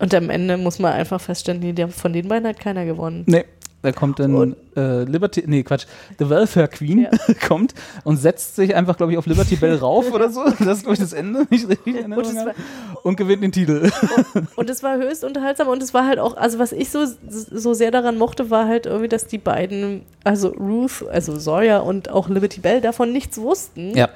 Und 0.00 0.12
am 0.14 0.30
Ende 0.30 0.56
muss 0.56 0.78
man 0.78 0.92
einfach 0.92 1.20
feststellen, 1.20 1.60
nee, 1.60 1.86
von 1.88 2.12
den 2.12 2.28
beiden 2.28 2.48
hat 2.48 2.58
keiner 2.58 2.84
gewonnen. 2.84 3.24
Nee. 3.26 3.44
Da 3.84 3.92
kommt 3.92 4.18
dann 4.18 4.56
äh, 4.76 5.04
Liberty, 5.04 5.44
nee, 5.46 5.62
Quatsch, 5.62 5.84
The 6.18 6.30
Welfare 6.30 6.68
Queen 6.68 7.06
kommt 7.46 7.74
und 8.02 8.16
setzt 8.16 8.56
sich 8.56 8.74
einfach, 8.74 8.96
glaube 8.96 9.12
ich, 9.12 9.18
auf 9.18 9.26
Liberty 9.26 9.56
Bell 9.56 9.76
rauf 9.76 10.10
oder 10.10 10.30
so. 10.30 10.42
Das 10.44 10.78
ist, 10.78 10.82
glaube 10.84 10.94
ich, 10.94 11.00
das 11.00 11.12
Ende, 11.12 11.46
ich 11.50 11.66
Und, 11.66 12.16
war, 12.16 12.54
und 13.02 13.16
gewinnt 13.16 13.42
den 13.42 13.52
Titel. 13.52 13.90
und 14.56 14.70
es 14.70 14.82
war 14.82 14.96
höchst 14.96 15.22
unterhaltsam 15.22 15.68
und 15.68 15.82
es 15.82 15.92
war 15.92 16.06
halt 16.06 16.18
auch, 16.18 16.34
also 16.34 16.58
was 16.58 16.72
ich 16.72 16.88
so, 16.88 17.04
so 17.28 17.74
sehr 17.74 17.90
daran 17.90 18.16
mochte, 18.16 18.48
war 18.48 18.66
halt 18.66 18.86
irgendwie, 18.86 19.08
dass 19.08 19.26
die 19.26 19.36
beiden, 19.36 20.00
also 20.24 20.48
Ruth, 20.48 21.04
also 21.12 21.38
Sawyer 21.38 21.84
und 21.84 22.08
auch 22.08 22.30
Liberty 22.30 22.60
Bell 22.60 22.80
davon 22.80 23.12
nichts 23.12 23.36
wussten. 23.36 23.94
Ja. 23.94 24.08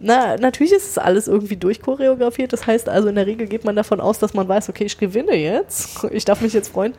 Na, 0.00 0.36
natürlich 0.38 0.72
ist 0.72 0.88
es 0.90 0.98
alles 0.98 1.28
irgendwie 1.28 1.56
durchchoreografiert. 1.56 2.52
Das 2.52 2.66
heißt 2.66 2.88
also, 2.88 3.06
in 3.06 3.14
der 3.14 3.26
Regel 3.26 3.46
geht 3.46 3.64
man 3.64 3.76
davon 3.76 4.00
aus, 4.00 4.18
dass 4.18 4.34
man 4.34 4.48
weiß, 4.48 4.68
okay, 4.70 4.84
ich 4.86 4.98
gewinne 4.98 5.36
jetzt. 5.36 6.04
Ich 6.10 6.24
darf 6.24 6.40
mich 6.40 6.52
jetzt 6.52 6.70
freuen. 6.72 6.94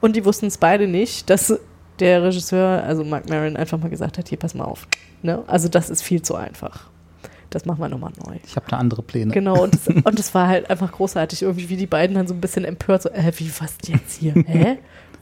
Und 0.00 0.16
die 0.16 0.24
wussten 0.24 0.46
es 0.46 0.58
beide 0.58 0.86
nicht, 0.86 1.30
dass 1.30 1.58
der 1.98 2.22
Regisseur, 2.22 2.82
also 2.84 3.04
Mark 3.04 3.28
Maron, 3.28 3.56
einfach 3.56 3.78
mal 3.78 3.88
gesagt 3.88 4.18
hat, 4.18 4.28
hier, 4.28 4.38
pass 4.38 4.54
mal 4.54 4.64
auf. 4.64 4.86
Ne? 5.22 5.42
Also 5.46 5.68
das 5.68 5.88
ist 5.90 6.02
viel 6.02 6.22
zu 6.22 6.34
einfach. 6.34 6.88
Das 7.50 7.64
machen 7.64 7.80
wir 7.80 7.88
nochmal 7.88 8.12
neu. 8.26 8.36
Ich 8.44 8.56
habe 8.56 8.66
da 8.68 8.76
andere 8.76 9.02
Pläne. 9.02 9.32
Genau, 9.32 9.62
und 9.62 9.74
es 9.74 9.86
und 10.04 10.18
es 10.18 10.34
war 10.34 10.48
halt 10.48 10.68
einfach 10.68 10.92
großartig, 10.92 11.42
irgendwie, 11.42 11.68
wie 11.68 11.76
die 11.76 11.86
beiden 11.86 12.14
dann 12.16 12.26
so 12.26 12.34
ein 12.34 12.40
bisschen 12.40 12.64
empört, 12.64 13.02
so, 13.02 13.08
äh, 13.10 13.32
wie, 13.36 13.50
was 13.60 13.76
jetzt 13.86 14.18
hier? 14.18 14.34
Hä? 14.34 14.78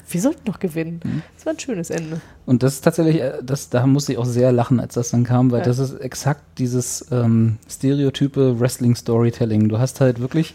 Wir 0.08 0.20
sollten 0.20 0.42
noch 0.46 0.58
gewinnen. 0.58 1.22
Das 1.34 1.46
war 1.46 1.54
ein 1.54 1.58
schönes 1.58 1.88
Ende. 1.90 2.20
Und 2.44 2.62
das 2.62 2.74
ist 2.74 2.80
tatsächlich, 2.82 3.22
äh, 3.22 3.38
das, 3.42 3.70
da 3.70 3.86
musste 3.86 4.12
ich 4.12 4.18
auch 4.18 4.26
sehr 4.26 4.52
lachen, 4.52 4.80
als 4.80 4.94
das 4.94 5.10
dann 5.10 5.24
kam, 5.24 5.50
weil 5.50 5.60
Ja. 5.60 5.64
das 5.66 5.78
ist 5.78 5.94
exakt 5.94 6.42
dieses 6.58 7.06
ähm, 7.10 7.58
stereotype 7.70 8.58
Wrestling-Storytelling. 8.60 9.68
Du 9.68 9.78
hast 9.78 10.00
halt 10.00 10.20
wirklich 10.20 10.54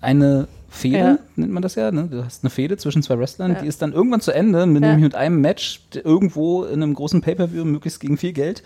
eine 0.00 0.48
Fehde, 0.74 0.98
Ja. 0.98 1.18
nennt 1.36 1.52
man 1.52 1.62
das 1.62 1.76
ja, 1.76 1.90
ne? 1.92 2.08
Du 2.10 2.24
hast 2.24 2.42
eine 2.44 2.50
Fehde 2.50 2.76
zwischen 2.76 3.02
zwei 3.02 3.18
Wrestlern, 3.18 3.52
Ja. 3.52 3.60
die 3.62 3.66
ist 3.68 3.80
dann 3.80 3.92
irgendwann 3.92 4.20
zu 4.20 4.32
Ende, 4.32 4.66
mit, 4.66 4.82
Ja. 4.82 4.96
mit 4.96 5.14
einem 5.14 5.40
Match, 5.40 5.80
irgendwo 6.02 6.64
in 6.64 6.82
einem 6.82 6.94
großen 6.94 7.20
Pay-Per-View, 7.20 7.64
möglichst 7.64 8.00
gegen 8.00 8.16
viel 8.18 8.32
Geld. 8.32 8.62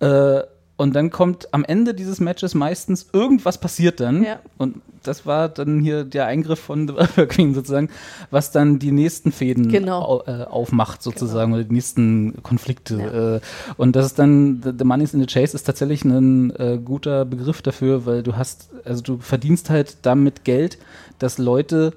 Äh, 0.00 0.40
und 0.76 0.94
dann 0.94 1.10
kommt 1.10 1.52
am 1.52 1.64
Ende 1.64 1.92
dieses 1.92 2.20
Matches 2.20 2.54
meistens 2.54 3.08
irgendwas 3.12 3.58
passiert 3.58 3.98
dann. 3.98 4.22
Ja. 4.22 4.38
Und 4.58 4.76
das 5.02 5.26
war 5.26 5.48
dann 5.48 5.80
hier 5.80 6.04
der 6.04 6.26
Eingriff 6.26 6.60
von 6.60 6.86
The 6.88 6.94
Welfare 6.94 7.26
Queen 7.26 7.52
sozusagen, 7.52 7.88
was 8.30 8.52
dann 8.52 8.78
die 8.78 8.92
nächsten 8.92 9.32
Fäden 9.32 9.68
Genau. 9.72 10.02
au, 10.02 10.22
äh, 10.28 10.44
aufmacht 10.44 11.02
sozusagen 11.02 11.52
oder 11.52 11.64
die 11.64 11.72
nächsten 11.74 12.40
Konflikte. 12.44 13.40
Äh, 13.42 13.72
und 13.76 13.96
das 13.96 14.06
ist 14.06 14.20
dann, 14.20 14.60
The 14.62 14.70
the 14.78 14.84
Money's 14.84 15.14
in 15.14 15.20
the 15.20 15.26
Chase 15.26 15.56
ist 15.56 15.64
tatsächlich 15.64 16.04
ein 16.04 16.50
äh, 16.56 16.78
guter 16.84 17.24
Begriff 17.24 17.60
dafür, 17.60 18.06
weil 18.06 18.22
du 18.22 18.36
hast, 18.36 18.70
also 18.84 19.02
du 19.02 19.18
verdienst 19.18 19.70
halt 19.70 19.96
damit 20.02 20.44
Geld, 20.44 20.78
dass 21.18 21.38
Leute 21.38 21.94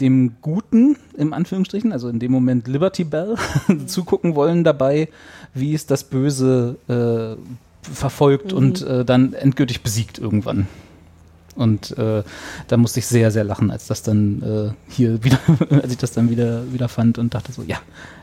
dem 0.00 0.36
Guten, 0.40 0.96
im 1.16 1.32
Anführungsstrichen, 1.32 1.92
also 1.92 2.08
in 2.08 2.18
dem 2.18 2.32
Moment 2.32 2.66
Liberty 2.68 3.04
Bell, 3.04 3.36
zugucken 3.86 4.34
wollen 4.34 4.64
dabei, 4.64 5.08
wie 5.52 5.74
es 5.74 5.86
das 5.86 6.04
Böse 6.04 6.76
äh, 6.88 7.36
verfolgt 7.82 8.52
Mhm. 8.52 8.58
und 8.58 8.82
äh, 8.82 9.04
dann 9.04 9.34
endgültig 9.34 9.82
besiegt 9.82 10.18
irgendwann. 10.18 10.66
Und 11.60 11.96
äh, 11.98 12.22
da 12.68 12.76
musste 12.76 12.98
ich 13.00 13.06
sehr, 13.06 13.30
sehr 13.30 13.44
lachen, 13.44 13.70
als 13.70 13.86
das 13.86 14.02
dann 14.02 14.42
äh, 14.88 14.92
hier 14.92 15.22
wieder, 15.22 15.38
als 15.82 15.92
ich 15.92 15.98
das 15.98 16.12
dann 16.12 16.30
wieder, 16.30 16.72
wieder 16.72 16.88
fand 16.88 17.18
und 17.18 17.34
dachte 17.34 17.52
so, 17.52 17.62
ja, 17.62 17.76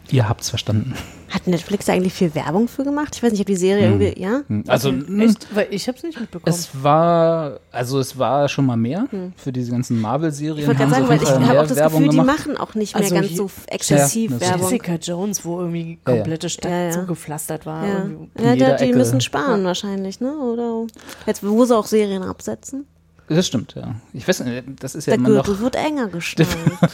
ihr 0.10 0.28
habt's 0.28 0.50
verstanden. 0.50 0.94
Hat 1.30 1.46
Netflix 1.46 1.86
da 1.86 1.94
eigentlich 1.94 2.14
viel 2.14 2.34
Werbung 2.36 2.68
für 2.70 2.84
gemacht? 2.86 3.14
Ich 3.16 3.22
weiß 3.22 3.32
nicht, 3.34 3.42
ob 3.42 3.48
die 3.48 3.58
Serie 3.58 3.86
Hm. 3.92 4.02
irgendwie, 4.02 4.22
ja? 4.22 4.42
Hm. 4.48 4.64
Also, 4.68 4.92
mh, 4.94 5.24
Echt? 5.26 5.48
Weil 5.54 5.68
ich 5.72 5.88
habe 5.88 5.98
es 5.98 6.04
nicht 6.04 6.20
mitbekommen. 6.20 6.56
es 6.56 6.70
war, 6.82 7.60
also 7.72 8.00
es 8.00 8.18
war 8.18 8.48
schon 8.50 8.66
mal 8.66 8.78
mehr 8.78 9.08
für 9.36 9.52
diese 9.52 9.72
ganzen 9.72 10.00
Marvel-Serien. 10.02 10.60
Ich 10.60 10.68
wollte 10.68 10.80
gerade 10.86 10.96
haben 10.96 11.08
sagen, 11.08 11.20
sie 11.22 11.28
weil 11.28 11.42
ich 11.42 11.48
habe 11.50 11.60
auch 11.62 11.68
das 11.68 11.78
Werbung 11.78 12.00
Gefühl, 12.04 12.10
die 12.12 12.18
gemacht. 12.18 12.38
machen 12.40 12.58
auch 12.58 12.74
nicht 12.76 12.96
mehr 12.96 13.04
Also 13.04 13.16
ganz 13.16 13.36
so 13.36 13.50
exzessiv 13.68 14.32
Ja, 14.32 14.40
Werbung. 14.40 14.62
Jessica 14.72 14.96
Jones, 14.96 15.44
wo 15.46 15.60
irgendwie 15.60 16.00
Ja, 16.08 16.14
ja. 16.14 16.16
komplette 16.22 16.50
Stadt 16.50 16.72
Ja, 16.72 16.84
ja. 16.86 16.92
zugepflastert 16.92 17.66
war. 17.66 17.86
Ja, 17.86 18.06
ja 18.44 18.56
die 18.56 18.84
Ecke. 18.86 18.98
müssen 18.98 19.20
sparen 19.22 19.64
wahrscheinlich, 19.66 20.22
ne? 20.22 20.32
Oder 20.38 20.88
jetzt, 21.26 21.44
wo 21.46 21.66
sie 21.66 21.76
auch 21.76 21.86
Serien 21.86 22.24
absetzen. 22.24 22.86
Das 23.30 23.46
stimmt, 23.46 23.76
ja. 23.76 23.96
Ich 24.14 24.26
weiß, 24.28 24.40
nicht, 24.46 24.64
das 24.80 24.96
ist 24.96 25.06
ja 25.06 25.12
Der 25.12 25.20
immer 25.20 25.30
noch. 25.38 25.46
Gürtel 25.46 25.62
wird 25.62 25.76
enger 25.76 26.08
geschnallt. 26.08 26.50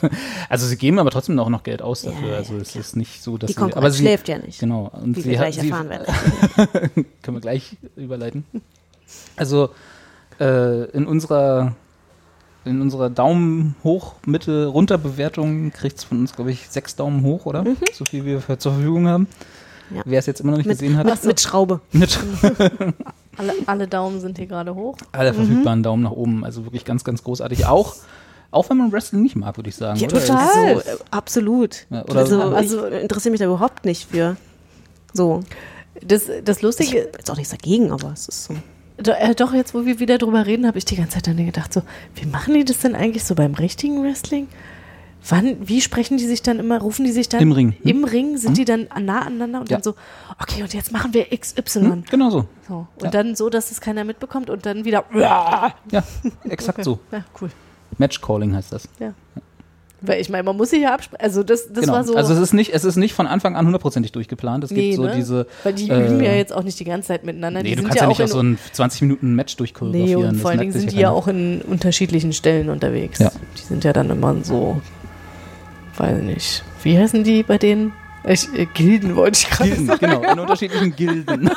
also 0.50 0.66
sie 0.66 0.78
geben 0.78 0.98
aber 0.98 1.12
trotzdem 1.12 1.38
auch 1.38 1.50
noch 1.50 1.62
Geld 1.64 1.82
aus 1.84 2.02
dafür. 2.02 2.30
Ja, 2.30 2.36
also 2.38 2.58
es 2.58 2.76
ist 2.76 2.96
nicht 2.96 3.22
so, 3.22 3.38
dass 3.38 3.50
Die 3.50 3.54
sie. 3.54 3.74
Aber 3.74 3.92
sie, 3.92 4.00
schläft 4.04 4.28
ja 4.28 4.40
nicht. 4.40 4.60
Genau. 4.60 4.90
Und 4.94 5.16
Wie 5.16 5.22
sie 5.22 5.30
wir 5.30 5.40
hat- 5.40 5.52
gleich 5.52 5.60
sie, 5.62 5.70
erfahren 5.70 5.90
werden. 5.90 6.06
können 7.22 7.38
wir 7.38 7.42
gleich 7.42 7.78
überleiten. 7.96 8.46
Also 9.36 9.70
äh, 10.40 10.86
in 10.92 11.06
unserer 11.06 11.76
in 12.66 12.82
unserer 12.82 13.10
Daumen 13.10 13.76
hoch, 13.84 14.16
Mitte, 14.26 14.68
runter 14.68 14.98
Bewertung 14.98 15.72
kriegt 15.72 15.98
es 16.00 16.04
von 16.06 16.20
uns, 16.22 16.34
glaube 16.34 16.50
ich, 16.52 16.70
sechs 16.70 16.96
Daumen 16.96 17.22
hoch, 17.24 17.46
oder? 17.46 17.64
So 17.94 18.06
viel 18.06 18.24
wie 18.24 18.30
wir 18.30 18.42
für- 18.42 18.58
zur 18.58 18.72
Verfügung 18.74 19.08
haben. 19.08 19.28
Mhm. 19.90 19.98
Ja. 19.98 20.02
Wer 20.06 20.20
es 20.20 20.26
jetzt 20.26 20.40
immer 20.40 20.52
noch 20.52 20.58
nicht 20.58 20.68
Mit, 20.68 20.80
gesehen 20.80 20.98
hat. 20.98 21.06
mit, 21.06 21.24
mit 21.26 21.42
Schraube. 21.42 21.82
Mit 21.92 22.18
Alle, 23.38 23.54
alle 23.66 23.88
Daumen 23.88 24.20
sind 24.20 24.38
hier 24.38 24.48
gerade 24.48 24.76
hoch. 24.76 24.98
alle 25.12 25.34
verfügbaren 25.34 25.82
Daumen 25.84 26.04
nach 26.04 26.12
oben. 26.12 26.46
Also 26.46 26.66
wirklich 26.66 26.86
ganz, 26.86 27.04
ganz 27.04 27.24
großartig. 27.24 27.66
Auch, 27.66 27.96
auch 28.52 28.70
wenn 28.70 28.78
man 28.78 28.92
Wrestling 28.92 29.24
nicht 29.24 29.36
mag, 29.36 29.58
würde 29.58 29.70
ich 29.70 29.76
sagen. 29.76 30.00
Ja, 30.00 30.08
oder? 30.08 30.20
total. 30.20 30.76
So, 30.76 30.82
äh, 30.82 30.96
absolut. 31.12 31.86
Ja, 31.90 32.04
oder- 32.04 32.16
also, 32.20 32.42
Also- 32.42 32.88
ich 32.88 33.02
interessiere 33.02 33.32
mich 33.32 33.40
da 33.40 33.46
überhaupt 33.46 33.86
nicht 33.86 34.10
für. 34.10 34.38
So. 35.14 35.42
Das, 36.02 36.24
das 36.44 36.58
Ich 36.58 36.64
Lustige, 36.64 37.00
habe 37.02 37.10
jetzt 37.18 37.30
auch 37.32 37.38
nichts 37.38 37.52
dagegen, 37.52 37.92
aber 37.92 38.12
es 38.14 38.28
ist 38.28 38.46
so. 38.46 38.56
Äh, 39.12 39.34
doch, 39.36 39.54
jetzt 39.54 39.74
wo 39.74 39.86
wir 39.86 40.00
wieder 40.00 40.18
drüber 40.20 40.46
reden, 40.46 40.68
habe 40.68 40.78
ich 40.78 40.86
die 40.86 40.96
ganze 40.96 41.14
Zeit 41.16 41.28
dann 41.28 41.38
gedacht, 41.38 41.74
so, 41.74 41.82
wie 42.16 42.26
machen 42.28 42.54
die 42.54 42.64
das 42.66 42.80
denn 42.80 42.96
eigentlich 42.96 43.24
so 43.24 43.34
beim 43.36 43.54
richtigen 43.56 44.04
Wrestling? 44.04 44.48
Wann, 45.30 45.58
wie 45.68 45.80
sprechen 45.82 46.18
die 46.18 46.26
sich 46.26 46.42
dann 46.42 46.60
immer, 46.60 46.80
rufen 46.80 47.06
die 47.06 47.12
sich 47.12 47.30
dann 47.30 47.42
Im 47.42 47.52
Ring. 47.54 47.76
Im 47.84 48.04
Ring 48.04 48.38
sind 48.38 48.58
die 48.58 48.66
dann 48.66 48.88
nah 49.00 49.22
aneinander 49.22 49.62
und 49.62 49.70
Ja. 49.70 49.78
dann 49.78 49.84
so, 49.84 49.96
okay, 50.40 50.64
und 50.64 50.74
jetzt 50.74 50.92
machen 50.92 51.14
wir 51.14 51.28
XY. 51.30 51.80
Hm, 51.80 52.04
genau 52.10 52.30
so. 52.30 52.46
So. 52.68 52.88
Und 52.96 53.04
Ja. 53.04 53.10
dann 53.12 53.36
so, 53.36 53.50
dass 53.50 53.72
es 53.72 53.80
keiner 53.80 54.04
mitbekommt 54.04 54.50
und 54.50 54.66
dann 54.66 54.84
wieder. 54.86 55.06
Ja, 55.14 55.74
exakt 56.50 56.80
Okay. 56.80 56.84
so. 56.84 57.00
Ja, 57.12 57.24
cool. 57.42 57.50
Matchcalling 57.98 58.54
heißt 58.56 58.74
das. 58.74 58.90
Ja. 59.00 59.14
Weil 60.06 60.20
ich 60.20 60.30
meine, 60.30 60.44
man 60.44 60.58
muss 60.58 60.72
sich 60.72 60.82
ja 60.82 60.94
absprechen. 60.94 61.24
Also 61.24 61.44
das, 61.44 61.72
das 61.72 61.82
genau. 61.86 61.94
war 61.94 62.04
so. 62.04 62.16
Also 62.16 62.34
es 62.34 62.40
ist 62.40 62.54
nicht, 62.54 62.74
es 62.74 62.84
ist 62.84 62.98
nicht 62.98 63.14
von 63.14 63.26
Anfang 63.26 63.56
an 63.56 63.66
hundertprozentig 63.66 64.12
durchgeplant. 64.12 64.66
Es 64.66 64.72
nee, 64.72 64.88
gibt 64.88 64.96
so 64.98 65.04
ne? 65.04 65.14
diese. 65.16 65.48
Weil 65.64 65.74
die 65.74 65.90
äh, 65.90 66.06
üben 66.06 66.22
ja 66.22 66.34
jetzt 66.34 66.52
auch 66.52 66.64
nicht 66.64 66.78
die 66.78 66.84
ganze 66.84 67.08
Zeit 67.08 67.24
miteinander. 67.24 67.64
Nee, 67.64 67.70
die 67.70 67.76
du 67.78 67.84
kannst 67.84 67.96
ja, 67.96 68.04
ja 68.04 68.08
nicht 68.10 68.22
auch 68.22 68.28
so 68.28 68.42
in, 68.42 68.54
ein 68.54 68.60
20 68.74 69.02
Minuten 69.04 69.34
Match 69.34 69.54
Nee, 69.54 69.58
durchchoreografieren. 69.60 70.24
und 70.26 70.34
Das 70.34 70.42
vor 70.42 70.52
allen 70.52 70.60
Dingen 70.60 70.74
sind 70.74 70.92
die 70.92 70.98
ja 70.98 71.12
auch 71.12 71.30
in 71.30 71.62
unterschiedlichen 71.62 72.34
Stellen 72.34 72.70
unterwegs. 72.70 73.20
Ja. 73.20 73.32
Die 73.58 73.62
sind 73.62 73.86
ja 73.86 73.94
dann 73.94 74.10
immer 74.10 74.36
so, 74.44 74.82
weiß 76.00 76.22
nicht. 76.22 76.64
Wie 76.84 76.98
heißen 76.98 77.24
die 77.24 77.44
bei 77.44 77.58
denen? 77.58 77.94
Ich, 78.26 78.48
äh, 78.58 78.66
Gilden 78.74 79.16
wollte 79.16 79.40
ich 79.40 79.50
gerade 79.50 79.70
Gilden, 79.72 79.88
sagen. 79.88 80.00
genau, 80.00 80.22
in 80.32 80.40
unterschiedlichen 80.40 80.96
Gilden. 80.96 81.50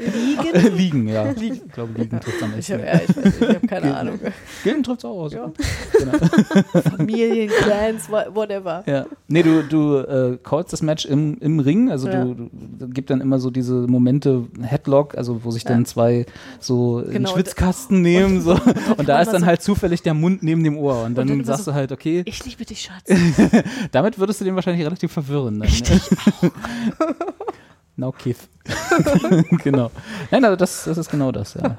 Liegen? 0.00 0.76
Liegen, 0.76 1.08
ja. 1.08 1.30
Ich 1.32 1.62
glaube, 1.72 1.92
Liegen 2.00 2.20
trifft 2.20 2.42
am 2.42 2.50
Ich 2.50 2.66
besten. 2.68 2.72
habe 2.74 2.84
ja, 2.86 2.94
ich, 2.94 3.08
weiß 3.16 3.24
nicht, 3.24 3.40
ich 3.42 3.48
hab 3.48 3.68
keine 3.68 3.80
Gilden. 3.82 3.94
Ahnung. 3.96 4.20
Gilden 4.64 4.82
trifft 4.82 5.04
auch 5.04 5.20
aus. 5.22 5.32
Ja. 5.32 5.52
Genau. 5.98 6.82
Familien, 6.96 7.50
Clans, 7.50 8.10
wha- 8.10 8.26
whatever. 8.34 8.82
Ja. 8.86 9.06
Nee, 9.28 9.42
du, 9.42 9.62
du 9.62 9.96
äh, 9.98 10.38
callst 10.42 10.72
das 10.72 10.82
Match 10.82 11.04
im, 11.06 11.38
im 11.38 11.60
Ring, 11.60 11.90
also 11.90 12.08
Ja. 12.08 12.24
du, 12.24 12.50
du 12.78 12.88
gibt 12.88 13.10
dann 13.10 13.20
immer 13.20 13.38
so 13.38 13.50
diese 13.50 13.74
Momente, 13.74 14.44
Headlock, 14.62 15.16
also 15.16 15.44
wo 15.44 15.50
sich 15.50 15.64
dann 15.64 15.80
Ja. 15.80 15.84
zwei 15.84 16.26
so 16.58 16.98
einen 16.98 17.10
Genau, 17.12 17.28
und- 17.30 17.34
Schwitzkasten 17.36 18.02
nehmen 18.02 18.40
so, 18.40 18.58
und, 18.96 19.08
da 19.08 19.20
ist 19.22 19.32
dann 19.32 19.42
so- 19.42 19.46
halt 19.46 19.62
zufällig 19.62 20.02
der 20.02 20.14
Mund 20.14 20.42
neben 20.42 20.64
dem 20.64 20.76
Ohr 20.76 21.04
und 21.04 21.14
dann, 21.16 21.28
dann 21.28 21.44
sagst 21.44 21.64
so, 21.64 21.70
du 21.70 21.76
halt, 21.76 21.92
okay, 21.92 22.22
Ich 22.26 22.44
liebe 22.44 22.64
dich, 22.64 22.80
Schatz. 22.82 23.08
damit 23.92 24.18
würdest 24.18 24.40
du 24.40 24.44
den 24.44 24.54
wahrscheinlich 24.54 24.84
relativ 24.84 25.12
verwirren. 25.22 25.60
Dann, 25.60 25.68
ne? 25.70 26.50
Now 27.96 28.12
Keith. 28.12 28.48
genau. 29.62 29.90
Nein, 30.30 30.44
also 30.44 30.56
das, 30.56 30.84
das 30.84 30.96
ist 30.98 31.10
genau 31.10 31.32
das, 31.32 31.54
ja. 31.54 31.76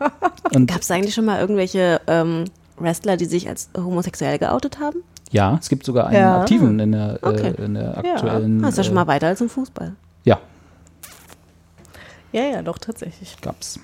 Und 0.54 0.68
Gab 0.68 0.82
es 0.82 0.92
eigentlich 0.92 1.16
schon 1.16 1.26
mal 1.26 1.40
irgendwelche 1.40 2.00
ähm, 2.08 2.46
Wrestler, 2.78 3.18
die 3.18 3.26
sich 3.26 3.48
als 3.50 3.70
homosexuell 3.76 4.38
geoutet 4.38 4.80
haben? 4.80 5.00
ja, 5.34 5.58
es 5.62 5.70
gibt 5.70 5.86
sogar 5.86 6.08
einen 6.08 6.18
Ja. 6.18 6.42
aktiven 6.42 6.78
in 6.80 6.92
der, 6.92 7.18
Okay. 7.22 7.54
äh, 7.58 7.64
in 7.64 7.74
der 7.76 8.02
Ja. 8.06 8.14
aktuellen. 8.16 8.62
Das 8.62 8.72
ist 8.72 8.78
ja 8.80 8.84
schon 8.84 8.92
äh, 8.94 8.96
mal 8.96 9.08
weiter 9.08 9.28
als 9.28 9.40
im 9.42 9.50
Fußball. 9.50 9.94
Ja, 10.26 10.40
Ja, 12.34 12.44
ja, 12.44 12.62
doch, 12.62 12.78
tatsächlich. 12.78 13.38
gab's. 13.42 13.80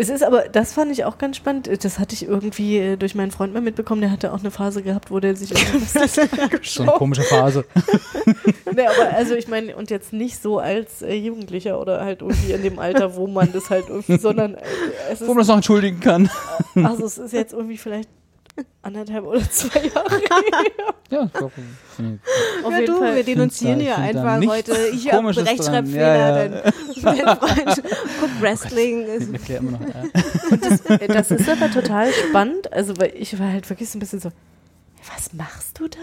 Es 0.00 0.10
ist 0.10 0.22
aber, 0.22 0.42
das 0.42 0.74
fand 0.74 0.92
ich 0.92 1.04
auch 1.04 1.18
ganz 1.18 1.36
spannend. 1.36 1.68
Das 1.82 1.98
hatte 1.98 2.14
ich 2.14 2.24
irgendwie 2.24 2.78
äh, 2.78 2.96
durch 2.96 3.16
meinen 3.16 3.32
Freund 3.32 3.52
mal 3.52 3.60
mitbekommen. 3.60 4.00
Der 4.00 4.12
hatte 4.12 4.32
auch 4.32 4.38
eine 4.38 4.52
Phase 4.52 4.84
gehabt, 4.84 5.10
wo 5.10 5.18
der 5.18 5.34
sich 5.34 5.48
So 6.62 6.82
eine 6.84 6.92
komische 6.92 7.22
Phase. 7.22 7.64
Nee, 8.70 8.86
aber 8.86 9.16
also 9.16 9.34
ich 9.34 9.48
meine, 9.48 9.74
und 9.74 9.90
jetzt 9.90 10.12
nicht 10.12 10.40
so 10.40 10.58
als 10.58 11.02
äh, 11.02 11.14
Jugendlicher 11.14 11.80
oder 11.80 12.04
halt 12.04 12.20
irgendwie 12.20 12.52
in 12.52 12.62
dem 12.62 12.78
Alter, 12.78 13.16
wo 13.16 13.26
man 13.26 13.50
das 13.50 13.70
halt 13.70 13.88
irgendwie, 13.88 14.18
sondern 14.18 14.54
äh, 14.54 14.62
es 15.10 15.20
Wo 15.22 15.28
man 15.28 15.38
das 15.38 15.48
noch 15.48 15.56
entschuldigen 15.56 15.98
kann. 15.98 16.30
also 16.76 17.04
es 17.04 17.18
ist 17.18 17.32
jetzt 17.32 17.54
irgendwie 17.54 17.78
vielleicht 17.78 18.10
anderthalb 18.82 19.24
oder 19.24 19.50
zwei 19.50 19.80
Jahre. 19.86 20.20
Ja, 21.10 21.24
ich 21.24 21.32
glaube, 21.32 21.52
Auf 22.64 22.70
ja, 22.70 22.78
jeden 22.80 22.86
du, 22.94 22.98
Fall. 22.98 23.16
wir 23.16 23.24
denunzieren 23.24 23.80
da 23.80 23.94
einfach 23.96 24.42
heute. 24.46 24.76
Ich 24.92 25.10
habe. 25.10 25.34
Rechtschreibfehler, 25.34 26.62
Ja, 26.96 27.14
ja. 27.14 27.36
Freund 27.36 27.82
guckt 28.20 28.40
Wrestling. 28.42 29.06
erkläre 29.32 29.60
immer 29.62 29.70
noch. 29.78 29.80
Ja. 29.80 30.02
Und 30.50 30.62
das, 30.66 30.80
äh, 30.82 31.08
das 31.08 31.30
ist 31.30 31.48
aber 31.48 31.70
total 31.70 32.12
spannend, 32.12 32.70
also 32.74 32.94
weil 32.98 33.14
ich 33.16 33.38
war 33.38 33.50
halt 33.50 33.70
wirklich 33.70 33.88
so 33.88 33.96
ein 33.96 34.00
bisschen 34.00 34.20
so, 34.20 34.30
was 35.16 35.32
machst 35.32 35.80
du 35.80 35.88
da? 35.88 35.96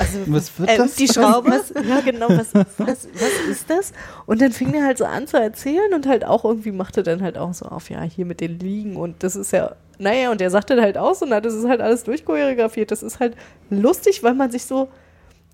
Also, 0.00 0.18
Was 0.26 0.58
wird 0.58 0.70
äh, 0.70 0.76
das? 0.78 0.94
Die 0.94 1.06
Schraube? 1.06 1.50
Was, 1.50 1.74
ja, 1.86 2.00
genau, 2.00 2.30
was, 2.30 2.54
was, 2.54 2.78
was 2.78 3.48
ist 3.50 3.68
das? 3.68 3.92
Und 4.24 4.40
dann 4.40 4.50
fing 4.50 4.72
er 4.72 4.86
halt 4.86 4.96
so 4.96 5.04
an 5.04 5.26
zu 5.26 5.38
erzählen 5.38 5.92
und 5.92 6.06
halt 6.06 6.24
auch 6.24 6.44
irgendwie 6.44 6.72
machte 6.72 7.02
dann 7.02 7.22
halt 7.22 7.36
auch 7.36 7.52
so 7.52 7.66
auf, 7.66 7.90
ja, 7.90 8.00
hier 8.02 8.24
mit 8.24 8.40
den 8.40 8.58
Liegen 8.58 8.96
und 8.96 9.22
das 9.22 9.36
ist 9.36 9.52
ja, 9.52 9.76
naja, 9.98 10.30
und 10.30 10.40
er 10.40 10.48
sagte 10.48 10.80
halt 10.80 10.96
auch 10.96 11.14
so, 11.14 11.26
na, 11.28 11.42
das 11.42 11.52
ist 11.52 11.68
halt 11.68 11.82
alles 11.82 12.04
durchchoreografiert. 12.04 12.90
Das 12.90 13.02
ist 13.02 13.20
halt 13.20 13.36
lustig, 13.68 14.22
weil 14.22 14.32
man 14.32 14.50
sich 14.50 14.64
so, 14.64 14.88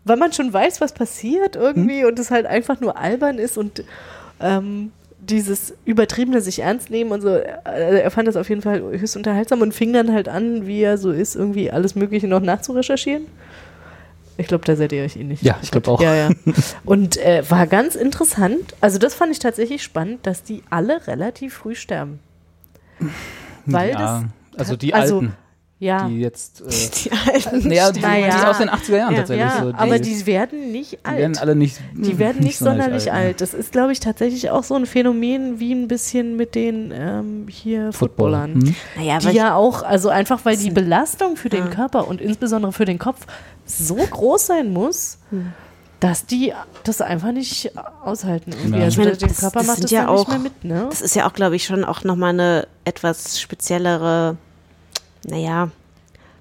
weil 0.05 0.17
man 0.17 0.33
schon 0.33 0.53
weiß, 0.53 0.81
was 0.81 0.93
passiert 0.93 1.57
irgendwie 1.57 2.05
und 2.05 2.17
es 2.21 2.31
halt 2.31 2.47
einfach 2.47 2.81
nur 2.81 2.97
albern 2.97 3.39
ist 3.39 3.59
und 3.59 3.83
ähm, 4.39 4.93
dieses 5.19 5.75
übertriebene 5.85 6.41
sich 6.41 6.61
ernst 6.61 6.91
nehmen 6.91 7.11
und 7.11 7.21
so, 7.21 7.31
äh, 7.31 7.51
er 7.65 8.11
fand 8.13 8.29
das 8.29 8.37
auf 8.37 8.49
jeden 8.49 8.63
Fall 8.63 8.81
höchst 8.81 9.17
unterhaltsam 9.17 9.61
und 9.61 9.75
fing 9.75 9.93
dann 9.93 10.13
halt 10.13 10.29
an, 10.29 10.69
wie 10.69 10.83
er 10.83 10.99
so 10.99 11.11
ist, 11.11 11.35
irgendwie 11.35 11.73
alles 11.73 11.97
Mögliche 11.97 12.29
noch 12.29 12.41
nachzurecherchieren. 12.41 13.27
Ich 14.39 14.49
glaube, 14.49 14.65
da 14.65 14.77
seid 14.77 14.93
ihr 14.93 15.03
euch 15.03 15.17
ähnlich. 15.17 15.43
Ja, 15.43 15.59
ich 15.63 15.71
glaube 15.71 15.91
auch. 15.91 16.01
Ja, 16.01 16.15
ja. 16.15 16.31
Und 16.85 17.17
äh, 17.17 17.43
war 17.49 17.67
ganz 17.67 17.95
interessant. 17.95 18.75
Also, 18.81 18.99
das 18.99 19.15
fand 19.15 19.33
ich 19.33 19.39
tatsächlich 19.39 19.83
spannend, 19.83 20.27
dass 20.27 20.43
die 20.43 20.63
alle 20.69 21.07
relativ 21.07 21.55
früh 21.55 21.75
sterben. 21.75 22.21
Weil 23.65 23.91
ja, 23.91 24.25
das. 24.53 24.61
also 24.61 24.77
die 24.77 24.95
also, 24.95 25.21
Alten. 25.21 25.37
Ja. 25.79 26.09
Die 26.09 26.21
jetzt. 26.21 26.63
Äh, 26.67 26.73
Die 27.05 27.13
alten. 27.13 27.69
naja, 27.69 27.93
die, 27.93 28.01
die 28.01 28.47
aus 28.47 28.59
den 28.59 28.71
80er 28.71 28.97
Jahren 28.97 29.13
Ja, 29.13 29.19
tatsächlich. 29.19 29.47
ja, 29.47 29.63
so, 29.63 29.73
die, 29.73 29.79
aber 29.79 29.99
die 29.99 30.27
werden 30.27 30.73
nicht 30.73 30.99
alt. 31.03 31.17
die 31.17 31.21
werden 31.21 31.37
alle 31.39 31.55
nicht. 31.55 31.81
Die 31.93 32.19
werden 32.19 32.43
nicht 32.43 32.59
sonderlich 32.59 33.13
alt. 33.13 33.27
ne? 33.29 33.35
Das 33.39 33.53
ist, 33.53 33.73
glaube 33.73 33.93
ich, 33.93 34.01
tatsächlich 34.01 34.51
auch 34.51 34.65
so 34.65 34.75
ein 34.75 34.87
Phänomen 34.87 35.61
wie 35.61 35.73
ein 35.75 35.87
bisschen 35.87 36.37
mit 36.37 36.55
den 36.55 36.93
ähm, 36.95 37.47
hier 37.51 37.93
Footballer. 37.93 38.47
Footballern. 38.49 38.55
Hm. 38.69 38.75
Naja, 38.97 39.19
Die 39.19 39.29
ja 39.37 39.55
auch, 39.55 39.83
also 39.83 40.09
einfach 40.09 40.45
weil 40.45 40.57
die 40.57 40.71
Belastung 40.71 41.37
für 41.37 41.51
den. 41.51 41.69
Körper 41.71 42.09
und 42.09 42.21
insbesondere 42.23 42.73
für 42.73 42.85
den 42.87 42.99
Kopf 42.99 43.27
so 43.67 43.97
groß 43.97 44.47
sein 44.47 44.73
muss, 44.73 45.19
Hm. 45.31 45.53
dass 46.01 46.25
die 46.27 46.55
das 46.85 47.01
einfach 47.03 47.33
nicht 47.33 47.73
aushalten. 48.03 48.53
Irgendwie. 48.53 48.79
Ja. 48.79 48.85
Also 48.85 49.01
Ich 49.01 49.07
meine, 49.07 49.17
der 49.19 49.29
das- 49.29 49.39
Körper 49.41 49.59
das 49.59 49.67
macht 49.67 49.77
sind 49.77 49.85
das 49.85 49.91
ja 49.91 50.01
nicht 50.03 50.11
auch- 50.11 50.29
mehr 50.29 50.39
mit, 50.39 50.65
ne? 50.65 50.87
Das 50.89 51.03
ist 51.03 51.15
ja 51.17 51.29
auch, 51.29 51.35
glaube 51.35 51.57
ich, 51.57 51.65
schon 51.65 51.85
auch 51.85 52.03
nochmal 52.05 52.31
eine 52.31 52.67
etwas 52.85 53.39
speziellere, 53.41 54.37
naja. 55.29 55.71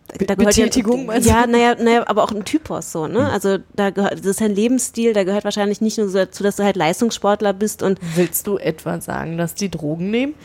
Da 0.07 0.35
gehört 0.35 0.55
Betätigung, 0.55 1.07
ja, 1.07 1.17
ja, 1.17 1.47
naja, 1.47 1.75
naja, 1.79 2.03
aber 2.07 2.23
auch 2.23 2.31
ein 2.31 2.45
Typos 2.45 2.91
so, 2.91 3.07
ne? 3.07 3.27
Also 3.31 3.57
da 3.73 3.89
gehört, 3.89 4.19
das 4.19 4.25
ist 4.25 4.41
ein 4.41 4.53
Lebensstil, 4.53 5.13
da 5.13 5.23
gehört 5.23 5.43
wahrscheinlich 5.45 5.81
nicht 5.81 5.97
nur 5.97 6.07
so 6.09 6.19
dazu, 6.19 6.43
dass 6.43 6.57
du 6.57 6.63
halt 6.63 6.75
Leistungssportler 6.75 7.53
bist 7.53 7.81
und 7.81 7.99
Willst 8.15 8.45
du 8.45 8.57
etwa 8.57 9.01
sagen, 9.01 9.37
dass 9.37 9.55
die 9.55 9.69
Drogen 9.69 10.11
nehmen? 10.11 10.35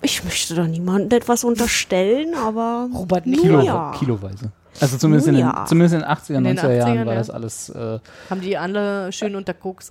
ich 0.00 0.22
möchte 0.22 0.54
doch 0.54 0.66
niemandem 0.68 1.18
etwas 1.18 1.42
unterstellen, 1.42 2.34
aber 2.36 2.88
Robert 2.94 3.26
nicht. 3.26 3.42
Kilo, 3.42 3.60
ja. 3.62 3.92
Kiloweise. 3.98 4.52
Also 4.80 4.96
zumindest, 4.96 5.26
in 5.26 5.34
den, 5.34 5.40
Ja. 5.40 5.64
zumindest 5.68 5.94
in 5.94 6.00
den 6.00 6.08
80er, 6.08 6.34
In 6.36 6.44
den 6.44 6.56
90er 6.58 6.72
Jahren 6.76 6.98
80ern, 6.98 7.06
war 7.06 7.12
ja. 7.14 7.18
das 7.18 7.30
alles. 7.30 7.68
Äh, 7.70 7.98
Haben 8.30 8.40
die 8.40 8.56
alle 8.56 9.10
schön 9.12 9.34
unter 9.34 9.54
Koks? 9.54 9.90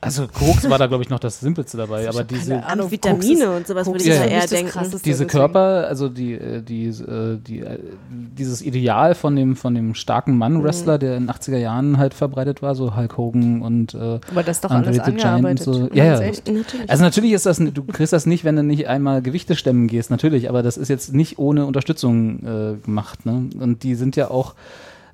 Also 0.00 0.28
Koks 0.28 0.68
war 0.70 0.78
da, 0.78 0.86
glaube 0.86 1.02
ich, 1.02 1.10
noch 1.10 1.18
das 1.18 1.40
Simpelste 1.40 1.76
dabei. 1.76 2.08
Aber 2.08 2.22
diese, 2.22 2.64
Ahnung. 2.64 2.90
Vitamine 2.90 3.18
Koks 3.18 3.50
ist- 3.50 3.56
und 3.56 3.66
sowas 3.66 3.86
Koks 3.86 4.04
würde 4.04 4.14
ich 4.14 4.18
ja 4.20 4.24
eher 4.26 4.46
denken. 4.46 4.78
Diese. 5.04 5.26
Körper, 5.26 5.86
also 5.88 6.08
die, 6.08 6.34
äh, 6.34 6.62
die, 6.62 6.86
äh, 6.86 7.36
die, 7.38 7.60
äh, 7.60 7.78
dieses 8.10 8.62
Ideal 8.62 9.14
von 9.14 9.34
dem, 9.34 9.56
von 9.56 9.74
dem 9.74 9.94
starken 9.94 10.32
Mhm. 10.32 10.38
Mann-Wrestler, 10.38 10.98
der 10.98 11.16
in 11.16 11.24
den 11.24 11.30
80er 11.30 11.56
Jahren 11.58 11.98
halt 11.98 12.14
verbreitet 12.14 12.62
war, 12.62 12.74
so 12.74 12.96
Hulk 12.96 13.16
Hogan 13.16 13.60
und 13.62 13.94
äh, 13.94 14.20
Aber 14.30 14.42
das 14.44 14.58
ist 14.58 14.64
doch 14.64 14.70
Andre 14.70 14.90
alles 14.92 15.04
the 15.04 15.12
Giant 15.12 15.44
und 15.44 15.58
so. 15.60 15.86
Das 15.88 15.96
Ja, 15.96 16.14
ist 16.14 16.20
ja. 16.20 16.26
echt- 16.26 16.48
Natürlich. 16.48 16.90
Also 16.90 17.02
natürlich 17.04 17.32
ist 17.32 17.46
das, 17.46 17.58
du 17.58 17.84
kriegst 17.84 18.12
das 18.12 18.26
nicht, 18.26 18.44
wenn 18.44 18.56
du 18.56 18.62
nicht 18.62 18.86
einmal 18.88 19.20
Gewichte 19.22 19.56
stemmen 19.56 19.88
gehst, 19.88 20.10
natürlich, 20.10 20.48
aber 20.48 20.62
das 20.62 20.76
ist 20.76 20.88
jetzt 20.88 21.12
nicht 21.12 21.38
ohne 21.38 21.66
Unterstützung 21.66 22.38
äh, 22.44 22.74
gemacht. 22.84 23.26
Ne? 23.26 23.50
Und 23.58 23.82
die 23.82 23.94
sind 23.96 24.14
ja 24.16 24.30
auch 24.30 24.54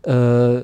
äh, 0.02 0.62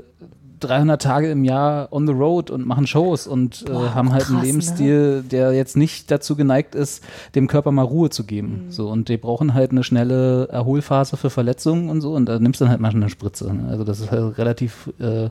300 0.60 1.00
Tage 1.02 1.30
im 1.30 1.44
Jahr 1.44 1.88
on 1.92 2.06
the 2.06 2.12
road 2.12 2.50
und 2.50 2.66
machen 2.66 2.86
Shows 2.86 3.26
und 3.26 3.62
äh, 3.62 3.72
Boah, 3.72 3.94
haben 3.94 4.12
halt 4.12 4.26
einen 4.26 4.34
krass, 4.36 4.42
ne? 4.42 4.46
Lebensstil, 4.46 5.24
der 5.30 5.52
jetzt 5.52 5.76
nicht 5.76 6.10
dazu 6.10 6.36
geneigt 6.36 6.74
ist, 6.74 7.02
dem 7.34 7.46
Körper 7.48 7.72
mal 7.72 7.82
Ruhe 7.82 8.10
zu 8.10 8.24
geben. 8.24 8.66
Mhm. 8.66 8.70
So 8.70 8.88
und 8.88 9.08
die 9.08 9.16
brauchen 9.16 9.54
halt 9.54 9.70
eine 9.72 9.82
schnelle 9.82 10.48
Erholphase 10.48 11.16
für 11.16 11.30
Verletzungen 11.30 11.90
und 11.90 12.00
so 12.00 12.14
und 12.14 12.26
da 12.26 12.38
nimmst 12.38 12.60
du 12.60 12.64
dann 12.64 12.70
halt 12.70 12.80
mal 12.80 12.90
eine 12.90 13.08
Spritze. 13.08 13.52
Ne? 13.52 13.68
Also 13.70 13.84
das 13.84 14.00
ist 14.00 14.10
halt 14.10 14.38
relativ 14.38 14.88
äh, 14.98 15.28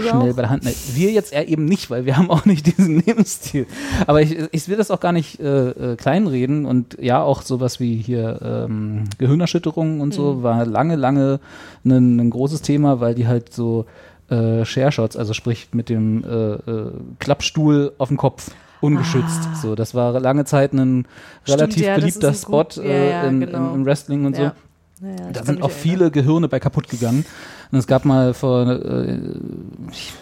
schnell 0.00 0.30
auch? 0.30 0.36
bei 0.36 0.42
der 0.42 0.50
Hand. 0.50 0.64
Ne, 0.64 0.72
wir 0.94 1.10
jetzt 1.12 1.32
eher 1.32 1.48
eben 1.48 1.64
nicht, 1.64 1.90
weil 1.90 2.04
wir 2.06 2.16
haben 2.16 2.30
auch 2.30 2.44
nicht 2.44 2.66
diesen 2.78 3.00
Lebensstil. 3.00 3.66
Aber 4.06 4.22
ich, 4.22 4.36
ich 4.52 4.68
will 4.68 4.76
das 4.76 4.90
auch 4.90 5.00
gar 5.00 5.12
nicht 5.12 5.40
äh, 5.40 5.92
äh, 5.92 5.96
kleinreden 5.96 6.66
und 6.66 6.96
ja, 7.00 7.22
auch 7.22 7.42
sowas 7.42 7.80
wie 7.80 7.96
hier 7.96 8.40
ähm, 8.42 9.04
Gehirnerschütterungen 9.18 10.00
und 10.00 10.14
so 10.14 10.34
Mhm. 10.34 10.42
war 10.42 10.66
lange, 10.66 10.96
lange 10.96 11.40
ein, 11.84 12.18
ein 12.18 12.30
großes 12.30 12.62
Thema, 12.62 13.00
weil 13.00 13.14
die 13.14 13.26
halt 13.26 13.52
so 13.52 13.86
äh, 14.30 14.64
Share-Shots, 14.64 15.16
also 15.16 15.32
sprich 15.34 15.68
mit 15.72 15.88
dem 15.88 16.24
äh, 16.24 16.28
äh, 16.54 16.90
Klappstuhl 17.18 17.92
auf 17.98 18.08
dem 18.08 18.16
Kopf 18.16 18.50
ungeschützt. 18.80 19.48
So, 19.62 19.74
das 19.74 19.94
war 19.94 20.18
lange 20.20 20.44
Zeit 20.44 20.72
ein 20.72 21.06
Stimmt, 21.44 21.60
relativ 21.60 21.82
ja, 21.84 21.94
das 21.94 22.00
beliebter 22.00 22.28
ein 22.28 22.34
gut- 22.34 22.72
Spot 22.74 22.82
ja, 22.82 22.88
äh, 22.88 23.10
ja, 23.10 23.22
in, 23.24 23.40
genau. 23.40 23.74
im 23.74 23.84
Wrestling 23.86 24.26
und 24.26 24.36
so. 24.36 24.42
Ja. 24.42 24.54
Ja, 25.02 25.08
ja, 25.10 25.30
Da 25.32 25.44
sind 25.44 25.62
auch 25.62 25.68
erinnern. 25.68 25.70
viele 25.82 26.10
Gehirne 26.10 26.48
bei 26.48 26.58
kaputt 26.58 26.88
gegangen. 26.88 27.26
Und 27.72 27.78
es 27.78 27.86
gab 27.86 28.04
mal 28.04 28.32
vor 28.34 28.66
äh, 28.68 29.18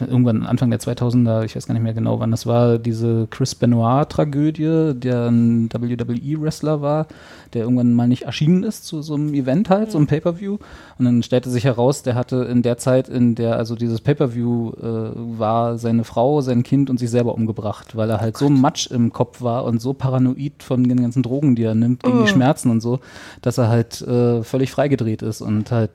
irgendwann 0.00 0.46
Anfang 0.46 0.70
der 0.70 0.80
2000er, 0.80 1.44
ich 1.44 1.56
weiß 1.56 1.66
gar 1.66 1.74
nicht 1.74 1.82
mehr 1.82 1.94
genau, 1.94 2.20
wann 2.20 2.30
das 2.30 2.46
war, 2.46 2.78
diese 2.78 3.26
Chris 3.30 3.54
Benoit-Tragödie, 3.54 4.92
der 4.94 5.28
ein 5.28 5.68
WWE-Wrestler 5.72 6.80
war, 6.80 7.06
der 7.52 7.62
irgendwann 7.62 7.92
mal 7.92 8.08
nicht 8.08 8.22
erschienen 8.22 8.62
ist 8.64 8.86
zu 8.86 9.02
so 9.02 9.14
einem 9.14 9.34
Event 9.34 9.70
halt, 9.70 9.90
so 9.92 9.98
einem 9.98 10.06
Pay-Per-View. 10.06 10.58
Und 10.98 11.04
dann 11.04 11.22
stellte 11.22 11.50
sich 11.50 11.64
heraus, 11.64 12.02
der 12.02 12.14
hatte 12.14 12.44
in 12.44 12.62
der 12.62 12.78
Zeit, 12.78 13.08
in 13.08 13.34
der 13.34 13.56
also 13.56 13.74
dieses 13.76 14.00
Pay-Per-View 14.00 14.72
äh, 14.72 15.10
war, 15.38 15.78
seine 15.78 16.04
Frau, 16.04 16.40
sein 16.40 16.62
Kind 16.62 16.90
und 16.90 16.98
sich 16.98 17.10
selber 17.10 17.34
umgebracht, 17.34 17.96
weil 17.96 18.10
er 18.10 18.20
halt 18.20 18.36
so 18.36 18.48
matsch 18.48 18.90
im 18.90 19.12
Kopf 19.12 19.42
war 19.42 19.64
und 19.64 19.80
so 19.80 19.92
paranoid 19.92 20.62
von 20.62 20.84
den 20.84 21.00
ganzen 21.00 21.22
Drogen, 21.22 21.54
die 21.54 21.64
er 21.64 21.74
nimmt, 21.74 22.02
gegen 22.02 22.18
Oh. 22.18 22.22
die 22.22 22.28
Schmerzen 22.28 22.70
und 22.70 22.80
so, 22.80 23.00
dass 23.42 23.58
er 23.58 23.68
halt 23.68 24.00
äh, 24.02 24.42
völlig 24.42 24.70
freigedreht 24.70 25.22
ist 25.22 25.40
und 25.40 25.70
halt 25.70 25.90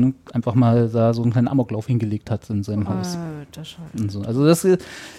ne, 0.00 0.14
einfach 0.32 0.54
mal 0.54 0.88
da 0.88 1.14
so 1.14 1.22
einen 1.22 1.32
kleinen 1.32 1.48
Amoklauf 1.48 1.86
hingelegt 1.86 2.30
hat 2.30 2.48
in 2.50 2.62
seinem 2.62 2.88
Haus. 2.88 3.18
Und 3.98 4.10
so. 4.10 4.22
Also 4.22 4.44
das 4.46 4.66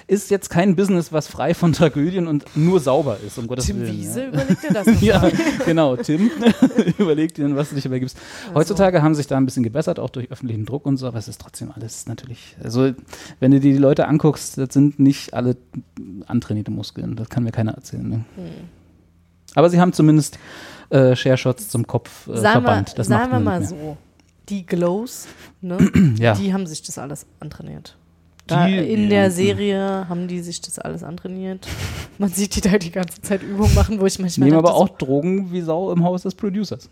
ist 0.08 0.32
jetzt 0.32 0.50
kein 0.50 0.76
Business, 0.76 1.12
was 1.12 1.28
frei 1.28 1.54
von 1.54 1.74
Tragödien 1.74 2.28
und 2.28 2.46
nur 2.56 2.80
sauber 2.80 3.18
ist, 3.26 3.38
um 3.38 3.48
Gottes 3.48 3.66
Tim 3.66 3.80
Willen. 3.80 3.98
Wiese, 3.98 4.22
ja. 4.22 4.28
überleg 4.28 4.62
dir 4.62 4.74
das. 4.74 4.88
Ja, 5.02 5.30
genau, 5.66 5.96
Tim. 5.98 6.32
Überleg 6.98 7.34
dir, 7.34 7.56
was 7.56 7.70
du 7.70 7.76
dich 7.76 7.84
dabei 7.84 8.00
gibst. 8.00 8.18
Heutzutage 8.54 9.04
haben 9.04 9.14
sich 9.14 9.28
da 9.28 9.38
ein 9.38 9.46
bisschen 9.46 9.64
gebessert, 9.64 10.00
auch 10.00 10.10
durch 10.10 10.32
öffentlichen 10.32 10.66
Druck 10.66 10.86
und 10.86 10.98
so, 10.98 11.08
aber 11.08 11.20
es 11.20 11.28
ist 11.28 11.42
trotzdem 11.42 11.72
alles 11.72 12.08
natürlich. 12.08 12.56
Also, 12.64 12.92
wenn 13.40 13.52
du 13.52 13.60
dir 13.60 13.74
die 13.74 13.78
Leute 13.78 14.08
anguckst, 14.08 14.58
das 14.58 14.74
sind 14.74 15.00
nicht 15.00 15.34
alle 15.34 15.58
antrainierte 16.26 16.72
Muskeln. 16.72 17.16
Das 17.16 17.30
kann 17.30 17.44
mir 17.44 17.52
keiner 17.52 17.74
erzählen. 17.74 18.08
Ne? 18.08 18.26
Hm. 18.36 18.46
Aber 19.56 19.70
sie 19.70 19.80
haben 19.80 19.94
zumindest 19.94 20.38
äh, 20.90 21.16
Share-Shots 21.16 21.70
zum 21.70 21.88
Kopf 21.88 22.28
äh, 22.28 22.38
Sagen 22.38 22.64
verbannt. 22.64 22.98
Das 22.98 23.08
sagen 23.08 23.32
wir 23.32 23.40
mal 23.40 23.60
mehr. 23.60 23.68
so, 23.68 23.98
die 24.50 24.66
Glows, 24.66 25.28
ne, 25.62 25.78
Ja. 26.20 26.34
die 26.36 26.54
haben 26.54 26.68
sich 26.68 26.82
das 26.84 26.98
alles 26.98 27.26
antrainiert. 27.40 27.98
Da 28.48 28.68
Die- 28.68 28.78
in 28.94 29.10
der 29.10 29.32
Serie 29.32 30.08
haben 30.08 30.28
die 30.28 30.40
sich 30.42 30.62
das 30.62 30.78
alles 30.78 31.02
antrainiert. 31.04 31.68
Man 32.20 32.30
sieht 32.30 32.56
die 32.56 32.62
da 32.62 32.78
die 32.78 32.92
ganze 32.92 33.20
Zeit 33.22 33.42
Übungen 33.42 33.74
machen, 33.74 34.00
wo 34.00 34.06
ich 34.06 34.20
manchmal 34.20 34.50
Nehmen 34.50 34.60
aber 34.60 34.76
auch 34.76 34.88
Drogen 34.90 35.52
wie 35.52 35.62
Sau 35.62 35.92
im 35.92 36.04
Haus 36.04 36.22
des 36.24 36.36
Producers. 36.36 36.88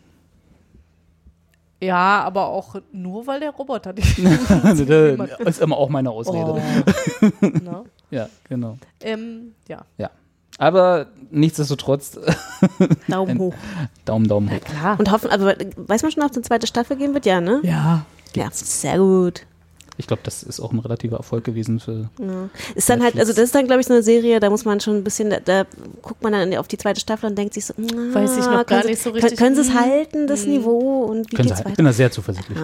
ja, 1.81 2.23
aber 2.23 2.47
auch 2.47 2.75
nur, 2.91 3.27
weil 3.27 3.39
der 3.41 3.51
Roboter 3.51 3.93
die 3.93 4.01
ist 5.45 5.61
immer 5.61 5.77
auch 5.77 5.89
meine 5.89 6.09
Ausrede. 6.09 6.53
Oh. 6.53 7.29
Ne? 7.41 7.83
Ja, 8.09 8.29
genau. 8.49 8.77
ähm, 9.01 9.53
ja. 9.67 9.83
Ja. 9.97 10.09
Aber 10.63 11.07
nichtsdestotrotz. 11.31 12.17
Daumen 13.07 13.37
hoch. 13.39 13.53
Daumen, 14.05 14.27
Daumen 14.27 14.49
hoch. 14.49 14.61
Klar. 14.61 14.99
Und 14.99 15.11
hoffen, 15.11 15.29
also 15.29 15.45
weiß 15.47 16.03
man 16.03 16.11
schon, 16.11 16.23
ob 16.23 16.31
es 16.31 16.37
eine 16.37 16.43
zweite 16.43 16.67
Staffel 16.67 16.95
geben 16.97 17.13
wird? 17.13 17.25
Ja, 17.25 17.41
ne? 17.41 17.59
Ja. 17.63 18.05
Ja, 18.35 18.47
sehr 18.51 18.97
gut. 18.97 19.45
Ich 19.97 20.07
glaube, 20.07 20.21
das 20.23 20.41
ist 20.41 20.59
auch 20.59 20.71
ein 20.71 20.79
relativer 20.79 21.17
Erfolg 21.17 21.43
gewesen 21.43 21.79
für. 21.79 22.09
Ja. 22.19 22.49
Ist 22.73 22.89
dann 22.89 23.03
halt, 23.03 23.19
also 23.19 23.31
das 23.33 23.43
ist 23.43 23.53
dann, 23.55 23.65
glaube 23.65 23.81
ich, 23.81 23.87
so 23.87 23.93
eine 23.93 24.01
Serie, 24.01 24.39
da 24.39 24.49
muss 24.49 24.65
man 24.65 24.79
schon 24.79 24.95
ein 24.97 25.03
bisschen, 25.03 25.29
da, 25.29 25.39
da 25.39 25.65
guckt 26.01 26.23
man 26.23 26.31
dann 26.33 26.55
auf 26.55 26.67
die 26.67 26.77
zweite 26.77 26.99
Staffel 26.99 27.29
und 27.29 27.37
denkt 27.37 27.53
sich 27.53 27.65
so, 27.65 27.73
na, 27.77 28.13
Weiß 28.13 28.31
ich 28.37 28.45
noch 28.45 28.51
können 28.51 28.65
gar 28.65 28.81
sie- 28.83 28.87
nicht 28.89 29.01
so 29.03 29.11
können- 29.11 29.21
richtig. 29.21 29.37
Können 29.39 29.55
sie 29.55 29.61
es 29.61 29.73
halten, 29.73 30.25
das 30.27 30.45
Niveau? 30.45 31.03
Und 31.03 31.31
wie 31.31 31.35
Können 31.35 31.49
sie 31.49 31.53
geht's. 31.53 31.59
Ich 31.59 31.65
weiter? 31.65 31.75
bin 31.75 31.85
da 31.85 31.93
sehr 31.93 32.09
zuversichtlich. 32.09 32.57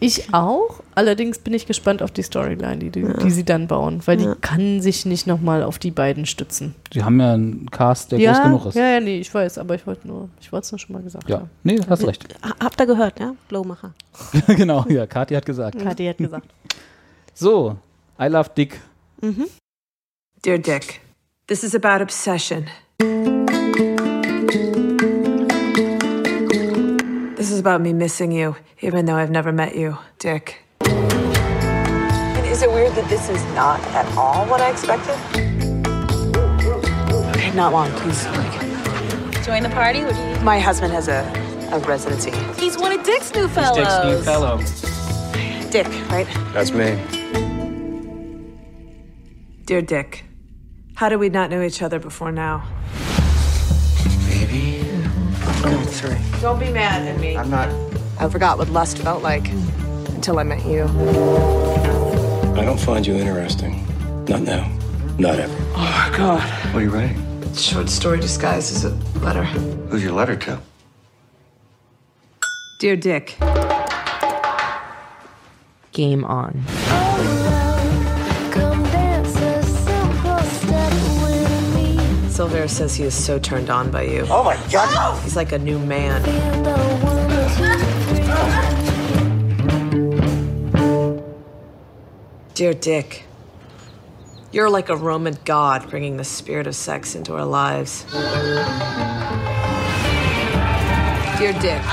Ich 0.00 0.34
auch. 0.34 0.80
Allerdings 0.94 1.38
bin 1.38 1.54
ich 1.54 1.66
gespannt 1.66 2.02
auf 2.02 2.10
die 2.10 2.22
Storyline, 2.22 2.76
die, 2.78 2.90
die, 2.90 3.04
die 3.22 3.30
sie 3.30 3.44
dann 3.44 3.68
bauen, 3.68 4.02
weil 4.06 4.20
Ja. 4.20 4.34
die 4.34 4.40
kann 4.40 4.82
sich 4.82 5.06
nicht 5.06 5.26
nochmal 5.26 5.62
auf 5.62 5.78
die 5.78 5.90
beiden 5.92 6.26
stützen. 6.26 6.74
Sie 6.92 7.02
haben 7.04 7.18
ja 7.20 7.34
einen 7.34 7.70
Cast, 7.70 8.12
der 8.12 8.18
ja, 8.18 8.32
groß 8.32 8.42
genug 8.42 8.66
ist. 8.66 8.74
ja, 8.74 8.88
ja, 8.90 9.00
nee, 9.00 9.18
ich 9.20 9.32
weiß, 9.32 9.58
aber 9.58 9.74
ich 9.76 9.86
wollte 9.86 10.06
nur, 10.08 10.28
ich 10.40 10.52
wollte 10.52 10.64
es 10.66 10.72
nur 10.72 10.78
schon 10.80 10.94
mal 10.94 11.02
gesagt 11.02 11.28
Ja, 11.30 11.38
haben. 11.40 11.50
nee, 11.62 11.78
hast 11.88 12.06
recht. 12.06 12.24
Ha- 12.42 12.54
Habt 12.60 12.80
ihr 12.80 12.86
gehört, 12.86 13.18
ja? 13.20 13.34
Glowmacher. 13.48 13.94
genau, 14.48 14.84
ja, 14.88 15.06
Kathi 15.06 15.34
hat 15.34 15.46
gesagt. 15.46 15.78
Kathi 15.80 16.06
hat 16.06 16.18
gesagt. 16.18 16.48
So, 17.32 17.76
I 18.20 18.26
love 18.26 18.50
Dick. 18.56 18.80
Dear 20.44 20.58
Dick, 20.58 21.00
this 21.46 21.62
is 21.64 21.74
about 21.74 22.02
obsession. 22.02 22.66
About 27.64 27.80
me 27.80 27.94
missing 27.94 28.30
you, 28.30 28.54
even 28.82 29.06
though 29.06 29.14
I've 29.16 29.30
never 29.30 29.50
met 29.50 29.74
you, 29.74 29.96
Dick. 30.18 30.58
Is 30.82 32.60
it 32.60 32.70
weird 32.70 32.92
that 32.92 33.06
this 33.08 33.30
is 33.30 33.42
not 33.54 33.80
at 33.94 34.04
all 34.18 34.44
what 34.44 34.60
I 34.60 34.70
expected? 34.70 35.16
Okay, 37.30 37.50
not 37.54 37.72
long, 37.72 37.90
please. 37.92 38.22
Join 39.46 39.62
the 39.62 39.70
party? 39.70 40.04
What 40.04 40.14
you 40.14 40.44
My 40.44 40.58
husband 40.58 40.92
has 40.92 41.08
a, 41.08 41.22
a 41.72 41.78
residency. 41.78 42.32
He's 42.62 42.76
one 42.76 42.92
of 42.92 43.02
Dick's 43.02 43.32
new 43.34 43.48
fellows. 43.48 43.78
Dick's 43.78 44.04
new 44.04 44.20
fellow. 44.20 44.58
Dick, 45.70 45.86
right? 46.10 46.28
That's 46.52 46.70
me. 46.70 47.00
Dear 49.64 49.80
Dick, 49.80 50.26
how 50.96 51.08
did 51.08 51.16
we 51.16 51.30
not 51.30 51.48
know 51.48 51.62
each 51.62 51.80
other 51.80 51.98
before 51.98 52.30
now? 52.30 52.62
Baby. 55.64 55.76
Good 55.76 55.88
three. 55.88 56.40
Don't 56.40 56.60
be 56.60 56.70
mad 56.70 57.06
at 57.06 57.18
me. 57.20 57.36
I'm 57.36 57.50
not. 57.50 57.68
I 58.18 58.28
forgot 58.28 58.58
what 58.58 58.68
lust 58.68 58.98
felt 58.98 59.22
like 59.22 59.48
until 60.14 60.38
I 60.38 60.42
met 60.42 60.64
you. 60.66 60.84
I 60.84 62.64
don't 62.64 62.78
find 62.78 63.06
you 63.06 63.14
interesting. 63.14 63.84
Not 64.26 64.42
now. 64.42 64.70
Not 65.18 65.38
ever. 65.38 65.56
Oh, 65.74 66.08
my 66.10 66.16
God. 66.16 66.42
What 66.72 66.80
are 66.80 66.82
you 66.82 66.90
writing? 66.90 67.54
Short 67.54 67.88
story 67.88 68.20
disguised 68.20 68.74
as 68.74 68.84
a 68.84 68.90
letter. 69.20 69.44
Who's 69.44 70.02
your 70.02 70.12
letter 70.12 70.36
to? 70.36 70.60
Dear 72.78 72.96
Dick. 72.96 73.36
Game 75.92 76.24
on. 76.24 76.64
Silver 82.34 82.66
says 82.66 82.96
he 82.96 83.04
is 83.04 83.14
so 83.14 83.38
turned 83.38 83.70
on 83.70 83.92
by 83.92 84.02
you. 84.02 84.26
Oh 84.28 84.42
my 84.42 84.56
God! 84.72 85.22
He's 85.22 85.36
like 85.36 85.52
a 85.52 85.58
new 85.58 85.78
man. 85.78 86.20
Dear 92.54 92.74
Dick, 92.74 93.22
you're 94.50 94.68
like 94.68 94.88
a 94.88 94.96
Roman 94.96 95.38
god 95.44 95.88
bringing 95.88 96.16
the 96.16 96.24
spirit 96.24 96.66
of 96.66 96.74
sex 96.74 97.14
into 97.14 97.36
our 97.36 97.44
lives. 97.44 98.02
Dear 101.38 101.52
Dick. 101.52 101.82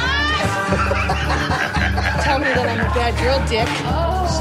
Tell 2.24 2.40
me 2.40 2.46
that 2.46 2.66
I'm 2.68 2.80
a 2.80 2.94
bad 2.96 3.14
girl, 3.22 3.38
Dick. 3.48 3.68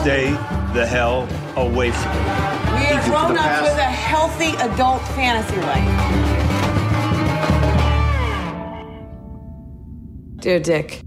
Stay 0.00 0.30
the 0.72 0.86
hell 0.86 1.28
away 1.56 1.90
from 1.90 2.16
me. 2.16 2.39
Grown 3.10 3.34
the 3.34 3.40
up 3.40 3.46
past. 3.46 3.62
with 3.62 3.78
a 3.78 3.90
healthy 3.90 4.52
adult 4.58 5.02
fantasy 5.16 5.60
life. 5.60 5.90
Dear 10.40 10.60
Dick, 10.60 11.02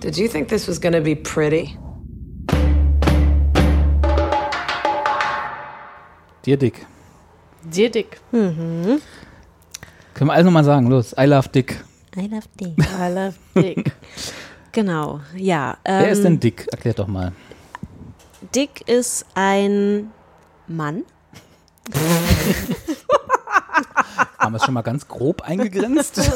did 0.00 0.18
you 0.18 0.28
think 0.28 0.48
this 0.48 0.66
was 0.66 0.78
going 0.78 0.92
to 0.92 1.00
be 1.00 1.14
pretty? 1.14 1.78
Dir 6.42 6.56
Dick. 6.56 6.84
Dir 7.70 7.88
Dick. 7.88 8.20
Mhm. 8.32 9.00
Können 10.14 10.28
wir 10.28 10.34
alles 10.34 10.44
nochmal 10.44 10.64
sagen? 10.64 10.88
Los, 10.88 11.14
I 11.16 11.26
love 11.26 11.48
Dick. 11.52 11.76
I 12.16 12.26
love 12.26 12.48
Dick. 12.56 12.74
I 12.98 13.08
love 13.08 13.38
Dick. 13.54 13.92
Genau, 14.74 15.20
ja. 15.36 15.76
Wer 15.84 16.08
ist 16.08 16.24
denn 16.24 16.32
ähm, 16.34 16.40
Dick? 16.40 16.66
Erklär 16.72 16.94
doch 16.94 17.06
mal. 17.06 17.32
Dick 18.54 18.88
ist 18.88 19.26
ein 19.34 20.10
Mann. 20.72 21.04
Haben 24.38 24.52
wir 24.52 24.56
es 24.56 24.64
schon 24.64 24.74
mal 24.74 24.82
ganz 24.82 25.06
grob 25.08 25.42
eingegrenzt? 25.42 26.20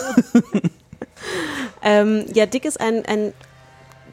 Ähm, 1.82 2.24
ja, 2.34 2.46
Dick 2.46 2.64
ist 2.64 2.80
ein, 2.80 3.04
ein 3.06 3.32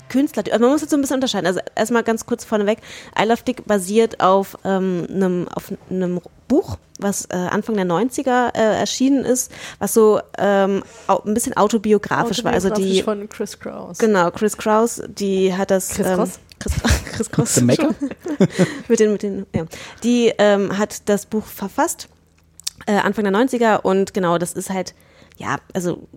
Künstler. 0.09 0.43
Also 0.51 0.59
man 0.59 0.71
muss 0.71 0.81
jetzt 0.81 0.91
so 0.91 0.97
ein 0.97 1.01
bisschen 1.01 1.15
unterscheiden. 1.15 1.47
Also 1.47 1.59
erstmal 1.75 2.03
ganz 2.03 2.25
kurz 2.25 2.45
vorneweg. 2.45 2.79
I 3.19 3.23
Love 3.23 3.41
Dick 3.43 3.65
basiert 3.65 4.19
auf 4.19 4.57
ähm, 4.63 5.07
einem 5.09 5.47
auf 5.47 5.73
einem 5.89 6.21
Buch, 6.47 6.77
was 6.99 7.25
äh, 7.31 7.35
Anfang 7.35 7.75
der 7.75 7.85
90er 7.85 8.53
äh, 8.53 8.79
erschienen 8.79 9.25
ist, 9.25 9.51
was 9.79 9.93
so 9.93 10.21
ähm, 10.37 10.83
ein 11.07 11.33
bisschen 11.33 11.57
autobiografisch, 11.57 12.43
war. 12.43 12.53
Also 12.53 12.69
die 12.69 13.01
von 13.01 13.27
Chris 13.27 13.59
Kraus. 13.59 13.97
Genau, 13.97 14.29
Chris 14.29 14.55
Kraus, 14.55 15.01
die 15.07 15.55
hat 15.55 15.71
das. 15.71 15.89
Chris 15.89 16.07
ähm, 16.07 16.15
Cross? 16.15 16.39
Chris, 17.05 17.29
Chris 17.31 17.61
Macker? 17.61 17.95
mit 18.87 18.99
den, 18.99 19.11
mit 19.11 19.23
den, 19.23 19.45
ja. 19.55 19.65
Die 20.03 20.33
ähm, 20.37 20.77
hat 20.77 21.07
das 21.09 21.25
Buch 21.25 21.45
verfasst, 21.45 22.09
äh, 22.85 22.93
Anfang 22.93 23.23
der 23.25 23.33
90er 23.33 23.81
und 23.81 24.13
genau, 24.13 24.37
das 24.37 24.53
ist 24.53 24.69
halt, 24.69 24.93
ja, 25.37 25.57
also 25.73 26.07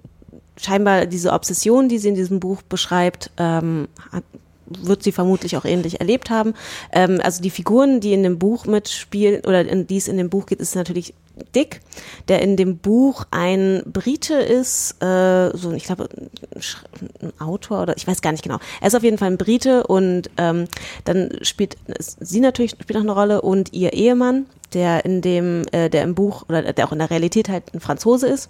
scheinbar 0.59 1.07
diese 1.07 1.33
Obsession, 1.33 1.89
die 1.89 1.99
sie 1.99 2.09
in 2.09 2.15
diesem 2.15 2.41
Buch 2.41 2.63
beschreibt, 2.63 3.31
ähm, 3.37 3.89
hat, 4.13 4.25
wird 4.67 5.03
sie 5.03 5.13
vermutlich 5.13 5.57
auch 5.57 5.65
ähnlich 5.65 6.01
erlebt 6.01 6.31
haben. 6.31 6.55
Ähm, 6.93 7.21
also 7.23 7.43
die 7.43 7.51
Figuren, 7.51 8.01
die 8.01 8.13
in 8.13 8.23
dem 8.23 8.39
Buch 8.39 8.67
mitspielen 8.67 9.45
oder 9.45 9.67
in 9.67 9.87
die 9.87 9.97
es 9.97 10.09
in 10.09 10.17
dem 10.17 10.31
Buch 10.31 10.47
geht, 10.47 10.61
ist 10.61 10.75
natürlich 10.75 11.15
Dick, 11.55 11.81
der 12.29 12.41
in 12.41 12.57
dem 12.57 12.79
Buch 12.79 13.25
ein 13.31 13.83
Brite 13.85 14.35
ist, 14.35 15.03
äh, 15.03 15.51
so 15.55 15.73
ich 15.73 15.85
glaube 15.85 16.09
ein, 16.15 17.33
Autor 17.39 17.83
oder 17.83 17.97
ich 17.97 18.07
weiß 18.07 18.23
gar 18.23 18.33
nicht 18.33 18.43
genau. 18.43 18.59
Er 18.81 18.89
ist 18.89 18.95
auf 18.95 19.03
jeden 19.03 19.19
Fall 19.19 19.31
ein 19.31 19.39
Brite 19.39 19.87
und 19.87 20.31
ähm, 20.39 20.67
dann 21.05 21.31
spielt 21.43 21.77
sie 21.99 22.41
natürlich 22.41 22.73
spielt 22.73 22.97
auch 22.97 23.03
eine 23.03 23.13
Rolle 23.13 23.43
und 23.43 23.73
ihr 23.75 23.93
Ehemann, 23.93 24.47
der 24.73 25.05
in 25.05 25.21
dem 25.21 25.65
äh, 25.73 25.91
der 25.91 26.05
im 26.05 26.15
Buch 26.15 26.45
oder 26.49 26.73
der 26.73 26.87
auch 26.87 26.93
in 26.93 26.99
der 26.99 27.11
Realität 27.11 27.51
halt 27.51 27.65
ein 27.75 27.81
Franzose 27.81 28.29
ist 28.29 28.49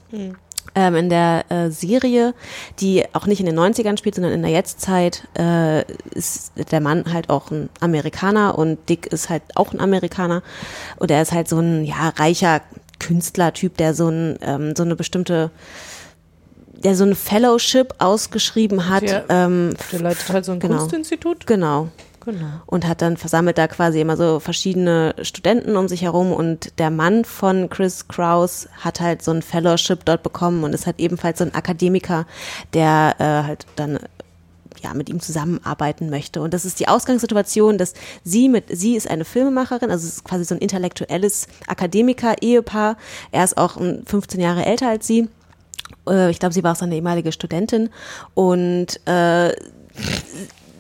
ähm, 0.77 0.95
in 0.95 1.09
der 1.09 1.45
äh, 1.51 1.71
Serie, 1.71 2.35
die 2.79 3.05
auch 3.15 3.27
nicht 3.27 3.41
in 3.41 3.47
den 3.47 3.59
90ern 3.59 3.99
spielt, 3.99 4.15
sondern 4.15 4.33
in 4.33 4.43
der 4.43 4.51
Jetztzeit, 4.53 5.27
äh, 5.37 5.83
ist 6.13 6.53
der 6.71 6.81
Mann 6.81 7.13
halt 7.13 7.31
auch 7.31 7.51
ein 7.51 7.69
Amerikaner 7.81 8.57
und 8.57 8.79
Dick 8.89 9.07
ist 9.07 9.29
halt 9.31 9.43
auch 9.57 9.73
ein 9.73 9.81
Amerikaner. 9.81 10.43
Und 10.99 11.11
er 11.11 11.23
ist 11.23 11.33
halt 11.33 11.49
so 11.49 11.59
ein 11.59 11.85
ja, 11.85 12.11
reicher 12.17 12.61
Künstlertyp, 13.01 13.77
der 13.79 13.95
so, 13.95 14.09
ein, 14.09 14.39
ähm, 14.43 14.77
so 14.77 14.85
eine 14.85 14.95
bestimmte 14.95 15.51
der 16.85 16.95
so 16.95 17.05
eine 17.05 17.15
Fellowship 17.15 17.95
ausgeschrieben 17.99 18.89
hat. 18.91 19.03
Der- 19.03 19.25
ähm, 19.31 19.73
Der 19.93 20.01
leitet 20.01 20.29
halt 20.29 20.45
so 20.45 20.53
ein 20.53 20.61
genau. 20.61 20.77
Kunstinstitut. 20.77 21.47
Genau. 21.47 21.89
Genau. 22.27 22.61
Und 22.67 22.89
hat 22.89 23.03
dann 23.03 23.17
versammelt 23.17 23.57
da 23.57 23.69
quasi 23.69 24.01
immer 24.01 24.17
so 24.17 24.41
verschiedene 24.41 25.15
Studenten 25.23 25.77
um 25.77 25.87
sich 25.87 26.03
herum 26.03 26.33
und 26.33 26.77
der 26.81 26.91
Mann 26.91 27.25
von 27.25 27.71
Chris 27.71 28.09
Kraus 28.09 28.69
hat 28.81 29.01
halt 29.01 29.23
so 29.23 29.31
ein 29.31 29.43
Fellowship 29.43 30.05
dort 30.05 30.25
bekommen 30.25 30.65
und 30.65 30.75
ist 30.75 30.87
halt 30.87 30.99
ebenfalls 30.99 31.39
so 31.39 31.45
ein 31.45 31.55
Akademiker, 31.55 32.27
der 32.75 33.15
äh, 33.19 33.47
halt 33.47 33.67
dann 33.77 34.01
ja, 34.83 34.93
mit 34.93 35.09
ihm 35.09 35.21
zusammenarbeiten 35.21 36.11
möchte. 36.11 36.43
Und 36.43 36.53
das 36.53 36.65
ist 36.65 36.81
die 36.81 36.89
Ausgangssituation, 36.89 37.79
dass 37.79 37.95
sie 38.25 38.49
mit, 38.49 38.65
sie 38.77 38.97
ist 38.97 39.09
eine 39.09 39.25
Filmemacherin, 39.25 39.91
also 39.91 40.05
es 40.07 40.15
ist 40.15 40.25
quasi 40.25 40.45
so 40.45 40.57
ein 40.57 40.61
intellektuelles 40.61 41.47
Akademiker-Ehepaar. 41.69 42.97
Er 43.31 43.45
ist 43.45 43.57
auch 43.57 43.81
ähm, 43.81 44.03
15 44.05 44.41
Jahre 44.41 44.67
älter 44.67 44.89
als 44.89 45.07
sie. 45.07 45.29
Äh, 46.09 46.31
Ich 46.31 46.41
glaube, 46.41 46.53
sie 46.55 46.65
war 46.65 46.73
auch 46.73 46.77
seine 46.77 46.97
ehemalige 46.97 47.31
Studentin. 47.31 47.91
Und 48.35 49.01
äh, 49.07 49.53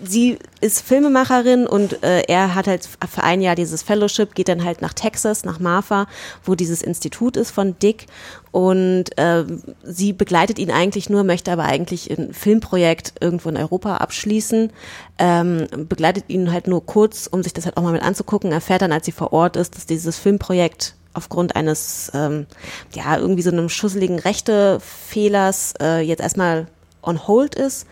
sie 0.03 0.39
ist 0.61 0.81
Filmemacherin 0.83 1.67
und 1.67 2.03
äh, 2.03 2.23
er 2.23 2.55
hat 2.55 2.67
halt 2.67 2.87
für 2.87 3.23
ein 3.23 3.41
Jahr 3.41 3.55
dieses 3.55 3.83
Fellowship, 3.83 4.35
geht 4.35 4.49
dann 4.49 4.65
halt 4.65 4.83
nach 4.83 4.93
Texas, 4.93 5.45
nach 5.45 5.59
Marfa, 5.59 6.07
wo 6.45 6.55
dieses 6.55 6.83
Institut 6.83 7.37
ist 7.37 7.51
von 7.51 7.79
Dick. 7.79 8.07
Und 8.53 9.19
äh, 9.19 9.45
sie 9.83 10.13
begleitet 10.13 10.59
ihn 10.59 10.71
eigentlich 10.71 11.11
nur, 11.11 11.25
möchte 11.25 11.53
aber 11.53 11.65
eigentlich 11.65 12.11
ein 12.11 12.33
Filmprojekt 12.33 13.15
irgendwo 13.21 13.49
in 13.49 13.57
Europa 13.57 13.99
abschließen, 13.99 14.71
ähm, 15.19 15.67
begleitet 15.89 16.25
ihn 16.29 16.53
halt 16.53 16.67
nur 16.67 16.85
kurz, 16.85 17.27
um 17.27 17.43
sich 17.43 17.53
das 17.53 17.67
halt 17.67 17.77
auch 17.77 17.83
mal 17.83 17.93
mit 17.93 18.03
anzugucken, 18.03 18.53
erfährt 18.53 18.83
dann, 18.83 18.93
als 18.93 19.07
sie 19.07 19.13
vor 19.13 19.33
Ort 19.33 19.57
ist, 19.57 19.77
dass 19.77 19.87
dieses 19.87 20.19
Filmprojekt 20.19 20.95
aufgrund 21.13 21.57
eines, 21.57 22.11
ähm, 22.15 22.47
ja, 22.95 23.17
irgendwie 23.19 23.43
so 23.43 23.51
einem 23.51 23.69
schusseligen 23.69 24.19
Rechtefehlers 24.19 25.75
äh, 25.81 26.01
jetzt 26.01 26.21
erstmal 26.21 26.67
on 27.03 27.27
hold 27.27 27.55
ist. 27.55 27.87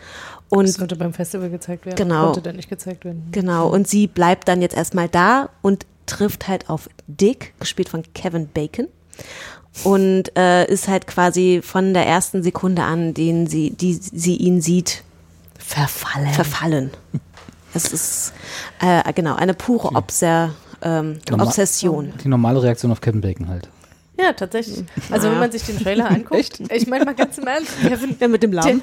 Und 0.57 0.67
Das 0.69 0.75
sollte 0.75 0.97
beim 0.97 1.13
Festival 1.13 1.51
gezeigt 1.51 1.87
werden. 1.87 1.97
Genau. 1.97 2.27
Konnte 2.27 2.43
dann 2.43 2.57
nicht 2.57 2.69
gezeigt 2.69 3.05
werden. 3.05 3.29
Genau, 3.33 3.69
und 3.69 3.89
sie 3.89 4.07
bleibt 4.07 4.49
dann 4.49 4.61
jetzt 4.63 4.77
erstmal 4.77 5.09
da 5.09 5.49
und 5.63 5.87
trifft 6.07 6.49
halt 6.49 6.69
auf 6.71 6.89
Dick, 7.07 7.55
gespielt 7.61 7.89
von 7.89 8.03
Kevin 8.15 8.49
Bacon. 8.49 8.89
Und 9.83 10.37
äh, 10.37 10.67
ist 10.71 10.87
halt 10.87 11.07
quasi 11.07 11.61
von 11.63 11.95
der 11.95 12.07
ersten 12.07 12.43
Sekunde 12.43 12.83
an, 12.83 13.13
den 13.15 13.47
sie, 13.49 13.71
die 13.71 13.95
sie 13.95 14.37
ihn 14.37 14.61
sieht, 14.61 15.03
verfallen. 15.59 16.29
Verfallen. 16.33 16.91
Es 17.73 17.93
ist 17.93 18.33
äh, 18.81 19.13
genau 19.15 19.35
eine 19.35 19.53
pure 19.55 19.89
Obser, 19.97 20.51
ähm, 20.81 21.19
Norma- 21.29 21.45
Obsession. 21.45 22.13
Die 22.23 22.29
normale 22.29 22.63
Reaktion 22.63 22.93
auf 22.93 23.01
Kevin 23.01 23.21
Bacon 23.21 23.49
halt. 23.49 23.69
Ja, 24.19 24.32
tatsächlich. 24.32 24.85
Also 25.11 25.31
wenn 25.31 25.39
man 25.41 25.51
sich 25.51 25.62
den 25.65 25.78
Trailer 25.78 26.09
anguckt, 26.11 26.61
ich 26.70 26.86
meine 26.86 27.05
mal 27.05 27.15
ganz 27.15 27.36
im 27.39 27.47
Ernst, 27.47 27.73
Kevin 27.82 28.16
ja, 28.20 28.28
mit 28.28 28.43
dem 28.43 28.53
Lamm. 28.53 28.82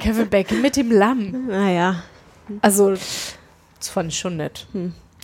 Kevin 0.00 0.28
Bacon 0.28 0.62
mit 0.62 0.76
dem 0.76 0.92
Lamm. 0.92 1.46
Naja. 1.48 2.02
Also 2.62 2.90
das 2.90 3.88
fand 3.88 4.12
ich 4.12 4.18
schon 4.18 4.36
nett. 4.36 4.66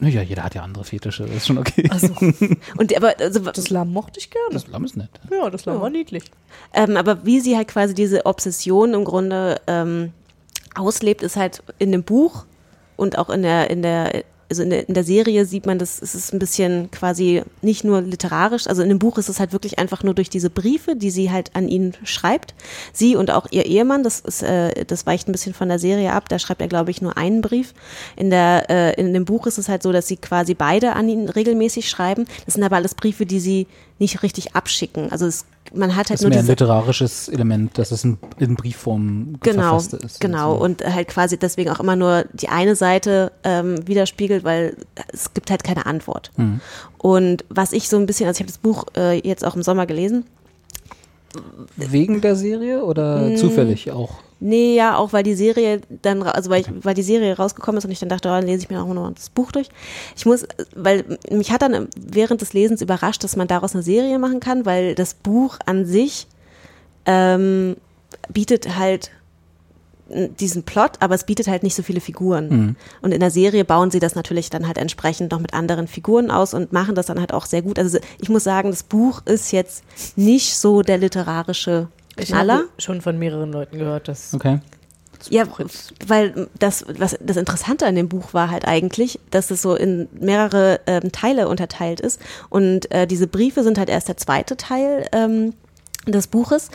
Naja, 0.01 0.23
jeder 0.23 0.43
hat 0.43 0.55
ja 0.57 0.63
andere 0.63 0.85
Fetische, 0.85 1.25
das 1.25 1.37
ist 1.37 1.47
schon 1.47 1.59
okay. 1.59 1.89
Also, 1.91 2.09
Und 2.77 2.97
aber 2.97 3.15
also, 3.21 3.39
das 3.41 3.71
Lamm 3.71 3.93
mochte 3.93 4.19
ich 4.19 4.31
gerne. 4.31 4.49
Das 4.53 4.67
Lamm 4.67 4.85
ist 4.85 4.97
nett. 4.97 5.11
Ja, 5.31 5.49
das 5.49 5.65
Lamm 5.65 5.77
Ja. 5.77 5.83
war 5.83 5.91
niedlich. 5.91 6.25
Ähm, 6.73 6.97
aber 6.97 7.25
wie 7.25 7.39
sie 7.41 7.57
halt 7.57 7.69
quasi 7.69 7.95
diese 7.95 8.27
Obsession 8.27 8.93
im 8.95 9.05
Grunde 9.05 9.61
ähm, 9.69 10.13
auslebt, 10.75 11.23
ist 11.23 11.37
halt 11.37 11.63
in 11.79 11.93
dem 11.93 12.03
Buch 12.03 12.45
und 12.97 13.17
auch 13.19 13.31
in 13.31 13.43
der, 13.43 13.71
in 13.71 13.83
der 13.83 14.25
also 14.55 14.63
in 14.63 14.71
der, 14.71 14.89
in 14.89 14.95
der 14.95 15.03
Serie 15.03 15.47
sieht 15.47 15.67
man, 15.67 15.81
das 15.81 16.01
es 16.01 16.15
ist 16.15 16.33
ein 16.33 16.39
bisschen 16.39 16.89
quasi 16.93 17.43
nicht 17.61 17.83
nur 17.83 18.03
literarisch, 18.03 18.69
also 18.69 18.83
in 18.83 18.89
dem 18.89 19.01
Buch 19.01 19.19
ist 19.19 19.29
es 19.29 19.41
halt 19.41 19.53
wirklich 19.53 19.81
einfach 19.81 20.05
nur 20.05 20.15
durch 20.15 20.31
diese 20.31 20.49
Briefe, 20.49 20.95
die 20.95 21.11
sie 21.11 21.33
halt 21.33 21.51
an 21.57 21.67
ihn 21.67 21.95
schreibt. 22.05 22.55
Sie 22.93 23.17
und 23.17 23.33
auch 23.33 23.49
ihr 23.51 23.67
Ehemann, 23.67 24.05
das 24.05 24.21
ist, 24.21 24.45
äh, 24.45 24.85
das 24.85 25.07
weicht 25.07 25.29
ein 25.29 25.33
bisschen 25.33 25.55
von 25.55 25.69
der 25.69 25.81
Serie 25.81 26.13
ab, 26.13 26.29
da 26.29 26.39
schreibt 26.39 26.61
er, 26.61 26.69
glaube 26.69 26.93
ich, 26.93 27.03
nur 27.03 27.17
einen 27.17 27.41
Brief. 27.41 27.75
In 28.15 28.31
der, 28.31 28.71
äh, 28.71 29.01
in 29.01 29.13
dem 29.13 29.25
Buch 29.25 29.49
ist 29.49 29.59
es 29.59 29.69
halt 29.69 29.83
so, 29.83 29.91
dass 29.91 30.07
sie 30.07 30.19
quasi 30.19 30.55
beide 30.55 30.93
an 30.93 31.09
ihn 31.09 31.29
regelmäßig 31.29 31.89
schreiben. 31.89 32.27
Das 32.45 32.55
sind 32.55 32.63
aber 32.63 32.77
alles 32.77 32.95
Briefe, 32.95 33.27
die 33.27 33.41
sie 33.41 33.67
nicht 33.99 34.23
richtig 34.23 34.55
abschicken. 34.55 35.11
Also 35.11 35.27
es, 35.27 35.47
man 35.75 35.91
hat 35.97 36.11
halt 36.11 36.11
Das 36.11 36.21
ist 36.21 36.23
nur 36.23 36.31
mehr 36.31 36.39
ein 36.41 36.47
literarisches 36.47 37.29
Element, 37.29 37.77
dass 37.79 37.91
es 37.91 38.05
in, 38.05 38.19
in 38.39 38.55
Briefform 38.57 39.35
Genau, 39.43 39.79
verfasst 39.81 39.93
ist. 39.95 40.21
genau. 40.21 40.55
Und 40.57 40.85
halt 40.85 41.09
quasi 41.09 41.37
deswegen 41.39 41.71
auch 41.71 41.81
immer 41.81 41.97
nur 41.97 42.25
die 42.33 42.49
eine 42.49 42.77
Seite 42.77 43.33
ähm, 43.45 43.87
widerspiegelt, 43.87 44.45
weil 44.45 44.77
es 45.13 45.33
gibt 45.35 45.51
halt 45.51 45.65
keine 45.65 45.87
Antwort. 45.87 46.31
Mhm. 46.37 46.61
Und 46.99 47.45
was 47.49 47.73
ich 47.73 47.89
so 47.89 47.97
ein 47.97 48.07
bisschen, 48.07 48.27
also 48.27 48.39
ich 48.39 48.41
habe 48.43 48.51
das 48.53 48.59
Buch 48.59 48.85
äh, 48.97 49.19
jetzt 49.27 49.45
auch 49.45 49.57
im 49.57 49.63
Sommer 49.63 49.87
gelesen. 49.87 50.25
Wegen 51.77 52.21
der 52.21 52.37
Serie 52.37 52.85
oder 52.85 53.29
Mm. 53.31 53.37
zufällig 53.37 53.91
auch? 53.91 54.19
Nee, 54.47 54.75
ja, 54.75 54.99
auch 54.99 55.15
weil 55.15 55.23
die 55.23 55.35
Serie 55.35 55.81
dann, 56.03 56.23
also 56.23 56.51
weil, 56.51 56.61
ich, 56.61 56.69
weil 56.85 56.93
die 56.93 57.03
Serie 57.03 57.35
rausgekommen 57.35 57.79
ist 57.79 57.87
und 57.87 57.91
ich 57.91 57.99
dann 57.99 58.11
dachte, 58.11 58.29
oh, 58.29 58.33
dann 58.33 58.45
lese 58.45 58.65
ich 58.65 58.69
mir 58.69 58.83
auch 58.83 58.93
noch 58.93 59.11
das 59.13 59.31
Buch 59.31 59.51
durch. 59.53 59.71
Ich 60.17 60.27
muss, 60.27 60.47
weil 60.77 61.19
mich 61.31 61.51
hat 61.51 61.63
dann 61.63 61.89
während 61.97 62.43
des 62.43 62.53
Lesens 62.53 62.83
überrascht, 62.83 63.25
dass 63.25 63.37
man 63.37 63.49
daraus 63.49 63.73
eine 63.73 63.83
Serie 63.83 64.19
machen 64.19 64.41
kann, 64.41 64.67
weil 64.67 64.95
das 64.95 65.15
Buch 65.15 65.57
an 65.65 65.87
sich 65.87 66.27
ähm, 67.07 67.77
bietet 68.29 68.77
halt 68.77 69.13
diesen 70.11 70.65
Plot, 70.65 70.99
aber 71.01 71.15
es 71.15 71.25
bietet 71.25 71.49
halt 71.49 71.63
nicht 71.63 71.75
so 71.75 71.83
viele 71.83 72.03
Figuren. 72.03 72.49
Mhm. 72.49 72.77
Und 73.01 73.13
in 73.13 73.21
der 73.21 73.31
Serie 73.31 73.65
bauen 73.65 73.91
sie 73.91 73.99
das 73.99 74.15
natürlich 74.15 74.51
dann 74.51 74.67
halt 74.67 74.77
entsprechend 74.77 75.33
noch 75.33 75.41
mit 75.41 75.55
anderen 75.55 75.89
Figuren 75.89 76.31
aus 76.31 76.53
und 76.53 76.71
machen 76.71 76.95
das 76.95 77.07
dann 77.07 77.19
halt 77.19 77.33
auch 77.33 77.47
sehr 77.47 77.63
gut. 77.63 77.79
Also 77.79 77.99
ich 78.21 78.29
muss 78.29 78.45
sagen, 78.45 78.71
das 78.71 78.83
Buch 78.83 79.23
ist 79.25 79.53
jetzt 79.53 79.85
nicht 80.17 80.59
so 80.59 80.83
der 80.83 80.99
literarische 80.99 81.89
Ich 82.17 82.33
habe 82.33 82.69
schon 82.79 83.01
von 83.01 83.19
mehreren 83.19 83.53
Leuten 83.53 83.79
gehört, 83.79 84.09
dass 84.09 84.35
Okay. 84.35 84.61
Ja, 85.31 85.45
weil 86.07 86.49
das, 86.59 86.85
was 86.99 87.17
das 87.21 87.37
Interessante 87.37 87.87
an 87.87 87.95
dem 87.95 88.09
Buch 88.09 88.35
war 88.35 88.51
halt 88.51 88.67
eigentlich, 88.67 89.19
dass 89.31 89.51
es 89.51 89.63
so 89.63 89.75
in 89.75 90.09
mehrere 90.13 90.81
ähm, 90.87 91.13
Teile 91.13 91.49
unterteilt 91.49 92.01
ist. 92.01 92.21
Und 92.51 92.91
äh, 92.91 93.07
diese 93.07 93.27
Briefe 93.27 93.63
sind 93.63 93.79
halt 93.79 93.89
erst 93.89 94.09
der 94.09 94.19
zweite 94.19 94.57
Teil 94.57 95.07
ähm, 95.13 95.55
des 96.07 96.27
Buches 96.27 96.71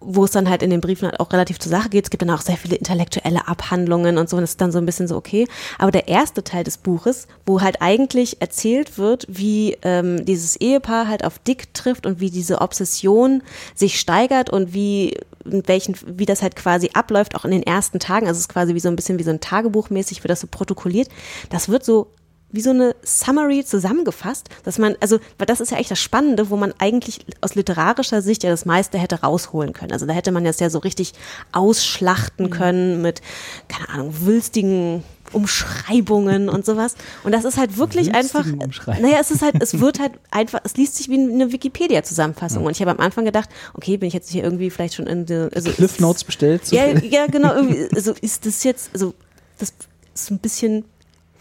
wo 0.00 0.24
es 0.24 0.30
dann 0.30 0.48
halt 0.48 0.62
in 0.62 0.70
den 0.70 0.80
Briefen 0.80 1.08
halt 1.08 1.20
auch 1.20 1.32
relativ 1.32 1.58
zur 1.58 1.70
Sache 1.70 1.88
geht. 1.88 2.04
Es 2.04 2.10
gibt 2.10 2.22
dann 2.22 2.30
auch 2.30 2.40
sehr 2.40 2.56
viele 2.56 2.76
intellektuelle 2.76 3.48
Abhandlungen 3.48 4.18
und 4.18 4.28
so, 4.28 4.36
und 4.36 4.42
das 4.42 4.50
ist 4.50 4.60
dann 4.60 4.72
so 4.72 4.78
ein 4.78 4.86
bisschen 4.86 5.08
so 5.08 5.16
okay. 5.16 5.46
Aber 5.78 5.90
der 5.90 6.08
erste 6.08 6.44
Teil 6.44 6.64
des 6.64 6.78
Buches, 6.78 7.26
wo 7.46 7.60
halt 7.60 7.82
eigentlich 7.82 8.40
erzählt 8.40 8.98
wird, 8.98 9.26
wie 9.28 9.76
ähm, 9.82 10.24
dieses 10.24 10.56
Ehepaar 10.56 11.08
halt 11.08 11.24
auf 11.24 11.38
Dick 11.38 11.74
trifft 11.74 12.06
und 12.06 12.20
wie 12.20 12.30
diese 12.30 12.60
Obsession 12.60 13.42
sich 13.74 13.98
steigert 13.98 14.50
und 14.50 14.72
wie 14.74 15.16
welchen, 15.44 15.96
wie 16.06 16.26
das 16.26 16.42
halt 16.42 16.56
quasi 16.56 16.90
abläuft, 16.92 17.34
auch 17.34 17.44
in 17.44 17.50
den 17.50 17.62
ersten 17.62 17.98
Tagen. 17.98 18.26
Also 18.26 18.38
es 18.38 18.42
ist 18.42 18.48
quasi 18.48 18.74
wie 18.74 18.80
so 18.80 18.88
ein 18.88 18.96
bisschen 18.96 19.18
wie 19.18 19.24
so 19.24 19.30
ein 19.30 19.40
Tagebuch 19.40 19.90
mäßig, 19.90 20.22
wird 20.22 20.30
das 20.30 20.40
so 20.40 20.48
protokolliert. 20.50 21.08
Das 21.50 21.68
wird 21.68 21.84
so 21.84 22.08
wie 22.50 22.60
so 22.62 22.70
eine 22.70 22.96
Summary 23.02 23.64
zusammengefasst, 23.64 24.48
dass 24.64 24.78
man, 24.78 24.96
also, 25.00 25.18
weil 25.36 25.46
das 25.46 25.60
ist 25.60 25.70
ja 25.70 25.78
echt 25.78 25.90
das 25.90 26.00
Spannende, 26.00 26.48
wo 26.48 26.56
man 26.56 26.72
eigentlich 26.78 27.20
aus 27.42 27.54
literarischer 27.54 28.22
Sicht 28.22 28.42
ja 28.42 28.50
das 28.50 28.64
meiste 28.64 28.98
hätte 28.98 29.20
rausholen 29.20 29.74
können. 29.74 29.92
Also 29.92 30.06
da 30.06 30.14
hätte 30.14 30.32
man 30.32 30.44
das 30.44 30.58
ja 30.58 30.70
so 30.70 30.78
richtig 30.78 31.12
ausschlachten 31.52 32.48
können 32.48 33.02
mit, 33.02 33.20
keine 33.68 33.90
Ahnung, 33.90 34.14
wülstigen 34.20 35.04
Umschreibungen 35.32 36.48
und 36.48 36.64
sowas. 36.64 36.94
Und 37.22 37.32
das 37.32 37.44
ist 37.44 37.58
halt 37.58 37.76
wirklich 37.76 38.14
einfach, 38.14 38.46
naja, 38.46 39.18
es 39.20 39.30
ist 39.30 39.42
halt, 39.42 39.56
es 39.60 39.78
wird 39.78 40.00
halt 40.00 40.12
einfach, 40.30 40.60
es 40.64 40.74
liest 40.76 40.96
sich 40.96 41.08
wie 41.10 41.18
eine 41.18 41.52
Wikipedia-Zusammenfassung. 41.52 42.64
Und 42.64 42.72
ich 42.72 42.80
habe 42.80 42.92
am 42.92 43.00
Anfang 43.00 43.26
gedacht, 43.26 43.50
okay, 43.74 43.98
bin 43.98 44.08
ich 44.08 44.14
jetzt 44.14 44.30
hier 44.30 44.42
irgendwie 44.42 44.70
vielleicht 44.70 44.94
schon 44.94 45.06
in 45.06 45.26
also 45.54 45.70
Cliff 45.70 46.00
Notes 46.00 46.24
bestellt? 46.24 46.62
ja, 46.70 46.86
ja, 46.86 47.26
genau, 47.26 47.54
irgendwie, 47.54 47.88
also 47.94 48.14
ist 48.20 48.46
das 48.46 48.64
jetzt, 48.64 48.90
also 48.94 49.14
das 49.58 49.74
ist 50.14 50.30
ein 50.30 50.38
bisschen 50.38 50.84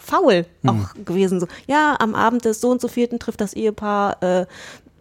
faul 0.07 0.45
auch 0.65 0.95
Mhm. 0.95 1.05
gewesen. 1.05 1.39
So, 1.39 1.47
ja, 1.67 1.95
am 1.99 2.15
Abend 2.15 2.45
des 2.45 2.61
so 2.61 2.69
und 2.69 2.81
so 2.81 2.87
vierten 2.87 3.19
trifft 3.19 3.41
das 3.41 3.53
Ehepaar 3.53 4.21
äh, 4.23 4.45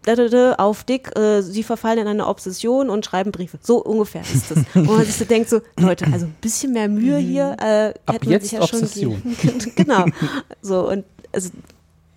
da, 0.05 0.15
da, 0.15 0.29
da, 0.29 0.55
auf 0.55 0.85
Dick, 0.85 1.17
äh, 1.19 1.43
sie 1.43 1.65
verfallen 1.65 1.99
in 1.99 2.07
eine 2.07 2.29
Obsession 2.29 2.91
und 2.91 3.05
schreiben 3.05 3.33
Briefe. 3.33 3.59
So 3.61 3.83
ungefähr 3.83 4.21
ist 4.23 4.53
das. 4.53 4.59
Wo 4.75 4.93
man 4.93 5.05
sich 5.05 5.17
so 5.17 5.25
denkt, 5.25 5.49
so, 5.51 5.61
Leute, 5.81 6.07
also 6.13 6.27
ein 6.27 6.37
bisschen 6.41 6.73
mehr 6.73 6.89
Mühe 6.89 7.17
hier 7.19 7.57
äh, 7.61 7.93
Ab 8.07 8.15
hätte 8.15 8.31
man 8.31 8.41
sich 8.41 8.53
ja 8.53 8.65
schon 8.67 8.83
Obsession. 8.85 9.21
geben- 9.41 9.73
Genau. 9.75 10.05
So, 10.63 10.89
und 10.89 11.05
also, 11.33 11.51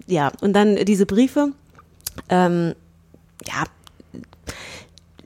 ja, 0.05 0.31
und 0.41 0.53
dann 0.53 0.75
diese 0.85 1.07
Briefe, 1.07 1.51
ähm, 2.29 2.75
ja, 3.47 3.63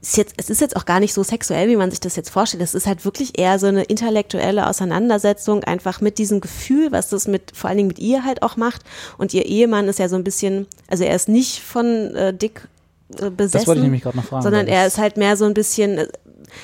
ist 0.04 0.18
jetzt, 0.18 0.34
es 0.38 0.50
ist 0.50 0.62
jetzt 0.62 0.76
auch 0.76 0.86
gar 0.86 1.00
nicht 1.00 1.14
so 1.14 1.24
sexuell, 1.24 1.70
wie 1.70 1.76
man 1.76 1.90
sich 1.90 2.00
das 2.00 2.16
jetzt 2.16 2.30
vorstellt. 2.30 2.62
Es 2.62 2.74
ist 2.76 2.86
halt 2.88 3.06
wirklich 3.06 3.40
eher 3.40 3.58
so 3.58 3.68
eine 3.68 3.84
intellektuelle 3.84 4.68
Auseinandersetzung, 4.68 5.64
einfach 5.64 6.02
mit 6.02 6.18
diesem 6.18 6.42
Gefühl, 6.42 6.92
was 6.92 7.10
das 7.10 7.28
mit, 7.28 7.52
vor 7.56 7.70
allen 7.70 7.78
Dingen 7.78 7.88
mit 7.88 8.00
ihr 8.00 8.24
halt 8.26 8.44
auch 8.44 8.58
macht. 8.58 8.82
Und 9.18 9.34
ihr 9.34 9.46
Ehemann 9.46 9.88
ist 9.88 10.00
ja 10.00 10.10
so 10.10 10.16
ein 10.16 10.24
bisschen, 10.24 10.68
also 10.88 11.04
er 11.04 11.16
ist 11.16 11.30
nicht 11.30 11.62
von 11.62 12.14
äh, 12.16 12.34
Dick 12.34 12.68
äh, 13.22 13.30
besessen. 13.30 13.66
wollte 13.68 13.80
ich 13.80 13.84
nämlich 13.84 14.04
gerade 14.04 14.18
noch 14.18 14.26
fragen, 14.26 14.44
Sondern 14.44 14.68
er 14.68 14.84
das- 14.84 14.94
ist 14.94 15.00
halt 15.00 15.18
mehr 15.18 15.38
so 15.38 15.46
ein 15.46 15.54
bisschen, 15.54 16.06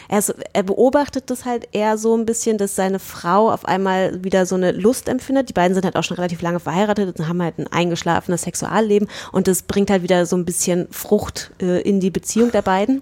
er, 0.07 0.20
ist, 0.20 0.34
er 0.53 0.64
beobachtet 0.64 1.30
das 1.30 1.45
halt 1.45 1.68
eher 1.72 1.98
so 1.98 2.16
ein 2.16 2.26
bisschen, 2.26 2.57
dass 2.57 2.76
seine 2.76 2.99
Frau 2.99 3.52
auf 3.52 3.66
einmal 3.66 4.24
wieder 4.24 4.45
so 4.45 4.56
eine 4.56 4.72
Lust 4.72 5.10
empfindet. 5.10 5.49
Die 5.49 5.53
beiden 5.53 5.74
sind 5.74 5.86
halt 5.86 5.95
auch 5.95 6.03
schon 6.03 6.16
relativ 6.16 6.41
lange 6.41 6.60
verheiratet 6.60 7.20
und 7.20 7.28
haben 7.28 7.41
halt 7.41 7.57
ein 7.60 7.68
eingeschlafenes 7.68 8.44
Sexualleben 8.44 9.07
und 9.32 9.48
das 9.48 9.64
bringt 9.64 9.90
halt 9.90 10.03
wieder 10.03 10.26
so 10.26 10.36
ein 10.36 10.45
bisschen 10.45 10.88
Frucht 10.91 11.52
äh, 11.61 11.82
in 11.82 11.99
die 11.99 12.10
Beziehung 12.10 12.52
der 12.52 12.61
beiden. 12.61 13.02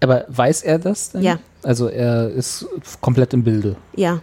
Aber 0.00 0.24
weiß 0.28 0.62
er 0.62 0.78
das 0.78 1.12
denn? 1.12 1.22
Ja. 1.22 1.38
Also 1.62 1.88
er 1.88 2.28
ist 2.30 2.66
komplett 3.00 3.32
im 3.34 3.44
Bilde. 3.44 3.76
Ja, 3.94 4.20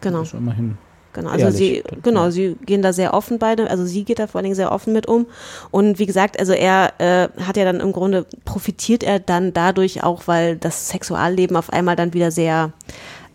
genau. 0.00 0.24
Schon 0.24 0.40
immerhin. 0.40 0.78
Genau, 1.14 1.30
also 1.30 1.46
ehrlich. 1.46 1.58
sie, 1.58 1.84
genau, 2.02 2.30
sie 2.30 2.56
gehen 2.66 2.82
da 2.82 2.92
sehr 2.92 3.14
offen 3.14 3.38
beide, 3.38 3.70
also 3.70 3.86
sie 3.86 4.04
geht 4.04 4.18
da 4.18 4.26
vor 4.26 4.38
allen 4.38 4.44
Dingen 4.44 4.56
sehr 4.56 4.72
offen 4.72 4.92
mit 4.92 5.06
um. 5.06 5.26
Und 5.70 5.98
wie 5.98 6.06
gesagt, 6.06 6.38
also 6.38 6.52
er 6.52 6.92
äh, 6.98 7.28
hat 7.42 7.56
ja 7.56 7.64
dann 7.64 7.80
im 7.80 7.92
Grunde, 7.92 8.26
profitiert 8.44 9.02
er 9.02 9.20
dann 9.20 9.52
dadurch 9.52 10.02
auch, 10.02 10.26
weil 10.26 10.56
das 10.56 10.88
Sexualleben 10.88 11.56
auf 11.56 11.72
einmal 11.72 11.96
dann 11.96 12.12
wieder 12.12 12.30
sehr 12.30 12.72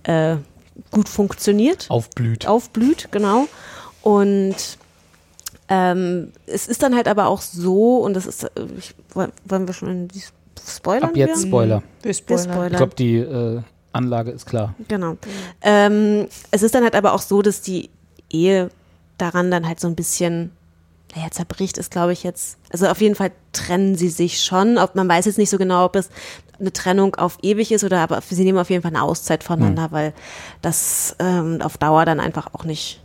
äh, 0.04 0.36
gut 0.92 1.10
funktioniert. 1.10 1.88
Aufblüht. 1.90 2.48
Aufblüht, 2.48 3.08
genau. 3.12 3.48
Und 4.02 4.56
ähm, 5.70 6.32
es 6.46 6.68
ist 6.68 6.84
dann 6.84 6.96
halt 6.96 7.08
aber 7.08 7.28
auch 7.28 7.42
so, 7.42 7.98
und 7.98 8.14
das 8.14 8.26
ist, 8.26 8.44
äh, 8.44 8.50
ich, 8.78 8.94
wollen 9.14 9.68
wir 9.68 9.74
schon 9.74 9.90
in 9.90 10.08
die 10.08 10.22
Spoilern? 10.68 11.10
Ab 11.10 11.18
jetzt 11.18 11.44
wir? 11.44 11.48
Spoiler. 11.48 11.84
Wir 12.02 12.14
spoilern. 12.14 12.46
Ich 12.46 12.52
spoilern. 12.52 12.78
glaube, 12.78 12.96
die 12.96 13.16
äh, 13.18 13.62
Anlage 13.92 14.32
ist 14.32 14.46
klar. 14.46 14.76
Genau. 14.88 15.18
Ähm, 15.62 16.28
es 16.52 16.62
ist 16.64 16.76
dann 16.76 16.84
halt 16.84 16.96
aber 16.96 17.14
auch 17.14 17.22
so, 17.22 17.42
dass 17.42 17.62
die 17.62 17.90
Ehe 18.30 18.70
daran 19.18 19.50
dann 19.52 19.68
halt 19.68 19.80
so 19.80 19.88
ein 19.88 19.96
bisschen, 19.96 20.52
naja, 21.16 21.30
zerbricht 21.32 21.78
ist, 21.78 21.92
glaube 21.92 22.14
ich, 22.14 22.24
jetzt. 22.24 22.58
Also 22.72 22.88
auf 22.88 23.02
jeden 23.02 23.16
Fall 23.16 23.32
trennen 23.52 23.96
sie 23.96 24.10
sich 24.10 24.44
schon. 24.44 24.78
Ob, 24.78 24.96
man 24.96 25.10
weiß 25.10 25.26
jetzt 25.26 25.38
nicht 25.38 25.50
so 25.50 25.58
genau, 25.58 25.86
ob 25.86 25.96
es 25.96 26.10
eine 26.60 26.72
Trennung 26.74 27.16
auf 27.16 27.38
ewig 27.42 27.72
ist 27.72 27.84
oder 27.84 28.00
aber 28.00 28.22
sie 28.22 28.44
nehmen 28.44 28.58
auf 28.60 28.70
jeden 28.70 28.82
Fall 28.84 28.92
eine 28.92 29.02
Auszeit 29.02 29.44
voneinander, 29.44 29.86
Hm. 29.86 29.92
weil 29.92 30.14
das 30.62 31.16
ähm, 31.20 31.62
auf 31.62 31.78
Dauer 31.78 32.06
dann 32.06 32.20
einfach 32.20 32.54
auch 32.54 32.66
nicht 32.66 33.02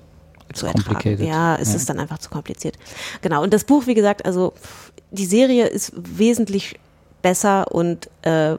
zu 0.52 0.66
ertragen. 0.66 1.24
Ja, 1.24 1.56
es 1.56 1.70
Ja. 1.70 1.76
ist 1.76 1.88
dann 1.88 1.98
einfach 1.98 2.18
zu 2.18 2.30
kompliziert. 2.30 2.76
Genau. 3.22 3.42
Und 3.42 3.54
das 3.54 3.64
Buch, 3.64 3.86
wie 3.86 3.94
gesagt, 3.94 4.24
also 4.26 4.52
die 5.10 5.26
Serie 5.26 5.66
ist 5.66 5.92
wesentlich 5.96 6.78
besser 7.24 7.72
und 7.72 8.08
äh, 8.22 8.54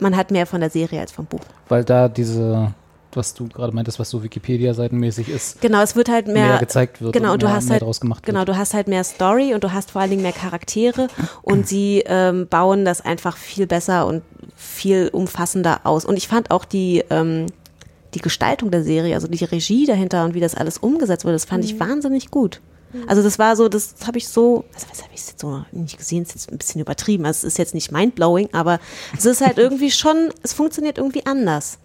man 0.00 0.16
hat 0.16 0.32
mehr 0.32 0.46
von 0.46 0.60
der 0.60 0.70
Serie 0.70 1.00
als 1.00 1.12
vom 1.12 1.26
Buch. 1.26 1.42
Weil 1.68 1.84
da 1.84 2.08
diese, 2.08 2.72
was 3.12 3.34
du 3.34 3.46
gerade 3.46 3.72
meintest, 3.74 3.98
was 4.00 4.08
so 4.10 4.22
Wikipedia-seitenmäßig 4.24 5.28
ist, 5.28 5.60
Genau, 5.60 5.82
es 5.82 5.94
wird 5.94 6.08
halt 6.08 6.26
mehr, 6.26 6.48
mehr 6.48 6.58
gezeigt 6.58 7.02
wird 7.02 7.12
Genau, 7.12 7.34
und 7.34 7.42
du 7.42 7.46
mehr, 7.46 7.54
hast 7.54 7.66
mehr 7.66 7.74
halt 7.74 7.82
draus 7.82 8.00
gemacht 8.00 8.24
genau, 8.24 8.40
wird. 8.40 8.48
du 8.48 8.56
hast 8.56 8.72
halt 8.74 8.88
mehr 8.88 9.04
Story 9.04 9.54
und 9.54 9.62
du 9.62 9.72
hast 9.72 9.90
vor 9.90 10.00
allen 10.00 10.10
Dingen 10.10 10.22
mehr 10.22 10.32
Charaktere 10.32 11.08
und 11.42 11.68
sie 11.68 12.02
ähm, 12.06 12.48
bauen 12.48 12.84
das 12.86 13.04
einfach 13.04 13.36
viel 13.36 13.66
besser 13.66 14.06
und 14.06 14.22
viel 14.56 15.10
umfassender 15.12 15.80
aus. 15.84 16.04
Und 16.06 16.16
ich 16.16 16.26
fand 16.26 16.50
auch 16.50 16.64
die 16.64 17.04
ähm, 17.10 17.46
die 18.14 18.20
Gestaltung 18.20 18.70
der 18.72 18.82
Serie, 18.82 19.14
also 19.14 19.28
die 19.28 19.44
Regie 19.44 19.86
dahinter 19.86 20.24
und 20.24 20.34
wie 20.34 20.40
das 20.40 20.54
alles 20.56 20.78
umgesetzt 20.78 21.24
wurde, 21.24 21.34
das 21.34 21.44
fand 21.44 21.64
ich 21.64 21.78
wahnsinnig 21.78 22.32
gut. 22.32 22.60
Also 23.06 23.22
das 23.22 23.38
war 23.38 23.56
so, 23.56 23.68
das 23.68 23.94
habe 24.06 24.18
ich 24.18 24.28
so, 24.28 24.64
also 24.74 24.86
was 24.90 25.02
habe 25.02 25.12
ich 25.14 25.20
jetzt 25.20 25.40
so 25.40 25.64
nicht 25.72 25.98
gesehen, 25.98 26.22
ist 26.22 26.34
jetzt 26.34 26.50
ein 26.50 26.58
bisschen 26.58 26.80
übertrieben. 26.80 27.24
Also 27.24 27.46
es 27.46 27.54
ist 27.54 27.58
jetzt 27.58 27.74
nicht 27.74 27.92
mindblowing, 27.92 28.48
aber 28.52 28.80
es 29.16 29.26
ist 29.26 29.40
halt 29.40 29.58
irgendwie 29.58 29.90
schon, 29.90 30.32
es 30.42 30.52
funktioniert 30.52 30.98
irgendwie 30.98 31.26
anders. 31.26 31.78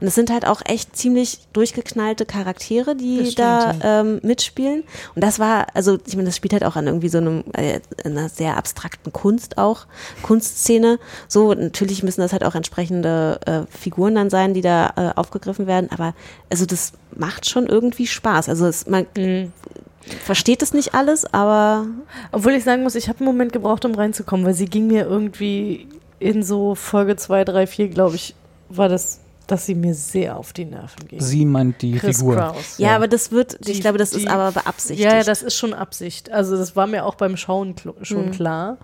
Und 0.00 0.08
es 0.08 0.16
sind 0.16 0.32
halt 0.32 0.44
auch 0.48 0.62
echt 0.64 0.96
ziemlich 0.96 1.38
durchgeknallte 1.52 2.26
Charaktere, 2.26 2.96
die 2.96 3.18
Das 3.18 3.32
stimmt, 3.32 3.38
da 3.38 4.00
ähm, 4.00 4.18
mitspielen. 4.24 4.82
Und 5.14 5.22
das 5.22 5.38
war, 5.38 5.68
also 5.74 5.96
ich 6.04 6.16
meine, 6.16 6.26
das 6.26 6.36
spielt 6.36 6.52
halt 6.52 6.64
auch 6.64 6.74
an 6.74 6.88
irgendwie 6.88 7.08
so 7.08 7.18
einem, 7.18 7.44
äh, 7.52 7.78
einer 8.04 8.28
sehr 8.28 8.56
abstrakten 8.56 9.12
Kunst 9.12 9.58
auch, 9.58 9.86
Kunstszene. 10.22 10.98
So, 11.28 11.54
natürlich 11.54 12.02
müssen 12.02 12.20
das 12.20 12.32
halt 12.32 12.42
auch 12.42 12.56
entsprechende 12.56 13.38
äh, 13.46 13.60
Figuren 13.70 14.16
dann 14.16 14.28
sein, 14.28 14.54
die 14.54 14.60
da 14.60 14.92
äh, 14.96 15.16
aufgegriffen 15.16 15.68
werden. 15.68 15.88
Aber 15.92 16.14
also 16.50 16.66
das 16.66 16.94
macht 17.14 17.48
schon 17.48 17.68
irgendwie 17.68 18.08
Spaß. 18.08 18.48
Also 18.48 18.66
es, 18.66 18.88
man, 18.88 19.06
versteht 20.24 20.62
es 20.62 20.72
nicht 20.74 20.94
alles, 20.94 21.24
aber 21.32 21.86
Obwohl 22.32 22.52
ich 22.52 22.64
sagen 22.64 22.82
muss, 22.82 22.94
ich 22.94 23.08
habe 23.08 23.18
einen 23.20 23.26
Moment 23.26 23.52
gebraucht, 23.52 23.84
um 23.84 23.94
reinzukommen, 23.94 24.44
weil 24.46 24.54
sie 24.54 24.66
ging 24.66 24.86
mir 24.88 25.04
irgendwie 25.06 25.88
in 26.18 26.42
so 26.42 26.74
Folge 26.74 27.16
2, 27.16 27.44
3, 27.44 27.66
4, 27.66 27.88
glaube 27.88 28.16
ich, 28.16 28.34
war 28.68 28.88
das, 28.88 29.20
dass 29.46 29.66
sie 29.66 29.74
mir 29.74 29.94
sehr 29.94 30.36
auf 30.36 30.52
die 30.52 30.64
Nerven 30.64 31.08
ging. 31.08 31.20
Sie 31.20 31.44
meint 31.44 31.82
die 31.82 31.98
Chris 31.98 32.18
Figur. 32.18 32.36
Kraus. 32.36 32.78
ja, 32.78 32.94
aber 32.96 33.08
das 33.08 33.32
wird, 33.32 33.66
Die- 33.66 33.72
ich 33.72 33.80
glaube, 33.80 33.98
das 33.98 34.10
die- 34.10 34.18
ist 34.20 34.28
aber 34.28 34.52
beabsichtigt. 34.52 35.00
Ja, 35.08 35.16
ja, 35.16 35.24
das 35.24 35.42
ist 35.42 35.56
schon 35.56 35.74
Absicht. 35.74 36.30
Also 36.30 36.56
das 36.56 36.74
war 36.76 36.86
mir 36.86 37.04
auch 37.04 37.16
beim 37.16 37.36
Schauen 37.36 37.74
kl 37.74 37.92
schon 38.02 38.26
Mhm. 38.26 38.30
klar. 38.30 38.78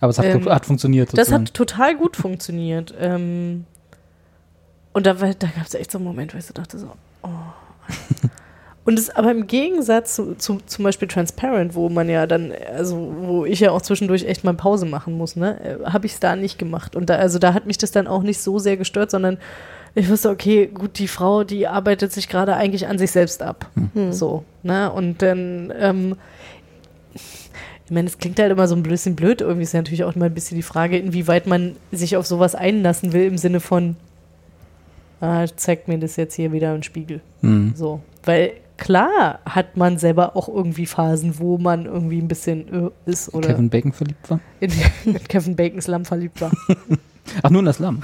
Aber 0.00 0.10
es 0.10 0.18
hat, 0.18 0.24
Ähm, 0.26 0.48
hat 0.48 0.66
funktioniert 0.66 1.08
Das 1.10 1.26
sozusagen. 1.28 1.44
hat 1.46 1.54
total 1.54 1.96
gut 1.96 2.16
funktioniert. 2.16 2.92
Ähm, 2.98 3.64
und 4.92 5.06
da, 5.06 5.14
da 5.14 5.24
gab 5.46 5.64
es 5.66 5.74
echt 5.74 5.92
so 5.92 5.98
einen 5.98 6.04
Moment, 6.04 6.34
wo 6.34 6.38
ich 6.38 6.44
so 6.46 6.52
dachte 6.52 6.78
so, 6.78 6.90
oh. 7.22 7.28
Und 8.84 8.98
es 8.98 9.10
aber 9.10 9.30
im 9.30 9.46
Gegensatz 9.46 10.16
zu, 10.16 10.34
zu 10.34 10.58
zum 10.66 10.84
Beispiel 10.84 11.06
Transparent, 11.06 11.74
wo 11.74 11.88
man 11.88 12.08
ja 12.08 12.26
dann, 12.26 12.52
also 12.74 13.14
wo 13.20 13.44
ich 13.44 13.60
ja 13.60 13.70
auch 13.70 13.82
zwischendurch 13.82 14.24
echt 14.24 14.42
mal 14.42 14.54
Pause 14.54 14.86
machen 14.86 15.16
muss, 15.16 15.36
ne, 15.36 15.78
habe 15.84 16.06
ich 16.06 16.14
es 16.14 16.20
da 16.20 16.34
nicht 16.34 16.58
gemacht. 16.58 16.96
Und 16.96 17.08
da, 17.08 17.16
also 17.16 17.38
da 17.38 17.54
hat 17.54 17.66
mich 17.66 17.78
das 17.78 17.92
dann 17.92 18.08
auch 18.08 18.22
nicht 18.22 18.40
so 18.40 18.58
sehr 18.58 18.76
gestört, 18.76 19.12
sondern 19.12 19.38
ich 19.94 20.08
wusste, 20.08 20.30
okay, 20.30 20.66
gut, 20.66 20.98
die 20.98 21.06
Frau, 21.06 21.44
die 21.44 21.68
arbeitet 21.68 22.12
sich 22.12 22.28
gerade 22.28 22.56
eigentlich 22.56 22.86
an 22.88 22.98
sich 22.98 23.12
selbst 23.12 23.42
ab. 23.42 23.70
Hm. 23.94 24.12
So, 24.12 24.42
ne? 24.62 24.90
Und 24.90 25.20
dann, 25.22 25.72
ähm, 25.78 26.16
ich 27.14 27.90
meine, 27.90 28.08
es 28.08 28.18
klingt 28.18 28.38
halt 28.40 28.50
immer 28.50 28.66
so 28.66 28.74
ein 28.74 28.82
bisschen 28.82 29.16
blöd. 29.16 29.42
Irgendwie 29.42 29.64
ist 29.64 29.74
ja 29.74 29.80
natürlich 29.80 30.04
auch 30.04 30.16
immer 30.16 30.24
ein 30.24 30.34
bisschen 30.34 30.56
die 30.56 30.62
Frage, 30.62 30.98
inwieweit 30.98 31.46
man 31.46 31.76
sich 31.92 32.16
auf 32.16 32.26
sowas 32.26 32.54
einlassen 32.54 33.12
will, 33.12 33.26
im 33.26 33.36
Sinne 33.36 33.60
von, 33.60 33.96
ah, 35.20 35.44
zeigt 35.54 35.88
mir 35.88 35.98
das 35.98 36.16
jetzt 36.16 36.34
hier 36.34 36.52
wieder 36.52 36.74
im 36.74 36.82
Spiegel. 36.82 37.20
Mhm. 37.42 37.74
So. 37.76 38.00
Weil 38.24 38.52
klar 38.82 39.38
hat 39.44 39.76
man 39.76 39.98
selber 39.98 40.36
auch 40.36 40.48
irgendwie 40.48 40.86
Phasen, 40.86 41.38
wo 41.38 41.58
man 41.58 41.86
irgendwie 41.86 42.18
ein 42.18 42.28
bisschen 42.28 42.90
äh, 43.06 43.10
ist 43.10 43.32
oder 43.34 43.48
Kevin 43.48 43.70
Bacon 43.70 43.92
verliebt 43.92 44.30
war. 44.30 44.40
in, 44.60 44.70
in 45.04 45.22
Kevin 45.28 45.56
Bacons 45.56 45.86
Lamm 45.86 46.04
verliebt 46.04 46.40
war. 46.40 46.50
Ach, 47.42 47.50
nur 47.50 47.60
in 47.60 47.66
das 47.66 47.78
Lamm. 47.78 48.02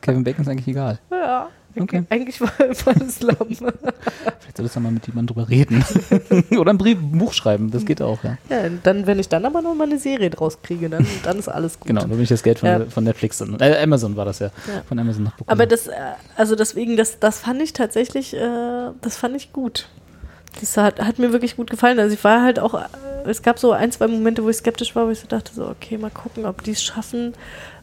Kevin 0.00 0.24
Bacon 0.24 0.42
ist 0.42 0.48
eigentlich 0.48 0.68
egal. 0.68 0.98
ja, 1.10 1.48
Okay. 1.78 2.04
eigentlich 2.08 2.40
war 2.40 2.50
das 2.98 3.20
Lamm. 3.20 3.36
Vielleicht 3.50 4.56
solltest 4.56 4.76
du 4.76 4.80
mal 4.80 4.90
mit 4.92 5.06
jemandem 5.06 5.34
drüber 5.36 5.50
reden. 5.50 5.84
Oder 6.58 6.72
ein 6.72 6.78
Brief, 6.78 6.96
ein 6.98 7.18
Buch 7.18 7.34
schreiben, 7.34 7.70
das 7.70 7.84
geht 7.84 8.00
auch, 8.00 8.24
ja. 8.24 8.38
ja, 8.48 8.70
dann, 8.82 9.06
wenn 9.06 9.18
ich 9.18 9.28
dann 9.28 9.44
aber 9.44 9.60
noch 9.60 9.74
mal 9.74 9.84
eine 9.84 9.98
Serie 9.98 10.30
draus 10.30 10.56
kriege, 10.62 10.88
dann, 10.88 11.06
dann 11.22 11.38
ist 11.38 11.48
alles 11.48 11.78
gut. 11.78 11.88
Genau, 11.88 12.00
da 12.00 12.06
bin 12.06 12.22
ich 12.22 12.30
das 12.30 12.42
Geld 12.42 12.60
von, 12.60 12.68
Ja. 12.70 12.84
von 12.86 13.04
Netflix 13.04 13.36
dann. 13.36 13.60
Äh, 13.60 13.76
Amazon 13.82 14.16
war 14.16 14.24
das 14.24 14.38
ja. 14.38 14.46
Ja. 14.46 14.82
Von 14.88 14.98
Amazon 14.98 15.24
noch 15.24 15.32
bekommen. 15.32 15.50
Aber 15.50 15.66
das, 15.66 15.86
äh, 15.88 15.92
also 16.34 16.56
deswegen, 16.56 16.96
das, 16.96 17.18
das 17.18 17.40
fand 17.40 17.60
ich 17.60 17.74
tatsächlich, 17.74 18.34
äh, 18.34 18.38
das 19.02 19.18
fand 19.18 19.36
ich 19.36 19.52
gut. 19.52 19.90
Das 20.60 20.76
hat, 20.76 21.00
hat 21.00 21.18
mir 21.18 21.32
wirklich 21.32 21.56
gut 21.56 21.70
gefallen. 21.70 21.98
Also 21.98 22.14
ich 22.14 22.24
war 22.24 22.42
halt 22.42 22.58
auch, 22.58 22.80
es 23.26 23.42
gab 23.42 23.58
so 23.58 23.72
ein, 23.72 23.92
zwei 23.92 24.06
Momente, 24.06 24.42
wo 24.44 24.48
ich 24.48 24.56
skeptisch 24.56 24.94
war, 24.96 25.06
wo 25.06 25.10
ich 25.10 25.20
so 25.20 25.26
dachte, 25.26 25.52
so, 25.54 25.68
okay, 25.68 25.98
mal 25.98 26.10
gucken, 26.10 26.46
ob 26.46 26.62
die 26.62 26.72
es 26.72 26.82
schaffen, 26.82 27.34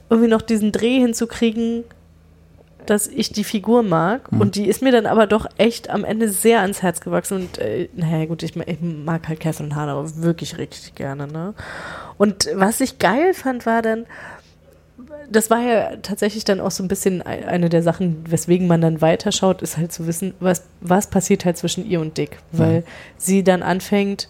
irgendwie 0.10 0.30
noch 0.30 0.42
diesen 0.42 0.72
Dreh 0.72 1.00
hinzukriegen, 1.00 1.84
dass 2.86 3.08
ich 3.08 3.32
die 3.32 3.44
Figur 3.44 3.84
mag. 3.84 4.32
Mhm. 4.32 4.42
Und 4.42 4.56
die 4.56 4.68
ist 4.68 4.82
mir 4.82 4.92
dann 4.92 5.06
aber 5.06 5.28
doch 5.28 5.48
echt 5.58 5.90
am 5.90 6.04
Ende 6.04 6.30
sehr 6.30 6.62
ans 6.62 6.82
Herz 6.82 7.02
gewachsen. 7.02 7.36
Und 7.38 7.58
äh, 7.58 7.90
naja, 7.96 8.26
gut, 8.26 8.44
ich, 8.44 8.56
ich 8.56 8.82
mag 8.82 9.28
halt 9.28 9.40
Catherine 9.40 9.76
Hahn 9.76 9.90
aber 9.90 10.18
wirklich 10.18 10.58
richtig 10.58 10.96
gerne. 10.96 11.28
Ne? 11.28 11.54
Und 12.18 12.50
was 12.54 12.82
ich 12.82 13.00
geil 13.00 13.34
fand, 13.34 13.66
war 13.66 13.82
dann, 13.82 14.06
das 15.30 15.50
war 15.50 15.60
ja 15.62 15.96
tatsächlich 16.02 16.44
dann 16.46 16.60
auch 16.60 16.72
so 16.72 16.84
ein 16.84 16.88
bisschen 16.88 17.26
ei- 17.26 17.46
eine 17.48 17.70
der 17.70 17.84
Sachen, 17.84 18.24
weswegen 18.30 18.68
man 18.68 18.82
dann 18.82 19.02
weiterschaut, 19.02 19.62
ist 19.62 19.78
halt 19.78 19.92
zu 19.92 20.08
wissen, 20.08 20.34
was, 20.40 20.64
was 20.82 21.08
passiert 21.08 21.46
halt 21.46 21.58
zwischen 21.58 21.86
ihr 21.90 22.00
und 22.02 22.18
Dick. 22.18 22.38
Weil 22.52 22.80
Mhm. 22.82 22.84
sie 23.18 23.44
dann 23.44 23.64
anfängt, 23.64 24.30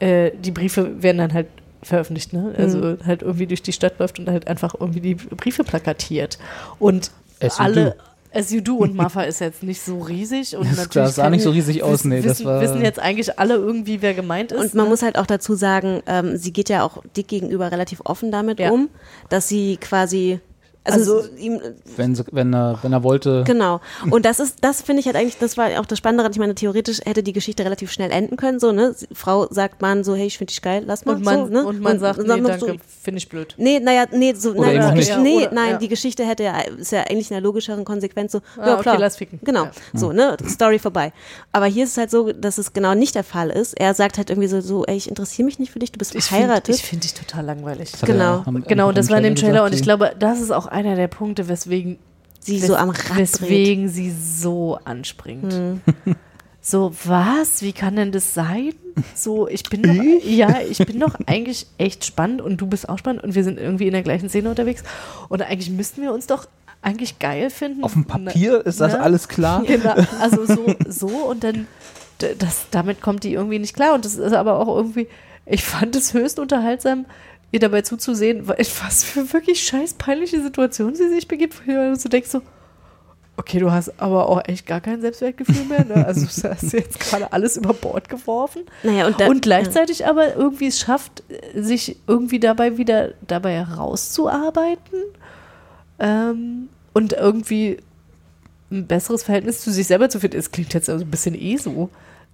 äh, 0.00 0.30
die 0.38 0.50
Briefe 0.50 1.02
werden 1.02 1.18
dann 1.18 1.32
halt 1.32 1.46
veröffentlicht, 1.82 2.32
ne? 2.32 2.54
Also 2.56 2.78
Mhm. 2.78 2.98
halt 3.06 3.22
irgendwie 3.22 3.46
durch 3.46 3.62
die 3.62 3.72
Stadt 3.72 3.98
läuft 3.98 4.18
und 4.18 4.28
halt 4.28 4.48
einfach 4.48 4.74
irgendwie 4.78 5.00
die 5.00 5.14
Briefe 5.14 5.64
plakatiert. 5.64 6.38
Und 6.78 7.10
alle. 7.58 7.96
As 8.34 8.50
you 8.50 8.60
do 8.60 8.76
und 8.78 8.94
Martha 8.96 9.22
ist 9.22 9.40
jetzt 9.40 9.62
nicht 9.62 9.80
so 9.80 10.00
riesig 10.00 10.56
und 10.56 10.64
Ja, 10.64 10.70
das 10.76 10.78
natürlich 10.86 11.08
sah 11.12 11.30
nicht 11.30 11.42
so 11.42 11.50
riesig 11.50 11.82
aus, 11.82 11.92
wissen, 11.92 12.08
nee, 12.10 12.16
das 12.20 12.30
wissen, 12.40 12.46
war- 12.46 12.60
wissen 12.60 12.82
jetzt 12.82 12.98
eigentlich 12.98 13.38
alle 13.38 13.54
irgendwie, 13.54 14.02
wer 14.02 14.12
gemeint 14.14 14.50
ist. 14.52 14.60
Und 14.60 14.74
man 14.74 14.84
ne? 14.86 14.90
muss 14.90 15.02
halt 15.02 15.16
auch 15.18 15.26
dazu 15.26 15.54
sagen, 15.54 16.02
ähm, 16.06 16.36
sie 16.36 16.52
geht 16.52 16.68
ja 16.68 16.82
auch 16.82 17.02
Dick 17.16 17.28
gegenüber 17.28 17.70
relativ 17.70 18.00
offen 18.04 18.32
damit 18.32 18.58
Ja. 18.58 18.70
um, 18.72 18.88
dass 19.28 19.48
sie 19.48 19.76
quasi, 19.76 20.40
also, 20.84 21.16
Also- 21.18 21.28
ihm, 21.36 21.60
wenn, 21.96 22.14
sie, 22.14 22.24
wenn, 22.30 22.54
er, 22.54 22.78
wenn 22.82 22.92
er 22.92 23.02
wollte. 23.02 23.44
Genau. 23.46 23.80
Und 24.10 24.24
das 24.24 24.38
ist, 24.40 24.58
das 24.60 24.82
finde 24.82 25.00
ich 25.00 25.06
halt 25.06 25.16
eigentlich, 25.16 25.38
das 25.38 25.56
war 25.56 25.68
auch 25.80 25.86
das 25.86 25.98
Spannende. 25.98 26.30
Ich 26.30 26.38
meine, 26.38 26.54
theoretisch 26.54 27.00
hätte 27.04 27.22
die 27.22 27.32
Geschichte 27.32 27.64
relativ 27.64 27.90
schnell 27.90 28.10
enden 28.10 28.36
können. 28.36 28.60
So, 28.60 28.72
ne? 28.72 28.94
Frau 29.12 29.46
sagt 29.50 29.82
Mann 29.82 30.04
so, 30.04 30.14
hey, 30.14 30.26
ich 30.26 30.38
finde 30.38 30.50
dich 30.52 30.62
geil, 30.62 30.82
lass 30.86 31.04
mal. 31.04 31.16
und 31.16 31.24
man, 31.24 31.46
so, 31.46 31.52
ne? 31.52 31.64
und 31.64 31.80
man 31.80 31.98
sagt, 31.98 32.18
nee, 32.20 32.26
danke, 32.28 32.58
so, 32.58 32.66
finde 33.02 33.18
ich 33.18 33.28
blöd. 33.28 33.54
Nee, 33.56 33.80
naja, 33.80 34.04
nee, 34.12 34.34
so, 34.34 34.50
Oder 34.52 34.72
nein, 34.72 34.94
nicht. 34.94 35.18
nee, 35.18 35.46
oder- 35.46 35.52
nein, 35.54 35.70
ja. 35.72 35.78
die 35.78 35.88
Geschichte 35.88 36.24
hätte 36.26 36.42
ja, 36.44 36.60
ist 36.60 36.92
ja 36.92 37.00
eigentlich 37.02 37.30
in 37.30 37.36
einer 37.36 37.42
logischeren 37.44 37.84
Konsequenz 37.84 38.32
so, 38.32 38.40
Ah, 38.58 38.66
ja 38.68 38.74
okay, 38.74 38.82
klar, 38.82 38.98
lass 38.98 39.16
ficken. 39.16 39.40
genau, 39.42 39.64
Ja. 39.64 39.70
so, 39.94 40.12
ne, 40.12 40.36
Story 40.48 40.78
vorbei. 40.78 41.12
Aber 41.52 41.66
hier 41.66 41.84
ist 41.84 41.90
es 41.92 41.96
halt 41.96 42.10
so, 42.10 42.32
dass 42.32 42.58
es 42.58 42.72
genau 42.72 42.94
nicht 42.94 43.14
der 43.14 43.24
Fall 43.24 43.50
ist. 43.50 43.72
Er 43.80 43.94
sagt 43.94 44.18
halt 44.18 44.30
irgendwie 44.30 44.48
so, 44.48 44.60
so 44.60 44.84
ey, 44.84 44.96
ich 44.96 45.08
interessiere 45.08 45.46
mich 45.46 45.58
nicht 45.58 45.72
für 45.72 45.78
dich, 45.78 45.92
du 45.92 45.98
bist 45.98 46.14
Ich 46.14 46.24
finde 46.24 46.42
verheiratet. 46.44 46.74
ich 46.76 46.82
find 46.82 47.04
dich 47.04 47.14
total 47.14 47.44
langweilig. 47.46 47.92
Genau. 48.04 48.18
ja 48.24 48.42
am- 48.46 48.62
Genau, 48.64 48.92
das 48.92 49.08
war 49.10 49.18
in 49.18 49.24
dem 49.24 49.34
Trailer 49.34 49.64
und 49.64 49.74
ich 49.74 49.82
glaube, 49.82 50.12
das 50.18 50.40
ist 50.40 50.50
auch 50.50 50.66
einer 50.74 50.96
der 50.96 51.08
Punkte, 51.08 51.48
weswegen 51.48 51.98
Sie 52.40 52.60
wes- 52.60 52.66
so 52.66 52.76
am 52.76 52.90
Rad 52.90 53.16
weswegen 53.16 53.88
sie 53.88 54.10
so 54.10 54.78
anspringt. 54.84 55.52
Hm. 55.54 55.80
So, 56.60 56.92
was? 57.04 57.62
Wie 57.62 57.72
kann 57.72 57.96
denn 57.96 58.12
das 58.12 58.34
sein? 58.34 58.74
So, 59.14 59.48
ich 59.48 59.64
bin 59.64 59.82
doch, 59.82 59.94
ja, 60.24 60.58
ich 60.68 60.78
bin 60.78 60.98
doch 61.00 61.14
eigentlich 61.26 61.66
echt 61.78 62.04
spannend 62.04 62.40
und 62.42 62.58
du 62.58 62.66
bist 62.66 62.88
auch 62.88 62.98
spannend 62.98 63.22
und 63.22 63.34
wir 63.34 63.44
sind 63.44 63.58
irgendwie 63.58 63.86
in 63.86 63.92
der 63.92 64.02
gleichen 64.02 64.28
Szene 64.28 64.48
unterwegs 64.50 64.82
und 65.28 65.42
eigentlich 65.42 65.70
müssten 65.70 66.00
wir 66.02 66.12
uns 66.12 66.26
doch 66.26 66.46
eigentlich 66.80 67.18
geil 67.18 67.50
finden. 67.50 67.82
Auf 67.84 67.92
dem 67.94 68.04
Papier 68.04 68.64
ist 68.64 68.80
das 68.80 68.94
alles 68.94 69.28
klar. 69.28 69.62
Genau, 69.66 69.94
also 70.20 70.44
so, 70.46 70.74
so 70.88 71.08
und 71.08 71.44
dann, 71.44 71.66
das, 72.38 72.66
damit 72.70 73.00
kommt 73.02 73.24
die 73.24 73.32
irgendwie 73.32 73.58
nicht 73.58 73.74
klar 73.74 73.94
und 73.94 74.04
das 74.04 74.14
ist 74.16 74.32
aber 74.32 74.58
auch 74.58 74.74
irgendwie, 74.76 75.08
ich 75.46 75.64
fand 75.64 75.96
es 75.96 76.14
höchst 76.14 76.38
unterhaltsam, 76.38 77.04
ihr 77.54 77.60
dabei 77.60 77.82
zuzusehen, 77.82 78.48
was 78.48 79.04
für 79.04 79.32
wirklich 79.32 79.62
scheiß 79.64 79.94
peinliche 79.94 80.42
Situationen 80.42 80.96
sie 80.96 81.08
sich 81.08 81.28
begibt, 81.28 81.66
wo 81.66 81.70
du 81.70 81.94
so 81.94 82.08
denkst 82.08 82.28
so, 82.28 82.42
okay, 83.36 83.60
du 83.60 83.70
hast 83.70 83.92
aber 84.00 84.28
auch 84.28 84.42
echt 84.44 84.66
gar 84.66 84.80
kein 84.80 85.00
Selbstwertgefühl 85.00 85.64
mehr, 85.66 85.84
ne? 85.84 86.04
also 86.04 86.22
du 86.42 86.50
hast 86.50 86.72
jetzt 86.72 86.98
gerade 86.98 87.32
alles 87.32 87.56
über 87.56 87.72
Bord 87.72 88.08
geworfen 88.08 88.62
Naja, 88.82 89.06
und, 89.06 89.20
da, 89.20 89.28
und 89.28 89.42
gleichzeitig 89.42 90.04
aber 90.04 90.34
irgendwie 90.34 90.66
es 90.66 90.80
schafft, 90.80 91.22
sich 91.54 91.96
irgendwie 92.08 92.40
dabei 92.40 92.76
wieder 92.76 93.12
dabei 93.24 93.64
herauszuarbeiten 93.64 94.98
ähm, 96.00 96.68
und 96.92 97.12
irgendwie 97.12 97.78
ein 98.72 98.88
besseres 98.88 99.22
Verhältnis 99.22 99.60
zu 99.60 99.70
sich 99.70 99.86
selber 99.86 100.08
zu 100.08 100.18
finden. 100.18 100.38
Es 100.38 100.50
klingt 100.50 100.74
jetzt 100.74 100.90
also 100.90 101.04
ein 101.04 101.10
bisschen 101.10 101.40
eh 101.40 101.56
so. 101.56 101.88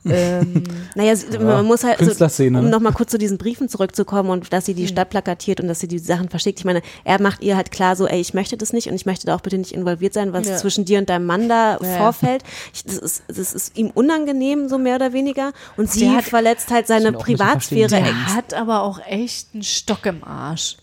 Ähm, 0.07 0.65
Naja, 0.95 1.13
Ja, 1.31 1.39
man 1.41 1.67
muss 1.67 1.85
halt, 1.85 1.99
so, 1.99 2.05
Künstlerszene, 2.07 2.59
um 2.59 2.65
ne? 2.65 2.71
nochmal 2.71 2.93
kurz 2.93 3.11
zu 3.11 3.19
diesen 3.19 3.39
Briefen 3.39 3.69
zurückzukommen 3.69 4.31
und 4.31 4.53
dass 4.53 4.67
sie 4.67 4.75
die 4.75 4.87
Stadt 4.89 5.11
plakatiert 5.11 5.61
und 5.61 5.69
dass 5.69 5.81
sie 5.81 5.89
die 5.89 5.99
Sachen 5.99 6.29
verschickt. 6.29 6.59
Ich 6.59 6.65
meine, 6.65 6.83
er 7.05 7.21
macht 7.21 7.43
ihr 7.43 7.57
halt 7.57 7.71
klar 7.71 7.97
so, 7.97 8.07
ey, 8.07 8.21
ich 8.21 8.33
möchte 8.35 8.57
das 8.57 8.73
nicht 8.73 8.89
und 8.89 8.95
ich 8.95 9.07
möchte 9.07 9.27
da 9.27 9.35
auch 9.35 9.41
bitte 9.41 9.59
nicht 9.59 9.73
involviert 9.73 10.15
sein, 10.15 10.33
was 10.33 10.49
Ja. 10.49 10.57
zwischen 10.57 10.85
dir 10.85 10.99
und 10.99 11.09
deinem 11.11 11.27
Mann 11.27 11.49
da 11.49 11.79
Ja, 11.83 11.99
vorfällt. 11.99 12.43
Ich, 12.73 12.85
das, 12.85 12.97
ist, 12.97 13.23
das 13.29 13.53
ist 13.53 13.77
ihm 13.77 13.91
unangenehm, 13.91 14.69
so 14.69 14.79
mehr 14.79 14.97
oder 14.97 15.13
weniger. 15.13 15.53
Und 15.77 15.91
sie 15.91 16.11
hat- 16.11 16.25
verletzt 16.25 16.71
halt 16.71 16.87
seine 16.87 17.13
Privatsphäre. 17.13 17.89
der 17.89 18.35
hat 18.35 18.55
aber 18.55 18.83
auch 18.83 19.01
echt 19.07 19.49
einen 19.55 19.63
Stock 19.63 20.07
im 20.07 20.25
Arsch. 20.25 20.77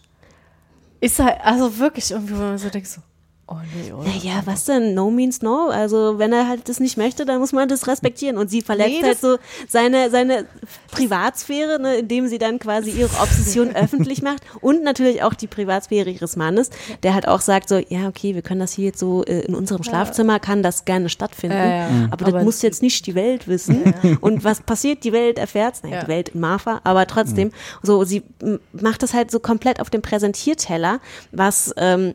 Ist 1.00 1.20
halt, 1.20 1.38
also 1.44 1.78
wirklich 1.78 2.12
irgendwie, 2.12 2.34
wenn 2.34 2.40
man 2.40 2.58
so 2.58 2.70
denkt, 2.70 2.88
so, 2.88 3.02
oh 3.48 3.56
nee, 3.76 3.92
oder? 3.92 4.08
Naja, 4.08 4.42
was 4.46 4.66
denn? 4.66 4.94
No 4.94 5.10
means 5.10 5.42
no. 5.42 5.68
Also 5.70 6.18
wenn 6.20 6.34
er 6.34 6.48
halt 6.48 6.70
das 6.70 6.80
nicht 6.80 6.98
möchte, 6.98 7.26
dann 7.26 7.40
muss 7.40 7.54
man 7.54 7.68
das 7.70 7.88
respektieren. 7.88 8.38
Und 8.38 8.50
sie 8.50 8.62
verletzt 8.62 8.90
Nee, 9.02 9.04
halt 9.04 9.20
so 9.20 9.38
seine, 9.68 10.10
seine 10.10 10.46
Privatsphäre, 10.92 11.80
ne, 11.80 11.96
indem 11.98 12.28
sie 12.28 12.38
dann 12.38 12.60
quasi 12.60 12.92
ihre 12.92 13.10
Obsession 13.22 13.70
öffentlich 13.76 14.22
macht. 14.22 14.42
Und 14.62 14.84
natürlich 14.84 15.24
auch 15.24 15.34
die 15.34 15.48
Privatsphäre 15.48 16.10
ihres 16.10 16.36
Mannes, 16.36 16.70
der 17.04 17.14
halt 17.14 17.28
auch 17.28 17.42
sagt 17.42 17.70
so, 17.70 17.78
ja, 17.90 18.08
okay, 18.08 18.36
wir 18.36 18.42
können 18.42 18.60
das 18.60 18.74
hier 18.74 18.86
jetzt 18.86 19.00
so 19.00 19.24
äh, 19.24 19.42
in 19.42 19.56
unserem 19.56 19.84
Schlafzimmer, 19.84 20.40
kann 20.40 20.64
das 20.64 20.86
gerne 20.86 21.10
stattfinden. 21.10 21.58
Ja, 21.58 21.66
ja. 21.84 21.90
Mhm. 21.90 22.06
Aber, 22.12 22.26
Aber 22.26 22.32
das 22.38 22.44
muss 22.44 22.62
jetzt 22.62 22.82
nicht 22.82 23.06
die 23.06 23.16
Welt 23.16 23.48
wissen. 23.48 23.94
Und 24.22 24.44
was 24.44 24.62
passiert, 24.62 25.04
die 25.04 25.14
Welt 25.14 25.38
erfährt's. 25.38 25.84
Naja, 25.84 25.96
Ja. 25.98 26.02
die 26.04 26.08
Welt 26.10 26.30
in 26.30 26.40
Marfa, 26.42 26.82
aber 26.84 27.08
trotzdem, 27.08 27.52
so, 27.82 28.04
sie 28.04 28.24
macht 28.74 29.04
das 29.04 29.14
halt 29.14 29.32
so 29.32 29.40
komplett 29.40 29.80
auf 29.80 29.90
dem 29.90 30.02
Präsentierteller, 30.02 31.00
was 31.32 31.74
ähm, 31.78 32.14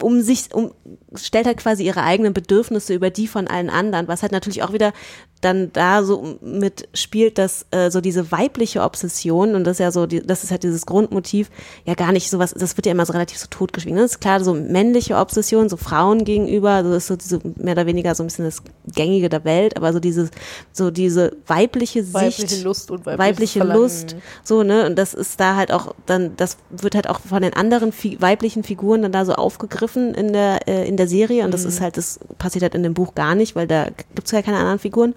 um 0.00 0.20
sich, 0.20 0.54
um, 0.54 0.72
stellt 1.14 1.46
halt 1.46 1.58
quasi 1.58 1.84
ihre 1.84 2.02
eigenen 2.02 2.32
Bedürfnisse 2.32 2.94
über 2.94 3.10
die 3.10 3.26
von 3.26 3.48
allen 3.48 3.70
anderen, 3.70 4.08
was 4.08 4.22
halt 4.22 4.32
natürlich 4.32 4.62
auch 4.62 4.72
wieder 4.72 4.92
dann 5.40 5.72
da 5.72 6.02
so 6.02 6.38
mitspielt, 6.40 7.38
dass 7.38 7.66
äh, 7.70 7.90
so 7.90 8.00
diese 8.00 8.30
weibliche 8.32 8.82
Obsession 8.82 9.54
und 9.54 9.64
das 9.64 9.76
ist 9.76 9.80
ja 9.80 9.90
so, 9.92 10.06
die, 10.06 10.20
das 10.20 10.44
ist 10.44 10.50
halt 10.50 10.62
dieses 10.62 10.86
Grundmotiv, 10.86 11.50
ja 11.84 11.94
gar 11.94 12.12
nicht 12.12 12.30
sowas, 12.30 12.54
das 12.56 12.76
wird 12.76 12.86
ja 12.86 12.92
immer 12.92 13.06
so 13.06 13.12
relativ 13.12 13.38
so 13.38 13.46
totgeschwiegen. 13.48 13.98
Das 13.98 14.12
ist 14.12 14.20
klar, 14.20 14.42
so 14.42 14.54
männliche 14.54 15.16
Obsession, 15.16 15.68
so 15.68 15.76
Frauen 15.76 16.24
gegenüber, 16.24 16.82
das 16.82 16.96
ist 16.96 17.06
so 17.08 17.16
diese, 17.16 17.40
mehr 17.56 17.72
oder 17.72 17.86
weniger 17.86 18.14
so 18.14 18.22
ein 18.22 18.26
bisschen 18.26 18.44
das 18.44 18.62
Gängige 18.94 19.28
der 19.28 19.44
Welt, 19.44 19.76
aber 19.76 19.92
so 19.92 20.00
diese, 20.00 20.30
so 20.72 20.90
diese 20.90 21.36
weibliche 21.46 22.02
Sicht. 22.02 22.14
Weibliche 22.14 22.62
Lust 22.62 22.90
und 22.90 23.06
weibliche 23.06 23.58
Verlangen. 23.60 23.82
Lust, 23.82 24.16
so, 24.44 24.62
ne, 24.62 24.86
und 24.86 24.96
das 24.96 25.14
ist 25.14 25.38
da 25.40 25.56
halt 25.56 25.72
auch 25.72 25.94
dann, 26.06 26.36
das 26.36 26.56
wird 26.70 26.94
halt 26.94 27.08
auch 27.08 27.20
von 27.20 27.42
den 27.42 27.54
anderen 27.54 27.92
fi 27.92 28.20
weiblichen 28.20 28.64
Figuren 28.64 29.02
dann 29.02 29.12
da 29.12 29.24
so 29.24 29.34
aufgegriffen 29.34 30.14
in 30.14 30.32
der, 30.32 30.66
äh, 30.68 30.88
in 30.88 30.96
der 30.96 31.08
Serie 31.08 31.44
und 31.44 31.52
das 31.52 31.62
Mhm. 31.62 31.68
ist 31.68 31.80
halt, 31.80 31.96
das 31.96 32.18
passiert 32.38 32.62
halt 32.62 32.74
in 32.74 32.82
dem 32.82 32.94
Buch 32.94 33.14
gar 33.14 33.34
nicht, 33.34 33.54
weil 33.56 33.66
da 33.66 33.88
gibt's 34.14 34.30
ja 34.30 34.42
keine 34.42 34.58
anderen 34.58 34.78
Figuren. 34.78 35.14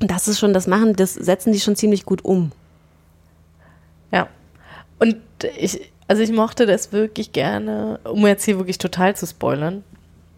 Das 0.00 0.28
ist 0.28 0.38
schon 0.38 0.52
das 0.52 0.66
Machen, 0.66 0.94
das 0.96 1.14
setzen 1.14 1.52
die 1.52 1.60
schon 1.60 1.76
ziemlich 1.76 2.04
gut 2.04 2.24
um. 2.24 2.52
Ja. 4.12 4.28
Und 4.98 5.16
ich, 5.58 5.92
also 6.08 6.22
ich 6.22 6.32
mochte 6.32 6.66
das 6.66 6.92
wirklich 6.92 7.32
gerne, 7.32 8.00
um 8.04 8.26
jetzt 8.26 8.44
hier 8.44 8.58
wirklich 8.58 8.78
total 8.78 9.16
zu 9.16 9.26
spoilern, 9.26 9.84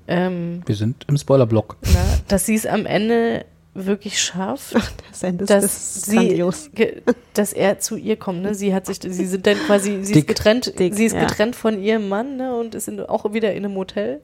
ähm, 0.09 0.63
Wir 0.67 0.77
sind 0.77 1.05
im 1.09 1.17
Spoiler-Block. 1.17 1.77
na, 1.93 1.99
dass 2.29 2.47
sie 2.47 2.55
es 2.55 2.65
am 2.67 2.87
Ende 2.87 3.45
wirklich 3.75 4.23
schafft, 4.23 4.75
das 5.11 5.23
Ende 5.23 5.45
ist- 5.45 5.51
dass 5.51 5.65
ist 5.65 6.07
sie, 6.07 6.17
grandios. 6.17 6.71
dass 7.35 7.53
er 7.53 7.79
zu 7.81 7.97
ihr 7.97 8.17
kommt. 8.17 8.43
Ne? 8.43 8.55
Sie 8.55 8.73
hat 8.75 8.87
sich, 8.87 8.99
sie 9.03 9.27
sind 9.27 9.47
dann 9.47 9.59
quasi, 9.67 10.03
sie 10.05 10.13
Dick. 10.13 10.23
ist 10.23 10.29
getrennt, 10.29 10.79
Dick, 10.79 10.95
sie 10.95 11.07
ist 11.07 11.15
ja. 11.15 11.21
getrennt 11.27 11.57
von 11.57 11.83
ihrem 11.83 12.09
Mann 12.09 12.37
ne? 12.37 12.55
und 12.57 12.75
ist 12.75 12.89
in, 12.89 13.01
auch 13.01 13.33
wieder 13.33 13.53
in 13.53 13.65
einem 13.65 13.75
Hotel. 13.77 14.21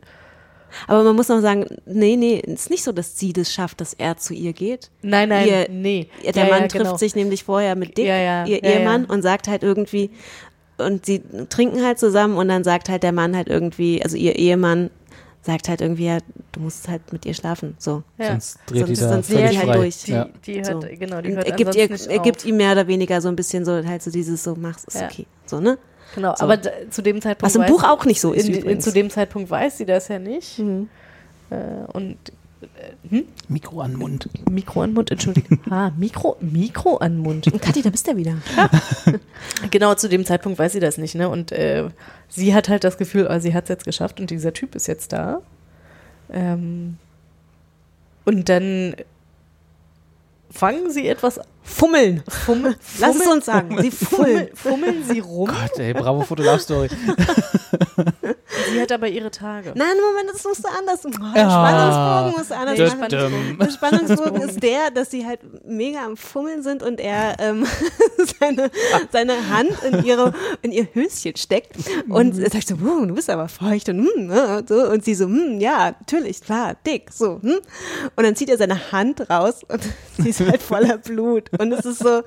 Aber 0.87 1.03
man 1.05 1.17
muss 1.17 1.29
noch 1.29 1.41
sagen, 1.41 1.67
nee, 1.87 2.17
nee, 2.17 2.39
ist 2.39 2.71
nicht 2.71 2.83
so, 2.85 2.93
dass 2.93 3.19
sie 3.19 3.33
das 3.33 3.53
schafft, 3.53 3.81
dass 3.81 3.95
er 3.95 4.17
zu 4.17 4.35
ihr 4.35 4.53
geht. 4.53 4.91
Nein, 5.03 5.29
nein, 5.29 5.47
ihr, 5.49 5.67
nee. 5.71 6.09
ihr- 6.23 6.33
Der 6.33 6.45
Ja, 6.45 6.51
Mann 6.51 6.63
ja, 6.63 6.69
trifft 6.69 6.85
genau. 6.85 6.97
sich 6.97 7.15
nämlich 7.15 7.45
vorher 7.45 7.75
mit 7.77 7.97
Dick, 7.99 8.07
Ja, 8.07 8.17
ja, 8.19 8.45
ihr 8.47 8.59
ja, 8.65 8.71
Ehemann, 8.79 9.05
ja. 9.09 9.11
und 9.15 9.23
sagt 9.23 9.49
halt 9.49 9.63
irgendwie, 9.63 10.11
und 10.79 11.07
sie 11.07 11.23
trinken 11.49 11.85
halt 11.85 11.99
zusammen 11.99 12.37
und 12.37 12.49
dann 12.49 12.65
sagt 12.65 12.89
halt 12.89 13.03
der 13.03 13.13
Mann 13.13 13.37
halt 13.37 13.49
irgendwie, 13.49 14.03
also 14.03 14.17
ihr 14.17 14.37
Ehemann 14.37 14.91
sagt 15.45 15.69
halt 15.69 15.81
irgendwie, 15.81 16.07
ja, 16.07 16.19
du 16.53 16.61
musst 16.61 16.89
halt 16.89 17.13
mit 17.13 17.27
ihr 17.27 17.35
schlafen, 17.35 17.75
so. 17.79 18.05
Ja. 18.17 18.29
Sonst 18.29 18.59
dreht 18.67 18.87
die 18.89 18.95
sonst, 18.95 19.01
da 19.03 19.09
sonst 19.15 19.27
völlig 19.27 19.43
dreht 19.45 19.53
die 19.55 19.59
halt 19.59 19.69
frei. 19.69 19.77
durch. 19.77 20.07
Ja. 20.07 20.29
Die 20.47 20.55
hört, 20.57 20.67
So. 20.67 20.79
genau, 20.99 21.21
die 21.21 21.29
Und 21.31 21.37
hört 21.37 21.49
er 21.49 21.57
gibt, 21.57 21.75
ihr, 21.75 21.91
er 22.11 22.19
gibt 22.21 22.45
ihm 22.45 22.57
mehr 22.57 22.73
oder 22.73 22.87
weniger 22.87 23.21
so 23.21 23.29
ein 23.29 23.35
bisschen 23.37 23.65
so 23.65 23.73
halt 23.85 24.03
so 24.03 24.11
dieses 24.13 24.43
so 24.45 24.55
mach's 24.55 24.85
ist 24.85 25.01
Ja. 25.01 25.07
okay 25.09 25.27
so 25.47 25.59
ne 25.61 25.79
Genau, 26.15 26.35
So. 26.37 26.45
aber 26.45 26.57
da, 26.59 26.71
zu 26.91 27.03
dem 27.03 27.21
Zeitpunkt. 27.23 27.43
Was 27.43 27.55
im 27.57 27.63
weiß 27.63 27.71
Buch 27.71 27.81
sie- 27.83 27.89
auch 27.89 28.05
nicht 28.05 28.21
so 28.21 28.33
ist 28.33 28.49
In, 28.49 28.55
in, 28.65 28.81
zu 28.81 28.93
dem 28.93 29.11
Zeitpunkt 29.11 29.51
weiß 29.51 29.79
sie 29.79 29.87
das 29.87 30.09
ja 30.09 30.19
nicht. 30.19 30.59
Mhm. 30.59 30.89
Äh, 31.51 31.57
und 31.93 32.17
äh, 32.61 33.09
hm? 33.11 33.25
Mikro 33.49 33.81
an 33.81 33.95
Mund. 33.95 34.29
Mikro 34.51 34.83
an 34.83 34.93
Mund, 34.93 35.11
entschuldige. 35.11 35.59
ah, 35.71 35.91
Mikro, 35.97 36.37
Mikro 36.41 36.97
an 36.99 37.19
Mund. 37.19 37.51
Kathi 37.61 37.83
da 37.83 37.91
bist 37.91 38.07
du 38.07 38.17
wieder 38.17 38.35
Genau, 39.71 39.95
zu 39.95 40.09
dem 40.09 40.25
Zeitpunkt 40.25 40.59
weiß 40.59 40.73
sie 40.73 40.81
das 40.81 40.99
nicht, 40.99 41.15
ne? 41.15 41.29
Und 41.29 41.51
äh, 41.53 41.89
sie 42.29 42.55
hat 42.55 42.69
halt 42.69 42.85
das 42.85 42.99
Gefühl, 42.99 43.29
oh, 43.31 43.39
sie 43.41 43.55
hat 43.55 43.65
es 43.65 43.69
jetzt 43.71 43.85
geschafft 43.85 44.21
und 44.21 44.31
dieser 44.31 44.53
Typ 44.53 44.75
ist 44.75 44.87
jetzt 44.87 45.13
da. 45.13 45.41
Ähm, 46.31 46.97
und 48.25 48.49
dann 48.49 48.95
fangen 50.51 50.91
sie 50.91 51.09
etwas 51.09 51.41
fummeln 51.63 52.23
Fummel, 52.29 52.77
Lass 53.01 53.17
es 53.17 53.23
fummeln- 53.23 53.33
uns 53.33 53.45
sagen, 53.47 53.79
sie 53.83 53.91
fummeln, 53.91 54.49
fummeln 54.55 55.05
sie 55.09 55.21
rum. 55.21 55.49
Gott, 55.49 55.79
ey, 55.79 55.93
bravo 55.95 56.23
Foto 56.23 56.43
Love 56.43 56.59
Story. 56.61 56.89
Sie 58.73 58.81
hat 58.81 58.93
aber 58.93 59.09
ihre 59.09 59.31
Tage. 59.31 59.73
Nein, 59.75 59.97
Moment, 60.05 60.31
das 60.33 60.45
musst 60.45 60.63
du 60.65 60.69
anders. 60.69 61.01
Oh, 61.05 61.11
der 61.35 61.43
Ja. 61.43 61.51
Spannungsbogen 61.51 62.39
musst 62.39 62.51
du 62.51 62.55
anders 62.57 62.91
Dum, 62.91 63.01
machen. 63.01 63.59
Der 63.59 63.71
Spannungsbogen 63.71 64.43
ist 64.49 64.63
der, 64.63 64.91
dass 64.91 65.11
sie 65.11 65.27
halt 65.27 65.41
mega 65.67 66.05
am 66.05 66.17
Fummeln 66.17 66.63
sind 66.63 66.83
und 66.83 67.01
er 67.01 67.37
ähm, 67.39 67.67
seine, 68.41 68.71
seine 69.11 69.49
Hand 69.51 69.71
in, 69.91 70.05
ihre, 70.05 70.33
in 70.63 70.73
ihr 70.73 70.87
Höschen 70.93 71.37
steckt 71.37 71.77
und 72.09 72.39
er 72.39 72.51
sagt 72.51 72.69
so, 72.69 72.81
"Wow, 72.81 73.07
du 73.07 73.15
bist 73.15 73.31
aber 73.31 73.49
feucht 73.49 73.89
und, 73.89 74.07
und 74.07 74.69
so 74.69 74.75
und 74.91 75.05
sie 75.05 75.15
so, 75.15 75.25
hm, 75.25 75.59
ja, 75.61 75.93
natürlich, 75.99 76.41
klar, 76.43 76.77
dick, 76.87 77.11
so. 77.13 77.41
Hm. 77.43 77.59
Und 78.17 78.25
dann 78.25 78.37
zieht 78.37 78.49
er 78.51 78.59
seine 78.59 78.93
Hand 78.93 79.29
raus 79.31 79.63
und 79.69 79.81
sie 80.19 80.29
ist 80.31 80.41
halt 80.41 80.63
voller 80.63 80.99
Blut 80.99 81.51
und 81.59 81.73
es 81.73 81.85
ist 81.85 81.99
so, 82.01 82.23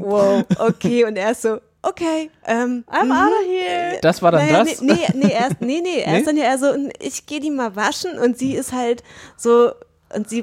wow, 0.00 0.44
okay 0.58 1.04
und 1.04 1.16
er 1.16 1.32
ist 1.32 1.42
so, 1.42 1.58
okay, 1.82 2.30
ähm, 2.46 2.84
I'm 2.90 3.10
out 3.12 3.32
of 3.32 3.46
here. 3.48 3.98
Das 4.02 4.20
war 4.22 4.32
dann 4.32 4.46
naja, 4.46 4.64
das? 4.64 4.80
Nee, 4.82 4.92
nee, 4.92 5.26
nee, 5.26 5.32
erst, 5.32 5.60
nee, 5.60 5.80
nee, 5.82 6.00
er 6.00 6.12
Nee? 6.12 6.18
ist 6.18 6.26
dann 6.26 6.36
ja 6.36 6.44
eher 6.44 6.58
so, 6.58 6.66
ich 7.00 7.26
gehe 7.26 7.40
die 7.40 7.50
mal 7.50 7.76
waschen 7.76 8.18
und 8.18 8.36
sie 8.38 8.54
ist 8.54 8.72
halt 8.72 9.02
so, 9.36 9.70
und 10.14 10.26
sie 10.28 10.42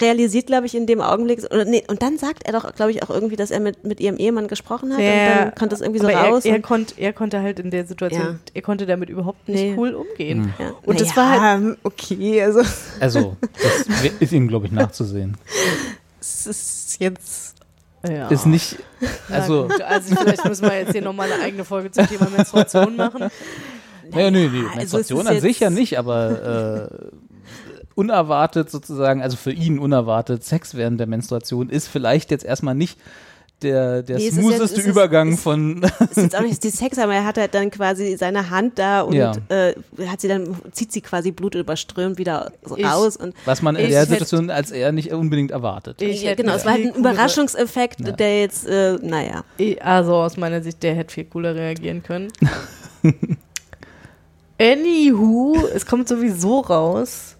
realisiert, 0.00 0.48
glaube 0.48 0.66
ich, 0.66 0.74
in 0.74 0.86
dem 0.88 1.00
Augenblick, 1.00 1.44
oder 1.44 1.64
nee, 1.64 1.84
und 1.86 2.02
dann 2.02 2.18
sagt 2.18 2.46
er 2.46 2.52
doch, 2.52 2.74
glaube 2.74 2.90
ich, 2.90 3.02
auch 3.04 3.10
irgendwie, 3.10 3.36
dass 3.36 3.52
er 3.52 3.60
mit, 3.60 3.84
mit 3.84 4.00
ihrem 4.00 4.16
Ehemann 4.16 4.48
gesprochen 4.48 4.90
hat 4.92 4.98
und 4.98 5.06
dann 5.06 5.54
kommt 5.54 5.70
das 5.72 5.80
irgendwie 5.82 6.00
so 6.00 6.08
raus. 6.08 6.44
Er, 6.44 6.54
er, 6.54 6.60
konnt, 6.62 6.98
er 6.98 7.12
konnte 7.12 7.40
halt 7.40 7.60
in 7.60 7.70
der 7.70 7.86
Situation, 7.86 8.20
Ja. 8.26 8.34
er 8.54 8.62
konnte 8.62 8.86
damit 8.86 9.08
überhaupt 9.10 9.48
nicht 9.48 9.60
Nee. 9.62 9.74
cool 9.78 9.94
umgehen. 9.94 10.52
ja. 10.58 10.72
Und 10.84 11.00
das 11.00 11.14
Naja, 11.14 11.16
war 11.16 11.40
halt, 11.40 11.78
okay, 11.84 12.42
also, 12.42 12.62
Also, 13.00 13.36
das 13.62 13.86
ist 14.18 14.32
ihm, 14.32 14.48
glaube 14.48 14.66
ich, 14.66 14.72
nachzusehen. 14.72 15.36
es 16.20 16.46
ist 16.48 16.96
jetzt, 16.98 17.43
ja. 18.08 18.28
Ist 18.28 18.46
nicht, 18.46 18.76
also, 19.30 19.68
gut, 19.68 19.80
also 19.82 20.14
vielleicht 20.14 20.44
müssen 20.44 20.64
wir 20.64 20.78
jetzt 20.78 20.92
hier 20.92 21.02
nochmal 21.02 21.30
eine 21.32 21.42
eigene 21.42 21.64
Folge 21.64 21.90
zum 21.90 22.06
Thema 22.06 22.28
Menstruation 22.28 22.96
machen. 22.96 23.30
naja, 24.10 24.30
nee, 24.30 24.48
nee, 24.48 24.64
also 24.76 24.96
Menstruation 24.96 25.26
an 25.26 25.40
sich 25.40 25.60
ja 25.60 25.70
nicht, 25.70 25.98
aber 25.98 26.90
äh, 26.90 27.08
unerwartet 27.94 28.70
sozusagen, 28.70 29.22
also 29.22 29.36
für 29.36 29.52
ihn 29.52 29.78
unerwartet 29.78 30.44
Sex 30.44 30.74
während 30.74 30.98
der 31.00 31.06
Menstruation 31.06 31.70
ist 31.70 31.88
vielleicht 31.88 32.30
jetzt 32.30 32.44
erstmal 32.44 32.74
nicht 32.74 32.98
der, 33.62 34.02
der 34.02 34.18
Nee, 34.18 34.26
es 34.28 34.32
ist 34.34 34.40
smootheste 34.40 34.62
jetzt- 34.76 34.78
ist- 34.78 34.86
Übergang 34.86 35.32
es- 35.32 35.40
von 35.42 35.82
ist 35.82 36.16
jetzt 36.16 36.36
auch 36.36 36.42
nicht 36.42 36.62
die 36.62 36.70
Sex, 36.70 36.98
aber 36.98 37.14
er 37.14 37.24
hat 37.24 37.38
halt 37.38 37.54
dann 37.54 37.70
quasi 37.70 38.16
seine 38.18 38.50
Hand 38.50 38.78
da 38.78 39.02
und 39.02 39.14
Ja. 39.14 39.32
äh, 39.48 39.74
hat 40.06 40.20
sie 40.20 40.28
dann, 40.28 40.54
zieht 40.72 40.92
sie 40.92 41.00
quasi 41.00 41.30
blutüberströmt 41.30 42.18
wieder 42.18 42.52
so 42.64 42.76
Ich- 42.76 42.84
raus 42.84 43.16
und 43.16 43.34
was 43.46 43.62
man 43.62 43.76
in 43.76 43.88
der 43.88 44.00
hätte- 44.00 44.10
Situation 44.10 44.50
als 44.50 44.70
er 44.70 44.92
nicht 44.92 45.12
unbedingt 45.12 45.50
erwartet. 45.50 46.02
Ich 46.02 46.22
ja, 46.22 46.30
hätte 46.30 46.42
genau, 46.42 46.52
eine 46.52 46.60
es 46.60 46.66
war 46.66 46.72
halt 46.72 46.84
ein 46.86 46.94
Überraschungseffekt, 46.94 48.00
Ja. 48.00 48.12
der 48.12 48.40
jetzt, 48.42 48.66
äh, 48.66 48.98
naja. 49.00 49.44
Ich- 49.56 49.82
Also 49.82 50.14
aus 50.16 50.36
meiner 50.36 50.62
Sicht, 50.62 50.82
der 50.82 50.94
hätte 50.94 51.14
viel 51.14 51.24
cooler 51.24 51.54
reagieren 51.54 52.02
können. 52.02 52.30
Anywho, 54.60 55.56
es 55.74 55.84
kommt 55.86 56.08
sowieso 56.08 56.60
raus, 56.60 57.36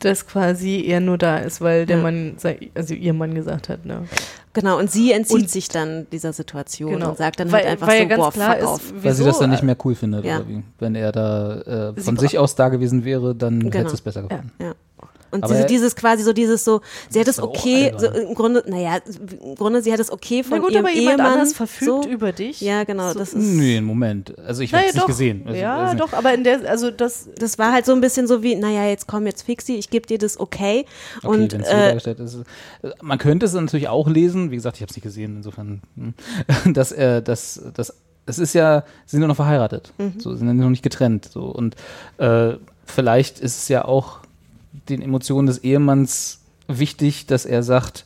dass 0.00 0.26
quasi 0.26 0.84
er 0.86 1.00
nur 1.00 1.18
da 1.18 1.38
ist, 1.38 1.60
weil 1.60 1.86
der 1.86 1.98
Ja. 1.98 2.02
Mann, 2.02 2.36
also 2.74 2.94
ihr 2.94 3.12
Mann 3.14 3.34
gesagt 3.34 3.68
hat, 3.68 3.84
ne? 3.84 4.06
Genau, 4.54 4.78
und 4.78 4.90
sie 4.90 5.12
entzieht 5.12 5.36
Und- 5.42 5.50
sich 5.50 5.68
dann 5.68 6.06
dieser 6.12 6.32
Situation 6.32 6.92
Genau. 6.92 7.10
und 7.10 7.18
sagt 7.18 7.40
dann 7.40 7.50
Weil- 7.52 7.62
halt 7.64 7.72
einfach 7.72 7.88
weil 7.88 7.96
so, 7.98 8.02
ja 8.04 8.08
ganz 8.08 8.22
boah, 8.22 8.32
klar 8.32 8.52
fuck 8.54 8.62
ist, 8.62 8.68
off. 8.68 8.92
Weil 9.02 9.14
sie 9.14 9.24
das 9.24 9.38
dann 9.40 9.50
nicht 9.50 9.62
mehr 9.62 9.76
cool 9.84 9.94
findet, 9.94 10.24
Ja. 10.24 10.36
oder 10.38 10.48
wie? 10.48 10.62
Wenn 10.78 10.94
er 10.94 11.12
da 11.12 11.90
äh, 11.90 11.92
Sie 11.96 12.02
von 12.02 12.14
bra- 12.14 12.20
sich 12.22 12.38
aus 12.38 12.54
da 12.54 12.68
gewesen 12.70 13.04
wäre, 13.04 13.34
dann 13.34 13.58
Genau. 13.60 13.74
hätte 13.76 13.92
es 13.94 14.00
besser 14.00 14.22
gefunden. 14.22 14.52
Ja. 14.60 14.74
Und 15.34 15.44
diese, 15.50 15.60
er- 15.60 15.66
dieses 15.66 15.96
quasi 15.96 16.22
so 16.22 16.32
dieses 16.32 16.64
so, 16.64 16.80
sie 17.10 17.20
hat 17.20 17.28
es 17.28 17.40
okay, 17.42 17.92
so 17.96 18.06
im 18.06 18.34
Grunde, 18.34 18.62
naja, 18.66 18.98
im 19.42 19.54
Grunde, 19.56 19.82
sie 19.82 19.92
hat 19.92 20.00
es 20.00 20.10
okay 20.12 20.42
von 20.44 20.58
Na 20.58 20.64
gut, 20.64 20.72
ihrem 20.72 20.86
aber 20.86 20.94
jemand 20.94 21.18
Ehemann. 21.18 21.32
anders 21.32 21.52
verfügt 21.52 22.04
so. 22.04 22.08
über 22.08 22.32
dich. 22.32 22.60
Ja, 22.60 22.84
genau, 22.84 23.12
So- 23.12 23.18
das 23.18 23.34
ist, 23.34 23.42
Nee, 23.44 23.80
Moment. 23.80 24.38
Also 24.38 24.62
ich 24.62 24.72
habe 24.72 24.82
Naja, 24.82 24.90
es 24.90 24.94
nicht 24.94 25.06
gesehen. 25.06 25.42
Also, 25.46 25.60
ja, 25.60 25.76
also, 25.76 25.96
doch, 25.98 26.12
aber 26.12 26.32
in 26.34 26.44
der, 26.44 26.68
also 26.70 26.90
das, 26.90 27.28
das 27.36 27.58
war 27.58 27.72
halt 27.72 27.84
so 27.84 27.92
ein 27.92 28.00
bisschen 28.00 28.26
so 28.26 28.42
wie, 28.42 28.54
naja, 28.54 28.84
jetzt 28.86 29.06
komm, 29.08 29.26
jetzt 29.26 29.42
fix 29.42 29.66
sie, 29.66 29.76
ich 29.76 29.90
gebe 29.90 30.06
dir 30.06 30.18
das 30.18 30.38
okay. 30.40 30.84
Okay, 31.18 31.26
und 31.26 31.52
wenn 31.52 31.60
es 31.60 31.68
so 31.68 31.74
äh, 31.74 31.86
dargestellt 31.88 32.20
ist. 32.20 32.34
äh, 32.82 32.90
Man 33.02 33.18
könnte 33.18 33.46
es 33.46 33.52
natürlich 33.52 33.88
auch 33.88 34.08
lesen, 34.08 34.50
wie 34.50 34.54
gesagt, 34.56 34.76
ich 34.76 34.82
habe 34.82 34.90
es 34.90 34.96
nicht 34.96 35.02
gesehen, 35.04 35.36
insofern, 35.36 35.82
hm, 35.96 36.14
dass 36.74 36.92
er, 36.92 37.20
dass, 37.20 37.60
dass, 37.74 37.92
es 38.26 38.38
ist 38.38 38.54
ja, 38.54 38.84
sie 39.04 39.12
sind 39.12 39.20
nur 39.20 39.28
noch 39.28 39.36
verheiratet, 39.36 39.92
Mhm. 39.98 40.14
so, 40.18 40.32
sie 40.32 40.38
sind 40.38 40.48
ja 40.48 40.54
noch 40.54 40.70
nicht 40.70 40.82
getrennt, 40.82 41.28
so, 41.30 41.42
und 41.46 41.74
äh, 42.18 42.54
vielleicht 42.86 43.40
ist 43.40 43.58
es 43.58 43.68
ja 43.68 43.84
auch 43.84 44.20
den 44.88 45.02
Emotionen 45.02 45.46
des 45.46 45.58
Ehemanns 45.58 46.40
wichtig, 46.68 47.26
dass 47.26 47.44
er 47.46 47.62
sagt, 47.62 48.04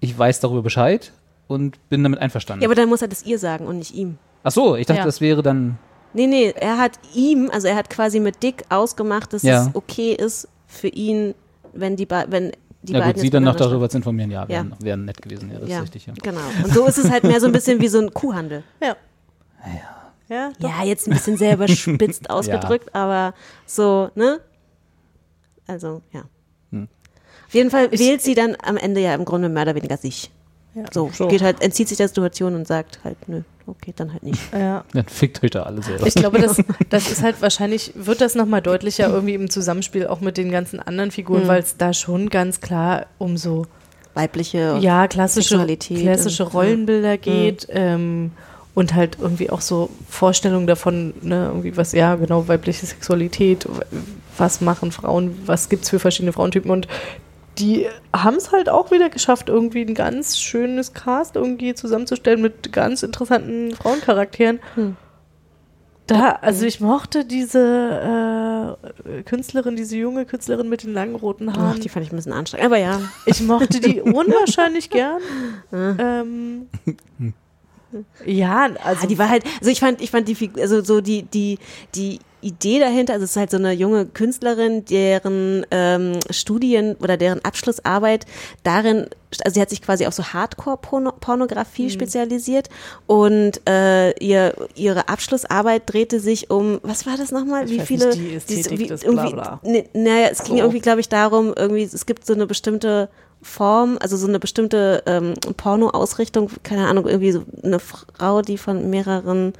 ich 0.00 0.16
weiß 0.18 0.40
darüber 0.40 0.62
Bescheid 0.62 1.12
und 1.48 1.78
bin 1.88 2.02
damit 2.02 2.18
einverstanden. 2.20 2.62
ja, 2.62 2.68
aber 2.68 2.74
dann 2.74 2.88
muss 2.88 3.02
er 3.02 3.08
das 3.08 3.24
ihr 3.24 3.38
sagen 3.38 3.66
und 3.66 3.78
nicht 3.78 3.94
ihm. 3.94 4.18
Ach 4.44 4.50
so, 4.50 4.76
ich 4.76 4.86
dachte, 4.86 5.00
Ja. 5.00 5.04
das 5.06 5.20
wäre 5.20 5.42
dann, 5.42 5.78
Nee, 6.14 6.26
nee, 6.26 6.52
er 6.54 6.76
hat 6.76 6.98
ihm, 7.14 7.48
also 7.50 7.68
er 7.68 7.76
hat 7.76 7.88
quasi 7.88 8.20
mit 8.20 8.42
Dick 8.42 8.64
ausgemacht, 8.68 9.32
dass 9.32 9.42
Ja. 9.42 9.62
es 9.68 9.74
okay 9.74 10.12
ist 10.12 10.46
für 10.66 10.88
ihn, 10.88 11.34
wenn 11.72 11.96
die, 11.96 12.04
be 12.04 12.26
wenn 12.28 12.52
die 12.82 12.92
ja 12.92 12.98
beiden 12.98 13.14
gut, 13.14 13.22
sie 13.22 13.30
dann 13.30 13.44
noch 13.44 13.56
darüber 13.56 13.88
zu 13.88 13.96
informieren, 13.96 14.30
ja, 14.30 14.42
Ja. 14.42 14.48
wären, 14.48 14.74
wären 14.80 15.04
nett 15.06 15.22
gewesen, 15.22 15.50
ja, 15.52 15.58
das 15.60 15.68
ja, 15.70 15.76
ist 15.78 15.82
richtig, 15.84 16.06
ja. 16.06 16.12
genau. 16.22 16.40
Und 16.64 16.74
so 16.74 16.84
ist 16.86 16.98
es 16.98 17.10
halt 17.10 17.24
mehr 17.24 17.40
so 17.40 17.46
ein 17.46 17.52
bisschen 17.52 17.80
wie 17.80 17.88
so 17.88 17.98
ein 17.98 18.12
Kuhhandel. 18.12 18.62
ja. 18.82 18.96
Ja. 20.28 20.50
Ja, 20.58 20.84
jetzt 20.84 21.06
ein 21.08 21.12
bisschen 21.14 21.36
sehr 21.36 21.54
überspitzt 21.54 22.28
ausgedrückt, 22.30 22.94
aber 22.94 23.34
so, 23.66 24.10
ne? 24.14 24.40
Also, 25.66 26.02
ja. 26.12 26.22
Hm. 26.70 26.88
Auf 27.46 27.54
jeden 27.54 27.70
Fall 27.70 27.90
wählt 27.92 28.22
sie 28.22 28.34
dann 28.34 28.56
am 28.62 28.76
Ende 28.76 29.00
ja 29.00 29.14
im 29.14 29.24
Grunde 29.24 29.48
mehr 29.48 29.62
oder 29.62 29.74
weniger 29.74 29.96
sich. 29.96 30.30
Ja. 30.74 30.84
So, 30.90 31.10
So. 31.12 31.28
geht 31.28 31.42
halt, 31.42 31.60
entzieht 31.62 31.88
sich 31.88 31.98
der 31.98 32.08
Situation 32.08 32.54
und 32.54 32.66
sagt 32.66 33.00
halt, 33.04 33.16
nö, 33.28 33.42
okay, 33.66 33.92
dann 33.94 34.12
halt 34.12 34.22
nicht. 34.22 34.40
ja. 34.54 34.84
Dann 34.94 35.04
fickt 35.06 35.44
euch 35.44 35.50
da 35.50 35.64
alle 35.64 35.82
selber. 35.82 36.06
Ich 36.06 36.14
glaube, 36.14 36.40
das, 36.40 36.56
das 36.88 37.10
ist 37.10 37.22
halt 37.22 37.42
wahrscheinlich, 37.42 37.92
wird 37.94 38.20
das 38.22 38.34
nochmal 38.34 38.62
deutlicher 38.62 39.08
irgendwie 39.10 39.34
im 39.34 39.50
Zusammenspiel 39.50 40.06
auch 40.06 40.20
mit 40.20 40.38
den 40.38 40.50
ganzen 40.50 40.80
anderen 40.80 41.10
Figuren, 41.10 41.42
Mhm. 41.44 41.48
weil 41.48 41.60
es 41.60 41.76
da 41.76 41.92
schon 41.92 42.30
ganz 42.30 42.60
klar 42.62 43.06
um 43.18 43.36
so 43.36 43.66
weibliche 44.14 44.78
ja, 44.80 45.08
klassische, 45.08 45.50
Sexualität 45.50 46.00
klassische 46.00 46.44
und- 46.44 46.54
Rollenbilder 46.54 47.10
ja. 47.12 47.16
geht 47.16 47.66
ähm, 47.70 48.32
und 48.74 48.94
halt 48.94 49.18
irgendwie 49.20 49.50
auch 49.50 49.60
so 49.60 49.90
Vorstellungen 50.08 50.66
davon, 50.66 51.12
ne, 51.20 51.46
irgendwie 51.48 51.76
was, 51.76 51.92
ja, 51.92 52.14
genau, 52.16 52.48
weibliche 52.48 52.86
Sexualität, 52.86 53.66
was 54.38 54.60
machen 54.60 54.92
Frauen, 54.92 55.38
was 55.46 55.68
gibt's 55.68 55.90
für 55.90 55.98
verschiedene 55.98 56.32
Frauentypen 56.32 56.70
und 56.70 56.88
die 57.58 57.86
haben 58.16 58.36
es 58.36 58.50
halt 58.50 58.70
auch 58.70 58.90
wieder 58.90 59.10
geschafft, 59.10 59.48
irgendwie 59.50 59.82
ein 59.82 59.94
ganz 59.94 60.38
schönes 60.38 60.94
Cast 60.94 61.36
irgendwie 61.36 61.74
zusammenzustellen 61.74 62.40
mit 62.40 62.72
ganz 62.72 63.02
interessanten 63.02 63.74
Frauencharakteren. 63.74 64.58
Hm. 64.74 64.96
Da, 66.06 66.30
also 66.40 66.64
ich 66.66 66.80
mochte 66.80 67.24
diese 67.26 68.76
äh, 69.06 69.22
Künstlerin, 69.22 69.76
diese 69.76 69.96
junge 69.98 70.24
Künstlerin 70.24 70.68
mit 70.68 70.82
den 70.82 70.94
langen 70.94 71.14
roten 71.14 71.52
Haaren. 71.54 71.74
Ach, 71.76 71.78
die 71.78 71.88
fand 71.88 72.04
ich 72.06 72.12
ein 72.12 72.16
bisschen 72.16 72.32
anstrengend, 72.32 72.66
aber 72.66 72.78
ja. 72.78 73.00
Ich 73.26 73.40
mochte 73.42 73.80
die 73.80 74.00
unwahrscheinlich 74.00 74.88
gern. 74.90 75.20
ähm, 75.72 76.66
ja, 78.24 78.68
also 78.82 79.04
Ah, 79.04 79.06
die 79.06 79.18
war 79.18 79.28
halt, 79.28 79.44
also 79.60 79.70
ich 79.70 79.80
fand, 79.80 80.00
ich 80.00 80.10
fand 80.10 80.26
die, 80.26 80.34
Figur- 80.34 80.60
also 80.62 80.82
so 80.82 81.00
die, 81.00 81.22
die, 81.22 81.58
die 81.94 82.18
Idee 82.42 82.78
dahinter, 82.78 83.14
also 83.14 83.24
es 83.24 83.30
ist 83.30 83.36
halt 83.36 83.50
so 83.50 83.56
eine 83.56 83.72
junge 83.72 84.06
Künstlerin, 84.06 84.84
deren 84.84 85.64
ähm, 85.70 86.18
Studien 86.30 86.96
oder 86.96 87.16
deren 87.16 87.44
Abschlussarbeit 87.44 88.26
darin, 88.64 89.06
also 89.44 89.54
sie 89.54 89.60
hat 89.60 89.70
sich 89.70 89.80
quasi 89.80 90.06
auf 90.06 90.14
so 90.14 90.24
Hardcore-Pornografie 90.24 91.88
spezialisiert 91.90 92.68
und 93.06 93.66
äh, 93.68 94.10
ihr, 94.18 94.54
ihre 94.74 95.08
Abschlussarbeit 95.08 95.82
drehte 95.86 96.20
sich 96.20 96.50
um, 96.50 96.80
was 96.82 97.06
war 97.06 97.16
das 97.16 97.30
nochmal? 97.30 97.68
Wie 97.68 97.80
viele? 97.80 98.08
nicht, 98.08 98.20
die 98.20 98.34
Ästhetik 98.34 98.78
wie, 98.78 98.86
des 98.88 99.02
irgendwie-. 99.02 99.34
Ne, 99.62 99.84
naja, 99.94 100.28
es 100.30 100.44
ging 100.44 100.56
So. 100.56 100.62
irgendwie, 100.62 100.80
glaube 100.80 101.00
ich, 101.00 101.08
darum, 101.08 101.54
irgendwie, 101.56 101.84
es 101.84 102.06
gibt 102.06 102.26
so 102.26 102.34
eine 102.34 102.46
bestimmte 102.46 103.08
Form, 103.42 103.98
also 104.00 104.16
so 104.16 104.28
eine 104.28 104.38
bestimmte 104.38 105.02
ähm, 105.06 105.34
Porno-Ausrichtung, 105.56 106.50
keine 106.62 106.86
Ahnung, 106.86 107.06
irgendwie 107.06 107.32
so 107.32 107.42
eine 107.62 107.80
Frau, 107.80 108.42
die 108.42 108.58
von 108.58 108.88
mehreren 108.88 109.52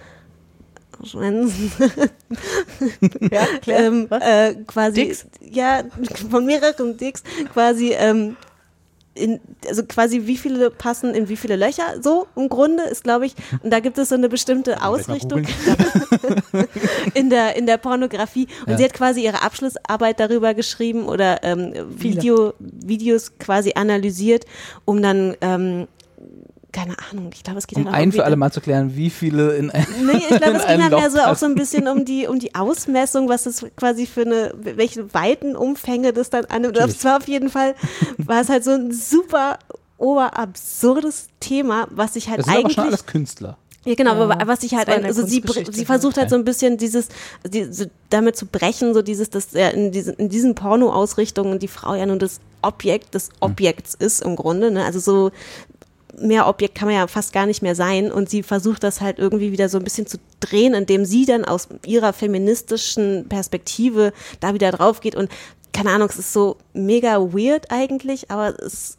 Schwänzen. 1.04 1.72
Ja, 3.30 3.46
klar. 3.60 3.78
ähm, 3.80 4.08
äh, 4.10 4.54
quasi 4.66 5.04
Dicks? 5.06 5.26
ja 5.40 5.82
von 6.30 6.44
mehreren 6.46 6.96
Dicks. 6.96 7.22
Quasi 7.52 7.92
ähm, 7.92 8.36
in, 9.14 9.40
also 9.68 9.82
quasi 9.84 10.22
wie 10.26 10.38
viele 10.38 10.70
passen 10.70 11.14
in 11.14 11.28
wie 11.28 11.36
viele 11.36 11.56
Löcher 11.56 12.00
so 12.00 12.26
im 12.34 12.48
Grunde 12.48 12.84
ist 12.84 13.04
glaube 13.04 13.26
ich. 13.26 13.34
Und 13.62 13.70
da 13.70 13.80
gibt 13.80 13.98
es 13.98 14.08
so 14.08 14.14
eine 14.14 14.28
bestimmte 14.30 14.82
Ausrichtung 14.82 15.46
in 17.14 17.28
der 17.30 17.56
in 17.56 17.66
der 17.66 17.76
Pornografie. 17.76 18.48
Und 18.66 18.72
Ja. 18.72 18.78
sie 18.78 18.84
hat 18.84 18.94
quasi 18.94 19.22
ihre 19.24 19.42
Abschlussarbeit 19.42 20.18
darüber 20.18 20.54
geschrieben 20.54 21.04
oder 21.04 21.42
ähm, 21.44 21.74
Video 21.90 22.54
Videos 22.58 23.38
quasi 23.38 23.72
analysiert 23.74 24.46
um 24.86 25.02
dann 25.02 25.36
ähm, 25.42 25.88
keine 26.72 26.96
Ahnung 27.10 27.30
ich 27.32 27.42
glaube 27.42 27.58
es 27.58 27.66
geht 27.66 27.78
Um 27.78 27.84
dann 27.84 27.94
auch 27.94 27.98
ein 27.98 28.12
für 28.12 28.24
alle 28.24 28.36
Mal 28.36 28.52
zu 28.52 28.60
klären, 28.60 28.96
wie 28.96 29.10
viele 29.10 29.54
in 29.56 29.70
ein 29.70 29.86
Nee, 30.04 30.22
ich 30.28 30.28
glaube, 30.40 30.56
es 30.56 30.66
ging 30.66 30.78
dann 30.78 30.90
mehr 30.90 31.10
so 31.10 31.18
auch 31.20 31.36
so 31.36 31.46
ein 31.46 31.54
bisschen 31.54 31.86
um 31.88 32.04
die, 32.04 32.26
um 32.26 32.38
die 32.38 32.54
Ausmessung, 32.54 33.28
was 33.28 33.44
das 33.44 33.64
quasi 33.76 34.06
für 34.06 34.22
eine, 34.22 34.54
welche 34.56 35.12
weiten 35.14 35.54
Umfänge 35.56 36.12
das 36.12 36.30
dann 36.30 36.44
annimmt. 36.46 36.76
Das 36.76 37.04
war 37.04 37.18
auf 37.18 37.28
jeden 37.28 37.50
Fall, 37.50 37.74
war 38.18 38.40
es 38.40 38.48
halt 38.48 38.64
so 38.64 38.70
ein 38.72 38.92
super 38.92 39.58
oberabsurdes 39.98 41.28
Thema, 41.40 41.86
was 41.90 42.16
ich 42.16 42.28
halt 42.28 42.40
Das 42.40 42.46
sind 42.46 42.54
aber 42.54 42.64
eigentlich. 42.64 42.74
schon 42.74 42.86
alles 42.86 43.06
Künstler. 43.06 43.56
Ja, 43.84 43.94
genau, 43.94 44.14
Ja, 44.14 44.20
aber 44.20 44.46
was 44.46 44.62
ich 44.62 44.74
halt, 44.74 44.88
also 44.88 45.26
sie, 45.26 45.42
sie 45.72 45.84
versucht 45.84 46.16
halt 46.16 46.30
so 46.30 46.36
ein 46.36 46.44
bisschen 46.44 46.76
dieses, 46.76 47.08
die, 47.44 47.64
so 47.72 47.86
damit 48.10 48.36
zu 48.36 48.46
brechen, 48.46 48.94
so 48.94 49.02
dieses, 49.02 49.30
dass 49.30 49.54
er 49.54 49.74
in 49.74 49.90
diesen, 49.90 50.14
in 50.14 50.28
diesen 50.28 50.54
Porno-Ausrichtungen 50.54 51.58
die 51.58 51.68
Frau 51.68 51.94
ja 51.94 52.06
nun 52.06 52.20
das 52.20 52.38
Objekt 52.62 53.14
des 53.14 53.30
Objekts 53.40 53.94
ist 53.94 54.22
im 54.22 54.36
Grunde, 54.36 54.70
ne, 54.70 54.84
also 54.84 55.00
so, 55.00 55.32
mehr 56.20 56.46
Objekt 56.46 56.74
kann 56.74 56.88
man 56.88 56.96
ja 56.96 57.06
fast 57.06 57.32
gar 57.32 57.46
nicht 57.46 57.62
mehr 57.62 57.74
sein. 57.74 58.12
Und 58.12 58.28
sie 58.28 58.42
versucht 58.42 58.82
das 58.82 59.00
halt 59.00 59.18
irgendwie 59.18 59.52
wieder 59.52 59.68
so 59.68 59.78
ein 59.78 59.84
bisschen 59.84 60.06
zu 60.06 60.18
drehen, 60.40 60.74
indem 60.74 61.04
sie 61.04 61.26
dann 61.26 61.44
aus 61.44 61.68
ihrer 61.86 62.12
feministischen 62.12 63.26
Perspektive 63.28 64.12
da 64.40 64.54
wieder 64.54 64.72
drauf 64.72 65.00
geht 65.00 65.14
und 65.14 65.30
keine 65.72 65.90
Ahnung, 65.90 66.08
es 66.10 66.18
ist 66.18 66.34
so 66.34 66.58
mega 66.74 67.18
weird 67.32 67.70
eigentlich, 67.70 68.30
aber 68.30 68.54
es 68.62 68.98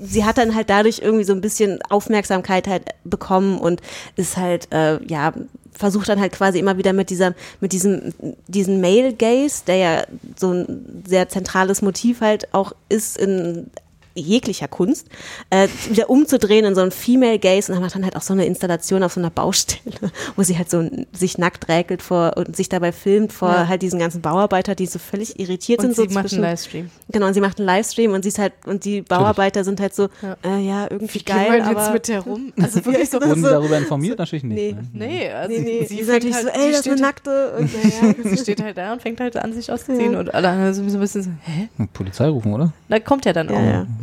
sie 0.00 0.24
hat 0.24 0.38
dann 0.38 0.54
halt 0.54 0.70
dadurch 0.70 1.00
irgendwie 1.00 1.24
so 1.24 1.32
ein 1.32 1.40
bisschen 1.40 1.80
Aufmerksamkeit 1.88 2.66
halt 2.66 2.84
bekommen 3.04 3.58
und 3.58 3.80
ist 4.16 4.36
halt, 4.36 4.72
äh, 4.72 5.02
ja, 5.04 5.32
versucht 5.72 6.08
dann 6.08 6.20
halt 6.20 6.32
quasi 6.32 6.58
immer 6.58 6.78
wieder 6.78 6.92
mit 6.92 7.10
dieser, 7.10 7.34
mit 7.60 7.72
diesem, 7.72 8.14
diesen 8.48 8.80
Male 8.80 9.12
Gaze, 9.12 9.62
der 9.66 9.76
ja 9.76 10.04
so 10.36 10.52
ein 10.52 11.02
sehr 11.06 11.28
zentrales 11.28 11.82
Motiv 11.82 12.20
halt 12.20 12.52
auch 12.54 12.72
ist 12.88 13.18
in 13.18 13.70
jeglicher 14.16 14.68
Kunst, 14.68 15.08
äh, 15.50 15.68
wieder 15.88 16.10
umzudrehen 16.10 16.64
in 16.64 16.74
so 16.74 16.80
ein 16.80 16.90
Female 16.90 17.38
Gaze 17.38 17.70
und 17.70 17.76
dann 17.76 17.82
macht 17.82 17.94
dann 17.94 18.04
halt 18.04 18.16
auch 18.16 18.22
so 18.22 18.32
eine 18.32 18.46
Installation 18.46 19.02
auf 19.02 19.12
so 19.12 19.20
einer 19.20 19.30
Baustelle, 19.30 20.10
wo 20.36 20.42
sie 20.42 20.56
halt 20.58 20.70
so 20.70 20.88
sich 21.12 21.38
nackt 21.38 21.68
räkelt 21.68 22.02
vor 22.02 22.32
und 22.36 22.56
sich 22.56 22.68
dabei 22.68 22.92
filmt 22.92 23.32
vor 23.32 23.50
Ja. 23.50 23.68
halt 23.68 23.82
diesen 23.82 23.98
ganzen 23.98 24.20
Bauarbeiter, 24.22 24.74
die 24.74 24.86
so 24.86 24.98
völlig 24.98 25.38
irritiert 25.38 25.80
Und 25.80 25.86
sind. 25.86 25.96
so 25.96 26.02
sie 26.02 26.08
macht 26.08 26.16
einen 26.18 26.28
zwischen- 26.28 26.42
Livestream. 26.42 26.90
Genau, 27.12 27.26
und 27.26 27.34
sie 27.34 27.40
macht 27.40 27.58
einen 27.58 27.66
Livestream 27.66 28.12
und 28.12 28.22
sie 28.22 28.28
ist 28.28 28.38
halt, 28.38 28.52
und 28.66 28.84
die 28.84 29.02
Bauarbeiter 29.02 29.62
sind 29.64 29.80
halt 29.80 29.94
so, 29.94 30.08
Ja. 30.22 30.36
äh, 30.44 30.60
ja, 30.66 30.86
irgendwie 30.90 31.20
Wie 31.20 31.24
geil, 31.24 31.38
gehen 31.38 31.50
wir 31.52 31.56
jetzt 31.58 31.66
aber 31.82 31.92
mit 31.92 32.08
der 32.08 32.20
rum? 32.20 32.52
Also 32.62 32.84
wirklich 32.84 33.10
so- 33.10 33.20
Ja, 33.20 33.28
Wurden 33.28 33.42
so- 33.42 33.48
darüber 33.50 33.78
informiert? 33.78 34.18
Natürlich 34.18 34.44
nicht. 34.44 34.56
Nee, 34.56 34.72
ne? 34.72 35.06
Nee, 35.06 35.30
also 35.30 35.52
nee, 35.52 35.60
nee. 35.60 35.80
sie 35.86 35.94
Sie 35.96 36.00
ist 36.00 36.10
halt- 36.10 36.22
so, 36.22 36.28
ey, 36.28 36.34
das 36.34 36.46
ist 36.80 36.86
eine 36.86 36.96
steht- 36.96 37.00
Nackte. 37.00 37.52
Und, 37.58 37.70
ja, 38.24 38.30
sie 38.30 38.36
steht 38.36 38.62
halt 38.62 38.76
da 38.78 38.92
und 38.92 39.02
fängt 39.02 39.20
halt 39.20 39.36
an, 39.36 39.52
sich 39.52 39.70
auszuziehen 39.70 40.12
Ja. 40.12 40.20
und 40.20 40.34
alle 40.34 40.48
anderen 40.48 40.74
sind 40.74 40.90
so 40.90 40.96
ein 40.98 41.00
bisschen 41.00 41.22
so, 41.22 41.30
hä? 41.42 41.68
Polizei 41.92 42.28
rufen, 42.28 42.52
oder? 42.54 42.72
Da 42.88 42.98
kommt 43.00 43.26
er 43.26 43.32
dann 43.32 43.48
auch. 43.48 43.54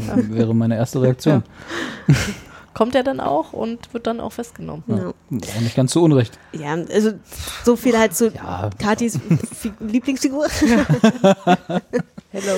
Ja. 0.07 0.15
Wäre 0.29 0.53
meine 0.55 0.75
erste 0.77 1.01
Reaktion. 1.01 1.43
Kommt 2.73 2.95
er 2.95 3.03
dann 3.03 3.19
auch 3.19 3.53
und 3.53 3.93
wird 3.93 4.07
dann 4.07 4.19
auch 4.19 4.31
festgenommen. 4.33 4.83
Ja. 4.87 5.09
Auch 5.09 5.61
nicht 5.61 5.75
ganz 5.75 5.93
so 5.93 6.01
unrecht. 6.01 6.39
ja, 6.53 6.73
also 6.73 7.11
so 7.63 7.75
viel 7.75 7.95
halt 7.97 8.15
zu 8.15 8.29
Ja. 8.31 8.71
Katis 8.79 9.19
Fi- 9.59 9.73
Lieblingsfigur. 9.79 10.47
Hello. 12.31 12.55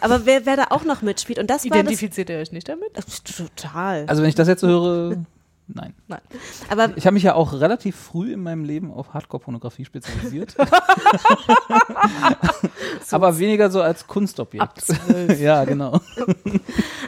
aber 0.00 0.24
wer, 0.26 0.46
wer 0.46 0.56
da 0.56 0.66
auch 0.70 0.84
noch 0.84 1.02
mitspielt, 1.02 1.40
und 1.40 1.50
das 1.50 1.64
war 1.64 1.70
das, 1.70 1.78
Identifiziert 1.80 2.30
ihr 2.30 2.38
euch 2.38 2.52
nicht 2.52 2.68
damit? 2.68 2.90
total. 3.36 4.04
Also 4.06 4.22
wenn 4.22 4.28
ich 4.28 4.36
das 4.36 4.46
jetzt 4.46 4.60
so 4.60 4.68
höre, 4.68 5.16
nein. 5.68 5.94
Nein. 6.08 6.20
aber 6.68 6.96
Ich 6.96 7.06
habe 7.06 7.14
mich 7.14 7.22
ja 7.22 7.34
auch 7.34 7.52
relativ 7.52 7.96
früh 7.96 8.32
in 8.32 8.42
meinem 8.42 8.64
Leben 8.64 8.92
auf 8.92 9.14
Hardcore-Pornografie 9.14 9.84
spezialisiert. 9.84 10.56
Aber 13.10 13.38
weniger 13.38 13.70
so 13.70 13.80
als 13.80 14.06
Kunstobjekt. 14.06 14.62
Ab 14.62 14.80
zwölf. 14.80 15.40
ja, 15.48 15.64
genau. 15.64 16.00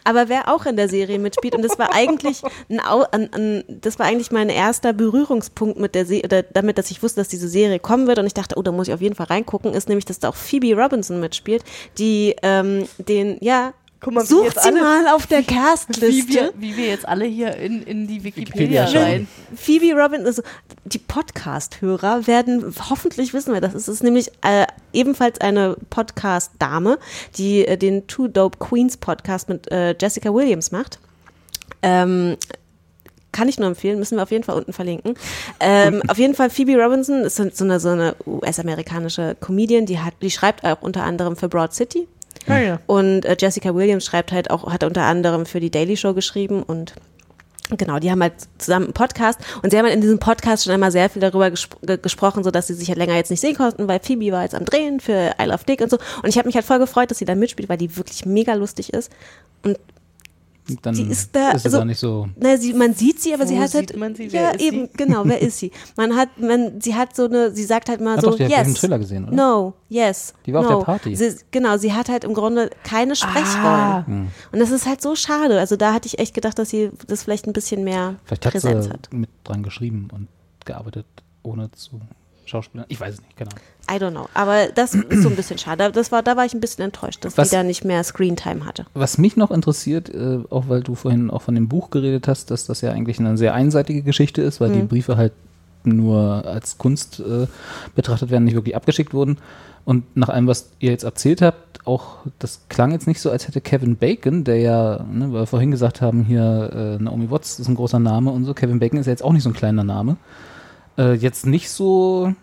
Aber 0.05 0.29
wer 0.29 0.49
auch 0.49 0.67
in 0.67 0.77
der 0.77 0.89
Serie 0.89 1.19
mitspielt, 1.19 1.55
und 1.55 1.63
das 1.63 1.79
war 1.79 1.95
eigentlich 1.95 2.43
ein, 2.69 2.81
ein, 2.81 3.33
ein, 3.33 3.65
das 3.69 3.99
war 3.99 4.07
eigentlich 4.07 4.31
mein 4.31 4.49
erster 4.49 4.93
Berührungspunkt 4.93 5.79
mit 5.79 5.95
der 5.95 6.07
Serie, 6.07 6.25
oder 6.25 6.43
damit, 6.43 6.79
dass 6.79 6.91
ich 6.91 7.03
wusste, 7.03 7.21
dass 7.21 7.29
diese 7.29 7.49
Serie 7.49 7.79
kommen 7.79 8.07
wird 8.07 8.19
und 8.19 8.27
ich 8.27 8.35
dachte, 8.35 8.57
oh, 8.57 8.63
da 8.63 8.73
muss 8.73 8.89
ich 8.89 8.95
auf 8.95 9.01
jeden 9.01 9.15
Fall 9.15 9.27
reingucken, 9.27 9.73
ist 9.73 9.89
nämlich, 9.89 10.05
dass 10.05 10.19
da 10.19 10.29
auch 10.29 10.35
Phoebe 10.35 10.75
Robinson 10.75 11.21
mitspielt, 11.21 11.65
die 11.99 12.35
ähm, 12.43 12.87
den, 12.99 13.39
ja, 13.41 13.73
Guck 14.03 14.15
mal, 14.15 14.25
sucht 14.25 14.59
sie 14.61 14.69
alle- 14.69 14.81
mal 14.81 15.09
auf 15.09 15.27
der 15.27 15.41
Wie 15.47 15.49
wir, 15.49 15.57
Castliste. 15.57 16.53
wie 16.57 16.77
wir 16.77 16.87
jetzt 16.87 17.07
alle 17.07 17.27
hier 17.27 17.55
in, 17.57 17.83
in 17.83 18.07
die 18.07 18.25
Wikipedia 18.25 18.85
rein. 18.87 19.29
Phoebe 19.55 19.93
Robinson, 19.93 20.27
also 20.27 20.43
die 20.87 20.99
Podcast-Hörer 20.99 22.27
werden 22.27 22.75
hoffentlich 22.89 23.35
wissen, 23.35 23.53
wer 23.53 23.61
das 23.61 23.75
ist. 23.75 23.89
Es 23.89 23.97
ist 23.97 24.03
nämlich 24.03 24.31
äh, 24.43 24.67
ebenfalls 24.95 25.41
eine 25.43 25.77
Podcast-Dame, 25.91 26.99
die 27.37 27.67
äh, 27.67 27.77
den 27.77 28.07
Two 28.07 28.29
Dope 28.29 28.59
Queens 28.59 28.97
Podcast 28.97 29.49
mit 29.51 29.71
äh, 29.71 29.95
Jessica 30.01 30.33
Williams 30.33 30.73
macht. 30.73 30.99
Ähm, 31.83 32.37
kann 33.33 33.49
ich 33.49 33.59
nur 33.59 33.69
empfehlen, 33.69 33.99
müssen 33.99 34.17
wir 34.17 34.23
auf 34.25 34.31
jeden 34.33 34.45
Fall 34.45 34.57
unten 34.57 34.73
verlinken. 34.73 35.15
Ähm, 35.61 36.03
auf 36.09 36.19
jeden 36.19 36.35
Fall 36.35 36.51
Phoebe 36.51 36.75
Robinson 36.83 37.21
ist 37.21 37.37
so 37.37 37.49
so 37.53 37.65
eine, 37.65 37.79
so 37.79 37.91
eine 37.91 38.17
US-amerikanische 38.27 39.37
Comedian, 39.41 39.87
die 39.87 39.99
hat, 40.01 40.15
die 40.23 40.31
schreibt 40.31 40.65
auch 40.65 40.81
unter 40.83 41.05
anderem 41.05 41.37
für 41.37 41.49
Broad 41.49 41.73
City. 41.75 42.09
Ja. 42.47 42.81
Und 42.87 43.25
äh, 43.25 43.37
Jessica 43.39 43.75
Williams 43.75 44.05
schreibt 44.05 44.33
halt 44.33 44.51
auch, 44.51 44.73
hat 44.73 44.85
unter 44.85 45.03
anderem 45.03 45.47
für 45.47 45.61
die 45.61 45.71
Daily 45.71 45.97
Show 45.97 46.15
geschrieben 46.15 46.63
und 46.63 46.95
Genau, 47.77 48.01
die 48.01 48.11
haben 48.11 48.21
halt 48.21 48.33
zusammen 48.59 48.87
einen 48.87 48.95
Podcast 48.95 49.39
und 49.63 49.71
sie 49.71 49.79
haben 49.79 49.85
halt 49.85 49.95
in 49.95 50.01
diesem 50.01 50.19
Podcast 50.19 50.65
schon 50.65 50.73
einmal 50.73 50.91
sehr 50.91 51.09
viel 51.09 51.23
darüber 51.23 51.51
gespro 51.51 51.79
ge 51.83 51.99
gesprochen, 51.99 52.43
so 52.43 52.51
dass 52.51 52.67
sie 52.67 52.75
sich 52.75 52.89
halt 52.89 52.99
länger 52.99 53.15
jetzt 53.15 53.31
nicht 53.31 53.41
sehen 53.41 53.57
konnten, 53.57 53.87
weil 53.87 54.01
Phoebe 54.01 54.33
war 54.33 54.43
jetzt 54.43 54.55
am 54.55 54.65
Drehen 54.65 54.99
für 55.01 55.35
I 55.41 55.45
Love 55.45 55.65
Dick 55.69 55.81
und 55.81 55.91
so. 55.91 55.99
Und 56.23 56.29
ich 56.29 56.37
habe 56.37 56.49
mich 56.49 56.57
halt 56.57 56.65
voll 56.65 56.81
gefreut, 56.81 57.11
dass 57.11 57.19
sie 57.19 57.25
da 57.25 57.35
mitspielt, 57.35 57.69
weil 57.69 57.79
die 57.79 57.97
wirklich 57.97 58.27
mega 58.27 58.55
lustig 58.55 58.93
ist. 58.93 59.13
Und 59.63 59.79
Dann 60.83 60.95
die 60.95 61.03
ist 61.05 61.35
da, 61.35 61.53
es 61.53 61.65
also, 61.65 61.85
nicht 61.85 61.99
so. 61.99 62.29
na, 62.37 62.57
sie, 62.57 62.73
man 62.73 62.95
sieht 62.95 63.21
sie, 63.21 63.33
aber 63.35 63.47
sie 63.47 63.57
Wo 63.57 63.61
hat 63.61 63.75
halt, 63.75 63.97
man 63.97 64.15
sie? 64.15 64.25
ja, 64.27 64.33
Wer 64.33 64.55
ist 64.55 64.61
eben, 64.63 64.87
sie? 64.87 64.97
genau, 64.97 65.23
wer 65.25 65.41
ist 65.43 65.59
sie? 65.59 65.71
Man 65.97 66.17
hat, 66.17 66.29
man, 66.41 66.81
sie 66.81 66.95
hat 66.95 67.15
so 67.17 67.25
eine, 67.25 67.55
sie 67.55 67.65
sagt 67.65 67.89
halt 67.89 68.01
mal 68.01 68.21
so, 68.21 68.31
doch, 68.31 68.37
die 68.37 68.45
hat 68.45 68.51
yes, 68.51 68.65
diesen 68.65 68.77
Thriller 68.77 68.99
gesehen, 68.99 69.25
oder? 69.29 69.35
no, 69.35 69.75
yes, 69.89 70.35
Die 70.47 70.53
war 70.53 70.61
auf 70.61 70.71
no. 70.71 70.79
der 70.79 70.85
Party. 70.85 71.17
Sie, 71.17 71.37
genau, 71.51 71.77
sie 71.77 71.93
hat 71.93 72.09
halt 72.09 72.25
im 72.25 72.35
Grunde 72.35 72.71
keine 72.85 73.17
Sprechrollen. 73.17 73.65
Ah. 73.65 74.05
Hm. 74.07 74.29
Und 74.53 74.59
das 74.59 74.71
ist 74.71 74.87
halt 74.87 75.01
so 75.03 75.15
schade. 75.15 75.59
Also 75.59 75.77
da 75.77 75.93
hatte 75.93 76.07
ich 76.07 76.19
echt 76.19 76.35
gedacht, 76.35 76.59
dass 76.59 76.71
sie 76.71 76.91
das 77.07 77.23
vielleicht 77.25 77.47
ein 77.47 77.53
bisschen 77.53 77.85
mehr 77.85 78.17
Vielleicht 78.25 78.47
hat 78.47 78.53
Präsenz 78.53 78.85
sie 78.87 78.91
hat. 78.91 79.13
mit 79.13 79.31
dran 79.45 79.63
geschrieben 79.63 80.09
und 80.13 80.29
gearbeitet, 80.65 81.07
ohne 81.43 81.71
zu 81.73 82.01
Schauspielerin. 82.51 82.87
Ich 82.91 83.01
weiß 83.01 83.15
es 83.15 83.21
nicht, 83.23 83.41
Ahnung. 83.41 83.55
I 83.91 83.95
don't 84.05 84.11
know. 84.11 84.29
Aber 84.35 84.67
das 84.75 84.95
ist 84.95 85.23
so 85.23 85.29
ein 85.31 85.37
bisschen 85.37 85.57
schade. 85.59 85.91
Das 85.91 86.13
war, 86.13 86.23
da 86.23 86.37
war 86.37 86.45
ich 86.45 86.53
ein 86.55 86.61
bisschen 86.61 86.85
enttäuscht, 86.85 87.25
dass 87.25 87.39
Was- 87.39 87.49
die 87.51 87.57
da 87.57 87.63
nicht 87.63 87.85
mehr 87.85 88.05
Screentime 88.05 88.67
hatte. 88.67 88.85
Was 88.95 89.17
mich 89.19 89.37
noch 89.37 89.51
interessiert, 89.51 90.09
äh, 90.15 90.41
auch 90.51 90.69
weil 90.69 90.83
du 90.83 90.95
vorhin 90.95 91.31
auch 91.31 91.43
von 91.43 91.55
dem 91.55 91.69
Buch 91.69 91.91
geredet 91.91 92.29
hast, 92.29 92.51
dass 92.51 92.67
das 92.67 92.83
ja 92.83 92.93
eigentlich 92.93 93.19
eine 93.19 93.39
sehr 93.39 93.55
einseitige 93.55 94.03
Geschichte 94.03 94.43
ist, 94.43 94.61
weil 94.61 94.71
die 94.73 94.83
Mhm. 94.83 94.89
Briefe 94.89 95.17
halt 95.17 95.33
nur 95.85 96.45
als 96.47 96.77
Kunst 96.77 97.21
äh, 97.21 97.47
betrachtet 97.95 98.31
werden, 98.31 98.45
nicht 98.45 98.55
wirklich 98.55 98.77
abgeschickt 98.77 99.15
wurden. 99.15 99.39
Und 99.87 100.15
nach 100.15 100.29
allem, 100.29 100.47
was 100.47 100.71
ihr 100.79 100.91
jetzt 100.91 101.05
erzählt 101.05 101.41
habt, 101.41 101.87
auch 101.87 102.19
das 102.39 102.61
klang 102.69 102.93
jetzt 102.93 103.07
nicht 103.07 103.19
so, 103.21 103.31
als 103.31 103.49
hätte 103.49 103.63
Kevin 103.63 103.97
Bacon, 103.97 104.45
der 104.45 104.59
ja, 104.59 105.03
ne, 105.11 105.33
weil 105.33 105.41
wir 105.43 105.47
vorhin 105.47 105.71
gesagt 105.71 106.03
haben, 106.03 106.23
hier 106.23 106.99
äh, 107.01 107.03
Naomi 107.03 107.31
Watts 107.31 107.59
ist 107.59 107.67
ein 107.69 107.75
großer 107.77 107.99
Name 107.99 108.31
und 108.31 108.45
so, 108.45 108.53
Kevin 108.53 108.79
Bacon 108.79 108.99
ist 109.01 109.07
ja 109.07 109.13
jetzt 109.13 109.23
auch 109.25 109.33
nicht 109.33 109.43
so 109.43 109.49
ein 109.49 109.55
kleiner 109.55 109.83
Name, 109.83 110.17
äh, 110.99 111.15
jetzt 111.15 111.47
nicht 111.47 111.71
so, 111.71 112.35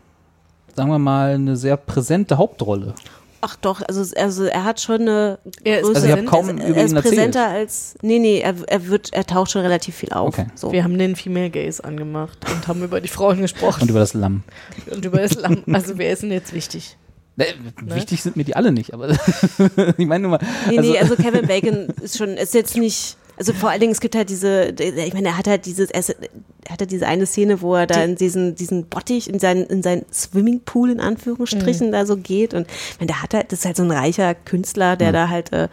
sagen 0.75 0.89
wir 0.89 0.99
mal, 0.99 1.35
eine 1.35 1.55
sehr 1.57 1.77
präsente 1.77 2.37
Hauptrolle. 2.37 2.93
Ach 3.41 3.55
doch, 3.55 3.81
also, 3.87 4.03
also 4.15 4.45
er 4.45 4.63
hat 4.63 4.81
schon 4.81 5.01
eine 5.01 5.37
Er 5.63 5.81
ist 5.81 5.95
Also 5.95 6.07
ich 6.07 6.25
kaum 6.25 6.49
er, 6.49 6.67
über 6.69 6.77
er 6.77 6.85
ist 6.85 6.91
ihn 6.91 6.97
erzählt. 6.97 7.15
präsenter 7.15 7.47
als 7.47 7.93
nee, 8.01 8.17
nee, 8.17 8.39
er, 8.39 8.55
er 8.65 8.87
wird 8.87 9.13
er 9.13 9.25
taucht 9.27 9.51
schon 9.51 9.61
relativ 9.61 9.95
viel 9.95 10.09
auf. 10.11 10.29
Okay. 10.29 10.47
So. 10.55 10.71
Wir 10.71 10.83
haben 10.83 10.97
den 10.97 11.15
Female 11.15 11.51
Gaze 11.51 11.83
angemacht 11.83 12.39
und 12.51 12.67
haben 12.67 12.83
über 12.83 12.99
die 12.99 13.07
Frauen 13.07 13.39
gesprochen. 13.41 13.83
Und 13.83 13.89
über 13.91 13.99
das 13.99 14.15
Lamm. 14.15 14.41
Und 14.89 15.05
über 15.05 15.19
das 15.19 15.35
Lamm. 15.35 15.63
Also 15.71 15.99
wer 15.99 16.11
ist 16.11 16.23
denn 16.23 16.31
jetzt 16.31 16.51
wichtig? 16.51 16.97
Ne, 17.35 17.45
Wichtig 17.83 18.23
sind 18.23 18.35
mir 18.35 18.43
die 18.43 18.55
alle 18.55 18.71
nicht, 18.71 18.91
aber 18.95 19.09
ich 19.97 20.07
meine 20.07 20.23
nur 20.27 20.31
mal. 20.31 20.39
Nee, 20.71 20.79
nee, 20.79 20.97
also 20.97 21.15
Kevin 21.15 21.45
Bacon 21.45 21.89
ist 22.01 22.17
schon, 22.17 22.29
ist 22.29 22.55
jetzt 22.55 22.75
nicht, 22.75 23.17
also 23.37 23.53
vor 23.53 23.69
allen 23.69 23.79
Dingen, 23.79 23.91
es 23.91 23.99
gibt 23.99 24.15
halt 24.15 24.31
diese, 24.31 24.69
ich 24.79 25.13
meine, 25.13 25.27
er 25.27 25.37
hat 25.37 25.45
halt 25.47 25.67
dieses, 25.67 25.91
er 25.91 25.99
ist- 25.99 26.15
er 26.67 26.73
hat 26.73 26.81
halt 26.81 26.91
diese 26.91 27.07
eine 27.07 27.25
Szene, 27.25 27.61
wo 27.61 27.75
er 27.75 27.87
da 27.87 28.03
in 28.03 28.15
diesen, 28.15 28.55
diesen 28.55 28.85
Bottich, 28.85 29.29
in 29.29 29.39
seinen, 29.39 29.65
in 29.67 29.81
seinen 29.83 30.05
Swimmingpool 30.13 30.89
in 30.91 30.99
Anführungsstrichen 30.99 31.87
Mhm. 31.87 31.91
da 31.93 32.05
so 32.05 32.17
geht 32.17 32.53
und 32.53 32.67
meine, 32.99 33.07
der 33.07 33.23
hat 33.23 33.33
halt, 33.33 33.51
das 33.51 33.59
ist 33.59 33.65
halt 33.65 33.77
so 33.77 33.83
ein 33.83 33.91
reicher 33.91 34.35
Künstler, 34.35 34.95
der 34.97 35.07
Ja. 35.07 35.11
da 35.13 35.29
halt, 35.29 35.53
äh, 35.53 35.69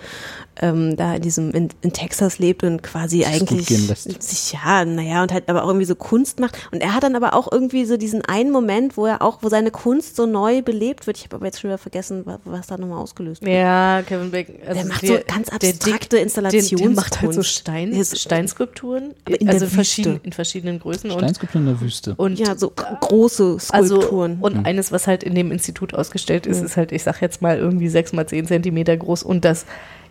ähm, 0.61 0.95
da 0.97 1.17
in 1.17 1.23
diesem, 1.23 1.51
in, 1.51 1.69
in 1.83 1.93
Texas 1.93 2.39
lebt 2.39 2.63
und 2.63 2.81
quasi 2.85 3.19
gut 3.19 3.27
eigentlich 3.27 3.67
sich, 3.67 4.53
ja, 4.53 4.85
naja, 4.85 5.21
und 5.23 5.33
halt 5.33 5.49
aber 5.49 5.65
auch 5.65 5.67
irgendwie 5.67 5.85
so 5.85 5.97
Kunst 5.97 6.39
macht 6.39 6.57
und 6.71 6.81
er 6.81 6.95
hat 6.95 7.03
dann 7.03 7.17
aber 7.17 7.35
auch 7.35 7.51
irgendwie 7.51 7.85
so 7.87 7.97
diesen 7.97 8.25
einen 8.25 8.53
Moment, 8.53 8.97
wo 8.97 9.05
er 9.07 9.21
auch, 9.21 9.39
wo 9.43 9.49
seine 9.49 9.73
Kunst 9.73 10.15
so 10.15 10.27
neu 10.27 10.63
belebt 10.63 11.09
wird, 11.09 11.19
ich 11.19 11.25
habe 11.25 11.35
aber 11.37 11.47
jetzt 11.47 11.61
schon 11.61 11.71
wieder 11.71 11.79
vergessen, 11.79 12.23
was, 12.25 12.39
was 12.45 12.67
da 12.69 12.77
nochmal 12.79 12.99
ausgelöst 13.01 13.43
wird. 13.43 13.51
Ja, 13.53 14.03
Kevin 14.07 14.31
Bacon. 14.31 14.55
Also 14.65 14.75
Der 14.75 14.85
macht 14.85 15.03
der- 15.03 15.09
so 15.19 15.23
ganz 15.27 15.49
abstrakte 15.49 15.91
Dick- 15.91 16.11
Der, 16.11 16.77
der 16.79 16.91
macht 16.91 17.21
halt 17.21 17.35
so. 17.35 17.43
Stein, 17.43 17.93
Steinskulpturen, 18.05 19.15
Aber 19.25 19.41
in 19.41 19.49
also 19.49 19.61
der 19.61 19.69
verschieden, 19.71 20.21
in 20.23 20.33
verschiedenen 20.33 20.79
Größen. 20.85 21.11
Und, 21.11 21.19
Steinskulpturen 21.19 21.67
in 21.67 21.73
der 21.73 21.81
Wüste. 21.81 22.15
und 22.17 22.39
Ja, 22.39 22.57
so 22.57 22.71
große 22.71 23.59
Skulpturen. 23.59 23.73
Also, 23.73 24.09
und 24.47 24.57
Mhm. 24.59 24.65
eines, 24.67 24.93
was 24.93 25.07
halt 25.09 25.25
in 25.25 25.35
dem 25.35 25.51
Institut 25.51 25.95
ausgestellt 25.95 26.47
ist, 26.47 26.61
Mhm. 26.61 26.67
ist 26.67 26.77
halt, 26.77 26.93
ich 26.93 27.03
sag 27.03 27.21
jetzt 27.21 27.43
mal, 27.43 27.59
irgendwie 27.59 27.89
sechs 27.89 28.13
mal 28.13 28.27
zehn 28.29 28.47
Zentimeter 28.47 28.97
groß 28.97 29.23
und 29.25 29.45
das 29.45 29.67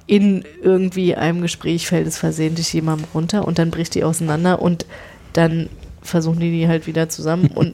in 0.07 0.43
irgendwie 0.61 1.15
einem 1.15 1.41
Gespräch 1.41 1.87
fällt 1.87 2.07
es 2.07 2.17
versehentlich 2.17 2.73
jemandem 2.73 3.07
runter 3.13 3.47
und 3.47 3.57
dann 3.57 3.71
bricht 3.71 3.95
die 3.95 4.03
auseinander 4.03 4.61
und 4.61 4.85
dann 5.31 5.69
versuchen 6.01 6.41
die 6.41 6.51
die 6.51 6.67
halt 6.67 6.87
wieder 6.87 7.07
zusammen 7.07 7.47
und 7.55 7.73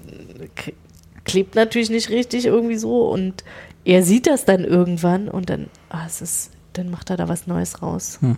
klebt 1.23 1.55
natürlich 1.55 1.89
nicht 1.89 2.09
richtig 2.09 2.45
irgendwie 2.45 2.77
so 2.77 3.09
und 3.09 3.43
er 3.85 4.03
sieht 4.03 4.27
das 4.27 4.45
dann 4.45 4.63
irgendwann 4.63 5.27
und 5.29 5.49
dann, 5.49 5.67
ah, 5.89 6.03
es 6.05 6.21
ist, 6.21 6.51
dann 6.73 6.91
macht 6.91 7.09
er 7.09 7.17
da 7.17 7.27
was 7.29 7.47
Neues 7.47 7.81
raus. 7.81 8.17
Hm. 8.21 8.37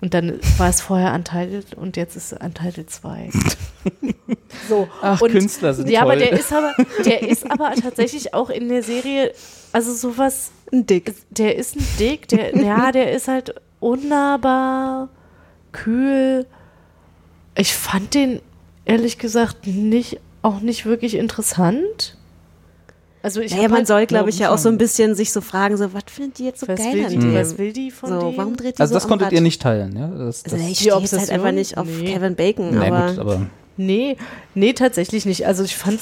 Und 0.00 0.12
dann 0.12 0.38
war 0.58 0.68
es 0.68 0.82
vorher 0.82 1.14
Untitled 1.14 1.74
und 1.74 1.96
jetzt 1.96 2.16
ist 2.16 2.32
Untitled 2.34 2.90
2. 2.90 3.30
so. 4.68 4.88
Ach, 5.00 5.20
und, 5.22 5.30
Künstler 5.30 5.72
sind 5.72 5.88
Ja, 5.88 6.02
aber 6.02 6.12
toll. 6.18 6.26
der 6.26 6.32
ist 6.32 6.52
aber, 6.52 6.74
der 7.04 7.28
ist 7.28 7.50
aber 7.50 7.72
tatsächlich 7.74 8.34
auch 8.34 8.50
in 8.50 8.68
der 8.68 8.82
Serie, 8.82 9.32
also 9.72 9.94
sowas. 9.94 10.50
Ein 10.70 10.84
Dick. 10.84 11.14
Der 11.30 11.56
ist 11.56 11.76
ein 11.76 11.86
Dick, 11.98 12.28
der, 12.28 12.54
ja, 12.56 12.92
der 12.92 13.12
ist 13.12 13.28
halt 13.28 13.54
unnahbar, 13.80 15.08
kühl. 15.72 16.46
Ich 17.56 17.74
fand 17.74 18.14
den 18.14 18.40
ehrlich 18.84 19.18
gesagt 19.18 19.66
nicht, 19.66 20.20
auch 20.42 20.60
nicht 20.60 20.84
wirklich 20.84 21.14
interessant. 21.14 22.15
Also 23.26 23.40
ich 23.40 23.50
naja, 23.50 23.64
man 23.68 23.78
halt- 23.78 23.86
soll, 23.88 24.06
glaube 24.06 24.30
ich, 24.30 24.38
ja 24.38 24.54
auch 24.54 24.58
so 24.58 24.68
ein 24.68 24.78
bisschen 24.78 25.16
sich 25.16 25.32
so 25.32 25.40
fragen, 25.40 25.76
so, 25.76 25.92
was 25.92 26.04
findet 26.06 26.38
die 26.38 26.44
jetzt 26.44 26.60
so 26.60 26.68
Was 26.68 26.78
geil 26.78 26.94
will 26.94 27.04
an 27.06 27.10
die- 27.10 27.18
dem? 27.18 27.34
was 27.34 27.58
will 27.58 27.72
die 27.72 27.90
von 27.90 28.08
so, 28.08 28.20
dem? 28.30 28.36
Warum 28.36 28.56
dreht 28.56 28.78
die 28.78 28.80
Also 28.80 28.92
so 28.92 28.98
das 29.00 29.08
konntet 29.08 29.26
Rad? 29.26 29.32
ihr 29.32 29.40
nicht 29.40 29.60
teilen, 29.60 29.96
ja? 29.96 30.06
Das, 30.06 30.44
Also 30.44 30.56
das, 30.56 30.64
ich 30.64 30.78
Die 30.78 30.84
stehe 30.84 31.00
jetzt 31.00 31.18
halt 31.18 31.30
einfach 31.30 31.50
nicht 31.50 31.76
auf 31.76 31.88
Nee. 31.88 32.12
Kevin 32.14 32.36
Bacon, 32.36 32.70
Na 32.72 32.86
aber, 32.86 33.10
gut, 33.10 33.18
aber 33.18 33.46
Nee, 33.76 34.16
nee, 34.54 34.72
tatsächlich 34.74 35.26
nicht. 35.26 35.44
Also 35.44 35.64
ich 35.64 35.74
fand, 35.76 35.98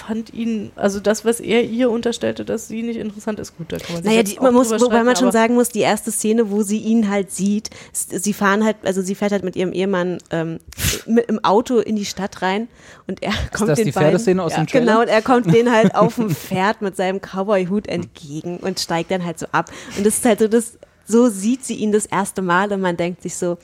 fand 0.00 0.32
ihn, 0.32 0.72
also 0.76 1.00
das, 1.00 1.24
was 1.24 1.40
er 1.40 1.64
ihr 1.64 1.90
unterstellte, 1.90 2.44
dass 2.44 2.68
sie 2.68 2.82
nicht 2.82 2.98
interessant 2.98 3.38
ist, 3.38 3.56
gut, 3.56 3.72
da 3.72 3.78
kann 3.78 3.94
man 3.94 4.02
sich 4.02 4.10
naja, 4.10 4.22
die, 4.22 4.38
auch 4.38 4.42
man 4.42 4.54
muss, 4.54 4.70
wobei 4.70 5.04
man 5.04 5.16
schon 5.16 5.32
sagen 5.32 5.54
muss, 5.54 5.68
die 5.68 5.80
erste 5.80 6.10
Szene, 6.10 6.50
wo 6.50 6.62
sie 6.62 6.78
ihn 6.78 7.10
halt 7.10 7.30
sieht, 7.30 7.70
sie 7.92 8.32
fahren 8.32 8.64
halt, 8.64 8.76
also 8.84 9.02
sie 9.02 9.14
fährt 9.14 9.32
halt 9.32 9.44
mit 9.44 9.56
ihrem 9.56 9.72
Ehemann 9.72 10.18
ähm, 10.30 10.58
mit 11.06 11.26
im 11.26 11.44
Auto 11.44 11.78
in 11.78 11.96
die 11.96 12.04
Stadt 12.04 12.42
rein 12.42 12.68
und 13.06 13.22
er 13.22 13.32
kommt 13.52 13.70
das 13.70 13.76
den 13.76 13.86
die 13.86 13.92
beiden, 13.92 14.10
Pferdeszene 14.10 14.42
aus 14.42 14.54
dem 14.54 14.66
Trailer? 14.66 14.86
Genau, 14.86 15.00
und 15.02 15.08
er 15.08 15.22
kommt 15.22 15.52
denen 15.52 15.72
halt 15.72 15.94
auf 15.94 16.16
dem 16.16 16.30
Pferd 16.34 16.82
mit 16.82 16.96
seinem 16.96 17.20
Cowboy-Hut 17.20 17.86
entgegen 17.86 18.58
und 18.58 18.80
steigt 18.80 19.10
dann 19.10 19.24
halt 19.24 19.38
so 19.38 19.46
ab. 19.52 19.70
Und 19.96 20.06
das 20.06 20.14
ist 20.14 20.24
halt 20.24 20.40
so 20.40 20.48
das, 20.48 20.78
so 21.06 21.28
sieht 21.28 21.64
sie 21.64 21.74
ihn 21.74 21.92
das 21.92 22.06
erste 22.06 22.42
Mal 22.42 22.72
und 22.72 22.80
man 22.80 22.96
denkt 22.96 23.22
sich 23.22 23.36
so, 23.36 23.58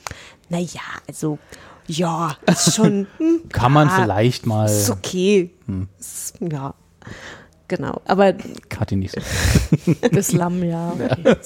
na 0.49 0.59
ja, 0.59 0.81
also 1.09 1.39
ja, 1.89 2.37
ist 2.47 2.75
schon 2.75 3.07
hm, 3.19 3.49
Kann 3.51 3.73
man 3.73 3.89
ah, 3.89 4.01
vielleicht 4.03 4.47
mal. 4.47 4.67
Ist 4.67 4.91
okay. 4.91 5.51
Hm. 5.67 5.89
Ist, 5.99 6.35
ja, 6.41 6.75
genau. 7.69 8.01
Aber 8.07 8.33
Kathi 8.69 8.97
nicht 8.97 9.15
so. 9.15 9.93
Das 10.13 10.33
Lamm, 10.33 10.63
ja. 10.63 10.93
Okay. 10.93 11.37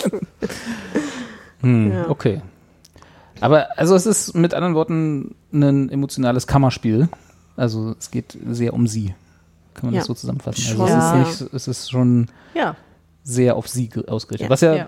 Hm, 1.62 1.92
Ja. 1.92 2.08
Okay. 2.08 2.42
Aber 3.40 3.68
also 3.78 3.94
es 3.94 4.04
ist 4.06 4.34
mit 4.34 4.52
anderen 4.54 4.74
Worten 4.74 5.34
ein 5.52 5.88
emotionales 5.90 6.46
Kammerspiel. 6.46 7.08
Also 7.56 7.94
es 7.98 8.10
geht 8.10 8.36
sehr 8.50 8.74
um 8.74 8.86
sie. 8.86 9.14
Kann 9.74 9.86
man 9.86 9.94
Ja. 9.94 10.00
das 10.00 10.06
so 10.08 10.14
zusammenfassen? 10.14 10.62
Also 10.80 10.86
Ja. 10.86 11.22
es 11.22 11.30
ist 11.34 11.40
nicht, 11.42 11.54
es 11.54 11.68
ist 11.68 11.90
schon 11.90 12.28
Ja, 12.54 12.76
sehr 13.22 13.56
auf 13.56 13.68
sie 13.68 13.88
ge- 13.88 14.06
ausgerichtet. 14.08 14.46
Ja. 14.48 14.50
Was 14.50 14.60
ja, 14.60 14.74
Ja. 14.74 14.86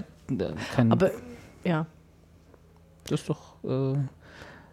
kein, 0.74 0.93
aber 0.93 1.11
ja. 1.65 1.87
das 3.09 3.20
ist 3.20 3.29
doch. 3.31 3.55
Äh, 3.65 3.97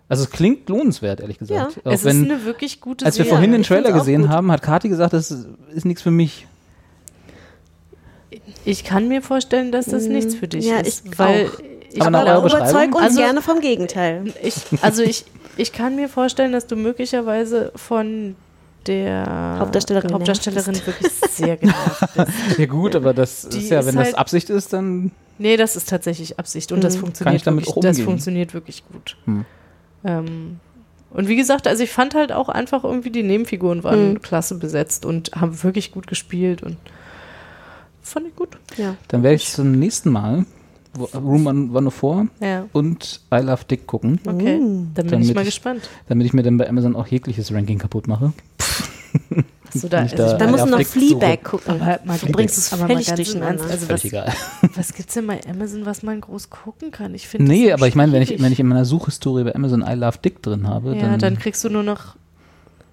also 0.10 0.23
es 0.26 0.30
klingt 0.31 0.68
lohnenswert, 0.68 1.22
ehrlich 1.22 1.38
gesagt. 1.40 1.76
Ja, 1.77 1.81
Auch 1.90 1.94
es 1.94 2.03
wenn, 2.03 2.23
ist 2.26 2.31
eine 2.31 2.44
wirklich 2.45 2.81
gute 2.81 3.06
als 3.06 3.18
wir 3.18 3.23
Serie. 3.23 3.30
vorhin 3.38 3.52
den 3.53 3.61
ich 3.61 3.68
Trailer 3.68 3.91
gesehen 3.94 4.23
gut. 4.23 4.30
haben, 4.31 4.52
hat 4.52 4.61
Kathi 4.61 4.90
gesagt, 4.90 5.14
das 5.14 5.31
ist, 5.31 5.48
ist 5.73 5.86
nichts 5.86 6.02
für 6.02 6.11
mich. 6.11 6.45
Ich 8.65 8.84
kann 8.84 9.07
mir 9.07 9.22
vorstellen, 9.22 9.72
dass 9.72 9.86
das 9.86 10.03
nichts 10.06 10.36
für 10.36 10.48
dich 10.48 10.65
Mm, 10.65 10.69
ja, 10.69 10.80
ist, 10.80 11.06
ich 11.06 11.18
weil 11.18 11.48
auch. 11.48 11.60
ich 11.91 12.02
Aber 12.02 12.11
nach 12.11 12.40
überzeug 12.44 12.94
uns 12.95 13.03
Also- 13.03 13.19
gerne 13.22 13.41
vom 13.41 13.60
Gegenteil. 13.61 14.34
ich, 14.44 14.56
also 14.81 15.02
ich, 15.02 15.26
ich 15.57 15.72
kann 15.72 15.95
mir 15.95 16.10
vorstellen, 16.10 16.52
dass 16.52 16.68
du 16.68 16.76
möglicherweise 16.76 17.72
von 17.76 18.36
der 18.88 19.57
Hauptdarstellerin 19.60 20.14
Hauptdarstellerin 20.14 20.76
wirklich 20.86 21.11
sehr 21.31 21.57
genervt 21.57 22.02
bist. 22.15 22.27
Ja 22.60 22.65
gut, 22.65 22.95
aber 22.95 23.14
das 23.14 23.49
Die 23.49 23.57
ist 23.60 23.69
ja, 23.69 23.80
ist 23.80 23.88
wenn 23.88 23.95
das 23.95 24.06
halt- 24.07 24.18
Absicht 24.18 24.49
ist, 24.49 24.73
dann 24.73 25.11
Nee, 25.41 25.56
das 25.57 25.76
ist 25.77 25.88
tatsächlich 25.90 26.38
Absicht 26.38 26.72
und 26.73 26.84
das 26.84 26.95
Mhm. 26.95 26.99
funktioniert 26.99 27.30
Kann 27.30 27.36
ich 27.38 27.44
damit 27.44 27.61
wirklich, 27.65 27.77
auch 27.77 27.81
das 27.81 27.91
umgehen? 27.98 28.06
funktioniert 28.06 28.53
wirklich 28.53 28.84
gut. 28.91 29.15
Hm. 29.26 29.45
Ähm, 30.03 30.59
und 31.11 31.27
wie 31.27 31.35
gesagt, 31.35 31.67
also 31.67 31.84
ich 31.84 31.91
fand 31.91 32.13
halt 32.15 32.31
auch 32.31 32.49
einfach 32.49 32.84
irgendwie 32.84 33.09
die 33.09 33.23
Nebenfiguren 33.23 33.84
waren 33.84 34.11
Mhm. 34.13 34.21
klasse 34.21 34.55
besetzt 34.59 35.05
und 35.05 35.31
haben 35.35 35.61
wirklich 35.63 35.91
gut 35.91 36.05
gespielt 36.07 36.61
und 36.63 36.77
fand 38.01 38.27
ich 38.27 38.35
gut. 38.35 38.57
Ja. 38.77 38.95
Dann 39.07 39.23
werde 39.23 39.35
ich 39.35 39.49
zum 39.51 39.71
nächsten 39.71 40.11
Mal 40.11 40.45
Room 41.13 41.47
104 41.47 42.27
Ja. 42.41 42.65
und 42.73 43.21
I 43.34 43.38
Love 43.38 43.63
Dick 43.69 43.88
gucken, 43.88 44.19
Okay, 44.26 44.57
Mhm. 44.59 44.91
dann 44.93 45.05
bin 45.05 45.11
Damit 45.11 45.30
ich 45.30 45.35
mal 45.35 45.41
ich- 45.41 45.47
gespannt. 45.47 45.89
damit 46.07 46.26
ich 46.27 46.34
mir 46.34 46.43
dann 46.43 46.57
bei 46.57 46.67
Amazon 46.69 46.95
auch 46.95 47.07
jegliches 47.07 47.53
Ranking 47.53 47.77
kaputt 47.77 48.07
mache. 48.07 48.34
So, 49.73 49.87
da, 49.87 49.99
also 49.99 50.15
da 50.15 50.37
du 50.37 50.45
Love 50.45 50.65
noch 50.69 50.81
Fleabag 50.81 51.43
gucken. 51.43 51.81
Aber 51.81 51.99
mal, 52.03 52.17
du 52.17 52.31
bringst 52.31 52.57
es 52.57 52.69
völlig 52.69 53.07
durcheinander. 53.13 53.63
Also 53.63 53.85
Völlig 53.85 53.89
was, 53.89 54.05
egal. 54.05 54.33
was 54.75 54.93
gibt's 54.93 55.13
denn 55.13 55.27
bei 55.27 55.39
Amazon, 55.47 55.85
was 55.85 56.03
man 56.03 56.21
groß 56.21 56.49
gucken 56.49 56.91
kann? 56.91 57.13
Ich 57.13 57.27
finde 57.27 57.51
Nee, 57.51 57.71
aber 57.71 57.87
ich 57.87 57.95
meine, 57.95 58.11
wenn 58.11 58.21
ich, 58.21 58.41
wenn 58.41 58.51
ich 58.51 58.59
in 58.59 58.67
meiner 58.67 58.85
Suchhistorie 58.85 59.43
bei 59.43 59.55
Amazon 59.55 59.81
I 59.81 59.93
Love 59.93 60.17
Dick 60.23 60.41
drin 60.41 60.67
habe, 60.67 60.95
ja, 60.95 61.01
dann, 61.01 61.19
dann 61.19 61.39
kriegst 61.39 61.63
du 61.63 61.69
nur 61.69 61.83
noch 61.83 62.15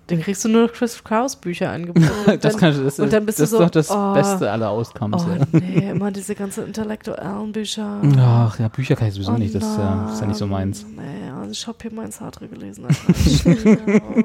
dann 0.08 0.20
kriegst 0.20 0.44
du 0.44 0.48
nur 0.48 0.66
noch 0.66 0.72
Chris 0.72 1.02
Kraus 1.02 1.34
Bücher 1.34 1.70
angeboten. 1.70 2.08
Und 2.26 2.26
das, 2.44 2.52
dann, 2.52 2.60
kann, 2.60 2.84
das, 2.84 3.00
und 3.00 3.12
dann 3.12 3.26
bist 3.26 3.40
das 3.40 3.50
du 3.50 3.56
ist 3.56 3.58
so, 3.58 3.64
doch 3.64 3.70
das 3.70 3.90
oh, 3.90 4.14
Beste 4.14 4.50
aller 4.50 4.70
Outcomes. 4.70 5.24
Oh 5.24 5.30
ja. 5.30 5.44
nee, 5.60 5.90
immer 5.90 6.12
diese 6.12 6.36
ganzen 6.36 6.66
intellektuellen 6.66 7.50
Bücher. 7.50 8.00
Ach 8.16 8.58
ja, 8.58 8.68
Bücher 8.68 8.94
kann 8.94 9.08
ich 9.08 9.14
sowieso 9.14 9.32
Oh 9.32 9.38
nicht, 9.38 9.54
das 9.54 9.64
ist, 9.64 9.78
ja, 9.78 10.12
ist 10.12 10.20
ja 10.20 10.26
nicht 10.26 10.36
so 10.36 10.46
meins. 10.46 10.86
Nee, 10.94 11.30
also 11.30 11.50
ich 11.50 11.66
habe 11.66 11.78
hier 11.82 11.92
mal 11.92 12.10
Sartre 12.12 12.46
gelesen. 12.46 12.84
Also 12.86 13.00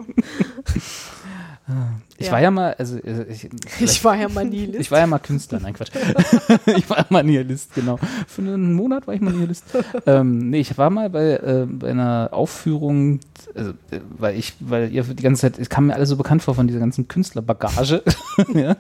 ist. 1.65 2.10
Ich 2.21 2.27
Ja. 2.27 2.33
war 2.33 2.41
ja 2.41 2.51
mal, 2.51 2.73
also 2.77 2.97
äh, 2.97 3.25
ich, 3.29 3.49
Ich 3.79 4.03
war 4.03 4.15
ja 4.15 4.29
mal 4.29 4.45
Nihilist. 4.45 4.79
Ich 4.79 4.91
war 4.91 4.99
ja 4.99 5.07
mal 5.07 5.19
Künstler, 5.19 5.59
nein 5.59 5.73
Quatsch. 5.73 5.91
ich 6.77 6.89
war 6.89 7.05
mal 7.09 7.23
Nihilist, 7.23 7.73
genau. 7.75 7.99
Für 8.27 8.41
einen 8.41 8.73
Monat 8.73 9.07
war 9.07 9.13
ich 9.13 9.21
mal 9.21 9.33
Nihilist. 9.33 9.65
ähm, 10.05 10.49
nee, 10.49 10.59
ich 10.59 10.77
war 10.77 10.89
mal 10.89 11.09
bei, 11.09 11.31
äh, 11.33 11.65
bei 11.69 11.89
einer 11.91 12.29
Aufführung, 12.31 13.19
also, 13.55 13.71
äh, 13.91 13.99
weil 14.17 14.37
ich, 14.37 14.53
weil 14.59 14.91
ihr 14.91 15.03
die 15.03 15.23
ganze 15.23 15.41
Zeit, 15.41 15.59
es 15.59 15.69
kam 15.69 15.87
mir 15.87 15.95
alles 15.95 16.09
so 16.09 16.15
bekannt 16.17 16.43
vor 16.43 16.55
von 16.55 16.67
dieser 16.67 16.79
ganzen 16.79 17.07
Künstlerbagage. 17.07 18.03
ja. 18.53 18.75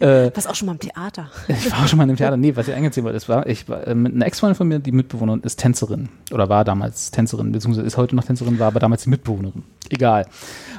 Äh, 0.00 0.30
Was 0.34 0.46
auch 0.46 0.54
schon 0.54 0.66
mal 0.66 0.72
im 0.72 0.80
Theater. 0.80 1.30
ich 1.48 1.70
war 1.70 1.82
auch 1.84 1.88
schon 1.88 1.98
mal 1.98 2.08
im 2.08 2.16
Theater. 2.16 2.36
Nee, 2.36 2.56
was 2.56 2.68
ich 2.68 2.74
eingezogen 2.74 3.04
war, 3.06 3.12
das 3.12 3.28
war, 3.28 3.46
ich 3.46 3.68
war 3.68 3.86
äh, 3.86 3.94
mit 3.94 4.14
einer 4.14 4.26
Ex-Freundin 4.26 4.56
von 4.56 4.68
mir, 4.68 4.78
die 4.80 4.92
Mitbewohnerin, 4.92 5.40
ist 5.42 5.56
Tänzerin. 5.60 6.08
Oder 6.32 6.48
war 6.48 6.64
damals 6.64 7.10
Tänzerin, 7.10 7.52
beziehungsweise 7.52 7.86
ist 7.86 7.96
heute 7.96 8.16
noch 8.16 8.24
Tänzerin, 8.24 8.58
war 8.58 8.68
aber 8.68 8.80
damals 8.80 9.04
die 9.04 9.10
Mitbewohnerin. 9.10 9.62
Egal. 9.90 10.26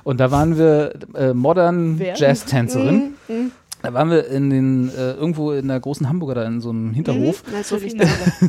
Und 0.03 0.19
da 0.19 0.31
waren 0.31 0.57
wir 0.57 0.93
äh, 1.15 1.33
Modern 1.33 1.92
Wer? 1.99 2.15
Jazz-Tänzerin. 2.15 3.13
Mhm, 3.27 3.35
mhm. 3.35 3.51
Da 3.83 3.93
waren 3.93 4.09
wir 4.09 4.27
in 4.27 4.49
den, 4.49 4.89
äh, 4.95 5.11
irgendwo 5.11 5.51
in 5.51 5.67
der 5.67 5.77
großen 5.77 6.07
Hamburger, 6.07 6.35
da 6.35 6.45
in 6.45 6.61
so 6.61 6.69
einem 6.69 6.93
Hinterhof. 6.93 7.43
Mhm, 7.45 7.63
Sophie 7.63 7.89
hm? 7.89 7.99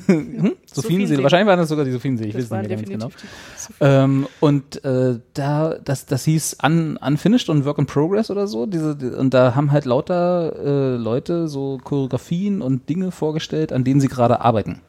Sophiensee. 0.06 0.54
Sophiensee. 0.64 1.22
Wahrscheinlich 1.24 1.48
waren 1.48 1.58
das 1.58 1.68
sogar 1.68 1.84
die 1.84 1.90
Sophiensee, 1.90 2.26
ich 2.26 2.34
Das 2.34 2.42
weiß 2.44 2.50
waren 2.52 2.60
nicht 2.66 2.88
mehr 2.88 2.98
ganz 2.98 3.12
genau. 3.18 3.80
Ähm, 3.80 4.28
und 4.38 4.84
äh, 4.84 5.18
da, 5.34 5.76
das, 5.84 6.06
das 6.06 6.24
hieß 6.24 6.58
Un, 6.64 6.98
Unfinished 6.98 7.48
und 7.48 7.64
Work 7.64 7.78
in 7.78 7.86
Progress 7.86 8.30
oder 8.30 8.46
so. 8.46 8.66
Diese, 8.66 8.94
die, 8.94 9.06
und 9.06 9.34
da 9.34 9.56
haben 9.56 9.72
halt 9.72 9.86
lauter 9.86 10.54
äh, 10.56 10.96
Leute 10.96 11.48
so 11.48 11.80
Choreografien 11.82 12.62
und 12.62 12.88
Dinge 12.88 13.10
vorgestellt, 13.10 13.72
an 13.72 13.82
denen 13.82 14.00
sie 14.00 14.08
gerade 14.08 14.40
arbeiten. 14.40 14.82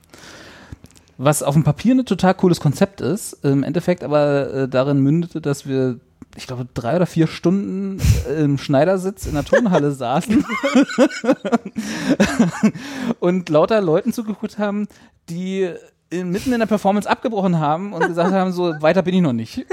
Was 1.18 1.42
auf 1.42 1.56
dem 1.56 1.64
Papier 1.64 1.96
ein 1.96 2.06
total 2.06 2.36
cooles 2.36 2.60
Konzept 2.60 3.02
ist, 3.02 3.34
im 3.44 3.64
Endeffekt 3.64 4.04
aber 4.04 4.54
äh, 4.54 4.68
darin 4.68 5.00
mündete, 5.00 5.42
dass 5.42 5.66
wir, 5.66 6.00
ich 6.36 6.48
glaube, 6.48 6.68
drei 6.74 6.96
oder 6.98 7.06
vier 7.06 7.28
Stunden 7.28 8.02
äh, 8.28 8.44
im 8.44 8.58
Schneidersitz 8.58 9.26
in 9.26 9.34
der 9.34 9.46
Turnhalle 9.46 9.92
saßen 9.94 10.46
und 13.20 13.50
lauter 13.50 13.82
Leuten 13.82 14.14
zugeguckt 14.14 14.58
haben, 14.58 14.88
die 15.30 15.70
in, 16.10 16.30
mitten 16.30 16.54
in 16.54 16.60
der 16.60 16.68
Performance 16.68 17.10
abgebrochen 17.10 17.60
haben 17.60 17.94
und 17.94 18.08
gesagt 18.08 18.32
haben, 18.32 18.52
so 18.52 18.74
weiter 18.80 19.02
bin 19.02 19.16
ich 19.16 19.22
noch 19.22 19.34
nicht. 19.34 19.66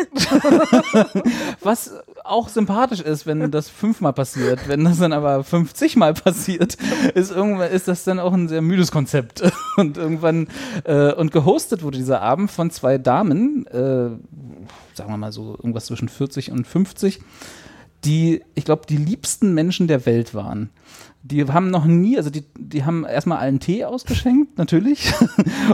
Was 1.61 1.93
auch 2.25 2.49
sympathisch 2.49 3.01
ist, 3.01 3.27
wenn 3.27 3.51
das 3.51 3.69
fünfmal 3.69 4.13
passiert. 4.13 4.69
Wenn 4.69 4.85
das 4.85 4.99
dann 4.99 5.13
aber 5.13 5.45
50 5.45 5.97
Mal 5.97 6.15
passiert, 6.15 6.77
ist 7.15 7.33
irgendwann 7.33 7.71
ist 7.71 7.89
das 7.89 8.05
dann 8.05 8.19
auch 8.19 8.33
ein 8.33 8.49
sehr 8.49 8.63
müdes 8.63 8.91
Konzept. 8.91 9.43
Und 9.77 9.97
irgendwann 9.97 10.49
äh, 10.85 11.13
und 11.13 11.33
gehostet 11.33 11.83
wurde 11.83 11.99
dieser 11.99 12.23
Abend 12.23 12.51
von 12.51 12.71
zwei 12.71 12.99
Damen, 12.99 13.67
äh, 13.67 14.11
sagen 14.95 15.11
wir 15.11 15.17
mal 15.17 15.33
so 15.33 15.53
irgendwas 15.53 15.87
zwischen 15.87 16.09
40 16.09 16.51
und 16.51 16.67
50, 16.67 17.21
die, 18.05 18.43
ich 18.55 18.65
glaube, 18.65 18.83
die 18.89 18.97
liebsten 18.97 19.55
Menschen 19.55 19.87
der 19.87 20.07
Welt 20.07 20.35
waren. 20.35 20.71
Die 21.25 21.45
haben 21.45 21.71
noch 21.71 21.85
nie, 21.85 22.17
also 22.17 22.31
die, 22.31 22.43
die 22.59 22.85
haben 22.85 23.05
erstmal 23.05 23.39
allen 23.39 23.61
Tee 23.61 23.85
ausgeschenkt, 23.85 24.59
natürlich. 24.59 25.13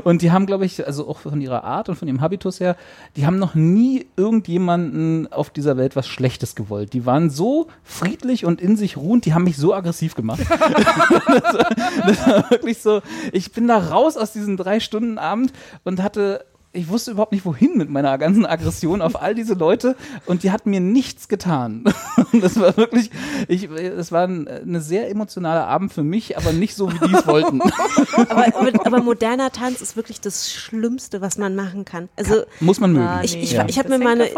Und 0.04 0.20
die 0.20 0.30
haben, 0.30 0.44
glaube 0.44 0.66
ich, 0.66 0.86
also 0.86 1.08
auch 1.08 1.20
von 1.20 1.40
ihrer 1.40 1.64
Art 1.64 1.88
und 1.88 1.96
von 1.96 2.06
ihrem 2.06 2.20
Habitus 2.20 2.60
her, 2.60 2.76
die 3.16 3.24
haben 3.24 3.38
noch 3.38 3.54
nie 3.54 4.06
irgendjemanden 4.16 5.32
auf 5.32 5.48
dieser 5.48 5.78
Welt 5.78 5.96
was 5.96 6.06
Schlechtes 6.06 6.54
gewollt. 6.54 6.92
Die 6.92 7.06
waren 7.06 7.30
so 7.30 7.68
friedlich 7.82 8.44
und 8.44 8.60
in 8.60 8.76
sich 8.76 8.98
ruhend, 8.98 9.24
die 9.24 9.32
haben 9.32 9.44
mich 9.44 9.56
so 9.56 9.72
aggressiv 9.72 10.14
gemacht. 10.14 10.40
das, 10.40 10.50
war, 11.54 11.70
das 12.06 12.26
war 12.26 12.50
wirklich 12.50 12.78
so, 12.78 13.00
ich 13.32 13.52
bin 13.52 13.68
da 13.68 13.78
raus 13.78 14.18
aus 14.18 14.34
diesem 14.34 14.58
drei 14.58 14.80
Stunden 14.80 15.16
Abend 15.16 15.54
und 15.82 16.02
hatte 16.02 16.44
ich 16.78 16.88
wusste 16.88 17.10
überhaupt 17.10 17.32
nicht, 17.32 17.44
wohin 17.44 17.76
mit 17.76 17.90
meiner 17.90 18.16
ganzen 18.18 18.46
Aggression 18.46 19.02
auf 19.02 19.20
all 19.20 19.34
diese 19.34 19.54
Leute 19.54 19.96
und 20.26 20.42
die 20.42 20.50
hat 20.50 20.66
mir 20.66 20.80
nichts 20.80 21.28
getan. 21.28 21.84
Das 22.40 22.60
war 22.60 22.76
wirklich, 22.76 23.10
ich, 23.48 23.64
es 23.70 24.12
war 24.12 24.24
ein, 24.26 24.46
ein 24.48 24.80
sehr 24.82 25.08
emotionaler 25.10 25.66
Abend 25.66 25.92
für 25.92 26.02
mich, 26.02 26.36
aber 26.36 26.52
nicht 26.52 26.74
so, 26.74 26.92
wie 26.92 26.98
die 27.08 27.14
es 27.14 27.26
wollten. 27.26 27.60
aber, 28.16 28.46
aber, 28.54 28.86
aber 28.86 29.02
moderner 29.02 29.50
Tanz 29.50 29.80
ist 29.80 29.96
wirklich 29.96 30.20
das 30.20 30.52
Schlimmste, 30.52 31.20
was 31.22 31.38
man 31.38 31.54
machen 31.56 31.84
kann. 31.86 32.08
Also 32.16 32.42
Muss 32.60 32.80
man 32.80 32.92
mögen. 32.92 33.06
Ah, 33.06 33.22
ich, 33.24 33.34
ich, 33.36 33.52
Ja. 33.52 33.64
ich 33.66 33.78
habe 33.78 33.88
Das 33.88 33.98
mir, 33.98 34.08
eine- 34.08 34.28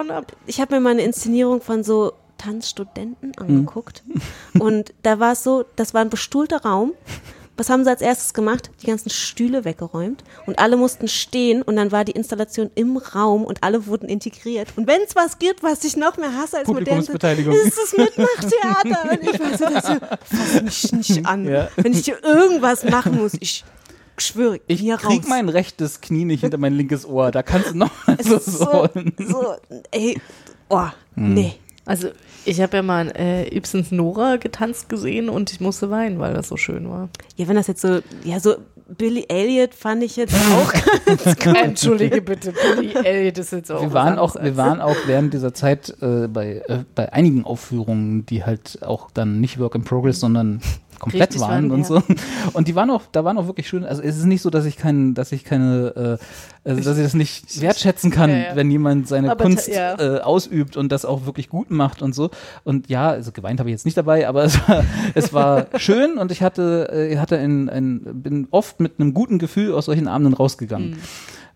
ich 0.47 0.61
hab 0.61 0.71
mir 0.71 0.79
mal 0.81 0.91
eine 0.91 1.03
Inszenierung 1.03 1.61
von 1.63 1.83
so 1.83 2.13
Tanzstudenten 2.39 3.33
Hm. 3.39 3.45
angeguckt. 3.47 4.03
Und 4.59 4.93
da 5.03 5.19
war 5.19 5.33
es 5.33 5.43
so, 5.43 5.65
das 5.77 5.93
war 5.93 6.01
ein 6.03 6.11
bestuhlter 6.11 6.63
Raum. 6.63 6.93
Was 7.61 7.69
haben 7.69 7.85
sie 7.85 7.91
als 7.91 8.01
erstes 8.01 8.33
gemacht? 8.33 8.71
Die 8.81 8.87
ganzen 8.87 9.11
Stühle 9.11 9.67
weggeräumt 9.67 10.25
und 10.47 10.59
alle 10.59 10.79
mussten 10.79 11.09
stehen 11.09 11.61
und 11.61 11.77
dann 11.77 11.93
war 11.93 12.07
die 12.07 12.13
Installation 12.13 12.71
im 12.75 12.97
Raum 12.97 13.45
und 13.45 13.63
alle 13.63 13.87
wurden 13.87 14.09
integriert. 14.09 14.69
Und 14.77 14.87
wenn 14.87 15.03
es 15.03 15.15
was 15.15 15.39
gibt, 15.39 15.63
was 15.63 15.85
ich 15.85 15.95
noch 15.95 16.17
mehr 16.17 16.35
hasse 16.35 16.57
als 16.57 16.65
Publikumsbeteiligung. 16.67 17.53
ist 17.53 17.77
das 17.77 17.93
Mitmachtheater. 17.99 19.11
Und 19.11 19.23
ich 19.23 19.39
weiß 19.39 19.59
so, 19.59 19.65
das 19.67 19.85
fass 20.25 20.63
mich 20.63 20.93
nicht 20.93 21.27
an. 21.27 21.45
Ja. 21.45 21.69
Wenn 21.77 21.93
ich 21.93 22.07
hier 22.07 22.25
irgendwas 22.25 22.83
machen 22.85 23.19
muss, 23.21 23.33
ich 23.41 23.63
schwöre, 24.17 24.61
Ich 24.67 24.81
hier 24.81 24.97
krieg 24.97 25.21
raus. 25.21 25.29
mein 25.29 25.51
rechtes 25.51 26.01
Knie 26.01 26.25
nicht 26.25 26.41
hinter 26.41 26.57
mein 26.57 26.73
linkes 26.73 27.05
Ohr. 27.05 27.31
Da 27.31 27.43
kannst 27.43 27.73
du 27.73 27.77
noch 27.77 27.91
mal 28.07 28.17
Es 28.19 28.27
so, 28.29 28.37
ist 28.37 28.47
so. 28.47 28.89
so, 29.19 29.25
so, 29.29 29.55
ey, 29.91 30.19
oh, 30.71 30.87
Hm. 31.15 31.35
nee. 31.35 31.53
Also 31.85 32.09
ich 32.45 32.61
habe 32.61 32.79
ja 32.79 32.83
mal 32.83 33.13
äh, 33.17 33.55
Ibsens 33.55 33.91
Nora 33.91 34.37
getanzt 34.37 34.89
gesehen 34.89 35.29
und 35.29 35.53
ich 35.53 35.61
musste 35.61 35.91
weinen, 35.91 36.19
weil 36.19 36.35
das 36.35 36.49
so 36.49 36.57
schön 36.57 36.89
war. 36.89 37.09
Ja, 37.37 37.49
wenn 37.49 37.57
das 37.57 37.67
jetzt 37.67 37.83
so, 37.83 38.01
ja, 38.25 38.41
so 38.41 38.57
Billy 38.97 39.25
Elliot 39.29 39.75
fand 39.75 40.03
ich 40.03 40.17
jetzt 40.17 40.35
auch 40.35 40.73
ganz 41.05 41.25
gut. 41.39 41.57
Entschuldige 41.57 42.23
bitte, 42.23 42.53
Billy 42.53 42.93
Elliot 42.95 43.39
ist 43.39 43.53
jetzt 43.53 43.71
auch 43.71 43.83
wir 43.83 43.93
waren 43.93 44.19
auch, 44.19 44.35
wir 44.35 44.57
waren 44.57 44.81
auch 44.81 44.97
während 45.07 45.33
dieser 45.33 45.55
Zeit 45.55 45.95
äh, 46.01 46.27
bei, 46.27 46.63
äh, 46.67 46.85
bei 46.95 47.13
einigen 47.13 47.45
Aufführungen, 47.45 48.27
die 48.27 48.45
halt 48.45 48.83
auch 48.83 49.11
dann 49.13 49.41
nicht 49.41 49.59
Work 49.61 49.77
in 49.77 49.85
Progress, 49.85 50.21
sondern 50.21 50.61
komplett 51.01 51.31
Richtig 51.31 51.41
waren 51.41 51.71
und 51.73 51.81
ja. 51.81 51.85
so. 51.87 52.03
Und 52.53 52.69
die 52.69 52.75
waren 52.77 52.91
auch, 52.91 53.03
da 53.11 53.25
waren 53.25 53.37
auch 53.39 53.47
wirklich 53.47 53.69
schön. 53.69 53.85
Also 53.85 54.03
es 54.03 54.17
ist 54.17 54.25
nicht 54.27 54.43
so, 54.43 54.51
dass 54.51 54.65
ich 54.67 54.77
kein, 54.77 55.15
dass 55.15 55.33
ich 55.33 55.43
keine, 55.45 56.19
äh, 56.65 56.69
also 56.69 56.83
dass 56.83 56.97
ich 56.99 57.03
das 57.05 57.15
nicht 57.15 57.61
wertschätzen 57.61 58.11
kann, 58.11 58.31
Ja, 58.31 58.37
ja. 58.37 58.57
wenn 58.57 58.71
jemand 58.71 59.09
seine 59.09 59.31
Aber 59.33 59.45
Kunst 59.45 59.69
äh, 59.69 60.21
ausübt 60.23 60.77
und 60.77 60.93
das 60.93 61.05
auch 61.05 61.27
wirklich 61.27 61.49
gut 61.49 61.71
macht 61.71 62.03
und 62.03 62.15
so. 62.15 62.31
Und 62.63 62.89
ja, 62.89 63.09
also 63.09 63.33
geweint 63.33 63.59
habe 63.59 63.71
ich 63.71 63.75
jetzt 63.75 63.85
nicht 63.87 63.97
dabei, 63.97 64.29
aber 64.29 64.45
es 64.45 64.57
war, 64.69 64.85
es 65.15 65.33
war 65.33 65.67
schön 65.77 66.19
und 66.19 66.31
ich 66.31 66.43
hatte, 66.43 66.89
äh, 66.93 67.17
hatte 67.19 67.39
ein, 67.39 67.69
ein, 67.69 68.23
bin 68.23 68.47
oft 68.51 68.79
mit 68.79 69.01
einem 69.01 69.15
guten 69.15 69.39
Gefühl 69.39 69.75
aus 69.75 69.87
solchen 69.87 70.07
Abenden 70.07 70.35
rausgegangen. 70.35 70.99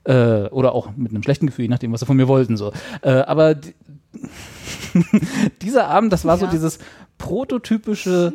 Äh, 0.04 0.48
oder 0.50 0.72
auch 0.74 0.90
mit 0.96 1.12
einem 1.12 1.22
schlechten 1.22 1.46
Gefühl, 1.46 1.64
je 1.64 1.68
nachdem, 1.70 1.92
was 1.92 2.00
sie 2.00 2.06
von 2.06 2.16
mir 2.16 2.28
wollten. 2.28 2.56
So. 2.58 2.72
Äh, 3.02 3.10
aber 3.10 3.54
die, 3.54 3.74
dieser 5.62 5.88
Abend, 5.88 6.12
das 6.12 6.24
war 6.24 6.36
so 6.38 6.44
Ja. 6.46 6.50
dieses 6.50 6.78
prototypische, 7.18 8.34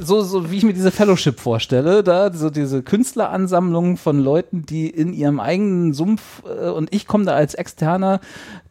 so, 0.00 0.22
so 0.22 0.50
wie 0.50 0.58
ich 0.58 0.64
mir 0.64 0.72
diese 0.72 0.90
Fellowship 0.90 1.38
vorstelle, 1.38 2.02
da, 2.02 2.32
so 2.32 2.50
diese 2.50 2.82
Künstleransammlung 2.82 3.96
von 3.96 4.18
Leuten, 4.18 4.66
die 4.66 4.88
in 4.88 5.12
ihrem 5.12 5.38
eigenen 5.38 5.92
Sumpf 5.92 6.42
äh, 6.44 6.70
und 6.70 6.94
ich 6.94 7.06
komme 7.06 7.24
da 7.24 7.34
als 7.34 7.54
Externer 7.54 8.20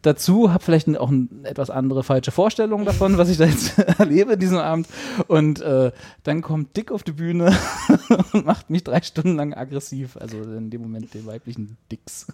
dazu, 0.02 0.52
habe 0.52 0.62
vielleicht 0.62 0.96
auch 0.98 1.10
eine 1.10 1.28
etwas 1.44 1.70
andere 1.70 2.02
falsche 2.02 2.32
Vorstellung 2.32 2.84
davon, 2.84 3.16
was 3.16 3.28
ich 3.30 3.38
da 3.38 3.44
jetzt 3.44 3.78
erlebe 3.98 4.36
diesen 4.36 4.58
Abend. 4.58 4.88
Und 5.28 5.60
äh, 5.60 5.92
dann 6.24 6.42
kommt 6.42 6.76
Dick 6.76 6.92
auf 6.92 7.02
die 7.02 7.12
Bühne 7.12 7.56
und 8.32 8.44
macht 8.44 8.70
mich 8.70 8.84
drei 8.84 9.00
Stunden 9.00 9.36
lang 9.36 9.54
aggressiv, 9.54 10.16
also 10.16 10.42
in 10.42 10.70
dem 10.70 10.82
Moment 10.82 11.14
den 11.14 11.26
weiblichen 11.26 11.76
Dicks. 11.90 12.26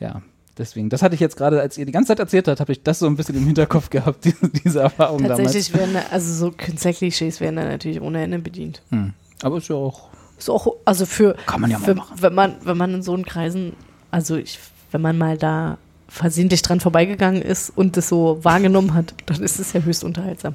Ja, 0.00 0.22
deswegen, 0.58 0.88
das 0.88 1.02
hatte 1.02 1.14
ich 1.14 1.20
jetzt 1.20 1.36
gerade, 1.36 1.60
als 1.60 1.76
ihr 1.78 1.86
die 1.86 1.92
ganze 1.92 2.08
Zeit 2.08 2.18
erzählt 2.18 2.48
habt, 2.48 2.60
habe 2.60 2.72
ich 2.72 2.82
das 2.82 2.98
so 2.98 3.06
ein 3.06 3.16
bisschen 3.16 3.36
im 3.36 3.44
Hinterkopf 3.44 3.90
gehabt, 3.90 4.24
diese, 4.24 4.48
diese 4.48 4.80
Erfahrung 4.80 5.22
Tatsächlich 5.24 5.70
damals. 5.72 5.92
werden, 5.94 6.04
da- 6.08 6.12
also 6.14 6.32
so 6.32 6.50
Künstlerklischees 6.52 7.40
werden 7.40 7.56
da 7.56 7.64
natürlich 7.64 8.00
ohne 8.00 8.22
Ende 8.22 8.38
bedient. 8.38 8.82
Hm. 8.90 9.12
Aber 9.42 9.58
ist 9.58 9.68
ja 9.68 9.76
auch. 9.76 10.08
Ist 10.38 10.50
auch, 10.50 10.66
also 10.84 11.06
für, 11.06 11.34
Kann 11.46 11.62
man 11.62 11.70
ja 11.70 11.78
mal 11.78 11.84
für 11.86 11.94
machen. 11.94 12.16
wenn 12.20 12.34
man, 12.34 12.56
wenn 12.64 12.76
man 12.76 12.94
in 12.94 13.02
so 13.02 13.14
einen 13.14 13.24
Kreisen, 13.24 13.72
also 14.10 14.36
ich, 14.36 14.58
wenn 14.90 15.00
man 15.00 15.16
mal 15.16 15.38
da 15.38 15.78
versehentlich 16.08 16.60
dran 16.62 16.78
vorbeigegangen 16.80 17.40
ist 17.42 17.70
und 17.70 17.96
das 17.96 18.08
so 18.10 18.38
wahrgenommen 18.42 18.92
hat, 18.94 19.14
dann 19.26 19.42
ist 19.42 19.58
es 19.58 19.72
ja 19.72 19.80
höchst 19.80 20.04
unterhaltsam. 20.04 20.54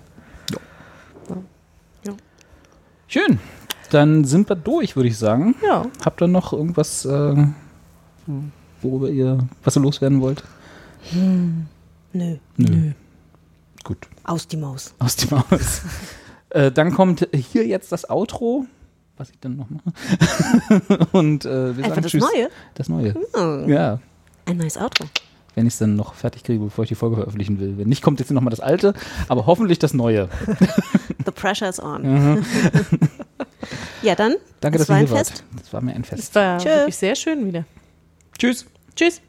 Schön. 3.08 3.40
Dann 3.90 4.24
sind 4.24 4.48
wir 4.48 4.56
durch, 4.56 4.96
würde 4.96 5.10
ich 5.10 5.18
sagen. 5.18 5.56
Ja. 5.66 5.86
Habt 6.06 6.22
ihr 6.22 6.28
noch 6.28 6.54
irgendwas, 6.54 7.04
äh, 7.04 7.36
worüber 8.82 9.10
ihr, 9.10 9.40
was 9.64 9.78
ihr 9.78 9.82
loswerden 9.82 10.22
wollt? 10.22 10.44
Hm. 11.12 11.68
Nö. 12.14 12.38
Nö. 12.58 12.92
Gut. 13.84 14.08
Aus 14.24 14.48
die 14.48 14.58
Maus. 14.58 14.94
Aus 15.00 15.16
dem 15.16 15.32
Haus. 15.32 15.82
äh, 16.50 16.72
dann 16.72 16.94
kommt 16.94 17.28
hier 17.34 17.66
jetzt 17.66 17.92
das 17.92 18.10
Outro, 18.10 18.66
was 19.18 19.30
ich 19.30 19.40
dann 19.40 19.56
noch 19.56 19.68
mache. 19.70 21.08
Und 21.12 21.46
äh, 21.46 21.78
wir 21.78 21.86
Einfach 21.86 21.90
sagen 21.90 22.02
das 22.02 22.12
Tschüss. 22.12 22.22
Neue? 22.22 22.50
Das 22.76 22.90
Neue. 22.90 23.16
Hm. 23.34 23.70
Ja. 23.70 24.00
Ein 24.46 24.58
neues 24.58 24.78
Outro. 24.78 25.06
Wenn 25.56 25.68
ich 25.68 25.74
es 25.74 25.80
dann 25.80 25.96
noch 25.96 26.14
fertig 26.14 26.44
kriege, 26.44 26.64
bevor 26.64 26.84
ich 26.84 26.90
die 26.90 26.96
Folge 26.96 27.18
veröffentlichen 27.18 27.60
will. 27.60 27.78
Wenn 27.78 27.90
nicht, 27.90 28.02
kommt 28.02 28.20
jetzt 28.20 28.32
noch 28.32 28.42
mal 28.42 28.50
das 28.50 28.62
Alte, 28.62 28.94
aber 29.28 29.46
hoffentlich 29.48 29.80
das 29.80 29.94
Neue. 29.94 30.30
The 31.26 31.32
pressure 31.32 31.68
is 31.68 31.82
on. 31.82 32.04
Mhm. 32.04 32.46
ja, 34.02 34.16
dann. 34.16 34.36
Danke, 34.62 34.80
es 34.80 34.88
dass 34.88 34.96
ihr 34.96 35.00
hier 35.00 35.12
wart. 35.12 35.28
Fest. 35.28 35.44
Das 35.58 35.74
war 35.74 35.82
mir 35.82 35.94
ein 35.94 36.06
Fest. 36.06 36.22
Das 36.22 36.36
war 36.36 36.58
Tschö. 36.58 36.70
wirklich 36.70 36.96
sehr 36.96 37.16
schön 37.16 37.46
wieder. 37.46 37.66
Tschüss. 38.42 38.66
Tschüss. 38.96 39.22